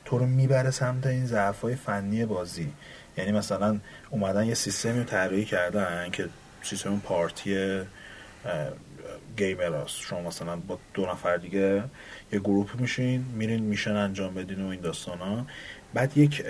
تو 0.06 0.18
رو 0.18 0.26
می‌بره 0.26 0.72
سمت 0.72 1.08
این 1.08 1.26
ضعف 1.26 1.62
های 1.62 1.76
فنی 1.76 2.26
بازی. 2.26 2.74
یعنی 3.18 3.32
مثلا 3.32 3.80
اومدن 4.09 4.45
یه 4.45 4.53
سیستمی 4.53 4.99
رو 4.99 5.03
طراحی 5.03 5.45
کردن 5.45 6.09
که 6.12 6.30
سیستم 6.64 6.99
party 7.00 7.82
gamer 9.38 9.74
هست 9.84 9.99
شما 9.99 10.22
مثلا 10.22 10.55
با 10.55 10.80
دو 10.93 11.05
نفر 11.05 11.38
دیگه 11.38 11.84
یه 12.34 12.39
group 12.39 12.80
میشین 12.80 13.26
میرین 13.34 13.64
mission 13.64 13.96
انجام 13.95 14.34
بدین 14.34 14.62
و 14.62 14.68
این 14.68 14.82
داستان 14.82 15.18
ها 15.18 15.45
بعد 15.93 16.18
یک 16.18 16.45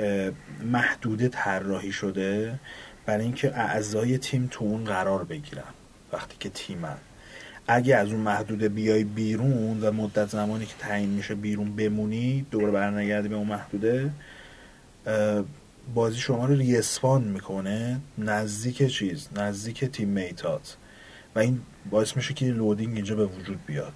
محدوده 0.64 1.28
طراحی 1.28 1.91
شده 1.91 2.59
برای 3.05 3.24
اینکه 3.24 3.57
اعضای 3.57 4.18
تیم 4.18 4.47
تو 4.51 4.66
اون 4.66 4.84
قرار 4.84 5.24
بگیرن 5.24 5.64
وقتی 6.14 6.36
که 6.39 6.49
تیمن. 6.49 6.97
اگه 7.68 7.95
از 7.95 8.12
اون 8.12 8.20
محدوده 8.20 8.70
بیای 8.70 9.03
بیرون 9.03 9.82
و 9.82 9.91
مدت 9.91 10.30
زمانی 10.30 10.66
که 10.66 10.74
تعیین 10.80 11.09
میشه 11.09 11.36
بیرون 11.36 11.76
بمونی 11.76 12.45
دور 12.51 12.72
برنگردی 12.72 13.28
به 13.28 13.36
اون 13.36 13.47
محدوده 13.47 14.12
بازی 15.94 16.18
شما 16.18 16.46
رو 16.46 16.56
ریسپان 16.56 17.24
می‌کنه 17.24 18.02
نزدیک 18.18 18.88
چیز؟ 18.88 19.30
نزدیک 19.36 19.86
تیم 19.86 20.08
میتات 20.08 20.78
و 21.36 21.40
این 21.40 21.62
باعث 21.90 22.16
میشه 22.16 22.34
که 22.34 22.46
لودینگ 22.46 22.96
اینجا 22.96 23.16
به 23.16 23.26
وجود 23.26 23.66
بیاد. 23.66 23.94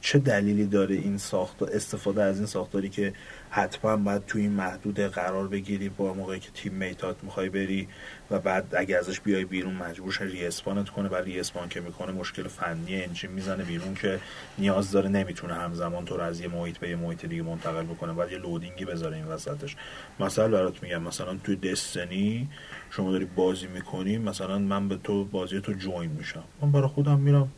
چه 0.00 0.18
دلیلی 0.18 0.66
داره 0.66 0.94
این 0.94 1.18
ساخت 1.18 1.62
استفاده 1.62 2.22
از 2.22 2.36
این 2.36 2.46
ساختاری 2.46 2.88
که 2.88 3.12
حتما 3.50 3.96
باید 3.96 4.26
توی 4.26 4.42
این 4.42 4.52
محدوده 4.52 5.08
قرار 5.08 5.48
بگیری 5.48 5.88
با 5.88 6.14
موقعی 6.14 6.40
که 6.40 6.50
teammate 6.54 6.72
ات 6.72 7.16
می‌خوای 7.22 7.48
بری 7.48 7.88
و 8.30 8.38
بعد 8.38 8.74
اگه 8.76 8.96
ازش 8.96 9.20
بیای 9.20 9.44
بیرون 9.44 9.74
مجبور 9.74 10.12
شه 10.12 10.24
respawn 10.24 10.80
ت 10.80 10.88
کنه 10.88 11.08
و 11.08 11.14
respawn 11.14 11.68
که 11.68 11.80
می‌کنه 11.80 12.12
مشکل 12.12 12.48
فنی 12.48 13.02
engine 13.02 13.30
می‌زنه 13.30 13.64
بیرون 13.64 13.94
که 13.94 14.20
نیاز 14.58 14.90
داره 14.90 15.08
نمی‌تونه 15.08 15.54
همزمان 15.54 16.04
تو 16.04 16.20
از 16.20 16.40
یه 16.40 16.48
محیط 16.48 16.78
به 16.78 16.88
یه 16.88 16.96
محیط 16.96 17.26
دیگه 17.26 17.42
منتقل 17.42 17.82
بکنه 17.82 18.12
بعد 18.12 18.32
یه 18.32 18.38
loading 18.38 18.78
ی 18.78 18.84
بذاره 18.84 19.16
این 19.16 19.26
وسطش. 19.26 19.76
مثلا 20.20 20.48
برات 20.48 20.82
میگم 20.82 21.02
مثلا 21.02 21.36
توی 21.44 21.56
Destiny 21.56 22.48
شما 22.90 23.12
داری 23.12 23.24
بازی 23.24 23.66
می‌کنی 23.66 24.18
مثلا 24.18 24.58
من 24.58 24.88
به 24.88 24.96
تو 24.96 25.24
بازی 25.24 25.60
تو 25.60 25.72
join 25.72 26.10
میشم. 26.10 26.44
من 26.62 26.72
برای 26.72 26.88
خودم 26.88 27.18
میرم 27.18 27.52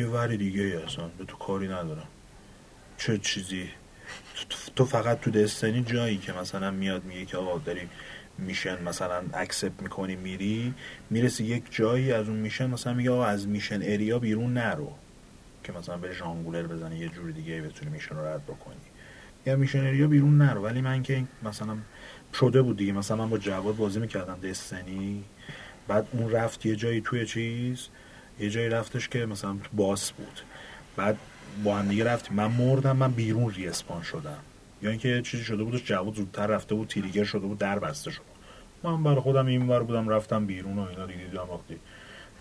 یه 0.00 0.06
وری 0.06 0.36
دیگه 0.36 0.82
اصلا 0.86 1.08
به 1.08 1.24
تو 1.24 1.36
کاری 1.36 1.68
ندارم. 1.68 2.08
چه 2.96 3.18
چیزی؟ 3.18 3.68
تو 4.76 4.84
فقط 4.84 5.20
تو 5.20 5.30
دستنی 5.30 5.82
جایی 5.82 6.18
که 6.18 6.32
مثلا 6.32 6.70
میاد 6.70 7.04
میگه 7.04 7.24
که 7.24 7.36
آقا 7.36 7.58
داری 7.58 7.88
میشن 8.38 8.82
مثلا 8.82 9.22
اکسپت 9.34 9.82
می‌کنی 9.82 10.16
میری 10.16 10.74
می‌رسی 11.10 11.44
یک 11.44 11.64
جایی 11.70 12.12
از 12.12 12.28
اون 12.28 12.38
میشن 12.38 12.70
مثلا 12.70 12.94
میگه 12.94 13.10
آقا 13.10 13.24
از 13.24 13.48
میشن 13.48 13.80
اریا 13.82 14.18
بیرون 14.18 14.52
نرو. 14.52 14.92
که 15.64 15.72
مثلا 15.72 15.96
به 15.96 16.12
ژانگولر 16.12 16.62
بزنی 16.62 16.98
یه 16.98 17.08
جوری 17.08 17.32
دیگه 17.32 17.62
بتونی 17.62 17.90
میشن 17.90 18.14
رو 18.14 18.26
رد 18.26 18.44
بکنی. 18.44 18.76
یا 19.46 19.56
میشن 19.56 19.86
اریا 19.86 20.06
بیرون 20.08 20.38
نرو. 20.38 20.62
ولی 20.62 20.80
من 20.80 21.02
که 21.02 21.24
مثلا 21.42 21.76
شده 22.34 22.62
بود 22.62 22.76
دیگه. 22.76 22.92
مثلا 22.92 23.16
من 23.16 23.30
با 23.30 23.38
جواد 23.38 23.76
بازی 23.76 24.00
می‌کردم 24.00 24.40
دستنی 24.40 25.24
بعد 25.88 26.06
اون 26.12 26.30
رفت 26.30 26.66
یه 26.66 26.76
جایی 26.76 27.00
توی 27.00 27.26
چیز. 27.26 27.88
یه 28.40 28.50
جایی 28.50 28.68
رفتش 28.68 29.08
که 29.08 29.26
مثلا 29.26 29.56
باس 29.72 30.12
بود. 30.12 30.40
بعد 30.96 31.18
با 31.64 31.76
هم 31.76 31.88
دیگه 31.88 32.04
رفتیم. 32.04 32.36
من 32.36 32.46
مردم 32.46 32.96
من 32.96 33.12
بیرون 33.12 33.50
ریسپان 33.50 34.02
شدم. 34.02 34.38
یا 34.82 34.90
اینکه 34.90 35.22
چیزی 35.22 35.44
شده 35.44 35.64
بودش 35.64 35.84
جواد 35.84 36.14
زودتر 36.14 36.46
رفته 36.46 36.74
بود 36.74 36.88
تریگر 36.88 37.24
شده 37.24 37.46
بود 37.46 37.58
در 37.58 37.78
بسته 37.78 38.10
شد 38.10 38.22
من 38.82 39.02
برای 39.02 39.20
خودم 39.20 39.46
این 39.46 39.66
بار 39.66 39.82
بودم 39.82 40.08
رفتم 40.08 40.46
بیرون 40.46 40.78
و 40.78 40.88
اینا 40.88 41.06
دیگه 41.06 41.24
دیدم 41.24 41.50
وقتی 41.50 41.80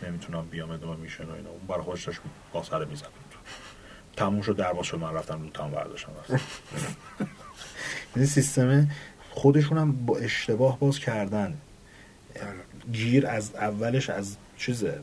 نمی‌تونم 0.07 0.45
بیام 0.45 0.71
ادامه 0.71 0.95
میشن 0.95 1.23
و 1.23 1.31
اینا. 1.31 1.49
اون 1.49 1.67
برای 1.67 1.81
خودش 1.81 2.03
داشت 2.03 2.19
با 2.53 2.63
سر 2.63 2.85
می‌زد. 2.85 3.05
تموم 4.15 4.41
شد 4.41 4.55
در 4.55 4.83
شد 4.83 4.97
من 4.97 5.13
رفتم 5.13 5.41
رو 5.41 5.49
تمام 5.49 5.71
برداشتم. 5.71 6.11
این 8.15 8.25
سیستم 8.25 8.87
خودشون 9.29 9.77
هم 9.77 10.05
با 10.05 10.17
اشتباه 10.17 10.79
باز 10.79 10.99
کردن. 10.99 11.57
گیر 12.91 13.27
از 13.27 13.55
اولش 13.55 14.09
از 14.09 14.35
چیزه 14.57 14.99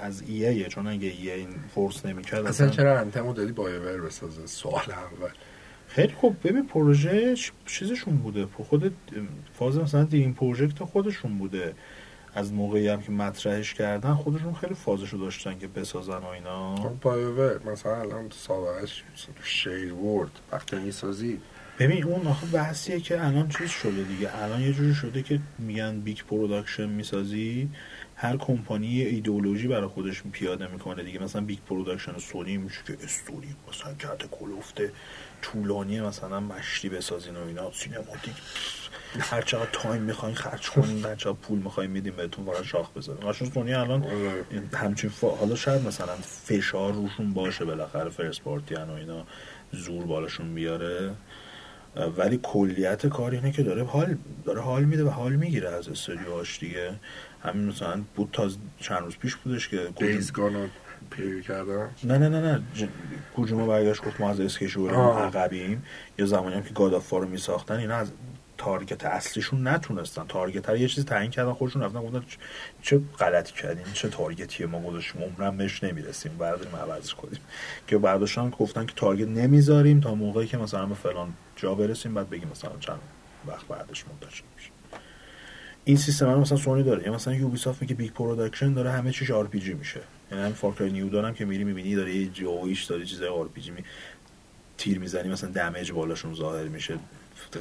از 0.00 0.22
EA 0.26 0.51
ه 0.51 0.64
چون 0.64 0.86
اگه 0.86 1.08
EA 1.08 1.34
این 1.34 1.48
force 1.74 2.06
نمی‌کرد 2.06 2.46
اصلا 2.46 2.68
چرا 2.68 3.00
Anthem 3.00 3.27
و 3.27 3.32
دادی 3.32 3.52
BioWare 3.52 4.00
بسازه؟ 4.00 4.46
سوال 4.46 4.90
اول 4.90 5.30
خیلی 5.88 6.12
خوب. 6.12 6.36
ببین 6.44 6.66
پروژه 6.66 7.34
چیزشون 7.66 8.16
بوده. 8.16 8.46
خود 8.46 8.96
فاز 9.52 9.78
مثلا 9.78 10.08
این 10.12 10.34
project 10.34 10.84
خودشون 10.84 11.38
بوده. 11.38 11.74
از 12.34 12.52
موقعی 12.52 12.88
هم 12.88 13.02
که 13.02 13.12
مطرحش 13.12 13.74
کردن 13.74 14.14
خودشون 14.14 14.54
خیلی 14.54 14.74
فازشو 14.74 15.16
داشتن 15.16 15.58
که 15.58 15.68
بسازن 15.68 16.16
و 16.16 16.26
اینا. 16.26 16.76
خب، 16.76 17.00
BioWare 17.02 17.60
مثلا 17.72 18.00
الان 18.00 18.30
سابقش 18.30 19.04
شیر 19.44 19.94
ورد. 19.94 20.30
وقتی 20.52 20.76
می‌سازی. 20.76 21.40
ببین 21.78 22.04
اون 22.04 22.26
آخه 22.26 22.46
بحثیه 22.46 23.00
که 23.00 23.26
الان 23.26 23.48
چیز 23.48 23.70
شده 23.70 24.02
دیگه. 24.02 24.42
الان 24.42 24.60
یه 24.60 24.72
جوری 24.72 24.94
شده 24.94 25.22
که 25.22 25.40
میگن 25.58 26.00
big 26.00 26.18
production 26.30 26.88
می‌سازی. 26.88 27.68
هر 28.22 28.36
کمپانی 28.36 29.02
ایدئولوژی 29.02 29.68
برای 29.68 29.86
خودش 29.86 30.22
پیاده 30.32 30.66
می‌کنه 30.66 31.02
دیگه. 31.02 31.22
مثلا 31.22 31.40
big 31.40 31.58
production 31.68 32.18
سونی 32.18 32.56
میشه 32.56 32.80
که 32.86 32.96
استوری 33.04 33.48
مثلا 33.68 33.94
گردن 33.94 34.26
کلفته 34.30 34.92
طولانی 35.42 36.00
مثلا 36.00 36.40
مشتی 36.40 36.88
بسازین 36.88 37.36
و 37.36 37.46
اینا 37.46 37.72
cinematic. 37.72 38.34
هر 39.20 39.42
چقدر 39.42 39.68
time 39.72 40.02
می‌خواین 40.02 40.34
خرج 40.34 40.70
کنین 40.70 41.04
هر 41.04 41.14
چقدر 41.14 41.36
پول 41.42 41.58
می‌خواین 41.58 41.90
میدیم 41.90 42.16
بهتون 42.16 42.44
فقط 42.44 42.64
شاخ 42.64 42.90
بذارین 42.92 43.30
قشنگ 43.30 43.52
سونی 43.52 43.74
الان. 43.74 44.06
همچین 44.74 45.10
فا... 45.10 45.30
حالا 45.30 45.54
شاید 45.54 45.86
مثلا 45.86 46.14
فشار 46.22 46.92
روشون 46.92 47.32
باشه 47.32 47.64
بالاخره 47.64 48.10
first 48.10 48.42
party 48.42 48.74
و 48.74 48.90
اینا 48.90 49.26
زور 49.72 50.04
بالاشون 50.04 50.54
بیاره. 50.54 51.14
ولی 52.16 52.40
کلیت 52.42 53.06
کار 53.06 53.30
اینه 53.30 53.52
که 53.52 53.62
داره 53.62 53.84
حال 53.84 54.16
داره 54.44 54.60
حال 54.60 54.84
میده 54.84 55.04
و 55.04 55.08
حال 55.08 55.32
می‌گیره 55.32 55.68
از 55.68 55.88
استودیوهاش 55.88 56.58
دیگه. 56.58 56.94
همین 57.44 57.68
مثلا 57.68 58.02
بود 58.16 58.28
تا 58.32 58.50
چند 58.80 59.02
روز 59.02 59.16
پیش 59.16 59.36
بودش 59.36 59.68
که 59.68 59.88
دیزگانو 59.96 60.66
پیوی 61.10 61.42
کردن 61.42 61.90
نه 62.04 62.18
نه 62.18 62.28
نه 62.28 62.40
نه. 62.40 62.62
ج... 62.74 62.86
کوجوما 63.36 63.66
برگشت 63.66 64.04
گفت 64.04 64.20
ما 64.20 64.30
از 64.30 64.40
اسکیشور 64.40 64.94
عقبیم. 64.94 65.84
یا 66.18 66.26
زمانی 66.26 66.54
هم 66.54 66.62
که 66.62 66.74
گادافا 66.74 67.18
رو 67.18 67.28
میساختن 67.28 67.76
اینا 67.76 67.96
از 67.96 68.12
تارگت 68.58 69.04
اصلیشون 69.04 69.68
نتونستن. 69.68 70.24
تارگت 70.28 70.68
یه 70.68 70.88
چیزی 70.88 71.06
تعیین 71.06 71.30
کردن 71.30 71.52
خودشون 71.52 71.82
رفتن 71.82 72.02
گفتن 72.02 72.24
چه 72.82 73.00
غلطی 73.18 73.54
کردیم 73.54 73.84
چه 73.92 74.08
تارگتیه؟ 74.08 74.66
ما 74.66 74.80
گذاشتیم. 74.80 75.22
عمرم 75.22 75.56
بهش 75.56 75.84
نمی‌رسیم. 75.84 76.36
برداریم 76.38 76.76
عوض 76.76 77.12
کنیم. 77.12 77.40
که 77.86 77.98
برداشتن 77.98 78.50
گفتن 78.50 78.86
که 78.86 78.92
تارگت 78.96 79.28
نمی‌ذاریم 79.28 80.00
تا 80.00 80.14
موقعی 80.14 80.46
که 80.46 80.56
مثلا 80.56 80.86
به 80.86 80.94
فلان 80.94 81.32
جا 81.56 81.74
برسیم 81.74 82.14
بعد 82.14 82.30
بگیم 82.30 82.48
مثلا 82.48 82.72
چند 82.80 83.00
وقت 83.46 83.66
بعدش 83.66 84.04
منتشر 84.08 84.42
میشه. 84.56 84.70
این 85.84 85.96
سیستم 85.96 86.32
رو 86.32 86.40
مثلا 86.40 86.58
سونی 86.58 86.82
داره. 86.82 87.04
یا 87.04 87.14
مثلا 87.14 87.34
Ubisoft 87.34 87.82
میگه 87.82 87.94
big 87.94 88.12
production 88.12 88.72
داره 88.72 88.90
همه 88.90 89.12
چیش 89.12 89.30
RPG 89.30 89.74
میشه. 89.74 90.00
یعنی 90.30 90.42
همین 90.42 90.54
Far 90.54 90.72
Cry 90.72 90.90
New 90.90 91.08
Dawn 91.08 91.25
هم 91.25 91.34
که 91.34 91.44
میری 91.44 91.64
می‌بینی 91.64 91.94
داره 91.94 92.14
یه 92.14 92.26
جویش 92.26 92.84
داره 92.84 93.04
چیزای 93.04 93.28
RPG 93.28 93.70
می 93.70 93.84
تیر 94.78 94.98
می‌زنی 94.98 95.28
مثلا 95.28 95.50
damage 95.50 95.92
بالاشون 95.92 96.34
ظاهر 96.34 96.64
میشه. 96.64 96.98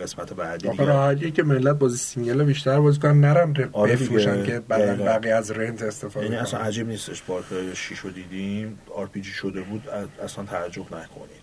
قسمت 0.03 0.34
بعدی 0.34 0.70
دیگه. 0.70 0.86
راحتیه 0.86 1.32
که 1.32 1.43
ملت 1.43 1.80
بازی 1.80 1.97
single 1.97 2.43
بیشتر 2.43 2.80
بازی 2.80 2.99
کنن 2.99 3.20
نرم 3.20 3.53
آره 3.72 3.93
بفروشن 3.93 4.45
که 4.45 4.59
بعد 4.59 5.05
بقیه 5.05 5.34
از 5.36 5.51
رنت 5.51 5.82
استفاده 5.82 6.26
یعنی 6.26 6.38
اصلا 6.38 6.59
عجیب 6.59 6.88
نیستش. 6.88 7.22
Far 7.21 7.48
Cry 7.48 7.75
6 7.76 7.99
رو 7.99 8.09
دیدیم. 8.09 8.80
RPG 8.95 9.32
شده 9.32 9.61
بود. 9.61 9.89
اصلا 10.24 10.45
تعجب 10.45 10.82
نکنید. 10.82 11.41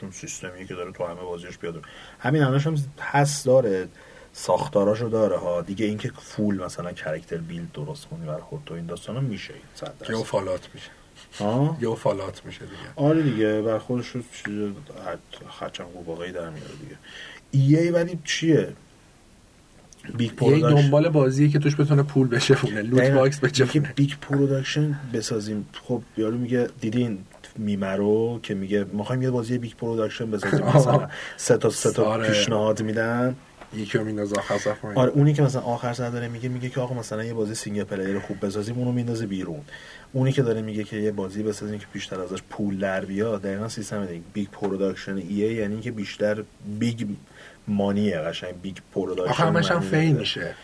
چون 0.00 0.10
سیستمی 0.10 0.66
که 0.66 0.74
داره 0.74 0.92
تو 0.92 1.04
همه 1.04 1.20
بازیش 1.20 1.58
بیاد. 1.58 1.82
همین 2.18 2.42
الانش 2.42 2.66
هم 2.66 2.76
هست 3.00 3.46
داره. 3.46 3.88
ساختاراشو 4.40 5.08
داره 5.08 5.36
ها. 5.36 5.62
دیگه 5.62 5.86
اینکه 5.86 6.12
full 6.18 6.64
مثلا 6.64 6.92
character 6.92 7.36
build 7.36 7.72
درست 7.72 8.06
کنی 8.06 8.26
برای 8.26 8.42
خود 8.42 8.60
تو 8.66 8.74
این 8.74 8.86
داستانا 8.86 9.20
میشه 9.20 9.54
یا 10.08 10.22
Fallout 10.22 10.68
میشه. 10.74 10.90
ها؟ 11.38 11.76
یا 11.80 11.94
Fallout 11.94 12.44
میشه 12.44 12.60
دیگه. 12.60 12.76
آره 12.96 13.22
دیگه 13.22 13.62
بر 13.62 13.78
خودش 13.78 14.12
چیز 14.12 14.70
خرچنگ 15.48 15.86
واقعی 16.06 16.32
در 16.32 16.50
میاره 16.50 16.74
دیگه. 16.80 16.96
EA 17.50 17.90
ولی 17.90 18.18
چیه؟ 18.24 18.72
big 20.16 20.32
production 20.32 20.82
دنبال 20.82 21.08
بازیه 21.08 21.48
که 21.48 21.58
توش 21.58 21.76
بتونه 21.76 22.02
پول 22.02 22.28
بشه 22.28 22.66
loot 22.66 23.10
box 23.10 23.40
بچه 23.40 23.64
big 23.96 24.12
production 24.20 24.98
بسازیم. 25.14 25.66
خب 25.82 26.02
یارو 26.16 26.38
میگه 26.38 26.68
دیدین 26.80 27.18
میمرو 27.56 28.40
که 28.42 28.54
میگه 28.54 28.84
می‌خوایم 28.92 29.22
یه 29.22 29.30
بازی 29.30 29.58
big 29.58 29.72
production 29.72 30.30
بسازیم. 30.30 30.66
مثلا 30.76 31.08
سه 31.36 31.56
تا 31.56 31.70
سه 31.70 31.92
تا 31.92 32.18
پیشنهاد 32.18 32.82
میدن. 32.82 33.36
یکی 33.74 33.98
رو 33.98 34.04
میندازه 34.04 34.36
آخر 34.36 34.58
صفحه. 34.58 34.94
آره 34.94 35.10
اونی 35.10 35.32
که 35.32 35.42
مثلا 35.42 35.62
آخر 35.62 35.92
سر 35.92 36.10
داره 36.10 36.28
میگه 36.28 36.48
میگه 36.48 36.68
که 36.68 36.80
آقا 36.80 36.94
مثلا 36.94 37.24
یه 37.24 37.34
بازی 37.34 37.54
single 37.54 37.84
player 37.84 38.18
خوب 38.18 38.46
بسازیم 38.46 38.78
اونو 38.78 38.92
میندازه 38.92 39.26
بیرون. 39.26 39.60
اونی 40.12 40.32
که 40.32 40.42
داره 40.42 40.62
میگه 40.62 40.84
که 40.84 40.96
یه 40.96 41.12
بازی 41.12 41.42
بسازیم 41.42 41.78
که 41.78 41.86
بیشتر 41.92 42.20
ازش 42.20 42.42
پول 42.50 42.78
در 42.78 43.04
بیاد 43.04 43.42
دقیقا 43.42 43.68
سیستم 43.68 44.06
دیگه 44.06 44.22
big 44.32 44.48
production 44.48 45.16
EA 45.16 45.40
ه 45.40 45.52
یعنی 45.52 45.80
که 45.80 45.90
بیشتر 45.90 46.44
big 46.78 47.06
money 47.68 48.10
ه 48.10 48.18
قشنگ 48.18 48.60
big 48.62 48.76
production 48.94 49.56
آخر 49.56 49.74
هم 49.74 49.80
fail. 49.80 50.16
میشه. 50.16 50.54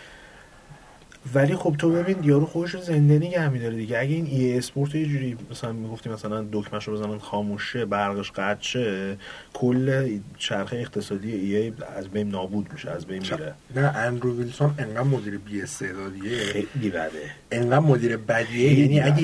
ولی 1.34 1.56
خب 1.56 1.74
تو 1.78 1.90
ببین 1.90 2.24
یارو 2.24 2.46
خودش 2.46 2.74
رو 2.74 2.80
زنده 2.80 3.18
نگه 3.18 3.48
میداره 3.48 3.76
دیگه. 3.76 3.98
اگه 3.98 4.14
این 4.14 4.26
EA 4.26 4.58
Sports 4.58 4.94
یه 4.94 5.06
جوری 5.06 5.36
مثلا 5.50 5.72
می‌گفتی 5.72 6.08
مثلا 6.10 6.46
دکمش 6.52 6.88
رو 6.88 6.94
بزنن 6.94 7.18
خاموشه 7.18 7.84
برقش 7.84 8.30
قطع 8.30 8.62
شه 8.62 9.16
کل 9.52 10.08
چرخه 10.38 10.76
اقتصادی 10.76 11.32
ای 11.32 11.72
از 11.96 12.08
بین 12.08 12.28
نابود 12.28 12.72
میشه 12.72 12.90
از 12.90 13.06
بین 13.06 13.22
میره. 13.22 13.54
نه 13.76 13.80
اندرو 13.80 14.36
ویلسون 14.38 14.74
انقدر 14.78 15.02
مدیر 15.02 15.38
بی 15.38 15.62
استعدادیه 15.62 16.38
خیلی 16.38 16.90
بده. 16.90 17.10
انقدر 17.52 17.78
مدیر 17.78 18.16
بدیه. 18.16 18.80
یعنی 18.80 19.00
اگه 19.00 19.22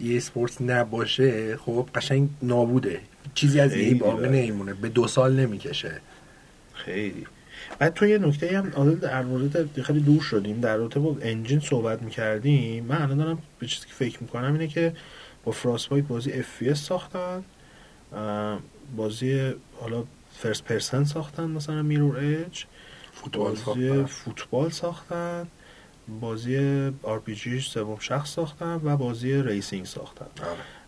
یه 0.00 0.16
اسپورت 0.16 0.62
نباشه 0.62 1.56
خب 1.56 1.88
قشنگ 1.94 2.28
نابوده. 2.42 3.00
چیزی 3.34 3.60
از 3.60 3.72
ای 3.72 3.94
باقی. 3.94 4.28
نمیمونه 4.28 4.74
به 4.74 4.88
دو 4.88 5.08
سال 5.08 5.40
نمی‌کشه. 5.40 5.92
خیلی. 6.72 7.26
بعد 7.78 7.94
تو 7.94 8.06
یه 8.06 8.18
نکته 8.18 8.58
هم 8.58 8.72
حالا 8.76 8.90
در 8.90 9.22
مورد 9.22 9.80
خیلی 9.82 10.00
دور 10.00 10.22
شدیم. 10.22 10.60
در 10.60 10.76
رابطه 10.76 11.00
با 11.00 11.16
انجین 11.22 11.60
صحبت 11.60 12.02
می‌کردیم. 12.02 12.84
من 12.84 13.02
الان 13.02 13.16
دارم 13.16 13.38
به 13.58 13.66
چیزی 13.66 13.86
که 13.86 13.94
فکر 13.94 14.22
می‌کنم 14.22 14.52
اینه 14.52 14.66
که 14.66 14.92
با 15.44 15.52
Frostbite 15.52 16.04
بازی 16.04 16.32
اف 16.32 16.74
ساختن. 16.74 17.44
بازی 18.96 19.52
حالا 19.80 20.04
first 20.38 20.64
person 20.64 21.04
ساختن 21.04 21.50
مثلا 21.50 21.82
Mirror's 21.82 22.18
Edge 22.18 22.64
فوتبال 23.12 23.50
بازی 23.50 23.64
ساختن. 23.64 24.04
فوتبال 24.04 24.70
ساختن. 24.70 25.46
بازی 26.20 26.56
RPG 27.02 27.60
سوم 27.60 27.96
شخص 28.00 28.34
ساختن 28.34 28.80
و 28.84 28.96
بازی 28.96 29.42
racing 29.42 29.86
ساختن. 29.86 30.26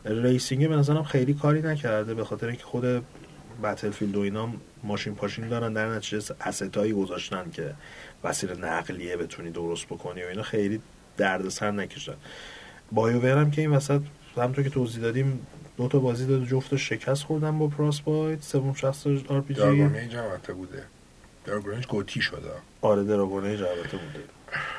آره. 0.04 0.22
racing 0.22 0.68
به 0.68 0.76
نظرم 0.76 1.02
خیلی 1.02 1.34
کاری 1.34 1.62
نکرده 1.62 2.14
به 2.14 2.24
خاطر 2.24 2.46
اینکه 2.46 2.64
خود 2.64 2.84
Battlefield 3.62 4.16
و 4.16 4.20
اینا 4.20 4.48
ماشین 4.84 5.14
پاشین 5.14 5.48
دارن 5.48 5.72
در 5.72 5.88
نتیجه 5.88 6.34
asset 6.40 6.78
ایی 6.78 6.92
گذاشتن 6.92 7.50
که 7.50 7.74
وسیله 8.24 8.54
نقلیه 8.54 9.16
بتونی 9.16 9.50
درست 9.50 9.86
بکنی 9.86 10.22
و 10.22 10.26
اینا 10.26 10.42
خیلی 10.42 10.80
دردسر 11.16 11.70
نکشن. 11.70 12.14
BioWare 12.92 13.38
هم 13.38 13.50
که 13.50 13.60
این 13.60 13.70
وسط 13.70 14.00
همونطور 14.36 14.64
که 14.64 14.70
توضیح 14.70 15.02
دادیم 15.02 15.46
دو 15.76 15.88
تا 15.88 15.98
بازی 15.98 16.26
داد 16.26 16.44
جفتش 16.44 16.88
شکست 16.88 17.24
خوردن 17.24 17.58
با 17.58 17.68
Frostbite 17.68 18.42
سوم 18.42 18.74
شخص 18.74 19.06
RPG 19.06 19.60
بوده. 19.60 19.98
Age 20.00 21.86
GOTY 21.86 22.20
شده. 22.20 22.50
آره 22.80 23.04
Dragon 23.04 23.44
بوده. 23.98 24.24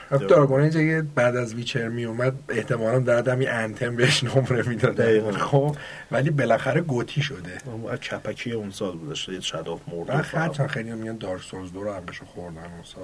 حتی 0.09 0.26
Dragon 0.26 0.61
ایج 0.61 0.78
اگه 0.78 1.01
بعد 1.15 1.36
از 1.36 1.53
ویچر 1.53 1.88
می 1.88 2.05
اومد 2.05 2.34
احتمالا 2.49 2.99
در 2.99 3.21
دمی 3.21 3.47
Anthem 3.47 3.95
بهش 3.95 4.23
نمره 4.23 4.61
دقیقاً. 4.76 5.32
خب 5.32 5.76
ولی 6.11 6.30
بالاخره 6.30 6.82
GOTY 6.82 7.21
شده. 7.21 7.57
اون 7.65 7.91
از 7.91 7.99
کپکی 7.99 8.51
اون 8.51 8.71
سال 8.71 8.97
بودش 8.97 9.30
یه 9.30 9.39
Shadow 9.39 9.69
of 9.69 9.80
Mordor 9.88 10.21
هرچند 10.21 10.67
خیلی 10.67 10.89
هم 10.89 10.97
میگن 10.97 11.17
Dark 11.17 11.41
Souls 11.41 11.73
دو 11.73 11.84
رو 11.84 11.93
هم 11.93 12.05
بهشون 12.05 12.28
خوردن 12.28 12.57
اون 12.57 12.84
سال. 12.84 13.03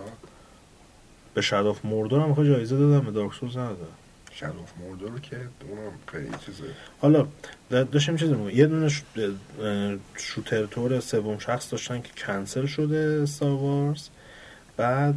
به 1.34 1.41
شداف 1.41 1.86
مردور 1.86 2.22
هم 2.22 2.34
جایزه 2.34 2.78
دادم 2.78 3.05
به 3.05 3.11
دارک 3.11 3.34
سولز 3.34 3.57
ندادم. 3.57 3.86
شادوف 4.34 4.72
موردو 4.80 5.09
رو 5.09 5.19
که 5.19 5.36
اونم 5.69 5.91
خیلی 6.11 6.30
چیزه. 6.45 6.63
حالا 7.01 7.24
دا- 7.72 7.74
داشتیم 7.91 8.15
چیزی 8.15 8.34
میگم. 8.34 8.57
یه 8.57 8.65
دونه 8.67 8.89
شوتر 10.15 10.65
تور 10.65 10.99
سوم 10.99 11.39
شخص 11.39 11.72
داشتن 11.72 12.01
که 12.01 12.09
کنسل 12.26 12.65
شده 12.65 13.26
ستار 13.26 13.49
وارز 13.51 14.07
بعد 14.78 15.15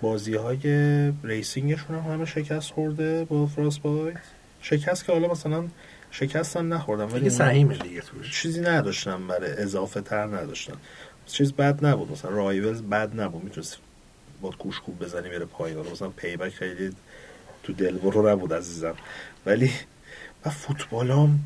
بازی 0.00 0.34
های 0.34 1.12
ریسینگشون 1.24 1.96
هم 1.96 2.12
همه 2.12 2.24
شکست 2.24 2.70
خورده 2.70 3.24
با 3.24 3.46
فراست 3.46 3.82
بایت 3.82 4.16
شکست 4.60 5.04
که 5.04 5.12
حالا 5.12 5.28
مثلا 5.28 5.64
شکست 6.10 6.56
هم 6.56 6.74
نخوردم 6.74 7.12
ولی 7.12 7.30
سهیمه 7.30 7.78
دیگه 7.78 8.00
توش. 8.00 8.42
چیزی 8.42 8.60
نداشتن 8.60 9.26
برای 9.26 9.52
اضافه 9.52 10.00
تر 10.00 10.26
نداشتن 10.26 10.74
چیز 11.26 11.52
بد 11.52 11.86
نبود 11.86 12.12
مثلا 12.12 12.30
Rivals 12.30 12.82
بد 12.82 13.20
نبود. 13.20 13.44
می‌تونست 13.44 13.76
با 14.40 14.50
کوش 14.50 14.78
خوب 14.78 15.04
بزنی 15.04 15.28
بره 15.28 15.44
پایین. 15.44 15.78
مثلا 15.78 16.08
Payback 16.08 16.52
خیلی 16.52 16.92
تو 17.62 17.72
دل 17.72 17.98
برو 17.98 18.28
نبود 18.28 18.52
عزیزم. 18.52 18.94
ولی 19.46 19.70
و 20.46 20.50
فوتبال 20.50 21.10
هم 21.10 21.38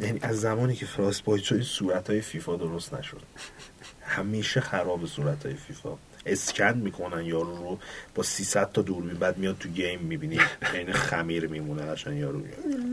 یعنی 0.00 0.18
از 0.22 0.40
زمانی 0.40 0.74
که 0.74 0.86
Frostbite 0.86 1.42
شد 1.42 1.54
این 1.54 1.64
صورت 1.64 2.10
های 2.10 2.20
فیفا 2.20 2.56
درست 2.56 2.94
نشد. 2.94 3.22
همیشه 4.02 4.60
خراب 4.60 5.06
صورت 5.06 5.46
های 5.46 5.54
فیفا. 5.54 5.96
اسکن 6.26 6.78
می‌کنن 6.78 7.24
یارو 7.24 7.56
رو. 7.56 7.78
با 8.14 8.22
300 8.22 8.72
تا 8.72 8.82
دوربین 8.82 9.14
بعد 9.14 9.38
میاد 9.38 9.56
تو 9.60 9.68
game 9.68 10.00
می‌بینی 10.00 10.38
عین 10.74 10.92
خمیر 10.92 11.46
میمونه 11.46 11.82
قشنگ 11.82 12.18
یارو 12.18 12.42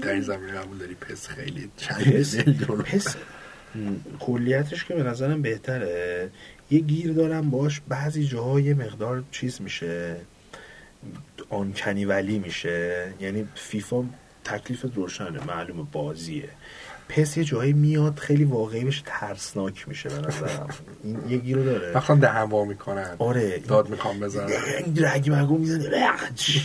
در 0.02 0.12
این 0.12 0.22
زمینه 0.22 0.52
قبول 0.52 0.78
داری 0.78 0.96
PES 0.96 1.28
خیلی 1.28 1.72
درست. 1.88 2.38
پس 2.84 3.16
کلیتش 4.20 4.86
که 4.86 4.94
به 4.94 5.04
نظرم 5.04 5.42
بهتره. 5.42 6.30
یه 6.72 6.80
گیر 6.80 7.12
دارم 7.12 7.50
باش 7.50 7.82
بعضی 7.88 8.28
جاها 8.28 8.60
یه 8.60 8.74
مقدار 8.74 9.24
چیز 9.32 9.62
میشه. 9.62 10.16
آنکنی 11.50 12.06
ولی 12.06 12.40
میشه. 12.40 13.14
یعنی 13.20 13.48
فیفا 13.56 14.06
تکلیف 14.44 14.86
روشنه 14.96 15.46
معلوم 15.46 15.88
بازیه. 15.92 16.50
پس 17.16 17.38
یه 17.38 17.44
جایی 17.44 17.74
میاد 17.74 18.20
خیلی 18.20 18.44
واقعی 18.44 18.84
بشه 18.84 19.02
ترسناک 19.06 19.88
میشه 19.88 20.10
به 20.10 20.28
نظرم. 20.28 20.70
این 21.04 21.20
یه 21.30 21.38
گیرو 21.38 21.64
داره. 21.64 21.92
وقتا 21.92 22.16
دهن 22.16 22.44
وا 22.44 22.66
می‌کنن. 22.66 23.16
آره. 23.20 23.58
داد 23.58 23.90
می‌خوام 23.90 24.20
بزنن. 24.20 24.52
این 24.86 25.06
رگ 25.06 25.30
مگو 25.34 25.58
می‌زنه. 25.58 26.10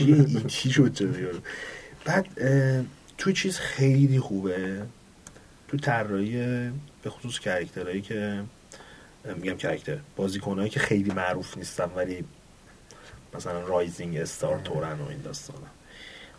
این 0.01 0.47
چی 0.47 0.71
شد؟ 0.71 0.99
بعد 2.05 2.27
توی 3.19 3.33
چیز 3.33 3.59
خیلی 3.59 4.21
خوبه. 4.21 4.83
تو 5.69 5.77
طراحی 5.77 6.37
به 7.03 7.11
خصوص 7.11 7.39
character 7.39 7.85
هایی 7.85 8.01
که 8.01 8.43
میگم 9.37 9.57
character 9.57 9.99
بازیکنهایی 10.17 10.71
که 10.71 10.81
خیلی 10.81 11.11
معروف 11.11 11.59
نیستن 11.59 11.91
ولی 11.97 12.25
مثلا 13.35 13.61
rising 13.61 14.17
star 14.17 14.61
طورن 14.65 15.01
و 15.01 15.09
این 15.09 15.21
داستانا. 15.25 15.61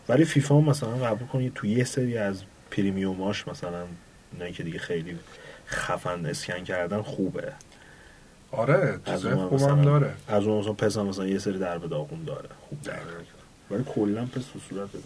ولی 0.09 0.25
فیفا 0.25 0.61
مثلا 0.61 0.89
قبول 0.89 1.27
کنید 1.27 1.53
توی 1.53 1.69
یه 1.69 1.83
سری 1.83 2.17
از 2.17 2.41
premium 2.77 3.32
اش 3.32 3.47
مثلا 3.47 3.83
اینایی 4.33 4.53
که 4.53 4.63
دیگه 4.63 4.79
خیلی 4.79 5.17
خفن 5.67 6.25
اسکن 6.25 6.63
کردن 6.63 7.01
خوبه. 7.01 7.53
آره 8.51 8.99
از 9.05 9.25
اون 9.25 9.47
خوبم 9.47 9.55
مثلا 9.55 9.83
داره. 9.83 10.13
از 10.27 10.43
اون 10.43 10.59
مثلا 10.59 10.73
PES 10.73 10.97
هم 10.97 11.05
مثلا 11.05 11.27
یه 11.27 11.37
سری 11.39 11.59
درب 11.59 11.89
داغون 11.89 12.23
داره. 12.23 12.49
خوب 12.69 12.81
در 12.81 12.99
ولی 13.71 13.83
کلا 13.83 14.25
پس 14.25 14.41
تو 14.53 14.59
صورت 14.69 14.89
بده. 14.89 15.03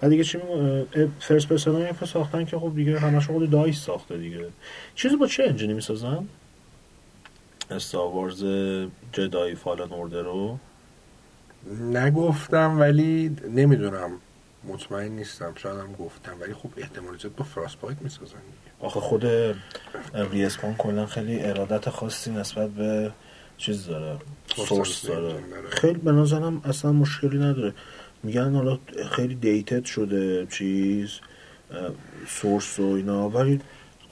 بعد 0.00 0.10
دیگه 0.10 0.24
چی 0.24 0.38
میگم؟ 0.38 1.12
فرست 1.20 1.48
پرسن 1.48 1.86
هم 1.86 1.96
که 1.96 2.06
ساختن 2.06 2.44
که 2.44 2.58
خب 2.58 2.72
دیگه 2.74 2.98
همش 3.00 3.26
خود 3.26 3.50
دایس 3.50 3.78
ساخته 3.78 4.18
دیگه. 4.18 4.46
چیزی 4.94 5.16
با 5.16 5.26
چه 5.26 5.42
انجینی 5.42 5.74
می‌سازن؟ 5.74 6.28
استار 7.70 8.14
وارز 8.14 8.44
جدای 9.12 9.54
فالن 9.54 9.92
اوردر 9.92 10.22
رو؟ 10.22 10.58
نگفتم 11.92 12.80
ولی 12.80 13.36
نمی‌دونم. 13.54 14.10
مطمئن 14.68 15.12
نیستم 15.12 15.52
شاید 15.56 15.78
هم 15.78 15.92
گفتم 15.92 16.40
ولی 16.40 16.54
خب 16.54 16.70
احتمال 16.76 17.18
زیاد 17.18 17.34
با 17.34 17.44
فراست 17.44 17.80
بایت 17.80 18.02
می‌سازن 18.02 18.24
دیگه. 18.24 18.86
آخه 18.86 19.00
خود 19.00 19.26
ریسپان 20.14 20.74
کلا 20.74 21.06
خیلی 21.06 21.40
ارادت 21.42 21.90
خاصی 21.90 22.30
نسبت 22.30 22.70
به 22.70 23.12
چیز 23.56 23.86
داره 23.86 24.18
Source 24.56 25.06
داره. 25.06 25.20
داره. 25.20 25.68
خیلی 25.70 25.98
به 25.98 26.12
نظرم 26.12 26.60
اصلا 26.64 26.92
مشکلی 26.92 27.38
نداره. 27.38 27.74
میگن 28.22 28.54
حالا 28.54 28.78
خیلی 29.10 29.34
dated 29.34 29.84
شده 29.84 30.46
چیز 30.46 31.20
Source 32.28 32.80
و 32.80 32.82
اینا 32.82 33.28
ولی 33.28 33.60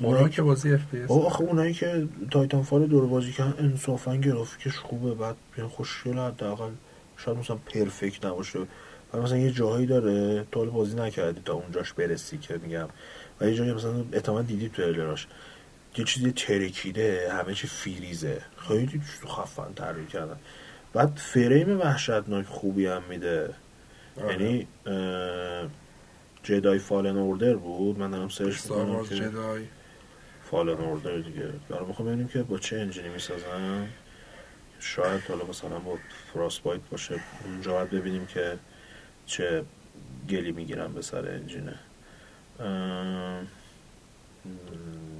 اونا 0.01 0.29
که 0.29 0.43
بازی 0.43 0.75
FP 0.75 1.03
آه، 1.03 1.27
آخه 1.27 1.41
اونایی 1.41 1.75
که 1.75 2.09
Titanfall 2.31 2.63
دو 2.63 2.87
رو 2.87 3.07
بازی 3.07 3.33
کردن 3.33 3.55
انصافا 3.65 4.17
گرافیکش 4.17 4.79
خوبه 4.79 5.15
بعد 5.15 5.37
خوشگل 5.69 6.19
حداقل 6.19 6.71
شاید 7.17 7.39
مثلا 7.39 7.57
perfect 7.57 8.25
نباشه. 8.27 8.59
ولی 9.17 9.25
مثلا 9.25 9.39
یه 9.39 9.51
جاهایی 9.51 9.87
داره 9.87 10.47
تو 10.53 10.71
بازی 10.71 10.97
نکردی 10.97 11.41
تا 11.45 11.53
اونجاش 11.53 11.93
برسی 11.93 12.39
که 12.39 12.59
میگم. 12.63 12.89
و 13.41 13.49
یه 13.49 13.55
جایی 13.55 13.73
مثلا 13.73 14.05
احتمال 14.13 14.43
دیدی 14.43 14.69
تو 14.69 14.83
تریلراش. 14.83 15.27
یه 15.97 16.05
چیزی 16.05 16.33
ترکیده 16.33 17.33
همه 17.33 17.55
چی 17.55 17.67
فریزه. 17.67 18.43
خیلی 18.69 18.87
چیز 18.87 19.25
خفن 19.29 19.75
طراحی 19.75 20.07
کردن. 20.07 20.37
بعد 20.93 21.17
فریم 21.17 21.81
وحشتناک 21.81 22.47
خوبی 22.47 22.87
هم 22.87 23.03
میده. 23.09 23.55
آره. 24.23 24.33
یعنی 24.33 24.67
جدای 26.43 26.79
فالن 26.79 27.17
اوردر 27.17 27.55
بود. 27.55 27.99
من 27.99 28.11
دارم 28.11 28.29
ستار 28.29 28.85
می‌کنم 28.85 29.03
جدای. 29.03 29.65
فالن 30.51 30.79
اوردر 30.79 31.19
دیگه. 31.19 31.49
دارم 31.69 31.87
می‌خوام 31.87 32.09
ببینیم 32.09 32.29
که 32.29 32.43
با 32.43 32.59
چه 32.59 32.77
انجینی 32.77 33.09
می‌سازن. 33.09 33.89
شاید 34.81 35.23
حالا 35.29 35.45
مثلا 35.45 35.79
با 35.79 35.99
فراست 36.33 36.63
بایت 36.63 36.81
باشه. 36.91 37.21
اونجا 37.45 37.73
باید 37.73 37.91
ببینیم 37.91 38.27
که 38.27 38.59
چه 39.27 39.65
گلی 40.29 40.53
می‌گیرن 40.53 40.93
به 40.93 41.03
سر 41.03 41.29
انجینه. 41.29 41.75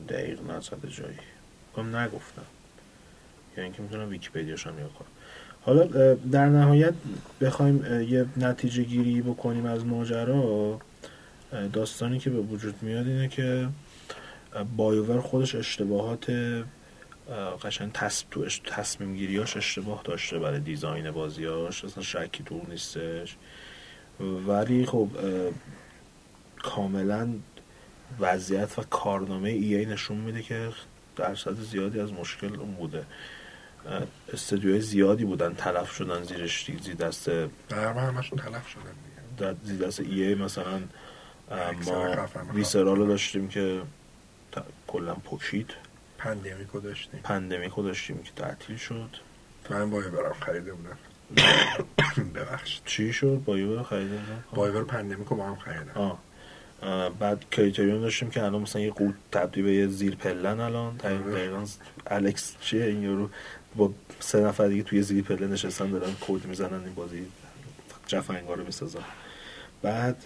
دقیق 0.09 0.51
نزده 0.51 0.89
جایی. 0.91 1.19
کم 1.77 1.97
نگفتم 1.97 2.43
یا 3.57 3.65
اینکه 3.65 3.83
می‌تونم 3.83 4.09
ویکیپدیاش 4.09 4.67
هم 4.67 4.73
نگاه 4.73 4.93
کنم 4.95 5.09
حالا 5.63 6.15
در 6.15 6.47
نهایت 6.47 6.95
بخوایم 7.41 8.03
یه 8.03 8.27
نتیجه 8.37 8.83
گیری 8.83 9.23
بکنیم 9.23 9.67
از 9.67 9.87
ماجرا. 9.87 10.81
داستانی 11.73 12.19
که 12.19 12.31
به 12.31 12.39
وجود 12.39 12.83
میاد 12.83 13.07
اینه 13.07 13.29
که 13.29 13.69
بایوور 14.77 15.21
خودش 15.21 15.55
اشتباهات 15.55 16.31
قشنگ 17.63 17.93
تو 18.31 18.49
تصمیم 18.65 19.17
گیریاش 19.17 19.57
اشتباه 19.57 20.03
داشته 20.05 20.39
برای 20.39 20.61
دیزاین 20.61 21.11
بازیاش 21.11 21.85
اصلا 21.85 22.03
شکی 22.03 22.43
تو 22.45 22.63
نیستش. 22.69 23.37
ولی 24.21 24.87
خب 24.87 25.09
کاملا 26.63 27.29
وضعیت 28.21 28.79
و 28.79 28.83
کارنامه 28.83 29.51
EA 29.51 29.87
نشون 29.87 30.17
میده 30.17 30.43
که 30.43 30.73
درصد 31.17 31.61
زیادی 31.61 32.01
از 32.01 32.13
مشکل 32.13 32.61
اون 32.61 32.75
بوده. 32.75 33.07
استدیوهای 34.33 34.81
زیادی 34.81 35.25
بودن 35.25 35.55
تلف 35.55 35.93
شدن 35.93 36.23
زیرش 36.23 36.71
زیر 36.83 36.95
دست 36.95 37.29
همشون 37.71 38.39
تلف 38.39 38.69
شدن 38.69 38.83
در 39.39 39.55
زیر 39.65 39.87
دست 39.87 40.01
EA 40.01 40.35
مثلا 40.35 40.81
ما 41.87 42.29
Visceral 42.55 42.97
رو 42.97 43.07
داشتیم 43.07 43.49
که 43.49 43.83
کلا 44.87 45.15
پاشید. 45.15 45.75
Pandemic 46.19 46.74
و 46.74 46.81
داشتیم. 46.81 47.21
Pandemic 47.25 47.76
و 47.76 47.83
داشتیم 47.83 48.23
که 48.23 48.31
تعطیل 48.37 48.77
شد. 48.77 49.11
من 49.71 49.91
BioWare 49.91 50.33
خریده 50.33 50.73
بودم. 50.73 50.99
ببخشید. 52.35 52.83
چی 52.85 53.13
شد؟ 53.13 53.43
BioWare 53.45 53.83
خریده 53.83 54.17
بودم 54.17 54.45
BioWare 54.55 54.85
Pandemic 54.85 55.29
و 55.29 55.35
با 55.35 55.47
هم 55.47 55.57
خریدم. 55.57 55.93
آه. 55.95 56.19
بعد 57.19 57.51
کریتریون 57.51 58.01
داشتیم 58.01 58.31
که 58.31 58.43
الان 58.43 58.63
مثلا 58.63 58.83
یه 58.83 58.91
قوت 58.91 59.15
تبدیل 59.33 59.65
به 59.65 59.75
یه 59.75 59.87
زیر 59.87 60.17
پلن 60.17 60.61
الان. 60.61 60.97
دقیقا 60.97 61.65
الکس 62.07 62.55
چیه؟ 62.61 62.85
این 62.85 63.03
یورو 63.03 63.31
با 63.77 63.93
سه 64.21 64.41
نفر 64.41 64.69
دیگه 64.69 64.83
توی 64.83 65.03
زیر 65.03 65.25
پلن 65.25 65.53
نشستن 65.53 65.91
دارن 65.91 66.13
کود 66.13 66.47
می‌زنن 66.47 66.85
این 66.85 66.95
بازی 66.95 67.27
جفنگار 68.07 68.57
رو 68.57 68.65
می‌سازن. 68.65 69.01
بعد 69.83 70.17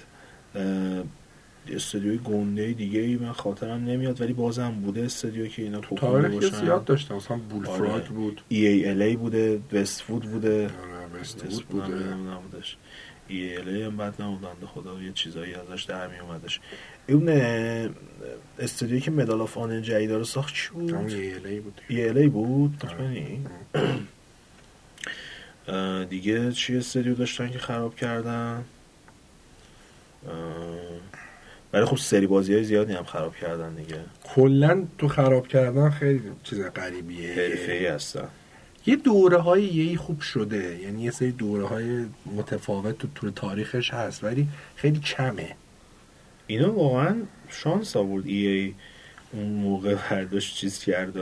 استودیوی 1.75 2.19
گنده 2.19 2.73
دیگه 2.73 3.01
ای 3.01 3.17
من 3.17 3.33
خاطرم 3.33 3.85
نمیاد 3.85 4.21
ولی 4.21 4.33
بازم 4.33 4.71
بوده 4.71 5.03
استودیو 5.03 5.47
که 5.47 5.63
اینا 5.63 5.81
تاریخ 5.81 6.35
باشن. 6.35 6.65
زیاد 6.65 6.85
داشتن 6.85 7.15
مثلا 7.15 7.37
بول 7.37 7.67
آره. 7.67 8.01
بود. 8.01 8.41
ای 8.49 8.67
ای 8.67 8.89
ال 8.89 9.03
ای 9.03 9.17
بوده 9.17 9.61
وست 9.73 10.03
فود 10.03 10.23
بوده. 10.23 10.65
آره 10.65 11.21
وست 11.21 11.39
فود 11.39 11.67
بوده. 11.67 12.15
نبودش. 12.15 12.77
EA 13.29 13.57
LA 13.57 13.83
هم 13.83 13.97
بد 13.97 14.15
خدا 14.67 15.03
یه 15.03 15.13
چیزایی 15.13 15.55
ازش 15.55 15.83
در 15.83 16.09
می 16.09 16.19
اومدش 16.19 16.61
اون 17.09 17.29
استودیوی 18.59 19.01
که 19.01 19.11
Medal 19.11 19.41
of 19.41 19.59
Honor 19.59 19.81
جدید 19.81 20.13
رو 20.13 20.25
ساخت 20.25 20.55
چی 20.55 20.69
بود؟ 20.71 20.95
EA 20.95 21.35
LA 21.35 21.61
بود 21.61 21.81
EA 21.89 22.09
LA 22.09 22.29
بود؟ 22.29 22.85
مطمئنی؟ 22.85 23.47
دیگه 26.07 26.53
چی 26.53 26.77
استودیو 26.77 27.15
داشتن 27.15 27.51
که 27.51 27.59
خراب 27.59 27.97
کردن؟ 27.97 28.65
ولی 31.73 31.85
خب 31.85 31.97
سری 31.97 32.27
بازی 32.27 32.55
های 32.55 32.65
زیادی 32.65 32.93
هم 32.93 33.05
خراب 33.05 33.37
کردن 33.37 33.75
دیگه. 33.75 34.01
کلا 34.25 34.87
تو 34.99 35.09
خراب 35.09 35.49
کردن 35.49 35.91
خیلی 35.91 36.23
چیز 36.43 36.61
غریبیه. 36.61 37.33
حرفه 37.33 37.73
ای 37.73 37.87
هستن. 37.87 38.29
یه 38.87 38.97
دوره 38.97 39.39
های 39.39 39.63
یه 39.65 39.99
خوب 39.99 40.21
شده. 40.21 40.79
یعنی 40.83 41.03
یه 41.03 41.11
سری 41.11 41.33
دوره 41.33 41.67
های 41.67 42.05
متفاوت 42.37 42.99
تو 42.99 43.09
طول 43.15 43.31
تاریخش 43.31 43.91
هست 43.91 44.25
ولی 44.25 44.49
خیلی 44.77 45.01
کمه. 45.01 45.57
اینا 46.47 46.73
واقعا 46.73 47.17
شانس 47.49 47.97
آورد 47.97 48.27
EA 48.27 48.75
اون 49.33 49.47
موقع 49.47 49.95
برداشت 50.11 50.57
چیز 50.57 50.79
کرده 50.79 51.21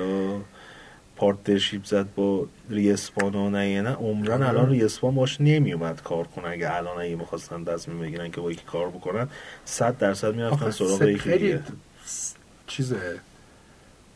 partnership 1.18 1.84
زد 1.84 2.06
با 2.16 2.46
Respawn 2.70 3.34
و 3.34 3.50
نه 3.50 3.82
نه 3.82 3.90
عمران 3.94 4.42
آره. 4.42 4.48
الان 4.48 4.70
Respawn 4.70 5.14
باش 5.14 5.40
نمیومد 5.40 6.02
کار 6.02 6.26
کنه. 6.26 6.48
اگه 6.48 6.76
الان 6.76 6.98
اگه 7.00 7.16
می‌خواستن 7.16 7.62
دست 7.62 7.90
بگیرن 7.90 8.30
که 8.30 8.40
با 8.40 8.52
یکی 8.52 8.64
کار 8.66 8.88
بکنن 8.88 9.28
صد 9.64 9.98
درصد 9.98 10.34
می‌رفتن 10.34 10.70
سراغ 10.70 11.02
یکی 11.02 11.30
دیگه. 11.30 11.62
چیزه. 12.66 13.20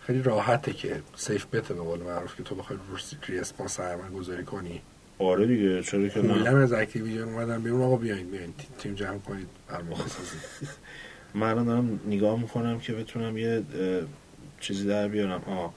خیلی 0.01 0.23
راحته 0.23 0.73
که 0.73 1.03
safe 1.17 1.47
bet 1.47 1.68
ه 1.68 1.75
به 1.75 1.81
قول 1.81 2.01
معروف 2.01 2.37
که 2.37 2.43
تو 2.43 2.55
بخوای 2.55 2.79
رو 2.91 2.97
Respawn 3.29 3.67
سرمایه 3.67 4.11
گذاری 4.11 4.45
کنی. 4.45 4.81
آره 5.19 5.47
دیگه 5.47 5.83
چرا 5.83 6.09
که 6.09 6.23
نه. 6.23 6.49
از 6.49 6.73
Activision 6.73 7.23
اومدن 7.23 7.63
بیرون 7.63 7.83
آقا 7.83 7.97
بیاین 7.97 8.31
بیاین 8.31 8.55
تیم 8.79 8.95
جمع 8.95 9.19
کنید 9.19 9.47
برنامه 9.69 9.97
من 11.35 11.49
الان 11.51 11.65
دارم 11.65 12.01
نگاه 12.07 12.41
می‌کنم 12.41 12.81
که 12.81 12.93
بتونم 12.93 13.39
یه 13.39 13.63
چیزی 14.61 14.87
در 14.87 15.09
بیارم. 15.09 15.43
آه. 15.47 15.75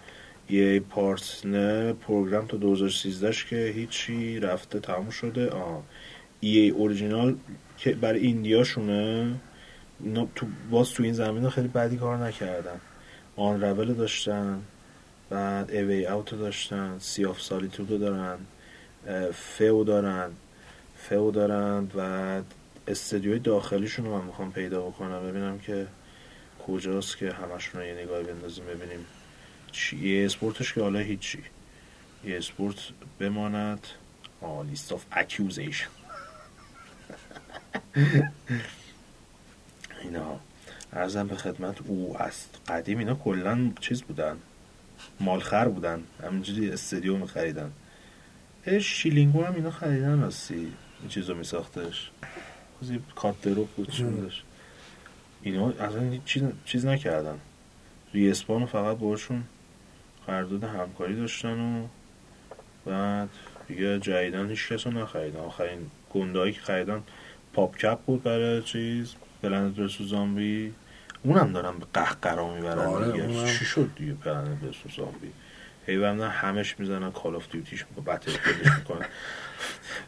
یه 0.50 0.80
partner 0.80 1.94
program 1.94 2.48
تا 2.48 2.58
2013 2.58 3.32
که 3.50 3.74
هیچی 3.76 4.40
رفته 4.40 4.80
تموم 4.80 5.10
شده. 5.10 5.50
آه 5.50 5.84
EA 6.40 6.70
Original 6.70 7.36
که 7.78 7.94
برای 7.94 8.20
indie 8.20 8.78
اشونه 8.78 9.36
تو 10.36 10.46
باز 10.72 10.90
تو 10.90 11.04
این 11.04 11.14
زمین 11.14 11.50
خیلی 11.50 11.68
بدی 11.68 11.98
کار 11.98 12.18
نکردن. 12.18 12.82
Unravel 13.36 13.94
داشتن 13.94 14.62
بعد 15.30 15.72
A 15.72 16.06
Way 16.06 16.19
Out 16.19 16.32
داشتن 16.32 16.96
Sea 17.00 17.26
of 17.26 17.42
Solitude 17.42 17.91
و 17.91 17.98
دارن 17.98 18.38
Fe 19.34 19.84
دارن. 19.84 20.32
Fe 20.98 21.32
دارن 21.32 21.88
و 21.98 22.42
استدیوی 22.88 23.40
داخلیشون 23.40 24.06
رو 24.06 24.18
من 24.18 24.26
می‌خوام 24.26 24.52
پیدا 24.52 24.82
بکنم. 24.82 25.28
ببینم 25.28 25.60
که 25.60 25.88
کجاست 26.68 27.18
که 27.18 27.32
همشون 27.32 27.82
رو 27.82 27.88
یه 27.88 27.94
نگاهی 27.94 28.24
بندازیم 28.24 28.66
ببینیم 28.66 29.06
یه 29.94 30.26
Sports 30.26 30.62
ش 30.62 30.74
که 30.74 30.82
حالا 30.82 31.00
هیچی. 31.00 31.44
یه 32.24 32.38
Sports 32.38 32.76
بماند. 33.20 33.88
آه 34.42 34.66
لیست 34.66 34.94
آف 34.94 35.06
اکیوزیشن 35.12 35.88
اینا. 40.04 40.40
ارزم 40.94 41.28
به 41.28 41.36
خدمت 41.36 41.82
او 41.82 42.18
است 42.18 42.62
قدیم 42.68 42.98
اینا 42.98 43.16
کلا 43.16 43.72
چیز 43.80 44.02
بودن. 44.02 44.38
مالخر 45.20 45.68
بودن. 45.68 46.04
همینجوری 46.24 46.72
استادیوم 46.72 47.26
خریدن. 47.26 47.72
شیلینگو 48.80 49.44
هم 49.44 49.56
اینا 49.56 49.72
خریدن 49.72 50.22
راستی. 50.22 50.74
این 51.00 51.10
چیزو 51.10 51.36
می 51.36 51.44
ساختش 51.44 52.12
کات 53.16 53.48
بود 53.76 53.88
داشت 54.22 54.44
اینا 55.42 55.70
اصلا 55.70 56.18
چیز, 56.26 56.44
چیز 56.66 56.86
نکردن. 56.86 57.40
ریسپان 58.14 58.66
فقط 58.66 58.98
باشون 58.98 59.44
قرارداد 60.28 60.64
همکاری 60.64 61.16
داشتن 61.16 61.60
و 61.60 61.88
بعد 62.86 63.30
دیگه 63.68 64.00
جدیدن 64.00 64.50
هیچ 64.50 64.72
کس 64.72 64.88
رو 64.88 64.94
نخریدن. 64.94 65.40
آخرین 65.40 65.92
گندهایی 66.10 66.54
که 66.54 66.62
خریدن 66.62 67.04
PopCap 67.54 68.00
بود 68.00 68.24
برای 68.24 68.62
چیز 68.62 69.16
Plants 69.44 69.76
versus 69.76 70.04
Zombies. 70.04 70.74
اونم 71.24 71.52
دارم 71.54 71.80
به 71.80 71.86
قهقرا 71.94 72.54
می‌برن 72.56 72.78
آره 72.78 73.12
دیگه. 73.12 73.46
چی 73.46 73.66
شد 73.66 73.90
دیگه 73.96 74.14
Plants 74.14 74.60
versus 74.60 74.90
Zombies؟ 74.98 75.32
هی 75.88 76.05
الان 76.05 76.22
همش 76.22 76.80
می‌زنن 76.80 77.12
Call 77.12 77.36
of 77.36 77.52
Duty 77.52 77.74
ش 77.74 77.86
battle 78.06 78.32
می‌کنن. 78.78 79.06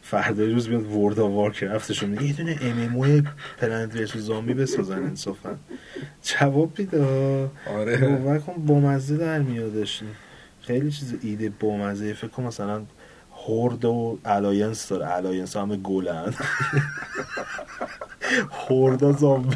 فردا 0.01 0.45
روز 0.45 0.69
میاد 0.69 0.91
World 0.91 1.19
of 1.19 1.31
Warcraft 1.31 1.89
ش 1.89 2.03
میگه. 2.03 2.23
یه 2.23 2.33
دونه 2.33 2.57
MMO 2.61 2.95
ی 2.95 3.23
Plants 3.57 3.95
versus 3.95 4.21
Zombies 4.21 4.53
بسازن 4.53 5.03
انصافا. 5.03 5.57
جواب 6.23 6.79
میده 6.79 7.03
آره. 7.67 7.97
باور 7.97 8.39
کن 8.39 8.53
بامزه 8.65 9.17
در 9.17 9.39
میادش. 9.39 10.01
خیلی 10.61 10.91
چیز 10.91 11.15
ایده 11.21 11.49
بامزه. 11.49 12.13
فکر 12.13 12.27
کن 12.27 12.43
مثلا 12.43 12.81
Horde 13.47 13.85
و 13.85 14.19
Alliance 14.25 14.89
داره. 14.89 15.15
Alliance 15.15 15.57
همه 15.57 15.77
گلن. 15.77 16.33
Horde 18.69 19.04
ا 19.04 19.11
زامبی. 19.11 19.55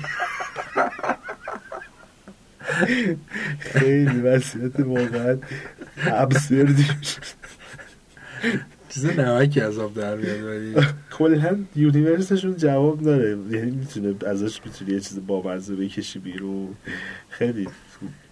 خیلی 3.59 4.21
وضعیت 4.21 4.79
واقعا 4.79 5.37
absurd 5.97 6.73
ی 6.73 6.85
چیز 8.93 9.05
نمکی 9.05 9.61
از 9.61 9.79
آب 9.79 9.93
در 9.93 10.15
میاد 10.15 10.43
ولی 10.43 10.75
کلا 11.11 11.57
universe 11.75 12.29
شون 12.29 12.55
جواب 12.55 13.01
داره. 13.01 13.37
یعنی 13.51 13.71
می‌تونه 13.71 14.15
ازش 14.27 14.61
می‌تونی 14.65 14.91
یه 14.91 14.99
چیز 14.99 15.19
بامزه 15.27 15.75
بکشی 15.75 16.19
بیرون. 16.19 16.75
خیلی 17.29 17.67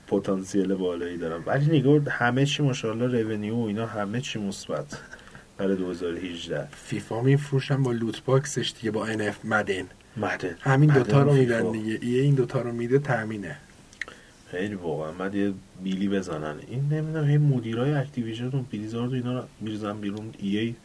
پتانسیل 0.08 0.76
بالایی 0.76 1.18
دارم. 1.18 1.44
ولی 1.46 1.80
نگاه 1.80 2.02
همه 2.10 2.46
چی 2.46 2.64
ماشاءالله 2.64 3.22
revenue 3.22 3.56
و 3.56 3.66
اینا 3.66 3.86
همه 3.86 4.22
چی 4.22 4.40
مثبت 4.40 5.00
برای 5.58 5.76
2018 5.76 6.68
فیفا 6.72 7.22
میفروشن 7.22 7.84
با 7.84 7.92
loot 7.92 8.24
box 8.26 8.55
ش 8.55 8.74
دیگه 8.80 8.92
با 8.92 9.06
NFL 9.06 9.46
Madden 9.46 9.86
Madden 10.18 10.56
همین 10.60 10.90
دوتا 10.90 11.24
رو 11.24 11.34
میدن 11.34 11.72
دیگه. 11.72 12.00
EA 12.02 12.20
این 12.20 12.36
دوتا 12.36 12.62
رو 12.62 12.72
میده 12.72 13.00
تامینه 13.00 13.58
خیلی 14.52 14.76
واقعا. 14.76 15.12
بعد 15.12 15.36
یه 15.36 15.54
بیلی 15.84 16.08
بزنن. 16.08 16.56
این 16.68 16.80
نمی‌دونم 16.80 17.28
هی 17.28 17.38
مدیرای 17.38 17.94
Activision 17.94 18.48
و 18.48 18.64
Blizzard 18.72 19.12
و 19.12 19.16
اینا 19.16 19.40
رو 19.40 19.46
می‌ریزن 19.62 19.98
بیرون. 20.02 20.34
EA, 20.40 20.58
EA 20.58 20.76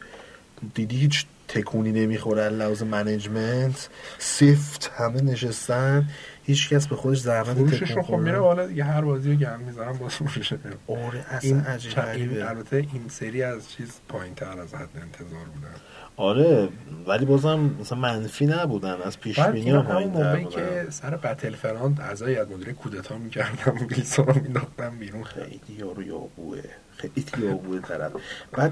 دیدی 0.73 0.97
هیچ 0.97 1.25
تکونی 1.47 1.91
نمی‌خوره 1.91 2.49
لحاظ 2.49 2.83
management. 2.83 3.89
سفت 4.17 4.91
همه 4.97 5.21
نشستن. 5.21 6.09
هیچ 6.43 6.69
کس 6.69 6.87
به 6.87 6.95
خودش 6.95 7.19
زحمت 7.19 7.75
تکون 7.75 8.03
خب 8.03 8.15
میره 8.15 8.39
بالا 8.39 8.67
دیگه 8.67 8.83
هر 8.83 9.01
بازی 9.01 9.31
رو 9.31 9.35
گرم 9.35 9.59
می‌ذارن 9.59 9.93
باز 9.93 10.13
فروشه. 10.13 10.57
آره 10.87 11.25
اصلا 11.29 11.49
این 11.49 11.59
عجیب 11.59 12.31
البته 12.47 12.75
این 12.75 13.07
سری 13.09 13.43
از 13.43 13.71
چیز 13.71 13.91
پایین 14.09 14.35
تر 14.35 14.59
از 14.59 14.75
حد 14.75 14.89
انتظار 15.01 15.45
بودن 15.53 15.75
آره 16.17 16.69
ولی 17.07 17.25
بازم 17.25 17.59
مثلا 17.81 17.97
منفی 17.97 18.45
نبودن 18.45 19.01
از 19.01 19.19
پیش 19.19 19.39
بینی 19.39 19.69
ها 19.69 19.81
همون 19.81 20.03
موقعی 20.03 20.45
که 20.45 20.87
سر 20.89 21.17
بتل 21.17 21.55
فرانت 21.55 21.99
اعضای 21.99 22.35
از 22.35 22.51
مدیر 22.51 22.73
کودتا 22.73 23.17
می‌کردم 23.17 23.87
ویلسون 23.89 24.25
رو 24.25 24.41
مینداختم 24.41 24.97
بیرون. 24.99 25.23
خیلی 25.23 25.61
یارو 25.79 26.03
یابوه 26.03 26.61
خیلی 26.97 27.25
یابوه 27.41 27.79
طرف. 27.79 28.11
بعد 28.51 28.71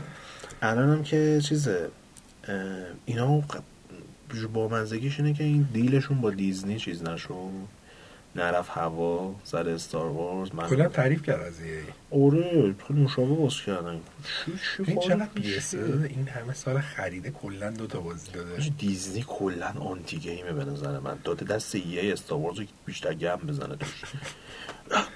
الان 0.61 0.89
هم 0.89 1.03
که 1.03 1.41
چیزه 1.43 1.89
اینا 3.05 3.43
با 4.53 4.67
منزگیش 4.67 5.19
اینه 5.19 5.33
که 5.33 5.43
این 5.43 5.67
دیلشون 5.73 6.21
با 6.21 6.31
دیزنی 6.31 6.79
چیز 6.79 7.03
نشد. 7.03 7.33
نرف 8.35 8.69
هوا 8.69 9.35
سر 9.43 9.69
استار 9.69 10.07
وارز 10.07 10.49
من 10.55 10.67
کلا 10.67 10.87
تعریف 10.87 11.23
کرد 11.23 11.41
از 11.41 11.61
ای 11.61 11.79
آره 12.25 12.75
خیلی 12.87 12.99
مشابه 12.99 13.35
باز 13.35 13.61
کردن. 13.61 13.99
این 14.87 14.99
چقدر 14.99 15.27
این 16.09 16.27
همه 16.27 16.53
سال 16.53 16.81
خریده 16.81 17.31
کلا 17.31 17.71
دو 17.71 17.87
تا 17.87 17.99
بازی 17.99 18.31
داده. 18.31 18.69
دیزنی 18.77 19.25
کلا 19.27 19.67
آنتی 19.67 20.17
گیمه 20.17 20.53
به 20.53 20.65
نظر 20.65 20.99
من. 20.99 21.17
داده 21.23 21.45
دست 21.45 21.75
یه 21.75 22.13
استار 22.13 22.39
وارز 22.39 22.59
رو 22.59 22.65
بیشتر 22.85 23.13
گم 23.13 23.35
بزنه 23.35 23.75
توش. 23.75 24.01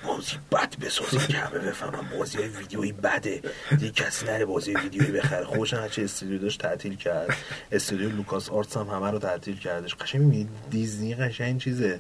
بازی 0.07 0.38
بد 0.51 0.80
بسازه 0.80 1.28
که 1.28 1.38
همه 1.38 1.59
بفهمن 1.59 2.09
بازی 2.18 2.38
های 2.38 2.47
ویدیویی 2.47 2.91
بده. 2.91 3.41
دیگه 3.70 3.91
کسی 3.91 4.26
نره 4.26 4.45
بازی 4.45 4.74
ویدیویی 4.74 5.11
بخره. 5.11 5.45
خودشون 5.45 5.78
هرچه 5.78 6.01
استودیو 6.01 6.38
داشت 6.38 6.61
تعطیل 6.61 6.95
کرد. 6.95 7.30
استودیو 7.72 8.09
LucasArts 8.10 8.78
هم 8.78 8.88
همه 8.88 9.11
رو 9.11 9.20
تعطیل 9.20 9.57
کردش. 9.59 9.95
قشنگ 9.95 10.22
می‌بینی 10.22 10.49
دیزنی 10.70 11.15
قشنگ 11.15 11.61
چیزه. 11.61 11.99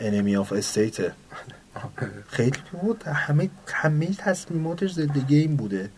enemy 0.00 0.36
of 0.36 0.52
state 0.52 1.12
خیلی 2.28 2.58
بود. 2.72 3.02
همه 3.02 3.50
همه 3.66 4.14
تصمیماتش 4.14 4.92
ضد 4.92 5.18
game 5.18 5.56
بوده. 5.56 5.90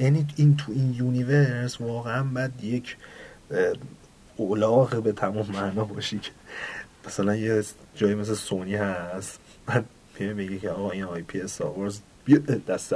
یعنی 0.00 0.26
این 0.36 0.56
تو 0.56 0.72
این 0.72 0.94
universe 0.94 1.80
واقعا 1.80 2.22
بعد 2.22 2.64
یک 2.64 2.96
الاغ 4.36 5.02
به 5.02 5.12
تمام 5.12 5.46
معنا 5.52 5.84
باشی 5.84 6.18
که 6.18 6.30
مثلا 7.06 7.36
یه 7.36 7.64
جایی 7.94 8.14
مثل 8.14 8.34
سونی 8.34 8.74
هست. 8.74 9.40
بعد 9.66 9.84
میره 10.18 10.32
میگه 10.32 10.58
که 10.58 10.70
آقا 10.70 10.90
این 10.90 11.04
IP 11.04 11.22
Star 11.22 11.40
Wars 11.40 11.92
بیا 12.24 12.38
دست. 12.68 12.94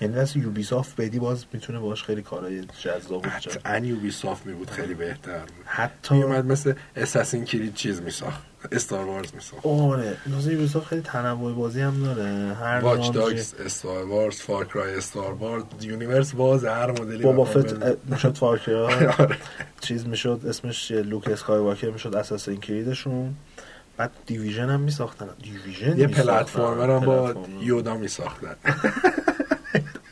یعنی 0.00 0.14
دست 0.14 0.36
Ubisoft 0.36 1.00
بدی 1.00 1.18
باز 1.18 1.44
می‌تونه 1.52 1.78
باش 1.78 2.04
خیلی 2.04 2.22
کارهای 2.22 2.64
جذاب 2.80 3.22
جالب. 3.22 3.58
قطعا 3.58 3.78
Ubisoft 3.78 4.46
می 4.46 4.52
بود 4.52 4.70
خیلی 4.70 4.94
بهتر 4.94 5.40
حتی 5.64 6.14
میومد 6.14 6.46
مثل 6.46 6.72
Assassin's 6.96 7.44
Creed 7.44 7.74
چیز 7.74 8.02
میساخت 8.02 8.42
Star 8.72 9.04
Wars 9.04 9.34
میساخت 9.34 9.66
آره 9.66 10.16
لازم 10.26 10.50
Ubisoft 10.50 10.86
خیلی 10.86 11.00
تنوع 11.02 11.52
بازی 11.52 11.80
هم 11.80 12.02
داره 12.02 12.54
هر 12.54 12.80
Watch 12.80 13.10
Dogs 13.12 13.54
Star 13.54 14.04
Wars 14.04 14.36
Far 14.40 14.64
Cry 14.64 14.94
Star 14.94 15.32
Wars 15.32 15.62
universe 15.80 16.32
باز 16.34 16.64
هر 16.64 16.90
مدلی 16.90 17.22
Boba 17.22 17.44
Fett. 17.44 17.72
می‌شد 18.06 18.34
Far 18.36 18.62
Cry 18.62 18.88
آره. 19.18 19.36
چیز 19.80 20.06
می‌شد 20.06 20.40
اسمش 20.48 20.90
Luke 20.90 21.28
Skywalker 21.28 21.90
می‌شد 21.90 22.14
Assassin's 22.14 22.60
Creed 22.60 23.01
شون 23.01 23.34
بعد 23.98 24.10
دیویژن 24.26 24.70
هم 24.70 24.80
میساختن. 24.80 25.28
دیویژن 25.42 25.98
یه. 25.98 26.06
پلتفرمر 26.06 26.90
هم 26.90 27.06
با. 27.06 27.34
یودا 27.60 27.96
میساختن. 27.96 28.56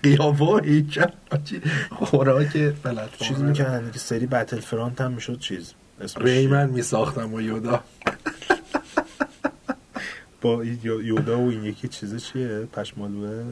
هیکل 0.05 1.11
حاجی. 1.31 1.63
خوراک 1.91 2.53
چیز. 2.53 2.73
پلتفرمر. 2.73 3.49
می‌کردن 3.49 3.91
که 3.91 3.99
سری 3.99 4.27
بتل 4.27 4.61
فرانت 4.61 5.01
هم 5.01 5.13
می‌شد 5.13 5.39
چیز. 5.39 5.73
ریمن 6.17 6.71
میساختم 6.71 7.35
و 7.35 7.41
یودا. 7.41 7.81
با 10.43 10.65
یودا 10.85 11.41
و 11.41 11.51
این 11.51 11.65
یکی 11.65 11.89
چیزه 11.89 12.21
چیه؟ 12.21 12.69
پشمالوه؟ 12.73 13.45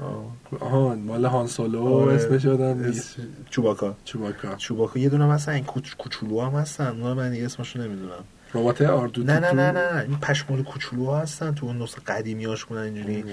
آه. 0.00 0.24
آها 0.60 0.94
مال 0.94 1.24
هان 1.24 1.46
سولو 1.46 1.86
آره. 1.86 2.14
اسمش 2.14 2.44
نیست. 2.44 3.16
چوباکا. 3.50 3.96
چوباکا. 4.04 4.54
چوباکا. 4.54 5.00
یه 5.00 5.08
دونه 5.08 5.24
هم 5.24 5.30
هستن 5.30 5.52
این 5.52 5.64
کوچ... 5.64 5.94
کوچولو 5.98 6.40
هم 6.40 6.52
هستن. 6.52 6.86
اونا 6.86 7.14
من 7.14 7.30
دیگه 7.30 7.44
اسمشو 7.44 7.78
نمی‌دونم. 7.78 8.24
ربات 8.54 8.82
آردو 8.82 9.22
نه 9.22 9.38
نه 9.38 9.52
نه 9.52 9.70
نه 9.72 10.00
این 10.08 10.18
پشمال 10.18 10.62
کوچولو 10.62 11.12
هستن 11.14 11.54
تو 11.54 11.66
اون 11.66 11.82
نسخه 11.82 12.00
قدیمی 12.00 12.44
هاش 12.44 12.64
بودن 12.64 12.80
اینجوری. 12.82 13.24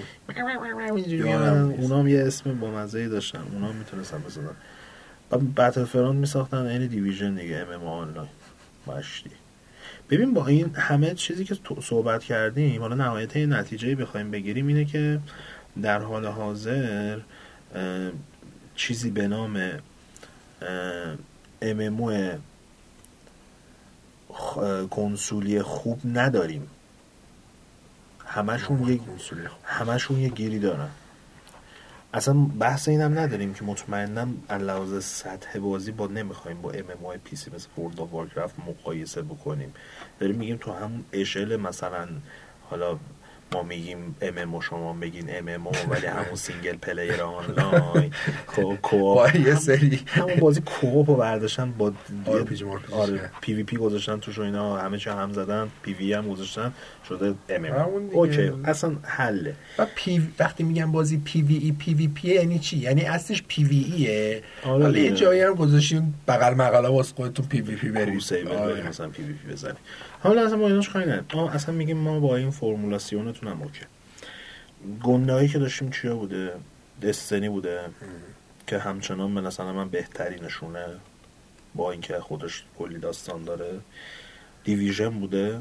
اینجوری 0.95 1.17
یادم 1.17 1.30
می‌آمدن. 1.30 1.63
نیست. 1.67 1.80
اونا 1.82 1.99
هم 1.99 2.07
یه 2.07 2.24
اسم 2.28 2.59
با 2.59 2.72
مزه 2.72 3.07
داشتن. 3.07 3.41
اونا 3.53 3.67
هم 3.67 3.76
می‌تونستن 3.76 4.22
بسازن. 4.28 4.49
و 5.32 5.38
بتل 5.38 5.84
فرانت 5.86 6.15
میساختن. 6.20 6.65
این 6.65 6.88
دیویژن 6.88 7.36
دیگه 7.36 7.55
ام 7.57 7.82
ام 7.82 7.88
آنلاین. 7.88 8.30
مشتی 8.88 9.30
ببین 10.09 10.34
با 10.34 10.47
این 10.47 10.76
همه 10.76 11.13
چیزی 11.13 11.43
که 11.43 11.55
تو 11.55 11.82
صحبت 11.82 12.24
کردیم 12.24 12.82
حالا 12.82 12.95
نهایت 12.95 13.36
این 13.36 13.53
نتیجه 13.53 13.95
بخوایم 13.95 14.32
بگیریم 14.32 14.67
اینه 14.67 14.86
که 14.86 15.20
در 15.82 15.99
حال 15.99 16.26
حاضر 16.26 17.20
چیزی 18.76 19.09
به 19.11 19.28
نام 19.28 19.72
MMO 21.61 22.11
خ- 22.11 22.39
کنسولی 24.89 25.61
خوب 25.61 26.01
نداریم. 26.05 26.67
همشون 28.25 28.77
خوب. 28.77 29.49
همشون 29.63 30.19
یه 30.19 30.29
گیری 30.29 30.59
دارن. 30.59 30.89
اصلا 32.13 32.33
بحث 32.33 32.87
اینم 32.87 33.19
نداریم 33.19 33.53
که 33.53 33.63
مطمئنا 33.63 34.27
لحاظ 34.49 35.03
سطح 35.03 35.59
بازی 35.59 35.91
با 35.91 36.07
نمی‌خوایم 36.07 36.61
با 36.61 36.71
MMO 36.71 37.17
PC 37.23 37.51
مثل 37.55 37.67
World 37.99 38.09
of 38.09 38.13
Warcraft 38.13 38.59
مقایسه 38.59 39.21
بکنیم. 39.21 39.73
داریم 40.19 40.35
میگیم 40.35 40.57
تو 40.57 40.73
همون 40.73 41.05
اشل 41.13 41.55
مثلا 41.55 42.07
حالا 42.69 42.97
ما 43.53 43.63
میگیم 43.63 44.15
MMO 44.21 44.59
شما 44.59 44.93
بگین 44.93 45.25
MMO 45.30 45.67
ولی 45.89 46.05
همون 46.19 46.35
single 46.36 46.75
player 46.77 47.21
online 47.21 48.11
خب 48.55 48.75
co-op 48.82 49.34
با 49.33 49.39
یه 49.39 49.55
سری 49.55 50.01
همون 50.07 50.35
بازی 50.35 50.61
co-op 50.61 51.09
رو 51.09 51.15
برداشتن 51.15 51.71
با 51.71 51.89
RPG 52.25 52.27
مرپیجی. 52.27 52.65
آره 52.91 53.31
پی 53.41 53.53
وی 53.53 53.63
پی 53.63 53.77
گذاشتن 53.77 54.19
توش 54.19 54.37
و 54.37 54.41
اینا 54.41 54.77
همه 54.77 54.97
چی 54.97 55.09
هم 55.09 55.33
زدن 55.33 55.67
پی 55.83 55.93
وی 55.93 56.13
هم 56.13 56.27
گذاشتن 56.29 56.73
شده 57.09 57.25
ام 57.49 57.63
دیگه. 57.63 58.15
اوکی 58.15 58.51
اصلا 58.65 58.95
حله 59.03 59.55
و 59.77 59.85
پی 59.95 60.27
وقتی 60.39 60.63
میگم 60.63 60.91
بازی 60.91 61.17
پی 61.25 61.41
وی 61.41 61.57
ای 61.57 61.71
پی 61.71 61.93
وی 61.93 62.07
پی 62.07 62.27
یعنی 62.35 62.59
چی 62.59 62.77
یعنی 62.77 63.01
اصلش 63.01 63.43
پی 63.47 63.63
وی 63.63 63.93
ایه 63.95 64.43
آره 64.65 64.83
حالا 64.83 64.99
یه. 64.99 65.11
جایی 65.11 65.41
هم 65.41 65.53
گذاشتین 65.55 66.13
بغل 66.27 66.53
مقاله 66.53 66.87
واسه 66.87 67.15
خودتون 67.15 67.45
پی 67.45 67.61
وی 67.61 67.75
پی 67.75 67.89
برید 67.89 68.09
کروسیبل 68.09 68.51
آره. 68.51 68.73
بریم 68.73 68.87
مثلا 68.87 69.09
پی 69.09 69.23
وی 69.23 69.33
پی 69.33 69.51
بزنیم 69.51 69.75
حالا 70.20 70.45
اصلا 70.45 70.57
ما 70.57 70.67
ایناش 70.67 70.89
کاری 70.89 71.05
نداریم. 71.05 71.39
اصلا 71.39 71.76
میگیم 71.76 71.97
ما 71.97 72.20
با 72.20 72.36
این 72.36 72.51
فرمولاسیونتون 72.51 73.49
هم 73.49 73.61
اوکی. 73.61 73.86
گنده 75.03 75.34
هایی 75.34 75.47
که 75.47 75.59
داشتیم 75.59 75.89
چیا 75.89 76.15
بوده؟ 76.15 76.53
دستنی 77.01 77.49
بوده. 77.49 77.80
که 78.67 78.78
همچنان 78.80 79.36
به 79.36 79.41
مثلا 79.41 79.74
من 79.74 79.89
بهترینشونه 79.89 80.86
با 81.76 81.91
اینکه 81.91 82.20
خودش 82.20 82.63
کلی 82.78 82.97
داستان 82.99 83.43
داره. 83.43 83.80
Division 84.63 85.09
بوده 85.09 85.59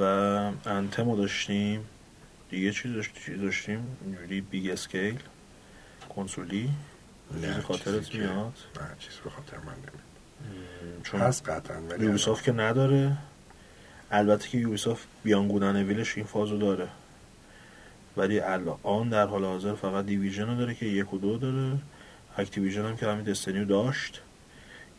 و 0.00 0.02
Anthem 0.66 1.09
و 1.09 1.16
داشتیم. 1.16 1.84
دیگه 2.50 2.70
چی 2.72 2.92
داشت- 2.94 3.24
چی 3.26 3.36
داشتیم؟ 3.36 3.96
اینجوری 4.04 4.40
big 4.40 4.70
scale 4.70 5.18
کنسولی. 6.16 6.70
نه، 7.40 7.48
چیزی 7.48 7.60
خاطرت 7.60 8.14
میاد؟ 8.14 8.52
نه 8.80 8.88
چیز 8.98 9.12
به 9.24 9.30
خاطر 9.30 9.56
من 9.56 9.72
نمیاد 9.72 11.02
چون 11.02 11.20
هست 11.20 11.48
قطعا 11.48 11.80
ولی 11.80 12.18
که 12.42 12.52
نداره. 12.52 13.16
البته 14.12 14.48
که 14.48 14.58
Ubisoft 14.58 15.06
Beyond 15.24 15.51
Good 15.51 15.69
and 15.69 15.82
Evil 15.82 16.05
ش 16.05 16.16
این 16.16 16.26
فازو 16.26 16.58
داره. 16.58 16.88
ولی 18.16 18.40
الان 18.40 19.08
در 19.08 19.26
حال 19.26 19.44
حاضر 19.44 19.74
فقط 19.74 20.06
Division 20.06 20.46
رو 20.46 20.54
داره 20.54 20.74
که 20.74 20.86
یک 20.86 21.14
و 21.14 21.18
دو 21.18 21.38
داره. 21.38 21.78
Activision 22.38 22.86
هم 22.86 22.96
که 22.96 23.06
همین 23.06 23.24
Destiny 23.24 23.59
و 23.59 23.64
داشت. 23.64 24.22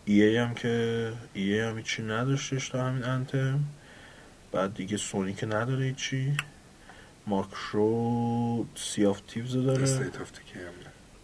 EA 0.05 0.37
هم 0.37 0.53
که 0.53 1.11
EA 1.33 1.59
هم 1.59 1.77
هیچی 1.77 2.03
نداشتش 2.03 2.69
تا 2.69 2.83
همین 2.83 3.03
Anthem. 3.03 3.59
بعد 4.51 4.73
دیگه 4.73 4.97
سونی 4.97 5.33
که 5.33 5.45
نداره 5.45 5.85
هیچی. 5.85 6.37
Microsoft 7.27 8.65
Sea 8.75 9.05
of 9.05 9.21
Thieves 9.27 9.53
داره. 9.53 9.83
State 9.83 10.21
of 10.21 10.31
Decay 10.31 10.59
هم. 10.59 10.71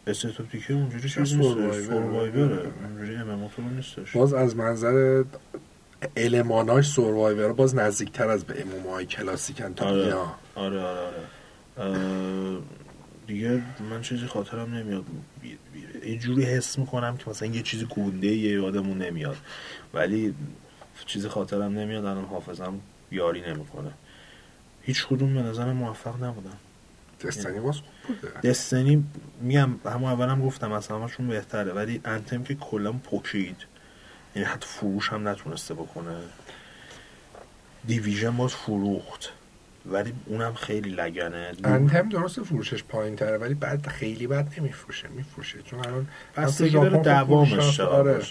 State 0.07 0.41
of 0.41 0.47
اونجوری 0.69 1.09
چیز 1.09 1.17
نیستش. 1.17 1.85
survivor 1.85 2.62
ه 2.62 2.71
اونجوری 2.83 3.15
MMO 3.15 3.47
تو 3.47 3.61
نیستش. 3.61 4.15
باز 4.15 4.33
از 4.33 4.55
منظر 4.55 5.23
المان‌هاش 6.17 6.87
survivor 6.87 7.53
باز 7.53 7.75
نزدیکتر 7.75 8.29
از 8.29 8.43
به 8.43 8.61
MMO 8.61 8.93
های 8.93 9.05
کلاسیکن 9.05 9.73
تا 9.73 9.85
آره. 9.85 10.15
آره 10.55 10.79
آره 10.81 11.09
آره. 11.77 12.57
دیگه 13.27 13.61
من 13.89 14.01
چیزی 14.01 14.25
خاطرم 14.25 14.75
نمیاد. 14.75 15.03
یه 16.05 16.17
جوری 16.17 16.43
حس 16.43 16.79
می‌کنم 16.79 17.17
که 17.17 17.29
مثلا 17.29 17.47
یه 17.47 17.61
چیزی 17.61 17.85
گونده 17.85 18.27
یه 18.27 18.51
یادمون 18.51 18.97
نمیاد. 18.97 19.37
ولی 19.93 20.33
چیزی 21.05 21.27
خاطرم 21.27 21.79
نمیاد 21.79 22.05
الان 22.05 22.25
حافظم 22.25 22.79
یاری 23.11 23.41
نمی‌کنه. 23.41 23.91
هیچ 24.81 25.07
کدوم 25.07 25.33
به 25.33 25.41
نظرم 25.41 25.75
موفق 25.75 26.23
نبودن. 26.23 26.57
دستنی 27.25 27.59
باز 27.59 27.75
بوده. 28.07 28.49
دستنی 28.49 29.03
میگم 29.41 29.69
همون 29.85 30.11
اولم 30.11 30.45
گفتم 30.45 30.71
از 30.71 30.87
همشون 30.87 31.27
بهتره. 31.27 31.73
ولی 31.73 32.01
انتم 32.05 32.43
که 32.43 32.55
کلا 32.55 32.91
پوکید 32.91 33.57
یعنی 34.39 34.51
حتی 34.51 34.67
فروش 34.67 35.09
هم 35.09 35.27
نتونسته 35.27 35.73
بکنه. 35.73 36.15
دیویژن 37.85 38.37
باز 38.37 38.53
فروخت. 38.53 39.29
ولی 39.85 40.13
اونم 40.25 40.53
خیلی 40.53 40.89
لگنه. 40.89 41.51
انتم 41.63 42.09
درست 42.09 42.43
فروشش 42.43 42.83
پایین 42.83 43.15
تره 43.15 43.37
ولی 43.37 43.53
بعد 43.53 43.87
خیلی 43.87 44.27
بد 44.27 44.47
نمیفروشه 44.57 45.07
میفروشه. 45.07 45.61
چون 45.61 45.79
الان 45.79 46.07
بستگی 46.37 46.69
داره 46.69 46.97
دوامش 46.97 47.79
آره، 47.79 48.21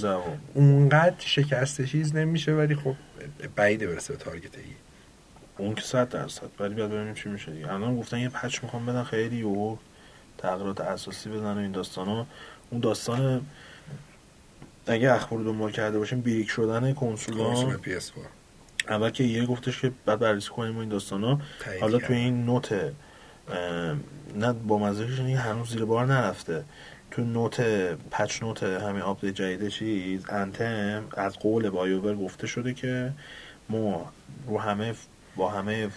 دوام. 0.00 0.40
اونقدر 0.54 1.14
شکسته 1.18 1.86
چیز 1.86 2.14
نمیشه 2.14 2.52
ولی 2.52 2.74
خب 2.74 2.94
بعیده 3.56 3.86
برسه 3.86 4.12
به 4.12 4.24
تارگت 4.24 4.58
ای. 4.58 4.64
اون 5.58 5.74
که 5.74 5.82
صد 5.82 6.08
درصد. 6.08 6.48
ولی 6.60 6.74
بیاد 6.74 6.90
ببینیم 6.90 7.14
چی 7.14 7.28
میشه 7.28 7.52
دیگه. 7.52 7.72
الان 7.72 7.96
گفتن 7.96 8.18
یه 8.18 8.28
پچ 8.28 8.62
می‌خوام 8.62 8.86
بدن 8.86 9.02
خیلی 9.02 9.36
یهو 9.36 9.76
تغییرات 10.38 10.80
اساسی 10.80 11.30
بدن 11.30 11.54
و 11.54 11.58
این 11.58 11.72
داستانا. 11.72 12.26
اون 12.70 12.80
داستان 12.80 13.46
اگه 14.86 15.12
اخبار 15.12 15.42
دنبال 15.42 15.70
کرده 15.70 15.98
باشیم 15.98 16.20
brick 16.20 16.50
شدن 16.50 16.94
کنسول 16.94 17.40
PS 17.40 17.64
اول 18.88 19.10
که 19.10 19.24
EA 19.24 19.46
گفتش 19.46 19.80
که 19.80 19.92
بعد 20.06 20.18
بررسی 20.18 20.48
کنیم 20.48 20.78
این 20.78 20.88
داستانا. 20.88 21.40
حالا 21.80 21.98
توی 21.98 22.16
این 22.16 22.44
نوت 22.44 22.74
نه 24.36 24.52
بامزه‌ش 24.52 25.18
اینه 25.18 25.36
هنوز 25.36 25.70
زیر 25.70 25.84
بار 25.84 26.06
نرفته. 26.06 26.64
تو 27.10 27.22
note 27.22 27.60
patch 28.10 28.42
note 28.42 28.62
همین 28.62 29.02
update 29.02 29.34
جدید 29.34 29.68
چیز 29.68 30.24
Anthem 30.28 31.04
از 31.16 31.38
قول 31.38 31.70
BioWare 31.70 32.16
گفته 32.16 32.46
شده 32.46 32.74
که 32.74 33.12
ما 33.68 34.12
رو 34.46 34.58
همه 34.58 34.94
با 35.36 35.50
همه 35.50 35.88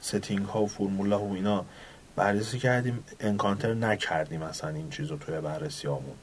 setting 0.00 0.46
ها 0.46 0.62
و 0.62 0.66
فرمولا 0.66 1.20
و 1.20 1.34
اینا 1.34 1.64
بررسی 2.16 2.58
کردیم. 2.58 3.04
encounter 3.20 3.74
نکردیم 3.74 4.42
اصلا 4.42 4.70
این 4.70 4.90
چیز 4.90 5.10
رو 5.10 5.16
توی 5.16 5.40
بررسی 5.40 5.88
هامون. 5.88 6.14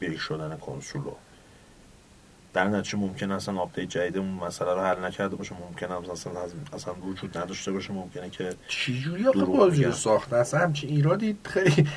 brick 0.00 0.18
شدن 0.18 0.56
کنسول 0.56 1.02
رو. 1.02 1.16
در 2.52 2.68
نتیجه 2.68 2.98
ممکن 2.98 3.30
اصلا 3.30 3.58
update 3.58 3.88
جدید 3.88 4.18
اون 4.18 4.28
مسئله 4.28 4.74
رو 4.74 4.80
حل 4.80 5.04
نکرده 5.04 5.36
باشه. 5.36 5.54
ممکن 5.68 5.86
هم 5.86 6.10
اصلا 6.10 6.32
اصلا 6.72 6.94
وجود 6.94 7.38
نداشته 7.38 7.72
باشه. 7.72 7.92
ممکنه 7.92 8.30
که 8.30 8.54
چجوری 8.68 9.26
آخه 9.26 9.38
دروغ 9.38 9.56
بازی 9.56 9.84
رو. 9.84 9.92
ساختن 9.92 10.36
اصلا 10.36 10.60
همچین 10.60 10.90
ایرادی 10.90 11.36
خیلی 11.44 11.88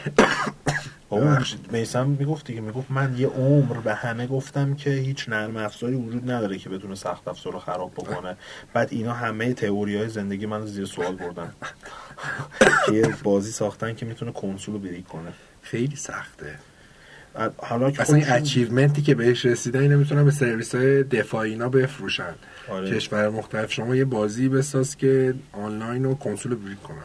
بابا 1.10 1.38
میسم 1.72 2.08
می‌گفت 2.08 2.48
دیگه. 2.48 2.62
می‌گفت 2.62 2.92
من 2.92 3.18
یه 3.18 3.28
عمر 3.28 3.74
به 3.74 3.94
همه 3.94 4.28
گفتم 4.28 4.76
که 4.76 4.90
هیچ 4.90 5.30
نرم 5.30 5.58
افزاری 5.58 5.96
وجود 5.96 6.32
نداره 6.32 6.58
که 6.58 6.70
بتونه 6.70 6.96
سخت 6.96 7.28
افزار 7.28 7.54
رو 7.54 7.60
خراب 7.60 7.92
بکنه. 7.94 8.38
بعد 8.74 8.88
اینا 8.92 9.14
همه 9.14 9.54
تئوری 9.54 9.98
های 9.98 10.10
زندگی 10.10 10.46
من 10.46 10.66
زیر 10.66 10.86
سوال 10.86 11.16
بردن. 11.16 11.54
که 12.86 12.94
یه 12.94 13.16
بازی 13.24 13.52
ساختن 13.52 13.96
که 13.96 14.06
می‌تونه 14.06 14.32
کنسول 14.32 14.76
رو 14.76 14.82
brick 14.82 15.08
کنه. 15.08 15.34
خیلی 15.62 15.96
سخته. 15.96 16.60
حالا 17.58 17.92
که 17.92 18.02
اصلا 18.02 18.16
این 18.16 18.30
achievement 18.30 18.96
ی 18.96 19.02
که 19.02 19.16
بهش 19.16 19.46
رسیدن 19.46 19.80
اینا 19.80 19.98
می‌تونن 19.98 20.26
به 20.26 20.32
سرویس 20.32 20.76
های 20.76 21.04
دفاعی 21.04 21.52
اینا 21.52 21.70
بفروشن 21.70 22.36
آره. 22.70 22.92
کشور 22.92 23.30
مختلف 23.30 23.72
شما 23.72 23.96
یه 23.96 24.06
بازی 24.06 24.50
بساز 24.50 24.98
که 24.98 25.36
آنلاین 25.52 26.06
و 26.06 26.16
کنسول 26.16 26.56
brick 26.56 26.82
کنن 26.82 26.98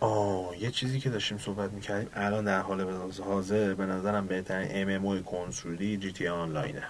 آه 0.00 0.62
یه 0.62 0.70
چیزی 0.70 1.00
که 1.00 1.10
داشتیم 1.10 1.38
صحبت 1.38 1.72
می‌کردیم 1.72 2.08
الان 2.14 2.44
در 2.44 2.60
حال 2.60 2.86
حاضر 3.24 3.74
به 3.74 3.86
نظرم 3.86 4.26
بهترین 4.26 4.96
MMO 4.96 5.22
کنسولی 5.22 5.96
GTA 5.96 6.12
Online 6.12 6.28
ه 6.28 6.82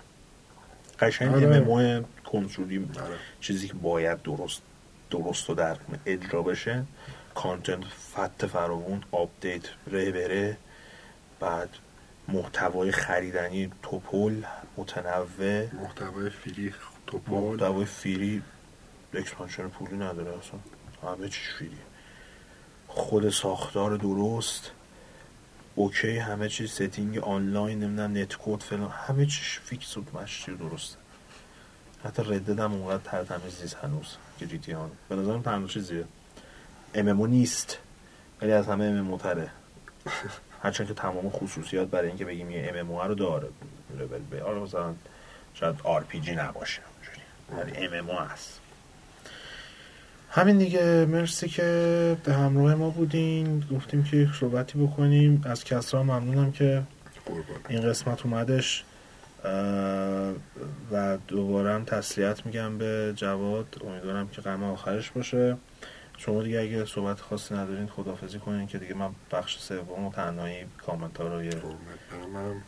قشنگ 1.00 1.34
آره. 1.34 1.46
MMO 1.46 2.04
کنسولی 2.24 2.78
آره. 2.78 3.16
چیزی 3.40 3.68
که 3.68 3.74
باید 3.74 4.22
درست 4.22 4.62
درست 5.10 5.50
و 5.50 5.54
در 5.54 5.76
اجرا 6.06 6.42
بشه 6.42 6.84
content 7.34 7.84
فت 7.84 8.46
فراوون 8.46 9.02
update 9.12 9.62
ره 9.90 10.10
بره 10.10 10.56
بعد 11.40 11.68
محتوای 12.28 12.92
خریدنی 12.92 13.70
توپل 13.82 14.42
متنوع. 14.76 15.74
محتوای 15.74 16.30
free 16.30 16.74
توپول. 17.06 17.50
محتوای 17.50 17.84
free 17.84 18.42
expansion 19.14 19.68
پولی 19.68 19.96
نداره 19.96 20.38
اصلا. 20.38 20.60
همه 21.10 21.28
چیش 21.28 21.48
free 21.58 21.78
خود 22.88 23.30
ساختار 23.30 23.96
درست. 23.96 24.70
okay 25.74 26.18
همه 26.18 26.48
چیز 26.48 26.70
setting 26.70 27.18
online 27.18 27.80
نمی‌دونم 27.80 28.16
netcode 28.16 28.62
فلان. 28.62 28.90
همه 28.90 29.26
چیش 29.26 29.60
fix 29.64 29.96
و 29.96 30.04
مشتی 30.14 30.52
و 30.52 30.56
درسته. 30.56 30.96
حتی 32.04 32.22
ردد 32.22 32.60
هم 32.60 32.72
اونقدر 32.72 33.02
تر 33.10 33.24
تمیز 33.24 33.62
نیست 33.62 33.74
هنوز. 33.74 34.16
آن 34.74 34.90
به 35.08 35.16
نظرم 35.16 35.42
تنها 35.42 35.66
چیزیه. 35.66 36.04
ام 36.94 37.26
نیست. 37.26 37.78
ولی 38.42 38.52
از 38.52 38.68
همه 38.68 38.84
ام 38.84 39.16
تره. 39.16 39.50
هرچند 40.64 40.86
که 40.86 40.94
تمام 40.94 41.30
خصوصیات 41.30 41.88
برای 41.88 42.08
اینکه 42.08 42.24
بگیم 42.24 42.50
یه 42.50 42.72
ام 42.74 42.92
رو 42.92 43.14
داره 43.14 43.48
لول 43.98 44.20
به 44.30 44.40
حالا 44.40 44.60
مثلا 44.60 44.94
شاید 45.54 45.76
آر 45.84 46.04
پی 46.04 46.20
جی 46.20 46.34
نباشه 46.34 46.82
ولی 47.56 47.96
ام 47.96 48.06
هست. 48.08 48.60
همین 50.30 50.58
دیگه 50.58 51.06
مرسی 51.06 51.48
که 51.48 52.16
به 52.24 52.34
همراه 52.34 52.74
ما 52.74 52.90
بودین. 52.90 53.64
گفتیم 53.70 54.04
که 54.04 54.16
یک 54.16 54.28
صحبتی 54.40 54.78
بکنیم. 54.78 55.42
از 55.46 55.64
کسرا 55.64 56.02
ممنونم 56.02 56.52
که 56.52 56.82
این 57.68 57.80
قسمت 57.80 58.26
اومدش. 58.26 58.84
و 60.92 61.18
دوباره 61.28 61.72
هم 61.72 61.84
تسلیت 61.84 62.46
میگم 62.46 62.78
به 62.78 63.12
جواد. 63.16 63.66
امیدوارم 63.86 64.28
که 64.28 64.40
غم 64.40 64.64
آخرش 64.64 65.10
باشه. 65.10 65.56
شما 66.16 66.42
دیگه 66.42 66.60
اگه 66.60 66.84
صحبت 66.84 67.20
خاصی 67.20 67.54
ندارین 67.54 67.86
خدافزی 67.86 68.38
کنین 68.38 68.66
که 68.66 68.78
دیگه 68.78 68.94
من 68.94 69.10
بخش 69.30 69.58
سوم 69.58 70.04
و 70.04 70.12
تنهایی 70.12 70.66
کامنت 70.86 71.20
ها 71.20 71.28
رو 71.28 71.44
یه 71.44 71.50
قربونت 71.50 71.78
برم 72.10 72.30
منم 72.30 72.62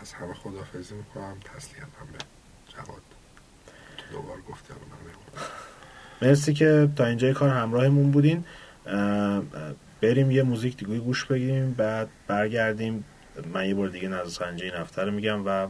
از 0.00 0.12
همه 0.12 0.34
خدافزی 0.34 0.94
می‌کنم. 0.94 1.36
تسلیت 1.44 1.82
هم 1.82 2.06
به 2.12 2.18
جواد. 2.68 3.02
دوبار 4.12 4.40
گفتی 4.40 4.72
الان 4.72 4.88
من. 4.88 6.28
مرسی 6.28 6.54
که 6.54 6.88
تا 6.96 7.06
اینجای 7.06 7.32
کار 7.32 7.48
همراهمون 7.48 8.10
بودین. 8.10 8.44
بریم 10.00 10.30
یه 10.30 10.42
موزیک 10.42 10.76
دیگه 10.76 10.98
گوش 10.98 11.24
بگیریم 11.24 11.72
بعد 11.72 12.08
برگردیم. 12.26 13.04
من 13.52 13.68
یه 13.68 13.74
بار 13.74 13.88
دیگه 13.88 14.08
نظر 14.08 14.30
سنجی 14.30 14.64
این 14.64 14.74
هفته 14.74 15.02
رو 15.02 15.10
میگم 15.10 15.46
و 15.46 15.68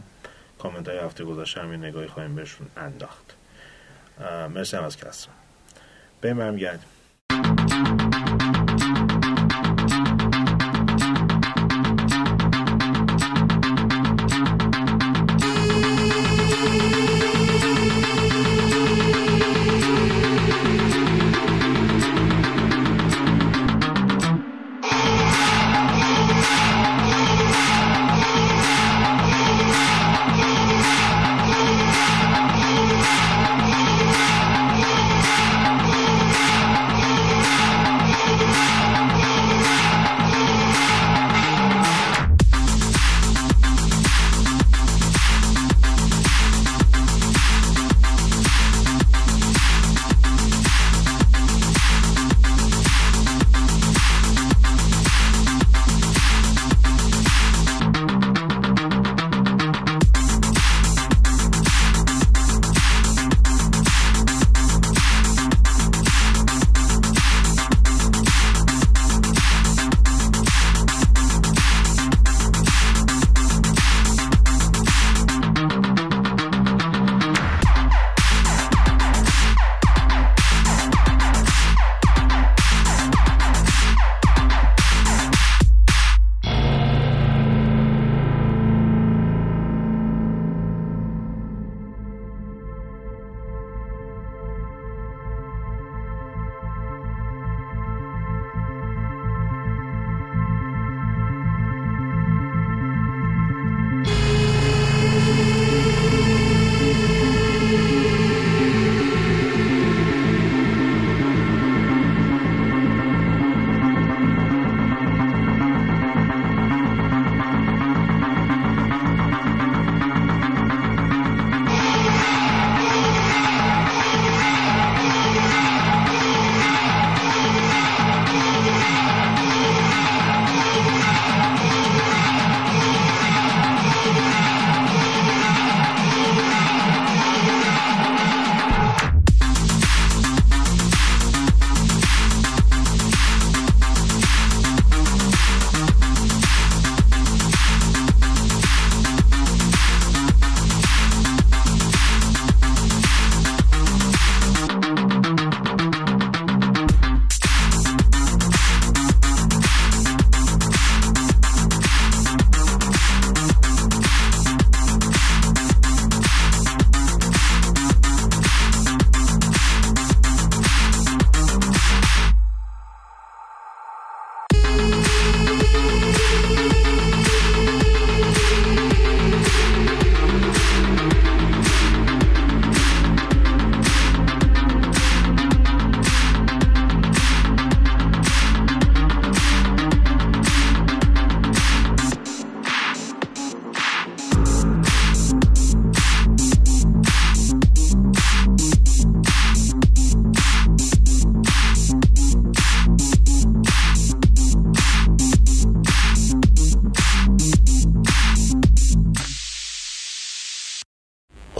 کامنت 0.59 0.89
های 0.89 0.97
هفته 0.97 1.23
گذشته 1.23 1.61
هم 1.61 1.71
یه 1.71 1.77
نگاهی 1.77 2.07
خواهیم 2.07 2.35
بهشون 2.35 2.67
انداخت. 2.77 3.35
مرسی 4.49 4.77
هم 4.77 4.83
از 4.83 4.97
کسرا. 4.97 5.33
بریم 6.23 6.37
برمیگردیم 6.37 6.87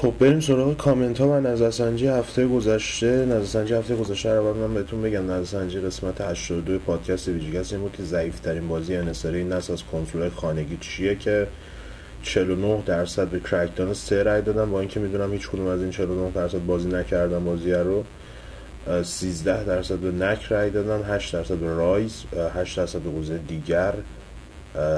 خب 0.03 0.13
بریم 0.19 0.39
سراغ 0.39 0.77
کامنت 0.77 1.21
ها 1.21 1.27
و 1.27 1.39
نظرسنجی 1.39 2.07
هفته 2.07 2.47
گذشته. 2.47 3.25
نظرسنجی 3.25 3.73
هفته 3.73 3.95
گذشته 3.95 4.33
رو 4.33 4.53
من 4.53 4.73
بهتون 4.73 5.01
بگم. 5.01 5.31
نظرسنجی 5.31 5.79
قسمت 5.79 6.21
82 6.21 6.79
پادکست 6.79 7.27
ویژگس 7.27 7.71
این 7.71 7.81
بود 7.81 7.93
که 7.97 8.03
ضعیف 8.03 8.39
ترین 8.39 8.67
بازی 8.67 8.95
انصاری 8.95 9.37
این 9.37 9.53
نسل 9.53 9.73
از 9.73 9.83
کنسول 9.83 10.29
خانگی. 10.29 10.77
چیه 10.81 11.15
که 11.15 11.47
49 12.23 12.83
درصد 12.85 13.27
به 13.27 13.39
کرکتان 13.39 13.93
3 13.93 14.23
رای 14.23 14.41
دادم 14.41 14.71
با 14.71 14.79
اینکه 14.79 14.99
می‌دونم 14.99 15.33
هیچ 15.33 15.49
کدوم 15.49 15.67
از 15.67 15.81
این 15.81 15.91
49 15.91 16.31
درصد 16.31 16.65
بازی 16.65 16.89
نکردم 16.89 17.45
بازی 17.45 17.71
رو 17.71 18.03
13 19.03 19.63
درصد 19.63 19.95
به 19.95 20.25
نک 20.25 20.43
رای 20.43 20.69
دادن 20.69 21.15
8 21.15 21.33
درصد 21.33 21.55
به 21.55 21.67
رایز 21.67 22.23
8 22.55 22.77
درصد 22.77 22.99
به 22.99 23.09
حوزه 23.09 23.37
دیگر 23.37 23.93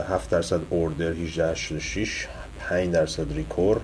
7 0.10 0.30
درصد 0.30 0.60
اوردر 0.69 1.11
1886 1.11 2.27
5 2.60 2.94
درصد 2.94 3.34
ریکور. 3.34 3.82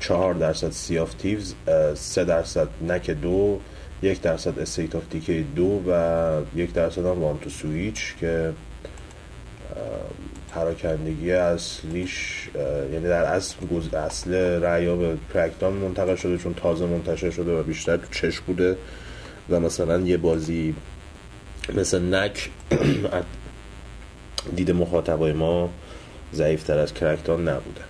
4 0.00 0.34
درصد 0.34 0.70
سی 0.70 0.98
آف 0.98 1.14
تیوز 1.14 1.54
3 1.94 2.24
درصد 2.24 2.68
نک 2.88 3.10
دو 3.10 3.60
یک 4.02 4.20
درصد 4.20 4.58
استیت 4.58 4.96
آف 4.96 5.02
دیکی 5.10 5.42
دو 5.56 5.82
و 5.88 6.40
یک 6.56 6.72
درصد 6.72 7.06
هم 7.06 7.22
وان 7.22 7.38
تو 7.38 7.50
سویچ 7.50 8.14
که 8.20 8.52
پراکندگی 10.54 11.32
اصلیش 11.32 12.48
یعنی 12.92 13.08
در 13.08 13.24
اصل 13.24 13.56
اصل 13.96 14.34
رعیا 14.62 14.96
به 14.96 15.16
کرکتان 15.34 15.72
منتقل 15.72 16.16
شده 16.16 16.38
چون 16.38 16.54
تازه 16.54 16.86
منتشر 16.86 17.30
شده 17.30 17.60
و 17.60 17.62
بیشتر 17.62 17.96
تو 17.96 18.06
چش 18.10 18.40
بوده 18.40 18.76
و 19.50 19.60
مثلا 19.60 20.00
یه 20.00 20.16
بازی 20.16 20.74
مثل 21.74 22.14
نک 22.14 22.50
دید 24.56 24.70
مخاطبای 24.70 25.32
ما 25.32 25.70
ضعیفتر 26.34 26.78
از 26.78 26.94
کرکتان 26.94 27.48
نبوده. 27.48 27.80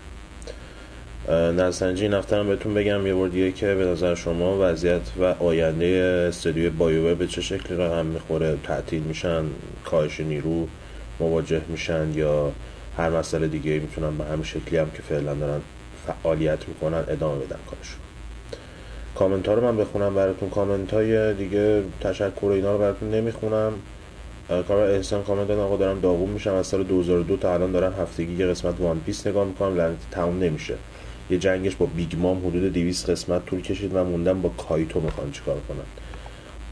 نرسنجی 1.28 2.02
این 2.02 2.14
هفته 2.14 2.42
بهتون 2.42 2.74
بگم 2.74 3.06
یه 3.06 3.14
بار 3.14 3.28
دیگه 3.28 3.52
که 3.52 3.74
به 3.74 3.84
نظر 3.84 4.14
شما 4.14 4.56
وضعیت 4.60 5.00
و 5.20 5.24
آینده 5.24 6.24
استودیو 6.28 6.70
بایوور 6.70 7.14
به 7.14 7.26
چه 7.26 7.40
شکلی 7.40 7.76
را 7.76 7.98
هم 7.98 8.06
می‌خوره؟ 8.06 8.56
تعطیل 8.64 9.02
میشن؟ 9.02 9.44
کاهش 9.84 10.20
نیرو 10.20 10.68
مواجه 11.20 11.60
میشن 11.68 12.12
یا 12.14 12.52
هر 12.96 13.10
مسئله 13.10 13.48
دیگه 13.48 13.78
می‌تونن 13.78 14.18
به 14.18 14.24
همین 14.24 14.44
شکلی 14.44 14.78
هم 14.78 14.90
که 14.90 15.02
فعلا 15.02 15.34
دارن 15.34 15.60
فعالیت 16.06 16.68
می‌کنن 16.68 17.04
ادامه 17.08 17.44
بدن 17.44 17.58
کارشون؟ 17.70 18.00
کامنت 19.14 19.48
ها 19.48 19.54
رو 19.54 19.64
من 19.64 19.76
بخونم 19.76 20.14
براتون. 20.14 20.50
کامنت 20.50 20.94
های 20.94 21.34
دیگه 21.34 21.82
تشکر 22.00 22.46
اینا 22.46 22.72
رو 22.72 22.78
براتون 22.78 23.10
نمی‌خونم. 23.10 23.72
کار 24.68 24.90
احسان 24.90 25.22
کامنت 25.22 25.50
آقا 25.50 25.76
دارم 25.76 26.00
داغون 26.00 26.30
میشم. 26.30 26.54
از 26.54 26.66
سال 26.66 26.82
2002 26.82 27.36
تا 27.36 27.54
الان 27.54 27.72
دارم 27.72 27.92
هفتگی 27.92 28.44
قسمت 28.44 28.80
وان 28.80 29.00
پیس 29.06 29.26
نگاه 29.26 29.46
می‌کنم 29.46 29.76
لعنتی 29.76 30.06
تموم 30.10 30.38
نمیشه. 30.38 30.74
یه 31.30 31.38
جنگش 31.38 31.76
با 31.76 31.86
بیگ 31.86 32.16
مام 32.16 32.46
حدود 32.46 32.72
200 32.72 33.10
قسمت 33.10 33.46
طول 33.46 33.60
کشید 33.60 33.94
و 33.94 34.04
موندم 34.04 34.42
با 34.42 34.48
کایتو 34.48 35.00
می‌خوان 35.00 35.32
چیکار 35.32 35.60
کنن. 35.68 35.86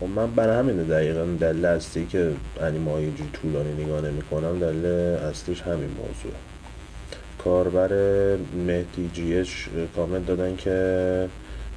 خب 0.01 0.07
من 0.07 0.31
برای 0.31 0.59
همینه 0.59 0.85
دقیقا 0.85 1.25
دلیل 1.41 1.65
اصلی 1.65 2.07
که 2.07 2.33
انیمه 2.61 2.93
های 2.93 3.09
طولانی 3.33 3.85
نگاه 3.85 4.01
نمی‌کنم 4.01 4.59
دلیل 4.59 4.87
اصلیش 4.87 5.63
همین 5.63 5.89
موضوع. 5.89 6.33
کاربر 7.39 7.91
مهدی 8.67 9.11
جی 9.15 9.45
کامنت 9.97 10.27
دادن 10.27 10.57
که 10.57 11.29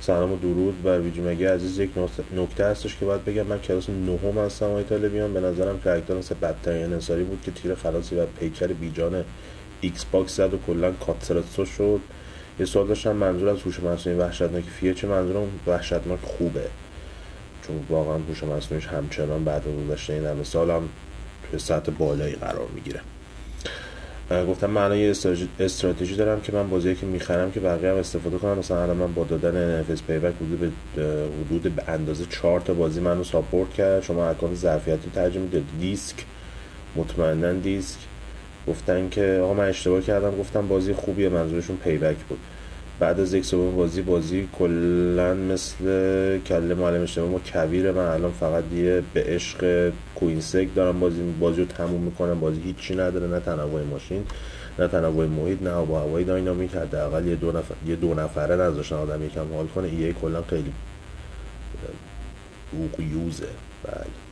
سلام 0.02 0.32
و 0.32 0.38
درود 0.38 0.84
بر 0.84 1.00
ویجی 1.00 1.22
مگه 1.22 1.54
عزیز 1.54 1.80
یک 1.80 1.90
نکته 2.36 2.66
هستش 2.66 2.98
که 2.98 3.06
باید 3.06 3.26
بگم 3.26 3.46
من 3.46 3.60
کلاس 3.60 3.90
نهم 3.90 4.46
هستم 4.46 4.66
آقای 4.66 4.84
طالبیان 4.84 5.34
به 5.34 5.40
نظرم 5.40 5.80
کرکتر 5.82 6.14
مثل 6.14 6.36
بدترین 6.42 6.94
انصاری 6.94 7.24
بود 7.24 7.42
که 7.46 7.52
تیر 7.52 7.76
خلاصی 7.76 8.16
و 8.16 8.26
پیکر 8.26 8.68
بیجان 8.68 9.24
ایکس 9.82 10.06
باکس 10.06 10.38
زد 10.38 10.54
و 10.54 10.58
کلا 10.68 10.92
کاتسراتسو 10.92 11.66
شد. 11.66 12.00
یه 12.60 12.66
سوال 12.66 12.88
داشتم 12.88 13.16
منظور 13.16 13.50
از 13.50 13.62
هوش 13.62 13.80
مصنوعی 13.80 14.20
وحشتناک 14.20 14.64
فیه 14.64 14.94
چه؟ 14.94 15.08
منظورم 15.08 15.48
وحشتناک 15.68 16.20
خوبه. 16.24 16.66
چون 17.68 17.76
واقعا 17.90 18.18
هوش 18.18 18.44
مصنوعیش 18.44 18.88
همچنان 18.88 19.44
بعد 19.44 19.64
از 19.68 19.88
گذشته 19.88 20.14
این 20.14 20.26
همه 20.26 20.44
سال 20.44 20.70
هم 20.70 20.90
توی 21.50 21.60
سطح 21.60 21.92
بالایی 21.92 22.36
قرار 22.36 22.68
می‌گیره. 22.76 23.00
گفتم 24.48 24.96
یه 24.96 25.14
استراتژی 25.60 26.16
دارم 26.16 26.42
که 26.42 26.52
من 26.52 26.70
بازی 26.70 26.96
که 26.96 27.06
می‌خرم 27.06 27.52
که 27.52 27.60
بقیه 27.60 27.90
هم 27.90 27.96
استفاده 27.96 28.38
کنم 28.38 28.58
مثلا 28.58 28.84
الان 28.84 28.98
من 28.98 29.14
با 29.14 29.24
دادن 29.24 29.84
NFS 29.84 30.02
پیبک 30.08 30.34
حدود 30.36 30.74
به 30.96 31.26
حدود 31.46 31.76
به 31.76 31.84
اندازه 31.88 32.26
4 32.26 32.60
تا 32.60 32.74
بازی 32.74 33.00
منو 33.00 33.24
ساپورت 33.24 33.74
کرد. 33.74 34.04
شما 34.04 34.30
اکانت 34.30 34.56
ظرفیتی 34.56 35.10
ترجمه 35.16 35.44
می‌دید. 35.44 35.64
دیسک 35.80 36.16
مطمئنا 36.96 37.54
دیسک. 37.54 38.00
گفتن 38.68 39.10
که 39.10 39.40
آقا 39.44 39.54
من 39.54 39.70
اشتباه 39.70 40.02
کردم 40.02 40.38
گفتم 40.38 40.68
بازی 40.68 40.94
خوبیه 40.94 41.30
منظورشون 41.30 41.78
پیبک 41.78 42.18
بود. 42.18 42.40
بعد 43.00 43.20
از 43.20 43.34
یک 43.34 43.46
سوم 43.46 43.76
بازی 43.76 44.02
بازی 44.02 44.48
کلا 44.60 45.34
مثل 45.34 45.84
کله 46.40 46.76
معلم 46.76 47.02
اشتباه 47.02 47.30
ما 47.30 47.40
کویر. 47.54 47.92
من 47.92 48.06
الان 48.06 48.32
فقط 48.32 48.64
دیگه 48.70 49.04
به 49.14 49.24
عشق 49.24 49.92
کوینسک 50.16 50.68
دارم 50.76 51.00
بازی 51.00 51.34
بازی 51.40 51.62
رو 51.62 51.68
تموم 51.68 52.02
می‌کنم. 52.02 52.40
بازی 52.40 52.62
هیچی 52.62 52.96
نداره 52.96 53.28
نه 53.28 53.40
تنوع 53.40 53.84
ماشین 53.84 54.24
نه 54.80 54.88
تنوع 54.88 55.26
محیط 55.26 55.62
نه 55.62 55.76
و 55.76 55.96
هوای 55.96 56.24
داینامیک. 56.24 56.76
حداقل 56.76 57.28
یه 57.28 57.36
دو 57.36 57.52
نفر 57.52 57.76
یه 57.88 57.96
دو 57.96 58.14
نفره 58.14 58.56
نذاشتن 58.56 58.96
آدم 58.96 59.26
یکم 59.26 59.54
حال 59.54 59.68
کنه. 59.68 59.88
ایه 59.88 60.14
کلا 60.14 60.42
خیلی 60.42 60.74
یوزه. 63.00 63.48
بله. 63.84 64.29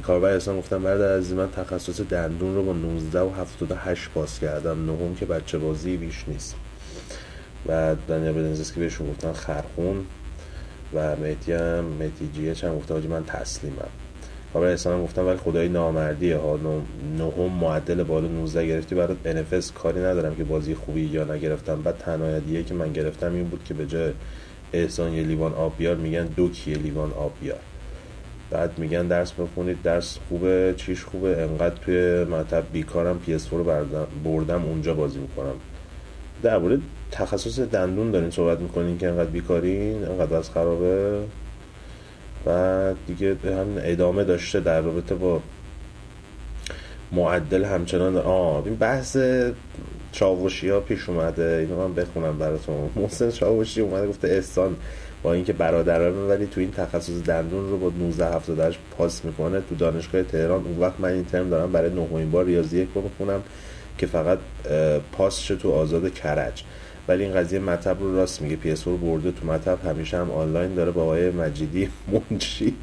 کاربر 0.00 0.28
اصلا 0.28 0.56
گفتم 0.56 0.82
بعد 0.82 1.00
از 1.00 1.32
من 1.32 1.50
تخصص 1.50 2.00
دندون 2.00 2.54
رو 2.54 2.62
با 2.62 2.72
19 2.72 3.20
و 3.20 3.30
78 3.30 4.10
پاس 4.14 4.38
کردم. 4.38 4.86
نهم 4.86 5.14
که 5.14 5.26
بچه 5.26 5.58
بازی 5.58 5.96
بیش 5.96 6.24
نیست. 6.28 6.56
و 7.66 7.96
دنیا 8.08 8.32
بدنزیس 8.32 8.72
که 8.72 8.80
بهشون 8.80 9.10
گفتن 9.10 9.32
خرخون 9.32 10.04
و 10.94 11.16
مهدی 11.16 11.52
هم 11.52 11.84
مهدی 11.84 12.30
جیه 12.34 12.54
چند 12.54 12.76
گفته 12.76 12.94
من 12.94 13.24
تسلیمم. 13.24 13.88
کاربر 14.52 14.76
هم 14.86 15.02
گفتم 15.02 15.26
ولی 15.26 15.36
خدای 15.36 15.68
نامردیه. 15.68 16.36
ها 16.36 16.58
نهم 17.18 17.52
معدل 17.60 18.02
بالا 18.02 18.28
19 18.28 18.66
گرفتی 18.66 18.94
برات 18.94 19.16
NFS 19.24 19.72
کاری 19.72 20.00
ندارم 20.00 20.34
که 20.34 20.44
بازی 20.44 20.74
خوبی 20.74 21.00
یا 21.00 21.24
نگرفتم. 21.24 21.82
بعد 21.82 21.98
تنها 21.98 22.62
که 22.62 22.74
من 22.74 22.92
گرفتم 22.92 23.34
این 23.34 23.44
بود 23.44 23.64
که 23.64 23.74
به 23.74 23.86
جای 23.86 24.12
احسان 24.72 25.12
یه 25.12 25.22
لیوان 25.22 25.54
آب 25.54 25.76
بیار 25.78 25.96
میگن 25.96 26.24
دو 26.24 26.48
کیه 26.48 26.76
لیوان 26.76 27.12
آب 27.12 27.32
بیار. 27.40 27.58
بعد 28.52 28.78
میگن 28.78 29.06
درس 29.06 29.32
بخونید 29.32 29.82
درس 29.82 30.18
خوبه 30.28 30.74
چیش 30.76 31.04
خوبه؟ 31.04 31.42
انقدر 31.42 31.74
توی 31.74 32.24
مطب 32.24 32.64
بیکارم 32.72 33.20
PS4 33.26 33.50
رو 33.50 33.64
بردم 34.24 34.64
اونجا 34.64 34.94
بازی 34.94 35.18
می‌کنم. 35.18 35.54
در 36.42 36.58
مورد 36.58 36.78
تخصص 37.10 37.60
دندون 37.60 38.10
دارین 38.10 38.30
صحبت 38.30 38.60
می‌کنین 38.60 38.98
که 38.98 39.08
انقدر 39.08 39.30
بیکارین 39.30 40.04
انقدر 40.04 40.36
از 40.36 40.50
خرابه؟ 40.50 41.18
و 42.46 42.94
دیگه 43.06 43.36
هم 43.44 43.66
ادامه 43.78 44.24
داشته 44.24 44.60
در 44.60 44.80
رابطه 44.80 45.14
با 45.14 45.40
معدل 47.12 47.64
همچنان. 47.64 48.16
آه 48.16 48.64
این 48.64 48.74
بحث 48.74 49.16
چاوشی 50.12 50.68
ها 50.68 50.80
پیش 50.80 51.08
اومده. 51.08 51.58
اینو 51.60 51.88
من 51.88 51.94
بخونم 51.94 52.38
براتون. 52.38 52.90
محسن 52.96 53.30
چاوشی 53.30 53.80
اومده 53.80 54.06
گفته 54.06 54.28
احسان. 54.28 54.76
با 55.22 55.32
اینکه 55.32 55.52
برادرانه 55.52 56.28
ولی 56.28 56.46
تو 56.46 56.60
این 56.60 56.70
تخصص 56.70 57.22
دندون 57.26 57.70
رو 57.70 57.78
با 57.78 57.92
19 57.98 58.26
78 58.26 58.78
پاس 58.98 59.24
می‌کنه 59.24 59.60
تو 59.68 59.74
دانشگاه 59.74 60.22
تهران. 60.22 60.64
اون 60.64 60.78
وقت 60.78 60.94
من 60.98 61.08
این 61.08 61.24
ترم 61.24 61.50
دارم 61.50 61.72
برای 61.72 61.90
نهمین 61.90 62.30
بار 62.30 62.44
ریاضی 62.44 62.78
یک 62.78 62.88
رو 62.94 63.02
می‌خونم 63.02 63.42
که 63.98 64.06
فقط 64.06 64.38
پاس 65.12 65.38
شه 65.38 65.56
تو 65.56 65.72
آزاد 65.72 66.14
کرج. 66.14 66.62
ولی 67.08 67.24
این 67.24 67.34
قضیه 67.34 67.58
مطب 67.58 68.00
رو 68.00 68.16
راست 68.16 68.42
میگه. 68.42 68.56
پی 68.56 68.74
رو 68.84 68.96
برده 68.96 69.32
تو 69.32 69.46
مطب 69.46 69.78
همیشه 69.86 70.18
هم 70.18 70.30
آنلاین 70.30 70.74
داره 70.74 70.90
با 70.90 71.02
آقای 71.02 71.30
مجیدی 71.30 71.88
منشی 72.30 72.74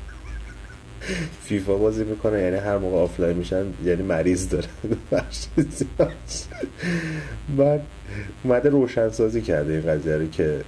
فیفا 1.44 1.76
بازی 1.76 2.04
می‌کنه. 2.04 2.42
یعنی 2.42 2.58
هر 2.58 2.78
موقع 2.78 2.98
آفلاین 2.98 3.38
میشن 3.38 3.66
یعنی 3.86 4.04
مریض 4.04 4.50
داره. 4.50 4.68
بعد 7.58 7.82
اومده 8.44 8.70
روشنسازی 8.70 9.42
کرده 9.42 9.74
این 9.74 9.82
قضیه 9.82 10.16
رو 10.16 10.30
که 10.30 10.62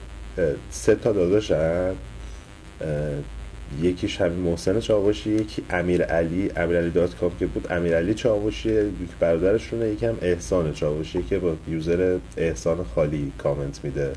سه 0.70 0.96
تا 0.96 1.12
داداشن 1.12 1.94
یکیش 3.82 4.22
همین 4.22 4.40
محسن 4.40 4.80
چاوشی 4.80 5.30
یکی 5.30 5.64
امیر 5.70 6.04
علی 6.04 6.52
امیر 6.56 6.78
علی 6.78 6.90
دات 6.90 7.16
کام 7.16 7.32
که 7.40 7.46
بود 7.46 7.68
امیر 7.72 7.98
علی 7.98 8.14
چاوشی 8.14 8.70
یک 8.70 9.10
برادرشونه 9.20 9.88
یکم 9.88 10.14
احسان 10.22 10.74
چاوشی 10.74 11.24
که 11.24 11.40
با 11.40 11.56
یوزر 11.68 12.18
احسان 12.38 12.84
خالی 12.96 13.32
کامنت 13.38 13.80
میده. 13.84 14.14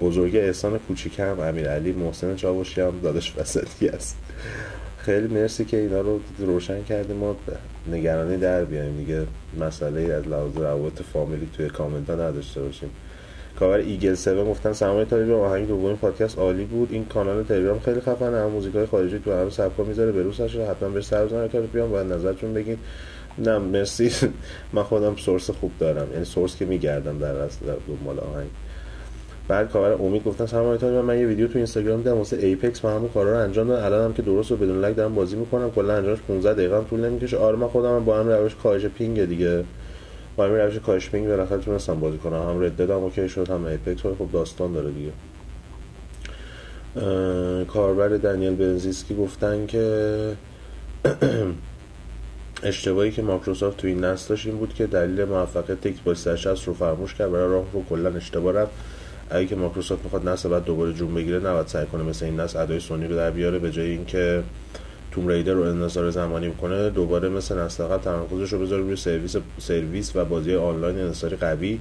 بزرگ 0.00 0.36
احسان 0.36 0.78
کوچیک 0.78 1.18
هم 1.18 1.40
امیر 1.40 1.68
علی 1.68 1.92
محسن 1.92 2.36
چاوشی 2.36 2.80
هم 2.80 3.00
دادش 3.02 3.38
وسطی 3.38 3.88
است 3.88 4.16
خیلی 4.98 5.26
مرسی 5.34 5.64
که 5.64 5.76
اینا 5.76 6.00
رو 6.00 6.20
روشن 6.38 6.82
کردیم 6.82 7.16
ما 7.16 7.36
نگرانی 7.92 8.36
در 8.36 8.64
بیایم 8.64 8.96
دیگه. 8.96 9.26
مسئله 9.60 10.14
از 10.14 10.28
لحاظ 10.28 10.56
روابط 10.56 11.02
فامیلی 11.02 11.48
توی 11.56 11.68
کامنت 11.68 12.10
ها 12.10 12.16
نداشته 12.16 12.62
باشیم. 12.62 12.90
کاور 13.58 13.78
ایگل 13.78 14.12
7 14.12 14.28
گفتن 14.28 14.72
سلام 14.72 15.04
تلگرام 15.04 15.40
آهنگ 15.40 15.68
دوم 15.68 15.96
پادکست 15.96 16.38
عالی 16.38 16.64
بود. 16.64 16.88
این 16.92 17.04
کانال 17.04 17.42
تلگرام 17.42 17.78
خیلی 17.78 18.00
خفنه 18.00 18.36
هم 18.36 18.46
موزیک 18.46 18.74
های 18.74 18.86
خارجی 18.86 19.18
تو 19.18 19.32
همه 19.32 19.50
سبکا 19.50 19.82
می‌ذاره 19.82 20.12
به 20.12 20.22
روسش 20.22 20.56
حتما 20.56 20.88
بهش 20.88 21.04
سر 21.04 21.24
بزنید 21.24 21.50
تا 21.50 21.60
بیام 21.60 21.90
باید 21.90 22.12
نظرتون 22.12 22.54
بگین. 22.54 22.78
نه 23.38 23.58
مرسی. 23.58 24.10
من 24.72 24.82
خودم 24.82 25.16
سورس 25.16 25.50
خوب 25.50 25.72
دارم. 25.78 26.12
یعنی 26.12 26.24
سورس 26.24 26.56
که 26.56 26.64
میگردم 26.64 27.18
در 27.18 27.36
اصل 27.36 27.66
دنبال 27.88 28.20
آهنگ. 28.20 28.48
بعد 29.48 29.70
کاور 29.70 29.92
امید 29.92 30.24
گفتن 30.24 30.46
سلام 30.46 30.68
علیکم 30.68 30.86
من 30.86 31.18
یه 31.18 31.26
ویدیو 31.26 31.46
تو 31.48 31.58
اینستاگرام 31.58 31.98
دیدم 31.98 32.16
واسه 32.16 32.36
ایپکس 32.36 32.84
من 32.84 32.94
همون 32.94 33.08
کارا 33.08 33.32
رو 33.32 33.38
انجام 33.38 33.68
دادم. 33.68 33.84
الانم 33.84 34.12
که 34.12 34.22
درست 34.22 34.52
و 34.52 34.56
بدون 34.56 34.80
لگ 34.80 34.94
دارم 34.94 35.14
بازی 35.14 35.36
می‌کنم. 35.36 35.70
کلا 35.70 35.94
انجامش 35.94 36.18
15 36.28 36.54
دقیقه 36.54 36.84
طول 36.90 37.00
نمی‌کشه. 37.00 37.36
آره 37.36 37.56
من 37.56 37.68
خودم 37.68 38.04
با 38.04 38.18
هم 38.18 38.28
روش 38.28 38.54
کاهش 38.62 38.86
پینگ 38.86 39.24
دیگه. 39.24 39.64
با 40.36 40.44
هم 40.44 40.52
روش 40.52 40.78
کاهش 40.78 41.10
پینگ 41.10 41.28
بالاخره 41.28 41.58
تونستم 41.58 42.00
بازی 42.00 42.18
کنم. 42.18 42.42
هم 42.42 42.62
رد 42.62 42.76
دادم 42.76 43.04
اوکی 43.04 43.28
شد 43.28 43.50
هم 43.50 43.64
ایپکس 43.64 44.00
خب 44.00 44.28
داستان 44.32 44.72
داره 44.72 44.90
دیگه. 44.90 45.12
کاربر 47.64 48.08
دنیل 48.08 48.54
بنزیسکی 48.54 49.14
گفتن 49.14 49.66
که 49.66 50.32
اشتباهی 52.62 53.10
که 53.10 53.22
مایکروسافت 53.22 53.76
تو 53.76 53.86
این 53.86 54.04
نسل 54.04 54.28
داشت 54.28 54.46
این 54.46 54.56
بود 54.56 54.74
که 54.74 54.86
دلیل 54.86 55.24
موفقیت 55.24 55.86
ایکس 55.86 56.00
باکس 56.00 56.24
360 56.24 56.66
رو 56.66 56.74
فراموش 56.74 57.14
کرد 57.14 57.32
برای 57.32 57.48
راه 57.48 57.64
رو 57.72 57.84
کلا 57.90 58.10
اشتباه 58.10 58.54
رفت. 58.54 58.72
اگه 59.30 59.46
که 59.46 59.56
مایکروسافت 59.56 60.04
می‌خواد 60.04 60.28
نسل 60.28 60.48
بعد 60.48 60.64
دوباره 60.64 60.92
جون 60.92 61.14
بگیره 61.14 61.38
نباید 61.38 61.66
سعی 61.66 61.86
کنه 61.86 62.02
مثل 62.02 62.24
این 62.24 62.40
نسل 62.40 62.58
ادای 62.58 62.80
سونی 62.80 63.06
رو 63.06 63.16
در 63.16 63.30
بیاره 63.30 63.58
به 63.58 63.70
جای 63.70 63.90
اینکه 63.90 64.42
توم 65.16 65.28
ریدر 65.28 65.52
رو 65.52 65.62
انحصار 65.62 66.10
زمانی 66.10 66.48
می‌کنه 66.48 66.90
دوباره 66.90 67.28
مثل 67.28 67.58
نسل 67.58 67.84
قبل 67.84 68.02
تمرکزش 68.02 68.52
رو 68.52 68.58
بذاره 68.58 68.82
روی 68.82 68.96
سرویس 68.96 69.36
سرویس 69.58 70.16
و 70.16 70.24
بازی 70.24 70.54
آنلاین 70.54 70.98
انحصاری 70.98 71.36
قوی 71.36 71.80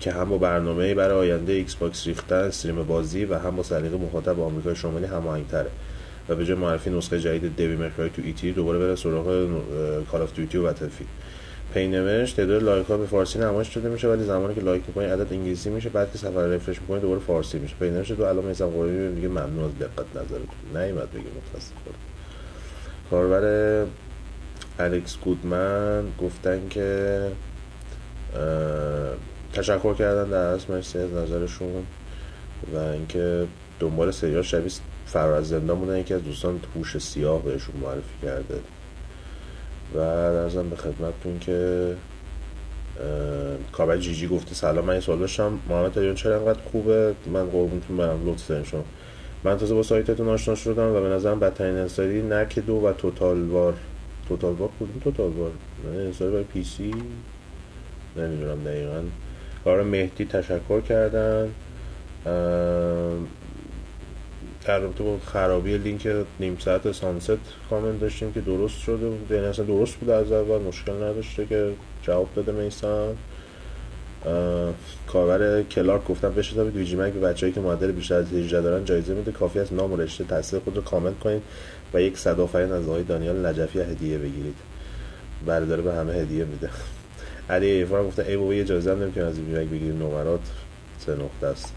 که 0.00 0.12
هم 0.12 0.28
با 0.28 0.38
برنامه 0.38 0.94
برای 0.94 1.30
آینده 1.32 1.52
ایکس 1.52 1.74
باکس 1.74 2.06
ریختن 2.06 2.36
استریم 2.36 2.82
بازی 2.82 3.24
و 3.24 3.38
هم 3.38 3.56
با 3.56 3.62
سلیقه 3.62 3.96
مخاطب 3.96 4.40
آمریکای 4.40 4.76
شمالی 4.76 5.06
هماهنگتره. 5.06 5.70
و 6.28 6.34
به 6.34 6.44
جای 6.44 6.56
معرفی 6.56 6.90
نسخه 6.90 7.20
جدید 7.20 7.56
دیوی 7.56 7.76
مکرای 7.76 8.10
تو 8.10 8.22
ایتی 8.24 8.52
دوباره 8.52 8.78
بره 8.78 8.96
سراغ 8.96 9.48
کال 10.10 10.22
اف 10.22 10.34
دیوتی 10.34 10.58
و 10.58 10.62
بتلفیلد 10.62 11.08
پی 11.74 11.88
نوشت 11.88 12.36
تعداد 12.36 12.62
لایک 12.62 12.86
ها 12.86 12.96
به 12.96 13.06
فارسی 13.06 13.38
نمایش 13.38 13.68
شده 13.68 13.88
میشه 13.88 14.08
ولی 14.08 14.24
زمانی 14.24 14.54
که 14.54 14.60
لایک 14.60 14.82
می‌کنی 14.88 15.04
عدد 15.04 15.32
انگلیسی 15.32 15.70
میشه 15.70 15.88
بعد 15.88 16.12
که 16.12 16.18
سفر 16.18 16.46
رفرش 16.46 16.80
می‌کنی 16.80 17.00
دوباره 17.00 17.20
فارسی 17.20 17.58
میشه. 17.58 17.74
پی 17.80 17.90
نوشت 17.90 18.16
تو 18.16 18.22
الان 18.22 18.44
میسم 18.44 18.66
قربی 18.66 19.14
دیگه 19.14 19.28
ممنون 19.28 19.64
از 19.64 19.78
دقت 19.80 20.06
نظرتون. 20.14 20.82
نیومد 20.82 21.10
بگه 21.10 21.24
متاسفم 21.50 22.17
کاربر 23.10 23.86
الکس 24.78 25.16
گودمن 25.16 26.04
گفتن 26.22 26.68
که 26.70 27.20
تشکر 29.52 29.94
کردن 29.94 30.30
در 30.30 30.36
از 30.36 30.70
مرسی 30.70 30.98
از 30.98 31.12
نظرشون. 31.12 31.86
و 32.74 32.78
اینکه 32.78 33.46
دنبال 33.80 34.10
سریال 34.10 34.42
شبیه 34.42 34.72
فرار 35.06 35.32
از 35.32 35.48
زندان 35.48 35.78
بودن 35.78 35.98
یکی 35.98 36.14
از 36.14 36.24
دوستان 36.24 36.60
هوش 36.76 36.98
سیاه 36.98 37.42
بهشون 37.42 37.76
معرفی 37.76 38.14
کرده. 38.22 38.60
و 39.94 39.98
درزم 40.34 40.68
به 40.68 40.76
خدمتتون 40.76 41.38
که 41.38 41.94
کاربر 43.72 43.96
جی 43.96 44.14
جی 44.14 44.26
گفته 44.26 44.54
سلام 44.54 44.84
من 44.84 44.94
یه 44.94 45.00
سوال 45.00 45.18
داشتم. 45.18 45.58
محمد 45.68 45.92
تریان 45.92 46.14
چرا 46.14 46.36
انقدر 46.36 46.60
خوبه؟ 46.72 47.14
من 47.26 47.46
قربونتون 47.46 47.96
برم 47.96 48.30
لطف 48.30 48.48
دارین 48.48 48.64
من 49.44 49.56
تازه 49.56 49.74
با 49.74 49.82
سایتتون 49.82 50.28
آشنا 50.28 50.54
شدم 50.54 50.88
و 50.94 51.00
به 51.00 51.08
نظرم 51.08 51.40
بدترین 51.40 51.76
انصاری 51.76 52.22
نک 52.22 52.58
دو 52.58 52.74
و 52.74 52.92
توتال 52.92 53.42
وار. 53.42 53.74
توتال 54.28 54.52
وار 54.52 54.70
کدوم 54.80 55.00
توتال 55.04 55.30
وار؟ 55.30 55.50
انصاری 55.94 56.30
برای 56.30 56.44
پی 56.44 56.64
سی؟ 56.64 56.94
نمی‌دونم 58.16 58.64
دقیقا. 58.64 59.02
کار 59.64 59.82
مهدی 59.82 60.24
تشکر 60.24 60.80
کردن. 60.80 61.50
در 64.64 64.78
رابطه 64.78 65.04
با 65.04 65.18
خرابی 65.26 65.78
لینک 65.78 66.08
نیم 66.40 66.56
ساعت 66.60 66.92
سانست 66.92 67.38
کامنت 67.70 68.00
داشتیم 68.00 68.32
که 68.32 68.40
درست 68.40 68.78
شده 68.78 69.08
بود. 69.08 69.30
یعنی 69.30 69.46
اصلا 69.46 69.64
درست 69.64 69.94
بود 69.94 70.10
از 70.10 70.32
اول 70.32 70.62
مشکل 70.62 70.92
نداشته 70.92 71.46
که 71.46 71.70
جواب 72.02 72.28
داده 72.36 72.52
میسان 72.52 73.16
کاربر 75.06 75.62
کلارک 75.62 76.04
گفتم 76.04 76.34
بشتابید 76.34 76.76
ویجی 76.76 76.96
مک 76.96 77.12
به 77.12 77.20
بچه‌ای 77.20 77.52
که 77.52 77.60
معدل 77.60 77.92
بیشتر 77.92 78.14
از 78.14 78.32
18 78.32 78.60
دارن 78.60 78.84
جایزه 78.84 79.14
میده. 79.14 79.32
کافی 79.32 79.58
از 79.58 79.74
نام 79.74 79.92
و 79.92 79.96
رشته 79.96 80.24
تاثیر 80.24 80.58
خود 80.58 80.76
رو 80.76 80.82
کامنت 80.82 81.18
کنید 81.18 81.42
و 81.94 82.02
یک 82.02 82.18
صد 82.18 82.40
آفرین 82.40 82.72
از 82.72 82.88
آقای 82.88 83.02
دانیال 83.02 83.46
نجفی 83.46 83.80
هدیه 83.80 84.18
بگیرید. 84.18 84.56
برادر 85.46 85.80
به 85.80 85.94
همه 85.94 86.12
هدیه 86.12 86.44
میده. 86.44 86.70
علی 87.50 87.66
ایفان 87.66 88.06
گفته 88.06 88.24
ای 88.28 88.36
بابا 88.36 88.54
یه 88.54 88.64
جایزه 88.64 88.92
هم 88.92 89.02
از 89.02 89.38
ویجی 89.38 89.52
مک 89.52 89.68
بگیرید 89.68 90.02
نمرات 90.02 90.40
سه 90.98 91.12
نقطه 91.12 91.46
است. 91.46 91.74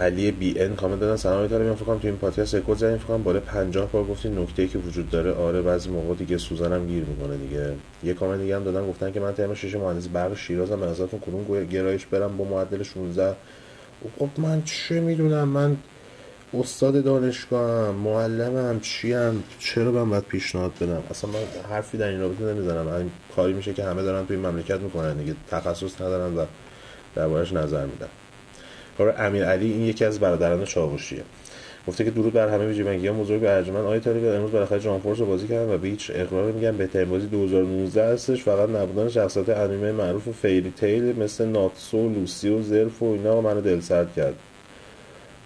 علی 0.00 0.30
بی 0.30 0.60
ان 0.60 0.76
کامنت 0.76 1.00
دادن. 1.00 1.16
سلام 1.16 1.40
من 1.40 1.74
فکر 1.74 1.84
تو 1.84 1.98
این 2.02 2.16
پادکست 2.16 2.54
رکورد 2.54 2.78
زدیم. 2.78 2.96
فکر 2.96 3.06
کنم 3.06 3.22
بالا 3.22 3.40
50 3.40 3.92
بار 3.92 4.04
گفتین 4.04 4.38
نکته 4.38 4.68
که 4.68 4.78
وجود 4.78 5.10
داره. 5.10 5.32
آره 5.32 5.62
بعضی 5.62 5.90
موقع 5.90 6.14
دیگه 6.14 6.38
سوزنم 6.38 6.86
گیر 6.86 7.04
می‌کنه 7.04 7.36
دیگه. 7.36 7.74
یه 8.04 8.14
کامنت 8.14 8.40
دیگه 8.40 8.56
هم 8.56 8.64
دادن 8.64 8.88
گفتن 8.88 9.12
که 9.12 9.20
من 9.20 9.32
ترم 9.32 9.54
شش 9.54 9.74
مهندسی 9.74 10.08
برق 10.08 10.36
شیرازم. 10.36 10.80
به 10.80 10.86
نظرتون 10.86 11.20
کدوم 11.20 11.64
گرایش 11.64 12.06
برم 12.06 12.36
با 12.36 12.44
معدل 12.44 12.82
16 12.82 13.36
خب 14.18 14.28
من 14.38 14.62
چه 14.62 15.00
می‌دونم؟ 15.00 15.48
من 15.48 15.76
استاد 16.54 17.04
دانشگاهم 17.04 17.94
معلمم 17.94 18.80
چیم؟ 18.80 19.44
چرا 19.58 19.92
من 19.92 20.10
باید 20.10 20.24
پیشنهاد 20.24 20.72
بدم؟ 20.80 21.02
اصلا 21.10 21.30
من 21.30 21.38
حرفی 21.70 21.98
در 21.98 22.08
این 22.08 22.20
رابطه 22.20 22.44
نمی‌زنم. 22.44 22.88
این 22.88 23.10
کاری 23.36 23.52
میشه 23.52 23.72
که 23.72 23.84
همه 23.84 24.02
دارن 24.02 24.26
توی 24.26 24.36
مملکت 24.36 24.80
می‌کنن. 24.80 25.14
دیگه 25.14 25.34
تخصص 25.50 26.00
ندارن 26.00 26.36
و 26.36 26.44
دربارش 27.14 27.52
نظر 27.52 27.86
میدن. 27.86 28.08
کار 29.00 29.14
امیر 29.18 29.44
علی 29.44 29.72
این 29.72 29.82
یکی 29.82 30.04
از 30.04 30.20
برادران 30.20 30.64
چاوشیه. 30.64 31.22
گفته 31.88 32.04
که 32.04 32.10
درود 32.10 32.32
بر 32.32 32.48
همه 32.48 32.66
ویژگی 32.66 33.06
ها 33.06 33.14
بزرگ 33.14 33.44
ارجمند 33.44 33.84
آیه 33.84 34.00
طالب. 34.00 34.34
امروز 34.34 34.52
بالاخره 34.52 34.80
جان 34.80 35.00
فورس 35.00 35.18
رو 35.18 35.26
بازی 35.26 35.48
کردن 35.48 35.74
و 35.74 35.78
به 35.78 35.88
هیچ 35.88 36.10
اقرار 36.14 36.52
میگم 36.52 36.76
بهترین 36.76 37.08
بازی 37.10 37.26
2019 37.26 38.04
هستش. 38.04 38.42
فقط 38.42 38.68
نبودن 38.68 39.08
شخصیت 39.08 39.48
انیمه 39.48 39.92
معروف 39.92 40.28
فیری 40.28 40.72
تیل 40.76 41.16
مثل 41.18 41.46
ناتسو 41.46 42.08
لوسی 42.08 42.48
و 42.48 42.62
زرف 42.62 43.02
و 43.02 43.06
اینا 43.06 43.40
منو 43.40 43.60
دل 43.60 43.80
سرد 43.80 44.14
کرد. 44.14 44.34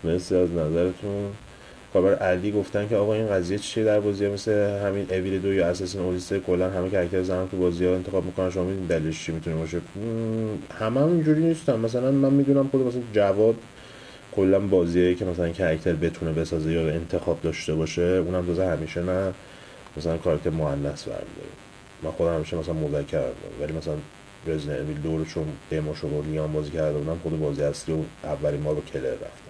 مرسی 0.05 0.36
از 0.36 0.51
نظرتون. 0.51 1.32
کاربر 1.94 2.14
علی 2.14 2.52
گفتن 2.52 2.88
که 2.88 2.96
آقا 2.96 3.14
این 3.14 3.28
قضیه 3.28 3.58
چیه 3.58 3.84
در 3.84 4.00
بازی 4.00 4.28
مثل 4.28 4.52
همین 4.86 5.06
اویل 5.10 5.40
دو 5.40 5.52
یا 5.52 5.66
اساسین 5.66 6.00
اولیسته 6.00 6.40
کلا 6.40 6.70
همه 6.70 6.90
کاراکتر 6.90 7.22
زنان 7.22 7.48
تو 7.48 7.56
بازی 7.56 7.84
ها 7.84 7.94
انتخاب 7.94 8.24
می‌کنن 8.24 8.50
شما 8.50 8.64
می‌دونید 8.64 8.88
دلیلش 8.88 9.24
چی 9.24 9.32
می‌تونه 9.32 9.56
باشه؟ 9.56 9.80
همه 10.78 11.00
هم 11.00 11.08
اینجوری 11.08 11.42
نیستن. 11.42 11.78
مثلا 11.78 12.10
من 12.10 12.32
می‌دونم 12.32 12.68
خود 12.68 12.80
مثلا 12.80 13.02
جواد 13.12 13.54
کلا 14.36 14.58
بازیه 14.58 15.14
که 15.14 15.24
مثلا 15.24 15.52
کاراکتر 15.52 15.92
بتونه 15.92 16.32
بسازه 16.32 16.72
یا 16.72 16.88
انتخاب 16.88 17.40
داشته 17.42 17.74
باشه 17.74 18.02
اونم 18.02 18.46
تازه 18.46 18.66
همیشه 18.66 19.02
نه. 19.02 19.32
مثلا 19.96 20.16
کاراکتر 20.16 20.50
مؤنث 20.50 21.02
برمیداره. 21.02 21.54
من 22.02 22.10
خودم 22.10 22.34
همیشه 22.34 22.56
مثلا 22.56 22.74
مذکر 22.74 23.22
ولی 23.60 23.72
مثلا 23.72 23.94
رزیدنت 24.46 24.80
اویل 24.80 24.96
دو 24.96 25.18
رو 25.18 25.24
چون 25.24 25.44
دموشو 25.70 26.08
با 26.08 26.46
بازی 26.46 26.70
کرده 26.70 26.98
بودم 26.98 27.18
خود 27.22 27.40
بازی 27.40 27.62
اصلی 27.62 27.94
و 27.94 27.98
اولین 28.24 28.60
ما 28.60 28.74
با 28.74 28.80
کلر 28.80 29.10
رفتم 29.10 29.43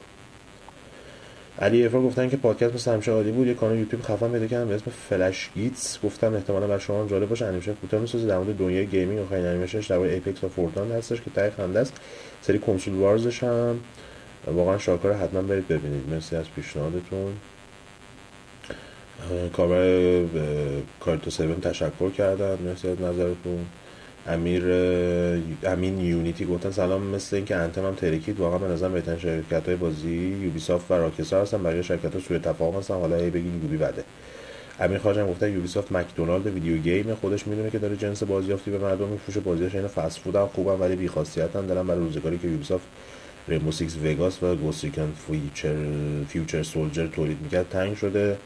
علی 1.59 1.87
افرا 1.87 2.03
گفتن 2.03 2.29
که 2.29 2.37
پادکست 2.37 2.75
مثل 2.75 2.93
همیشه 2.93 3.13
عالی 3.13 3.33
بود 3.33 3.47
یه 3.47 3.55
کانال 3.55 3.79
یوتیوب 3.79 4.03
خفن 4.03 4.33
پیدا 4.33 4.47
کردم 4.47 4.69
به 4.69 4.75
اسم 4.75 4.91
فلش 4.91 5.51
گیتس 5.55 5.99
گفتم 6.05 6.35
احتمالا 6.35 6.67
بر 6.67 6.79
شما 6.79 7.07
جالب 7.07 7.29
باشه 7.29 7.45
انیمیشن 7.45 7.75
کوتاه 7.75 8.01
می‌سازه 8.01 8.27
در 8.27 8.39
مورد 8.39 8.59
دنیای 8.59 8.87
گیمینگ 8.87 9.19
آخرین 9.21 9.47
انیمیشنش 9.47 9.87
در 9.87 9.99
ایپکس 9.99 10.45
و 10.45 10.49
فورتنایت 10.49 10.93
هستش 10.93 11.21
که 11.21 11.31
تای 11.35 11.51
خنده 11.51 11.81
است. 11.81 11.93
سری 12.43 12.59
کنسول 12.59 12.95
وارزش 12.95 13.43
هم. 13.43 13.81
واقعا 14.47 14.79
شاکر 14.79 15.13
حتما 15.13 15.43
برید 15.43 15.69
ببینید. 15.69 16.09
مرسی 16.11 16.37
از 16.37 16.45
پیشنهادتون. 16.57 17.33
کاربر 19.53 20.25
کارتو 21.01 21.31
7 21.31 21.61
تشکر 21.61 22.11
کردن. 22.11 22.59
مرسی 22.65 22.89
از 22.89 23.01
نظرتون. 23.01 23.67
امیر 24.27 24.65
امین 25.65 26.01
یونیتی 26.01 26.45
گفتن 26.45 26.71
سلام 26.71 27.07
مثل 27.07 27.37
اینکه 27.37 27.57
Anthem 27.57 27.87
هم 27.87 27.95
ترکید 27.95 28.41
واقعا 28.41 28.59
به 28.59 28.69
نظر 28.69 28.89
بهترین 28.89 29.19
شرکت 29.19 29.67
های 29.67 29.77
بازی 29.77 30.39
Ubisoft 30.43 30.91
و 30.91 30.95
Rockstar 30.95 31.43
هستن. 31.43 31.63
بقیه 31.63 31.83
شرکت 31.83 32.15
ها 32.15 32.21
سوء 32.21 32.39
تفاهم 32.39 32.79
هستن. 32.79 32.95
حالا 32.95 33.17
هی 33.17 33.31
بگین 33.31 33.61
Ubi 33.63 33.77
بده. 33.77 34.05
امیر 34.81 34.99
خواجم 34.99 35.27
گفته 35.27 35.51
Ubisoft 35.51 35.93
مکدونالد 35.93 36.47
video 36.47 36.77
game 36.77 37.15
خودش 37.15 37.47
می‌دونه 37.47 37.71
که 37.71 37.79
داره 37.79 37.97
جنس 37.97 38.23
بازیافتی 38.23 38.71
به 38.71 38.79
مردم 38.79 39.09
میفروشه. 39.09 39.41
بازیاش 39.41 39.75
اینا 39.75 39.89
فست 39.89 40.19
فود 40.19 40.37
هم 40.37 40.47
خوبن 40.47 40.75
ولی 40.75 40.97
بی 40.97 41.09
خاصیتن 41.09 41.67
دارن. 41.67 41.87
برای 41.87 42.01
روزگاری 42.01 42.39
که 42.39 42.49
Ubisoft 42.49 42.87
Rainbow 43.49 43.73
Six 43.73 43.97
Vegas 44.05 44.43
و 44.43 44.57
Ghost 44.57 44.85
Recon 44.85 45.13
Future 45.27 45.77
Future 46.29 46.63
Soldier 46.63 47.07
تولید 47.07 47.39
می‌کرد. 47.43 47.69
تنگ 47.71 47.97
شده 47.97 48.37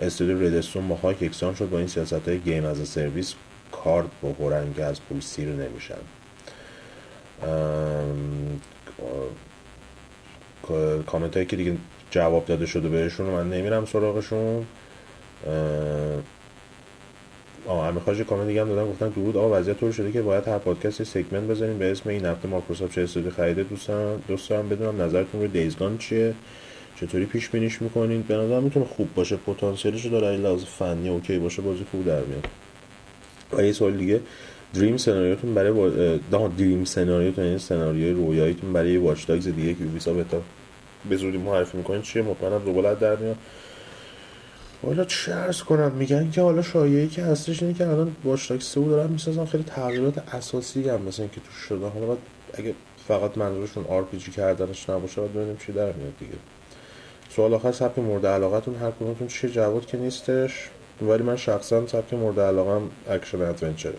استودیو 0.00 0.42
Red 0.42 0.59
Storm 0.59 0.88
با 0.88 1.14
یکسان 1.20 1.54
شد 1.54 1.70
با 1.70 1.78
این 1.78 1.86
سیاست 1.86 2.28
های 2.28 2.38
game 2.38 2.64
as 2.64 2.88
service 2.88 3.34
کارت 3.72 4.06
بخورن 4.22 4.74
که 4.74 4.84
از 4.84 5.00
پول 5.00 5.20
سیر 5.20 5.48
نمیشن 5.48 5.94
کامنت 11.06 11.34
هایی 11.34 11.46
که 11.46 11.56
دیگه 11.56 11.76
جواب 12.10 12.46
داده 12.46 12.66
شده 12.66 12.88
بهشون 12.88 13.26
من 13.26 13.50
نمیرم 13.50 13.84
سراغشون. 13.84 14.66
آه 17.66 17.86
همه 17.86 18.24
کامنت 18.24 18.48
دیگه 18.48 18.60
هم 18.60 18.68
دادن 18.68 18.90
گفتن 18.90 19.08
درود. 19.08 19.36
آقا 19.36 19.58
وضعیت 19.58 19.80
طور 19.80 19.92
شده 19.92 20.12
که 20.12 20.22
باید 20.22 20.48
هر 20.48 20.58
پادکست 20.58 21.02
segment 21.02 21.44
بزنیم 21.44 21.78
به 21.78 21.90
اسم 21.90 22.08
این 22.08 22.26
هفته 22.26 22.48
مایکروسافت 22.48 22.94
چه 22.94 23.00
استودیو 23.00 23.30
خریده. 23.30 23.62
دوستان 23.62 24.22
دوست 24.28 24.50
دارم 24.50 24.68
بدونم 24.68 25.02
نظرتون 25.02 25.40
رو 25.40 25.46
Days 25.46 25.72
Gone 25.72 25.98
چیه؟ 25.98 26.34
چطوری 27.00 27.26
پیش 27.26 27.48
بینیش 27.48 27.82
می‌کنید 27.82 28.26
به 28.26 28.36
نظر 28.36 28.60
می‌تونه 28.60 28.86
خوب 28.86 29.14
باشه. 29.14 29.36
پتانسیلش 29.36 30.06
داره. 30.06 30.36
لحاظ 30.36 30.64
فنی 30.64 31.08
okay 31.08 31.38
باشه 31.38 31.62
بازی 31.62 31.86
خوب 31.90 32.04
در 32.04 32.20
میاد. 32.20 32.46
و 33.52 33.62
یه 33.62 33.72
سوال 33.72 33.96
دیگه. 33.96 34.20
دریم 34.74 34.96
سناریوتون 34.96 35.54
برای 35.54 35.72
با... 35.72 36.48
دریم 36.48 36.84
سناریوتون 36.84 37.44
یعنی 37.44 37.58
سناریوی 37.58 38.10
رویاییتون 38.10 38.72
برای 38.72 38.96
واچ 38.96 39.26
داگز 39.26 39.48
دیگه 39.48 39.74
که 39.74 39.84
یوبیسا 39.84 40.12
بتا 40.12 40.42
به 41.10 41.16
زودی 41.16 41.38
معرفی 41.38 41.78
می‌کنین 41.78 42.02
چیه؟ 42.02 42.22
مطمئنم 42.22 42.58
دوبلت 42.58 43.00
در 43.00 43.16
میاد. 43.16 43.36
حالا 44.82 45.04
چه 45.04 45.34
ارز 45.34 45.62
کنم؟ 45.62 45.92
میگن 45.92 46.30
که 46.30 46.40
حالا 46.40 46.62
شایعی 46.62 47.08
که 47.08 47.22
هستش 47.22 47.62
اینه 47.62 47.74
که 47.74 47.86
الان 47.86 48.16
واچ 48.24 48.48
داگز 48.48 48.64
3 48.64 48.80
دارن 48.80 49.10
می‌سازن. 49.10 49.44
خیلی 49.44 49.64
تغییرات 49.64 50.34
اساسی 50.34 50.88
هم 50.88 51.02
مثلا 51.02 51.26
که 51.26 51.40
توش 51.40 51.54
شده. 51.68 51.86
حالا 51.86 52.16
اگه 52.54 52.74
فقط 53.08 53.38
منظورشون 53.38 53.84
آر 53.84 54.02
پی 54.02 54.18
جی 54.18 54.30
کردنش 54.32 54.90
نباشه 54.90 55.20
باید 55.20 55.32
ببینیم 55.34 55.56
چی 55.66 55.72
در 55.72 55.92
میاد 55.92 56.18
دیگه. 56.18 56.32
سوال 57.36 57.54
آخر 57.54 57.72
سبک 57.72 57.98
مورد 57.98 58.26
علاقتون 58.26 58.74
هر 58.74 58.90
کدومتون 58.90 59.28
چیه 59.28 59.50
جواد 59.50 59.86
که 59.86 59.98
نیستش؟ 59.98 60.70
ولی 61.02 61.22
من 61.22 61.36
شخصا 61.36 61.86
سبک 61.86 62.14
مورد 62.14 62.40
علاقم 62.40 62.90
action 63.08 63.42
adventure 63.42 63.92
ه 63.92 63.98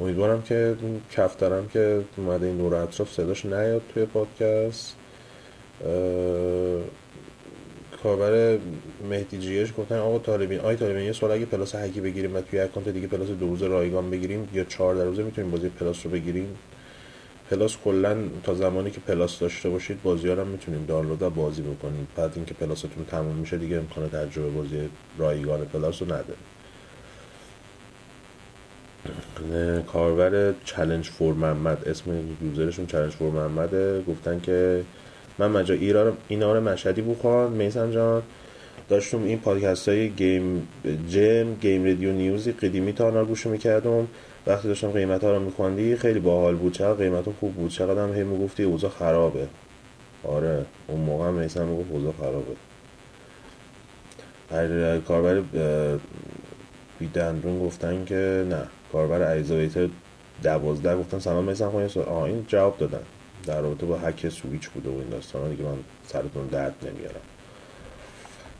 امیدوارم 0.00 0.42
که 0.42 0.76
کفترم 1.12 1.68
که 1.68 2.04
اومده 2.16 2.46
این 2.46 2.56
دور 2.56 2.74
اطراف 2.74 3.12
صداش 3.12 3.46
نیاد 3.46 3.82
توی 3.94 4.04
پادکست. 4.04 4.96
کاربر 8.02 8.58
مهدی 9.10 9.38
جیش 9.38 9.72
گفتن 9.78 9.98
آقا 9.98 10.18
طالبیان 10.18 10.60
آقای 10.60 10.76
طالبیان 10.76 11.04
یه 11.04 11.12
سوال 11.12 11.32
اگه 11.32 11.44
Plus 11.44 11.74
هکی 11.74 12.00
بگیریم 12.00 12.36
و 12.36 12.40
توی 12.40 12.60
account 12.60 12.88
دیگه 12.88 13.06
Plus 13.06 13.28
دو 13.28 13.46
روزه 13.46 13.66
رایگان 13.66 14.10
بگیریم 14.10 14.48
یا 14.52 14.64
چهار 14.64 15.04
روزه 15.04 15.22
می‌تونیم 15.22 15.50
بازی 15.50 15.68
Plus 15.68 16.06
رو 16.06 16.10
بگیریم؟ 16.10 16.56
Plus 17.50 17.76
کلا 17.84 18.16
تا 18.44 18.54
زمانی 18.54 18.90
که 18.90 19.00
Plus 19.00 19.38
داشته 19.38 19.68
باشید 19.68 20.02
بازی 20.02 20.28
ها 20.28 20.34
رو 20.34 20.44
می‌تونیم 20.44 20.84
دانلود 20.88 21.22
و 21.22 21.30
بازی 21.30 21.62
بکنید 21.62 22.08
بعد 22.16 22.32
اینکه 22.36 22.54
Plus 22.54 22.83
تون 22.83 23.04
تموم 23.10 23.36
میشه 23.36 23.56
دیگه 23.56 23.76
امکان 23.76 24.08
تجربه 24.08 24.48
بازی 24.48 24.88
رایگان 25.18 25.64
پلاس 25.64 26.02
رو 26.02 26.08
نداره 26.08 26.36
کاربر 29.82 30.54
چلنج 30.64 31.08
فور 31.08 31.34
محمد. 31.34 31.88
اسم 31.88 32.10
یوزرشون 32.42 32.86
چلنج 32.86 33.12
فور 33.12 33.30
محمده. 33.30 34.02
گفتن 34.02 34.40
که 34.40 34.84
من 35.38 35.50
مجا 35.50 35.74
ایران 35.74 36.16
اینا 36.28 36.60
مشهدی 36.60 37.02
بخوان. 37.02 37.52
میسن 37.52 37.92
جان 37.92 38.22
داشتم 38.88 39.22
این 39.22 39.38
پادکست 39.38 39.88
های 39.88 40.10
گیم 40.10 40.68
جم 41.08 41.54
گیم 41.54 41.84
رادیو 41.84 42.12
نیوزی 42.12 42.52
قدیمی 42.52 42.92
تا 42.92 43.06
آنها 43.06 43.24
گوش 43.24 43.46
می‌کردم. 43.46 44.08
وقتی 44.46 44.68
داشتم 44.68 44.90
قیمت 44.90 45.24
ها 45.24 45.32
رو 45.32 45.40
میخواندی 45.40 45.96
خیلی 45.96 46.20
باحال 46.20 46.54
بود. 46.54 46.72
چقدر 46.72 46.94
قیمت 46.94 47.24
ها 47.24 47.32
خوب 47.40 47.54
بود 47.54 47.70
چقدر 47.70 48.02
هم 48.02 48.14
هی 48.14 48.24
می‌گفتی 48.24 48.62
اوضاع 48.62 48.90
خرابه. 48.90 49.48
آره 50.24 50.66
اون 50.86 51.00
موقع 51.00 51.28
هم 51.28 51.34
میسن 51.34 51.64
می‌گفت 51.64 51.90
اوضاع 51.90 52.12
خرابه. 52.12 52.56
کاربر 55.00 55.42
بیدندون 56.98 57.60
گفتن 57.60 58.04
که 58.04 58.46
نه 58.50 58.62
کاربر 58.92 59.32
ایزویتر 59.32 59.88
دوازده 60.42 60.96
گفتن 60.96 61.18
سلام 61.18 61.44
میسن 61.44 61.68
خواهی 61.68 61.88
سوال 61.88 62.06
آه 62.06 62.22
این 62.22 62.44
جواب 62.48 62.78
دادن. 62.78 63.02
در 63.44 63.60
رابطه 63.60 63.86
با 63.86 63.98
حک 63.98 64.28
سویچ 64.28 64.68
بوده 64.68 64.90
و 64.90 64.92
این 64.92 65.08
داستان 65.08 65.50
دیگه 65.50 65.62
من 65.62 65.76
سرتون 66.06 66.46
درد 66.46 66.74
نمیارم 66.82 67.20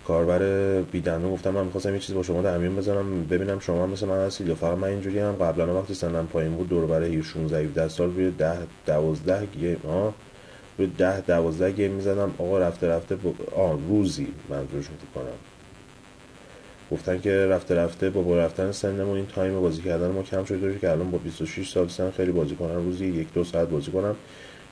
کاربر 0.08 0.82
بیدندون 0.82 1.32
گفتم 1.32 1.50
من 1.50 1.64
می‌خواستم 1.64 1.94
یه 1.94 1.98
چیزی 1.98 2.14
با 2.14 2.22
شما 2.22 2.42
در 2.42 2.58
میون 2.58 2.76
بزنم 2.76 3.24
ببینم 3.24 3.58
شما 3.58 3.86
مثل 3.86 4.06
من 4.06 4.26
هستید 4.26 4.48
یا 4.48 4.54
فقط 4.54 4.78
من 4.78 4.88
اینجوری 4.88 5.18
هم؟ 5.18 5.32
قبلا 5.32 5.80
وقتی 5.80 5.94
سنم 5.94 6.26
پایین 6.26 6.52
بود 6.52 6.68
دور 6.68 6.86
برای 6.86 7.22
16 7.22 7.58
17 7.58 7.88
سال 7.88 8.14
روی 8.14 8.30
10 8.30 8.58
12 8.86 9.46
گیم 9.46 9.80
ها 9.84 10.14
روی 10.78 10.86
10 10.86 11.20
12 11.20 11.72
گیم 11.72 11.92
می‌زدم. 11.92 12.34
آقا 12.38 12.58
رفته 12.58 12.88
رفته 12.88 13.16
آ 13.56 13.72
روزی 13.88 14.28
منظورشون 14.48 14.96
فکر 14.96 15.22
کنم 15.22 15.36
گفتن 16.90 17.20
که 17.20 17.46
رفته 17.46 17.74
رفته 17.74 18.10
با, 18.10 18.22
با 18.22 18.36
رفتن 18.36 18.72
سنمون 18.72 19.16
این 19.16 19.26
تایم 19.26 19.60
بازی 19.60 19.82
کردن 19.82 20.10
ما 20.10 20.22
کم 20.22 20.44
شده 20.44 20.78
که 20.78 20.90
الان 20.90 21.10
با 21.10 21.18
26 21.18 21.70
سال 21.70 21.88
سن 21.88 22.10
خیلی 22.10 22.32
بازی 22.32 22.54
کنم 22.54 22.84
روزی 22.84 23.06
یک 23.06 23.32
دو 23.32 23.44
ساعت 23.44 23.68
بازی 23.68 23.90
کنم 23.90 24.16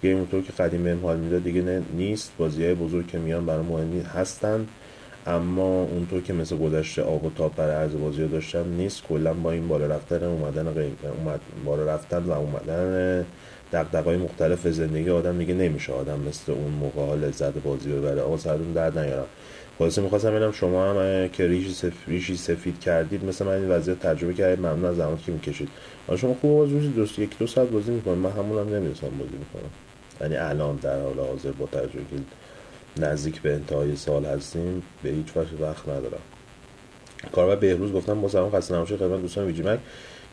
گیم 0.03 0.17
اونطور 0.17 0.43
که 0.43 0.53
قدیم 0.53 0.83
بهم 0.83 1.01
حال 1.03 1.17
می‌داد 1.17 1.45
دیگه 1.45 1.83
نیست. 1.93 2.33
بازی 2.39 2.65
های 2.65 2.75
بزرگ 2.75 3.07
که 3.07 3.19
میان 3.19 3.47
برای 3.47 3.63
مهمی 3.63 4.01
هستن. 4.01 4.67
اما 5.27 5.83
اونطور 5.83 6.23
که 6.23 6.33
مثل 6.33 6.57
گذشته 6.57 7.03
آب 7.03 7.25
و 7.25 7.31
تاب 7.31 7.57
برای 7.57 7.75
عرض 7.75 7.93
بازی 7.93 8.23
ها 8.23 8.29
داشتم 8.29 8.65
نیست. 8.77 9.03
کلا 9.03 9.35
با 9.35 9.53
این 9.53 9.69
بالا 9.69 9.87
رفتن 9.87 10.25
اومدن 10.25 10.71
غیر 10.73 10.93
اومد 11.19 11.41
بالا 11.65 11.85
رفتن 11.95 12.19
و 12.19 12.33
اومدن 12.33 13.27
دقدقای 13.73 14.17
مختلف 14.17 14.69
زندگی 14.69 15.11
آدم 15.11 15.39
دیگه 15.39 15.55
نمیشه. 15.55 15.93
آدم 15.93 16.21
مثل 16.29 16.53
اون 16.53 16.71
موقع 16.71 17.15
لذت 17.15 17.53
بازی 17.53 17.93
ببره. 17.93 18.21
آقا 18.21 18.37
سرتون 18.37 18.73
درد 18.73 18.99
نیارم. 18.99 19.27
خلاصه 19.79 20.03
می‌خواستم 20.03 20.31
ببینم 20.31 20.53
شما 20.53 20.91
هم 20.91 21.29
که 21.29 21.47
ریشی, 21.47 21.73
سف... 21.73 22.09
ریشی 22.09 22.37
سفید 22.37 22.81
کردید. 22.81 23.25
مثل 23.25 23.45
من 23.45 23.53
این 23.53 23.69
وضعیت 23.69 24.01
تجربه 24.01 24.35
کردید. 24.35 24.67
ممنون 24.67 24.85
از 24.85 24.97
زمانی 24.97 25.19
که 25.27 25.33
می‌کشید. 25.33 25.69
حالا 26.07 26.19
شما 26.19 26.37
خوب 26.41 26.59
باز 26.59 26.71
روزی 26.71 26.89
دوست 26.89 27.19
یک 27.19 27.39
دو 27.39 27.47
ساعت 27.47 27.69
بازی 27.69 27.91
می‌کنم 27.91 28.19
من 28.19 28.31
همون 28.31 28.59
هم 28.59 28.69
بازی 28.69 29.37
می‌کنم. 29.39 29.71
یعنی 30.21 30.37
الان 30.37 30.77
در 30.77 31.03
حال 31.03 31.19
حاضر 31.19 31.53
با 31.53 31.67
تجربه 31.67 32.05
نزدیک 32.97 33.43
به 33.43 33.53
انتهای 33.53 33.97
سال 33.97 34.25
هستیم 34.25 34.83
به 35.03 35.11
هیچ 35.11 35.37
وجه 35.37 35.57
وقت 35.61 35.89
ندارم. 35.89 36.23
کاربر 37.33 37.57
بهروز 37.57 37.93
گفتم 37.93 38.21
با 38.21 38.29
سلام 38.29 38.51
خسته 38.51 38.75
نباشید 38.75 38.97
خدمت 38.97 39.21
دوستان 39.21 39.47
VGMAG 39.47 39.79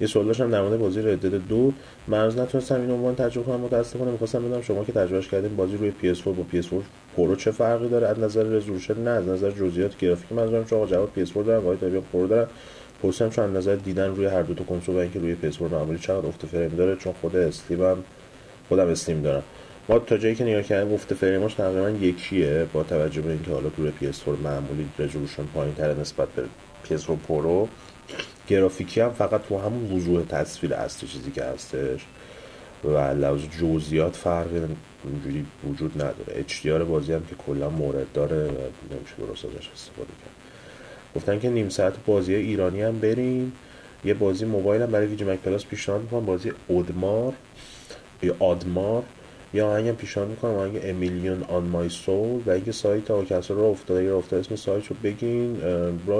یه 0.01 0.07
سوال 0.07 0.25
داشتم 0.25 0.51
در 0.51 0.61
مورد 0.61 0.79
بازی 0.79 1.01
Red 1.01 1.21
Dead 1.21 1.47
دو. 1.47 1.73
من 2.07 2.27
نتونستم 2.27 2.81
این 2.81 2.91
عنوان 2.91 3.15
تجربه 3.15 3.47
کنم 3.47 3.59
متاسفانه 3.59 4.11
می‌خواستم 4.11 4.39
بدونم 4.39 4.61
شما 4.61 4.83
که 4.83 4.91
تجربهش 4.91 5.27
کردین 5.27 5.55
بازی 5.55 5.77
روی 5.77 5.91
PS4 6.01 6.23
با 6.23 6.45
PS4 6.53 6.83
Pro 7.17 7.35
چه 7.35 7.51
فرقی 7.51 7.89
داره؟ 7.89 8.07
از 8.07 8.19
نظر 8.19 8.43
resolution 8.43 9.03
نه 9.03 9.09
از 9.09 9.27
نظر 9.27 9.51
جزئیات 9.51 9.97
گرافیک 9.97 10.31
منظورم 10.31 10.65
شما 10.65 10.85
جواب 10.85 11.09
PS4 11.15 11.45
دارن 11.45 11.63
وای 11.63 11.77
تا 11.77 11.87
Pro 12.13 12.27
دارن. 12.27 12.47
پرسیدم 13.03 13.29
چون 13.29 13.45
از 13.45 13.51
نظر 13.51 13.75
دیدن 13.75 14.15
روی 14.15 14.25
هر 14.25 14.41
دو 14.41 14.53
تا 14.53 14.63
کنسول 14.63 14.95
و 14.95 14.97
اینکه 14.97 15.19
روی 15.19 15.35
PS4 15.43 15.61
معمولی 15.61 15.99
چقدر 15.99 16.27
افت 16.27 16.45
فریم 16.45 16.69
داره 16.69 16.95
چون 16.95 17.13
خود 17.21 17.35
استیم 17.35 18.03
خودم 18.69 18.87
استیم 18.87 19.21
دارم. 19.21 19.43
ما 19.91 19.99
تا 19.99 20.17
جایی 20.17 20.35
که 20.35 20.43
نگاه 20.43 20.63
کردیم 20.63 20.93
افت 20.93 21.13
فریمش 21.13 21.53
تقریبا 21.53 21.89
یکیه. 21.89 22.67
با 22.73 22.83
توجه 22.83 23.21
به 23.21 23.31
اینکه 23.31 23.51
حالا 23.51 23.69
روی 23.77 23.91
PS4 24.01 24.27
معمولی 24.43 24.85
resolution 24.99 25.43
پایین‌تر 25.43 25.93
نسبت 25.93 26.27
به 26.29 26.43
PS4 26.85 27.11
Pro 27.27 27.67
گرافیکی 28.47 29.01
هم 29.01 29.09
فقط 29.09 29.41
تو 29.49 29.57
همون 29.57 29.91
وضوح 29.91 30.25
تصویر 30.25 30.73
اصلی 30.73 31.09
چیزی 31.09 31.31
که 31.31 31.43
هستش 31.43 32.01
و 32.83 32.97
لحاظ 32.97 33.41
جزئیات 33.61 34.15
فرقی 34.15 34.61
اونجوری 35.03 35.45
وجود 35.69 36.01
نداره. 36.01 36.45
HDR 36.49 36.65
بازی 36.65 37.13
هم 37.13 37.25
که 37.29 37.35
کلا 37.47 37.69
مورد 37.69 38.07
داره 38.13 38.37
نمیشه 38.91 39.15
درست 39.19 39.45
ازش 39.45 39.69
استفاده 39.73 40.09
کرد. 40.21 40.35
گفتن 41.15 41.39
که 41.39 41.49
نیم 41.49 41.69
ساعت 41.69 41.93
بازی 42.05 42.35
ایرانی 42.35 42.81
هم 42.81 42.99
بریم. 42.99 43.53
یه 44.05 44.13
بازی 44.13 44.45
موبایل 44.45 44.81
هم 44.81 44.91
برای 44.91 45.07
VGMAG 45.07 45.39
Plus 45.39 45.65
پیشنهاد 45.65 46.01
می‌کنم. 46.01 46.25
بازی 46.25 46.51
Oddmar 46.67 47.33
یا 48.23 48.35
Oddmar. 48.39 49.03
یا 49.53 49.67
آهنگم 49.67 49.91
پیشنهاد 49.91 50.29
می‌کنم 50.29 50.55
آهنگ 50.55 50.79
A 50.83 50.91
Million 50.91 51.43
on 51.43 51.63
My 51.63 51.89
Soul 51.89 52.41
و 52.45 52.51
اگه 52.51 52.71
سایت 52.71 53.11
آکسا 53.11 53.53
راه 53.53 53.63
افتاده 53.63 53.99
اگه 53.99 54.13
افتاده 54.13 54.39
اسم 54.39 54.55
سایت 54.55 54.87
رو 54.87 54.95
بگین. 55.03 55.61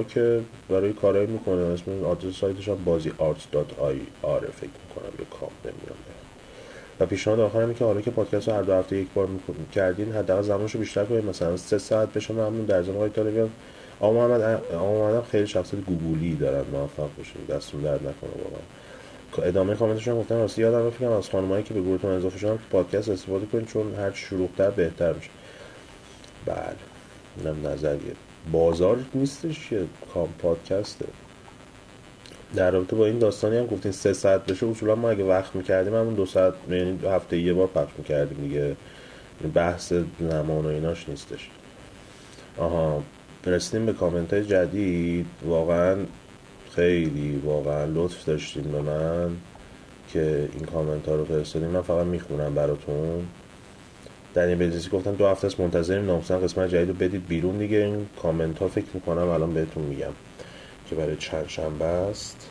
که 0.10 0.42
برای 0.70 0.94
کارایی 0.94 1.28
می‌کنه. 1.28 1.62
اسم 1.62 2.06
آدرس 2.06 2.36
سایتش 2.36 2.70
هم 2.70 2.84
بازی 2.86 3.12
Art 3.18 3.52
dot 3.52 3.80
ir 3.80 4.00
ه 4.22 4.48
فکر 4.48 4.70
می‌کنم. 4.90 5.14
یا 5.20 5.26
com 5.40 5.52
نمی‌دونم 5.66 5.98
و 7.00 7.06
پیشنهاد 7.06 7.40
آخرم 7.40 7.74
که 7.74 7.86
حالا 7.86 8.02
که 8.02 8.12
پادکست 8.12 8.50
رو 8.50 8.56
هر 8.56 8.62
دو 8.62 8.74
هفته 8.74 8.98
یک 8.98 9.08
بار 9.16 9.28
کردین 9.76 10.12
حداقل 10.12 10.42
زمانشو 10.42 10.80
بیشتر 10.80 11.06
کنید 11.06 11.26
مثلا 11.26 11.58
سه 11.58 11.78
ساعت 11.78 12.14
بشه 12.14 12.34
ممنون 12.34 12.66
در 12.66 12.84
های 12.84 13.10
طالبیان 13.10 13.50
آقا 14.00 14.14
محمد 14.14 14.42
آقا 14.74 14.94
محمد 14.94 15.24
خیلی 15.24 15.48
شخصیت 15.48 15.80
گوگولی 15.82 16.36
دارن 16.36 16.64
موفق 16.72 17.10
باشین. 17.18 17.46
دستتون 17.50 17.82
درد 17.82 18.00
نکنه 18.00 18.32
ادامه 19.40 19.76
کامنتشون 19.76 20.20
گفتم 20.20 20.36
واسه 20.36 20.62
یادم 20.62 20.90
فکرم 20.90 21.12
از 21.12 21.30
خانمایی 21.30 21.64
که 21.64 21.74
به 21.74 21.82
گروهتون 21.82 22.12
اضافه 22.12 22.40
شدن 22.40 22.60
پادکست 22.72 23.10
استفاده 23.10 23.46
کنید 23.46 23.68
چون 23.68 23.96
هر 23.96 24.12
شلوغ‌تر 24.12 24.70
بهتر 24.70 25.14
میشه. 25.14 25.30
بله. 26.46 26.76
اینم 27.38 27.68
نظریه 27.68 28.14
بازار 28.52 29.00
نیستش 29.14 29.72
یه 29.72 29.86
کام 30.14 30.30
پادکسته. 30.40 31.06
در 32.56 32.72
رابطه 32.72 32.96
با 32.96 33.06
این 33.06 33.20
داستانی 33.20 33.58
هم 33.58 33.66
گفتین 33.66 33.92
سه 33.92 34.14
ساعت 34.14 34.46
بشه 34.46 34.68
اصولا 34.68 34.96
ما 34.96 35.10
اگه 35.10 35.24
وقت 35.24 35.56
می‌کردیم 35.56 35.96
همون 35.96 36.14
دو 36.14 36.26
ساعت 36.26 36.54
یعنی 36.70 36.98
دو 36.98 37.10
هفته 37.10 37.38
یه 37.38 37.54
بار 37.54 37.68
پخش 37.68 37.92
می‌کردیم 37.98 38.38
دیگه. 38.48 38.76
بحث 39.54 39.94
زمان 40.20 40.66
و 40.66 40.68
ایناش 40.68 41.10
نیستش. 41.10 41.50
آها. 42.58 43.04
رسیدیم 43.46 43.86
به 43.86 43.94
کامنت 43.94 44.34
های 44.34 44.46
جدید. 44.46 45.26
واقعا 45.46 45.96
خیلی 46.76 47.42
واقعا 47.46 47.86
لطف 47.86 48.26
داشتیم 48.26 48.64
به 48.64 48.82
من 48.82 49.38
که 50.10 50.50
این 50.54 50.66
کامنت 50.66 51.08
ها 51.08 51.16
رو 51.16 51.26
فرستادیم 51.26 51.70
من 51.70 51.82
فقط 51.82 52.06
می‌خونم 52.06 52.56
براتون. 52.56 53.28
در 54.34 54.46
این 54.46 54.58
بلیزی 54.58 54.90
گفتن 54.90 55.14
دو 55.14 55.28
هفته 55.28 55.48
است 55.48 55.60
منتظریم. 55.60 56.06
ناموسن 56.06 56.40
قسمت 56.40 56.70
جدید 56.70 56.88
رو 56.88 56.94
بدید 56.94 57.28
بیرون 57.28 57.58
دیگه. 57.58 57.78
این 57.78 58.08
کامنت 58.22 58.60
ها 58.60 58.68
فکر 58.68 58.86
می‌کنم 58.94 59.28
الان 59.28 59.54
بهتون 59.54 59.84
میگم 59.84 60.12
که 60.90 60.96
برای 60.96 61.16
چند 61.16 61.48
شنبه 61.48 61.86
است. 61.86 62.50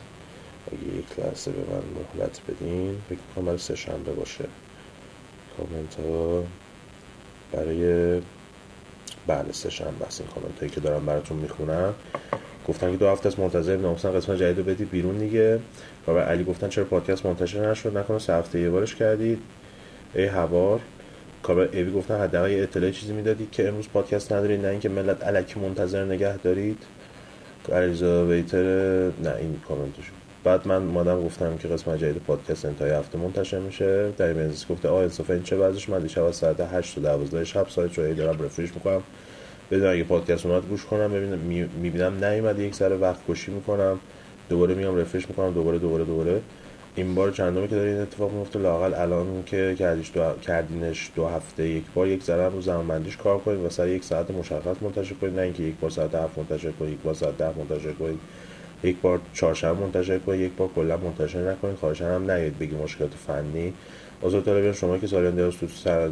اگه 0.71 0.97
یک 0.97 1.19
لحظه 1.19 1.51
به 1.51 1.73
من 1.73 1.81
مهلت 1.95 2.41
بدین. 2.49 2.97
فکر 3.09 3.19
می‌کنم 3.27 3.45
برای 3.45 3.57
سه 3.57 3.75
شنبه 3.75 4.11
باشه. 4.11 4.45
کامنت 5.57 5.95
ها 5.95 6.43
برای 7.51 8.21
بله 9.27 9.51
سه 9.51 9.69
شنبه 9.69 10.05
است 10.05 10.21
این 10.21 10.29
کامنت 10.29 10.59
هایی 10.59 10.71
که 10.71 10.79
دارم 10.79 11.05
براتون 11.05 11.37
می‌خونم. 11.37 11.93
گفتن 12.67 12.91
که 12.91 12.97
دو 12.97 13.07
هفته 13.07 13.27
از 13.27 13.39
منتظر 13.39 13.75
ناموسن 13.75 14.11
قسمت 14.11 14.37
جدید 14.37 14.57
رو 14.57 14.63
بدید 14.63 14.89
بیرون 14.89 15.17
دیگه. 15.17 15.59
و 16.07 16.11
علی 16.11 16.43
گفتن 16.43 16.69
چرا 16.69 16.83
پادکست 16.83 17.25
منتشر 17.25 17.71
نشد؟ 17.71 17.97
نکنه 17.97 18.19
سه 18.19 18.33
هفته 18.33 18.59
یه 18.59 18.69
بارش 18.69 18.95
کردید. 18.95 19.39
ای 20.15 20.25
هوار 20.25 20.79
کابر 21.43 21.69
ایوی 21.71 21.91
گفتن 21.91 22.19
حداقل 22.19 22.51
یه 22.51 22.63
اطلاع 22.63 22.91
چیزی 22.91 23.13
می‌دادید 23.13 23.51
که 23.51 23.67
امروز 23.67 23.89
پادکست 23.93 24.33
ندارید 24.33 24.61
نه 24.61 24.67
اینکه 24.67 24.89
ملت 24.89 25.27
الکی 25.27 25.59
منتظر 25.59 26.05
نگه 26.05 26.37
دارید. 26.37 26.77
علیرضا 27.71 28.25
ویتر 28.25 28.63
نه 29.23 29.35
این 29.39 29.59
کامنتشون 29.67 30.15
بعد 30.43 30.67
من 30.67 30.77
مادم 30.77 31.23
گفتم 31.23 31.57
که 31.57 31.67
قسمت 31.67 31.97
جدید 31.97 32.21
پادکست 32.27 32.65
انتهای 32.65 32.91
هفته 32.91 33.17
منتشر 33.17 33.59
میشه. 33.59 34.11
در 34.17 34.25
این 34.25 34.53
گفته 34.69 34.89
آ 34.89 35.01
انصاف 35.01 35.29
این 35.29 35.43
چه 35.43 35.55
وضعش 35.55 35.89
من 35.89 35.99
دیشب 35.99 36.23
از 36.23 36.35
ساعت 36.35 36.59
8 36.59 36.95
تا 36.95 37.01
12 37.01 37.45
شب 37.45 37.67
سایت 37.69 37.99
رو 37.99 38.13
دارم 38.13 38.43
رفرش 38.43 38.73
می‌کنم. 38.75 39.03
بدون 39.71 39.87
اگه 39.87 40.03
پادکست 40.03 40.45
اومد 40.45 40.63
گوش 40.69 40.85
کنم 40.85 41.13
ببینم 41.13 41.67
می‌بینم 41.81 42.25
نیومد 42.25 42.59
یک 42.59 42.75
سر 42.75 42.97
وقت 43.01 43.19
کشی 43.29 43.51
می‌کنم 43.51 43.99
دوباره 44.49 44.75
میام 44.75 44.97
رفرش 44.97 45.29
می‌کنم 45.29 45.51
دوباره 45.51 45.79
دوباره 45.79 46.05
دوباره. 46.05 46.41
این 46.95 47.15
بار 47.15 47.31
چندمی 47.31 47.67
که 47.67 47.75
داره 47.75 47.89
این 47.89 47.99
اتفاق 47.99 48.33
میفته 48.33 48.59
لاقل 48.59 48.93
الان 48.93 49.43
که 49.45 49.75
کردیش 49.79 50.11
دو... 50.13 50.33
کردینش 50.41 51.11
دو 51.15 51.27
هفته 51.27 51.67
یک 51.67 51.83
بار 51.95 52.07
یک 52.07 52.23
ذره 52.23 52.49
رو 52.49 52.61
زمانبندیش 52.61 53.17
کار 53.17 53.39
کنید 53.39 53.65
و 53.65 53.69
سر 53.69 53.87
یک 53.87 54.03
ساعت 54.03 54.31
مشخص 54.31 54.75
منتشر 54.81 55.13
کنید 55.13 55.35
نه 55.35 55.41
اینکه 55.41 55.63
یک 55.63 55.75
بار 55.81 55.89
ساعت 55.89 56.15
هفت 56.15 56.37
منتشر 56.37 56.71
کنید 56.71 56.93
یک 56.93 56.99
بار 56.99 57.13
ساعت 57.13 57.37
ده 57.37 57.57
منتشر 57.57 57.91
کنید. 57.91 58.19
یک 58.83 58.97
بار 59.01 59.19
چهارشنبه 59.33 59.79
منتشر 59.79 60.19
کنید 60.19 60.41
یک 60.41 60.51
بار 60.57 60.69
کلا 60.75 60.97
منتشر 60.97 61.51
نکنید. 61.51 61.75
خواهشاً 61.75 62.15
هم 62.15 62.31
نیاید 62.31 62.59
بگی 62.59 62.75
مشکلات 62.75 63.11
فنی. 63.27 63.73
آزاد 64.21 64.43
طالبیان 64.43 64.73
شما 64.73 64.97
که 64.97 65.07
سالیان 65.07 65.35
دراز 65.35 65.53
تو 65.57 65.67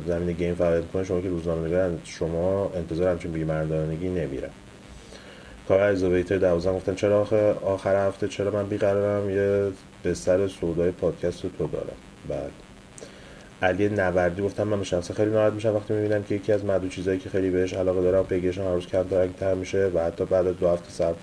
زمین 0.07 0.31
گیم 0.31 0.55
فعالیت 0.55 0.83
می‌کنید 0.83 1.05
شما 1.05 1.21
که 1.21 1.29
روزنامه‌نگار 1.29 1.91
شما 2.03 2.71
انتظار 2.75 3.07
همچین 3.07 3.31
بی‌مردانگی 3.31 4.09
نمیره. 4.09 4.49
کار 5.67 5.79
ایزویتر 5.79 6.37
دوازن 6.37 6.73
گفتن 6.73 6.95
چرا 6.95 7.21
آخر, 7.21 7.53
آخر 7.65 8.07
هفته 8.07 8.27
چرا 8.27 8.51
من 8.51 8.65
بیقرارم؟ 8.65 9.29
یه 9.29 9.71
بستر 10.05 10.47
سودای 10.47 10.91
پادکست 10.91 11.43
رو 11.43 11.49
تو 11.57 11.67
دارم. 11.67 11.87
بعد 12.29 12.51
علی 13.61 13.89
نوردی 13.89 14.41
گفتم 14.41 14.63
من 14.63 14.79
به 14.79 14.85
شخص 14.85 15.11
خیلی 15.11 15.31
ناراحت 15.31 15.53
میشم 15.53 15.75
وقتی 15.75 15.93
می‌بینم 15.93 16.23
که 16.23 16.35
یکی 16.35 16.51
از 16.51 16.65
معدود 16.65 16.91
چیزایی 16.91 17.19
که 17.19 17.29
خیلی 17.29 17.49
بهش 17.49 17.73
علاقه 17.73 18.01
دارم 18.01 18.25
پیگیرشون 18.25 18.65
هر 18.65 18.73
روز 18.73 18.87
کم 19.39 19.57
میشه 19.57 19.91
و 19.93 19.99
حتی 19.99 20.25
بعد 20.25 20.47
از 20.47 20.57
دو 20.57 20.67
هفته 20.67 20.89
صبر 20.89 21.17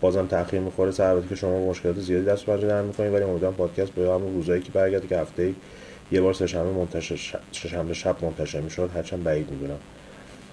بازم 0.00 0.26
تاخیر 0.26 0.60
می‌خوره. 0.60 0.90
سر 0.90 1.20
که 1.28 1.34
شما 1.34 1.70
مشکلات 1.70 1.98
زیادی 1.98 2.24
دست 2.24 2.46
پنجه 2.46 2.66
در 2.66 2.82
می‌کنید. 2.82 3.14
ولی 3.14 3.24
امیدوارم 3.24 3.54
پادکست 3.54 3.92
به 3.92 4.02
همون 4.02 4.34
روزایی 4.34 4.62
که 4.62 4.72
برگرده 4.72 5.06
که 5.08 5.18
هفته 5.18 5.54
یه 6.12 6.20
بار 6.20 6.32
سه‌شنبه 6.32 6.70
منتشر 6.70 7.40
شنبه 7.52 7.94
شب 7.94 8.24
منتشر 8.24 8.60
می‌شد 8.60 8.90
هرچند 8.94 9.24
بعید 9.24 9.50
می‌دونم. 9.50 9.78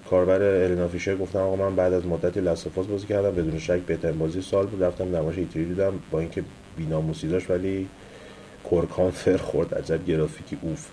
کاربر 0.10 0.42
النا 0.42 0.88
فیشر 0.88 1.16
گفتم 1.16 1.40
آقا 1.40 1.56
من 1.56 1.76
بعد 1.76 1.94
از 1.94 2.06
مدتی 2.06 2.40
لاسفاس 2.42 2.86
بازی 2.86 3.08
کردم 3.08 3.32
بدون 3.32 3.60
شک 3.60 3.80
بهترین 3.80 4.18
بازی 4.18 4.42
سال 4.42 4.66
بود 4.66 4.84
رفتم 4.84 5.16
نمایش 5.16 5.38
ایتری 5.38 5.66
دیدم 5.66 5.94
با 6.12 6.20
اینکه 6.20 6.44
بیناموسی 6.78 7.28
داشت 7.28 7.52
ولی 7.52 7.88
کورکان 8.64 9.12
فر 9.12 9.38
خورد 9.38 9.76
عجب 9.76 10.06
گرافیکی 10.06 10.58
اوف. 10.62 10.88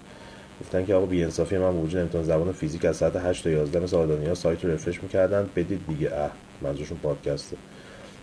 گفتن 0.61 0.85
که 0.85 0.95
آقا 0.95 1.07
بی 1.07 1.25
انصافی 1.25 1.59
من 1.59 1.75
وجود 1.75 2.01
امتحان 2.01 2.25
زبان 2.25 2.53
فیزیک 2.53 2.85
از 2.85 2.97
ساعت 2.97 3.17
8 3.17 3.45
تا 3.45 3.51
11 3.51 3.81
مثل 3.81 3.97
آدانیا 3.97 4.35
سایت 4.35 4.65
رو 4.65 4.71
رفرش 4.73 5.03
می‌کردن. 5.03 5.49
بدید 5.57 5.81
دیگه 5.89 6.15
اه 6.15 6.31
منظورشون 6.63 6.99
پادکسته 6.99 7.57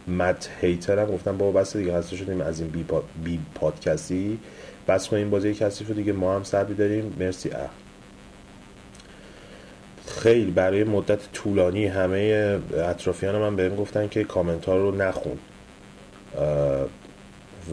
مت 0.08 0.50
هیتر 0.62 1.00
هم 1.00 1.06
گفتم 1.06 1.38
بابا 1.38 1.60
بس 1.60 1.78
دیگه 1.78 1.94
هسته 1.94 2.16
شدیم 2.16 2.42
از 2.42 2.62
این 2.62 2.70
بی, 2.70 2.84
پا... 2.84 3.04
بی 3.24 3.40
پادکستی. 3.56 4.40
بس 4.90 5.08
کنیم 5.08 5.30
بازی 5.30 5.54
کسی 5.54 5.84
رو 5.84 5.94
دیگه 5.94 6.14
ما 6.14 6.36
هم 6.36 6.44
سر 6.44 6.64
داریم. 6.64 7.16
مرسی. 7.20 7.52
اه. 7.52 7.70
خیلی 10.08 10.52
برای 10.52 10.84
مدت 10.84 11.32
طولانی 11.34 11.86
همه 11.86 12.60
اطرافیان 12.78 13.38
من 13.38 13.56
بهم 13.56 13.76
گفتن 13.76 14.08
که 14.08 14.24
کامنت 14.24 14.66
ها 14.66 14.78
رو 14.78 14.96
نخون. 14.96 15.38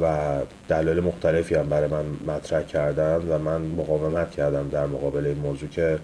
و 0.01 0.39
دلایل 0.69 1.01
مختلفی 1.01 1.55
هم 1.55 1.69
برای 1.69 1.89
من 1.89 2.05
مطرح 2.27 2.63
کردن 2.63 3.17
و 3.29 3.39
من 3.39 3.63
مقاومت 3.63 4.31
کردم 4.31 4.69
در 4.69 4.87
مقابل 4.87 5.27
این 5.27 5.39
موضوع 5.39 5.69
که 5.69 5.99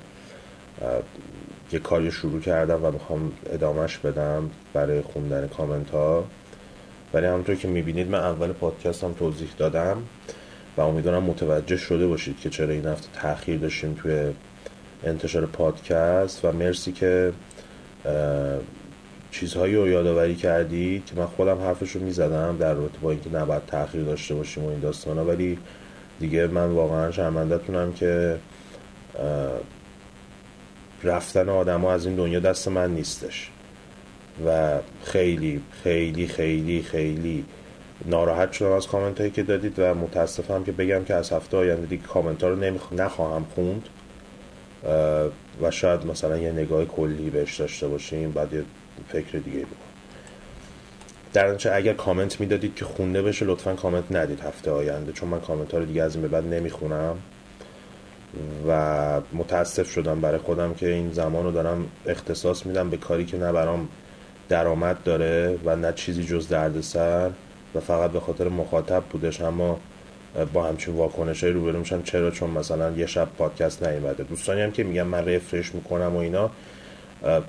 یه 1.72 1.78
کاری 1.78 2.10
شروع 2.10 2.40
کردم 2.40 2.84
و 2.84 2.90
می‌خوام 2.90 3.32
ادامهش 3.50 3.98
بدم 3.98 4.50
برای 4.72 5.00
خوندن 5.02 5.48
کامنت 5.48 5.90
ها. 5.90 6.24
ولی 7.14 7.26
همونطور 7.26 7.54
که 7.54 7.68
می‌بینید 7.68 8.10
من 8.10 8.18
اول 8.18 8.52
پادکست 8.52 9.04
هم 9.04 9.12
توضیح 9.12 9.48
دادم. 9.58 10.02
و 10.76 10.80
امیدوارم 10.80 11.22
متوجه 11.22 11.76
شده 11.76 12.06
باشید 12.06 12.40
که 12.40 12.50
چرا 12.50 12.70
این 12.70 12.86
هفته 12.86 13.08
تاخیر 13.20 13.58
داشتیم 13.58 13.94
توی 13.94 14.32
انتشار 15.04 15.46
پادکست 15.46 16.44
و 16.44 16.52
مرسی 16.52 16.92
که 16.92 17.32
چیزهایی 19.30 19.76
رو 19.76 19.88
یادآوری 19.88 20.34
کردی 20.34 21.02
که 21.06 21.16
من 21.16 21.26
خودم 21.26 21.58
حرفش 21.58 21.90
رو 21.90 22.00
می‌زدم 22.00 22.56
در 22.60 22.74
رابطه 22.74 22.98
با 23.02 23.10
اینکه 23.10 23.30
نباید 23.30 23.66
تاخیر 23.66 24.02
داشته 24.02 24.34
باشیم 24.34 24.64
و 24.64 24.68
این 24.68 24.80
داستان 24.80 25.18
ها 25.18 25.24
ولی 25.24 25.58
دیگه 26.20 26.46
من 26.46 26.70
واقعا 26.70 27.10
شرمندهتونم 27.10 27.92
که 27.92 28.38
رفتن 31.04 31.48
آدم 31.48 31.80
ها 31.80 31.92
از 31.92 32.06
این 32.06 32.16
دنیا 32.16 32.40
دست 32.40 32.68
من 32.68 32.94
نیستش. 32.94 33.50
و 34.46 34.78
خیلی 35.04 35.60
خیلی 35.84 36.26
خیلی 36.26 36.82
خیلی 36.82 37.44
ناراحت 38.06 38.52
شدم 38.52 38.72
از 38.72 38.86
کامنت 38.86 39.18
هایی 39.18 39.30
که 39.30 39.42
دادید 39.42 39.78
و 39.78 39.94
متاسفم 39.94 40.64
که 40.64 40.72
بگم 40.72 41.04
که 41.04 41.14
از 41.14 41.32
هفته 41.32 41.56
آینده 41.56 41.86
دیگه 41.86 42.02
کامنت 42.02 42.42
ها 42.42 42.48
رو 42.48 42.56
نمیخ... 42.56 42.92
نخواهم 42.92 43.46
خوند. 43.54 43.88
و 45.62 45.70
شاید 45.70 46.06
مثلا 46.06 46.38
یه 46.38 46.52
نگاه 46.52 46.84
کلی 46.84 47.30
بهش 47.30 47.60
داشته 47.60 47.88
باشیم 47.88 48.30
بعد 48.30 48.52
یه 48.52 48.62
فکر 49.08 49.38
دیگه 49.38 49.58
بکنیم. 49.58 49.66
در 51.32 51.48
نتیجه 51.48 51.74
اگر 51.74 51.92
کامنت 51.92 52.40
می‌دادید 52.40 52.74
که 52.74 52.84
خونده 52.84 53.22
بشه 53.22 53.44
لطفا 53.44 53.74
کامنت 53.74 54.04
ندید 54.10 54.40
هفته 54.40 54.70
آینده 54.70 55.12
چون 55.12 55.28
من 55.28 55.40
کامنت 55.40 55.72
ها 55.72 55.78
رو 55.78 55.84
دیگه 55.84 56.02
از 56.02 56.14
این 56.14 56.22
به 56.22 56.28
بعد 56.28 56.46
نمی‌خونم. 56.46 57.16
و 58.68 59.20
متاسف 59.32 59.90
شدم 59.90 60.20
برای 60.20 60.38
خودم 60.38 60.74
که 60.74 60.88
این 60.88 61.12
زمان 61.12 61.44
رو 61.44 61.50
دارم 61.50 61.86
اختصاص 62.06 62.66
میدم 62.66 62.90
به 62.90 62.96
کاری 62.96 63.24
که 63.24 63.38
نه 63.38 63.52
برام 63.52 63.88
درآمد 64.48 65.02
داره 65.04 65.58
و 65.64 65.76
نه 65.76 65.92
چیزی 65.92 66.24
جز 66.24 66.48
دردسر. 66.48 67.30
و 67.74 67.80
فقط 67.80 68.10
به 68.10 68.20
خاطر 68.20 68.48
مخاطب 68.48 69.02
بودش 69.10 69.40
اما 69.40 69.80
با 70.52 70.64
همچین 70.64 70.94
واکنش 70.94 71.44
های 71.44 71.52
روبرو 71.52 71.78
میشم 71.78 72.02
چرا؟ 72.02 72.30
چون 72.30 72.50
مثلا 72.50 72.90
یه 72.90 73.06
شب 73.06 73.28
پادکست 73.38 73.86
نیومده. 73.86 74.22
دوستانی 74.22 74.60
هم 74.60 74.70
که 74.70 74.84
میگم 74.84 75.06
من 75.06 75.28
رفرش 75.28 75.74
می‌کنم 75.74 76.16
و 76.16 76.18
اینا 76.18 76.50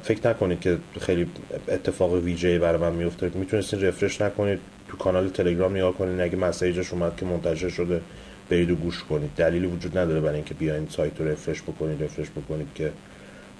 فکر 0.03 0.29
نکنید 0.29 0.59
که 0.59 0.77
خیلی 0.99 1.27
اتفاق 1.67 2.13
ویژه 2.13 2.59
برای 2.59 2.81
من 2.81 2.93
میفته 2.93 3.31
می‌تونستین 3.33 3.81
رفرش 3.81 4.21
نکنید 4.21 4.59
تو 4.87 4.97
کانال 4.97 5.29
تلگرام 5.29 5.75
نگاه 5.75 5.93
کنید 5.93 6.21
اگه 6.21 6.35
مسیجش 6.35 6.93
اومد 6.93 7.15
که 7.17 7.25
منتشر 7.25 7.69
شده 7.69 8.01
برید 8.49 8.71
و 8.71 8.75
گوش 8.75 9.03
کنید. 9.03 9.29
دلیلی 9.37 9.65
وجود 9.65 9.97
نداره 9.97 10.19
برای 10.19 10.35
اینکه 10.35 10.53
بیاین 10.53 10.87
سایت 10.89 11.19
رو 11.19 11.27
رفرش 11.27 11.61
بکنید 11.61 12.03
رفرش 12.03 12.27
بکنید 12.29 12.67
که 12.75 12.91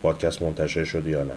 پادکست 0.02 0.42
منتشر 0.42 0.84
شده 0.84 1.10
یا 1.10 1.24
نه. 1.24 1.34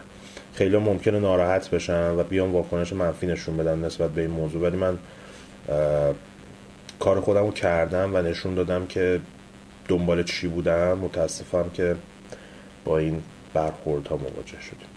خیلی 0.57 0.77
ممکنه 0.77 1.19
ناراحت 1.19 1.70
بشن 1.70 2.11
و 2.11 2.23
بیان 2.23 2.51
واکنش 2.51 2.93
منفی 2.93 3.27
نشون 3.27 3.57
بدن 3.57 3.85
نسبت 3.85 4.11
به 4.11 4.20
این 4.20 4.31
موضوع. 4.31 4.62
ولی 4.62 4.77
من 4.77 4.99
کار 7.01 7.20
خودم 7.20 7.45
رو 7.45 7.53
کردم 7.53 8.15
و 8.15 8.23
نشون 8.23 8.55
دادم 8.55 8.87
که 8.87 9.20
دنبال 9.89 10.23
چی 10.23 10.49
بودم. 10.49 10.99
متاسفم 10.99 11.70
که 11.74 11.97
با 12.85 12.99
این 12.99 13.23
برخورد 13.55 14.07
ها 14.07 14.16
مواجه 14.16 14.61
شدیم. 14.61 14.89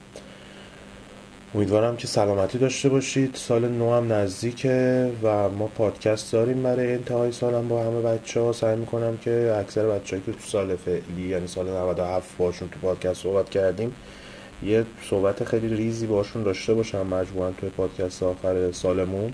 امیدوارم 1.55 1.97
که 1.97 2.07
سلامتی 2.07 2.57
داشته 2.57 2.89
باشید. 2.89 3.35
سال 3.35 3.67
نو 3.67 3.93
هم 3.93 4.13
نزدیکه 4.13 5.11
و 5.23 5.49
ما 5.49 5.67
پادکست 5.67 6.33
داریم 6.33 6.63
برای 6.63 6.93
انتهای 6.93 7.31
سالم 7.31 7.67
با 7.67 7.83
همه 7.83 8.01
بچه 8.01 8.41
ها 8.41 8.53
سعی 8.53 8.75
می‌کنم 8.75 9.17
که 9.17 9.55
اکثر 9.59 9.87
بچه 9.87 10.21
که 10.25 10.31
تو 10.31 10.39
سال 10.39 10.75
فعلی 10.75 11.27
یعنی 11.29 11.47
سال 11.47 11.69
97 11.69 12.37
باشون 12.37 12.69
تو 12.69 12.79
پادکست 12.79 13.23
صحبت 13.23 13.49
کردیم 13.49 13.95
یه 14.63 14.85
صحبت 15.09 15.43
خیلی 15.43 15.75
ریزی 15.75 16.07
باشون 16.07 16.43
داشته 16.43 16.73
باشم 16.73 17.07
مجموعا 17.07 17.51
توی 17.51 17.69
پادکست 17.69 18.23
آخر 18.23 18.71
سالمون. 18.71 19.33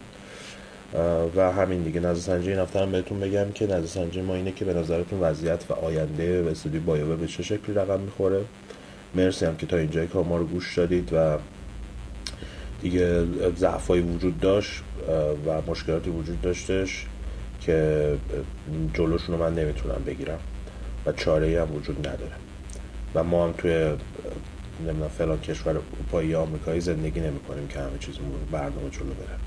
و 1.35 1.51
همین 1.51 1.83
دیگه. 1.83 1.99
نظر 1.99 2.19
سنجی 2.21 2.49
این 2.49 2.59
هفته 2.59 2.79
هم 2.79 2.91
بهتون 2.91 3.19
بگم 3.19 3.51
که 3.51 3.67
نظر 3.67 3.85
سنجی 3.85 4.21
ما 4.21 4.35
اینه 4.35 4.51
که 4.51 4.65
به 4.65 4.73
نظرتون 4.73 5.19
وضعیت 5.19 5.63
و 5.69 5.73
آینده 5.73 6.43
و 6.43 6.47
استودیو 6.47 6.81
بایوه 6.81 7.15
به 7.15 7.27
چه 7.27 7.43
شکلی 7.43 7.75
رقم 7.75 7.99
می‌خوره. 7.99 8.41
مرسی 9.15 9.45
هم 9.45 9.55
که 9.55 9.65
تا 9.65 9.77
اینجای 9.77 10.07
کار 10.07 10.23
ما 10.23 10.37
رو 10.37 10.45
گوش 10.45 10.77
دادید 10.77 11.09
و 11.13 11.37
دیگه 12.81 13.25
ضعفایی 13.55 14.01
وجود 14.01 14.39
داشت 14.39 14.83
و 15.45 15.61
مشکلاتی 15.67 16.09
وجود 16.09 16.41
داشتش 16.41 17.05
که 17.61 18.07
جلوشون 18.93 19.37
رو 19.37 19.43
من 19.43 19.55
نمی‌تونم 19.55 20.03
بگیرم 20.05 20.39
و 21.05 21.11
چاره 21.11 21.61
هم 21.61 21.75
وجود 21.75 22.07
نداره. 22.07 22.33
و 23.15 23.23
ما 23.23 23.45
هم 23.45 23.53
توی 23.57 23.89
نمی‌دونم 24.79 25.09
فلان 25.09 25.39
کشور 25.39 25.69
اروپایی 25.69 26.35
آمریکایی 26.35 26.81
زندگی 26.81 27.19
نمی 27.19 27.39
کنیم 27.39 27.67
که 27.67 27.79
همه 27.79 27.97
چیز 27.99 28.15
برنامه 28.51 28.89
جلو 28.91 29.05
بره. 29.05 29.39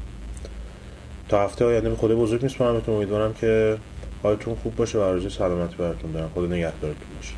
تا 1.29 1.45
هفته 1.45 1.65
آینده 1.65 1.91
به 1.91 1.97
خدا 1.97 2.15
بزرگ 2.17 2.43
میسپارم 2.43 2.83
امیدوارم 2.89 3.35
که 3.35 3.79
حالتون 4.23 4.55
خوب 4.55 4.77
باشه 4.77 4.99
و 4.99 5.01
آرزوی 5.01 5.31
سلامتی 5.31 5.77
براتون 5.77 6.13
دارم. 6.13 6.31
خدا 6.35 6.47
نگهدارتون 6.47 7.09
باشه. 7.17 7.35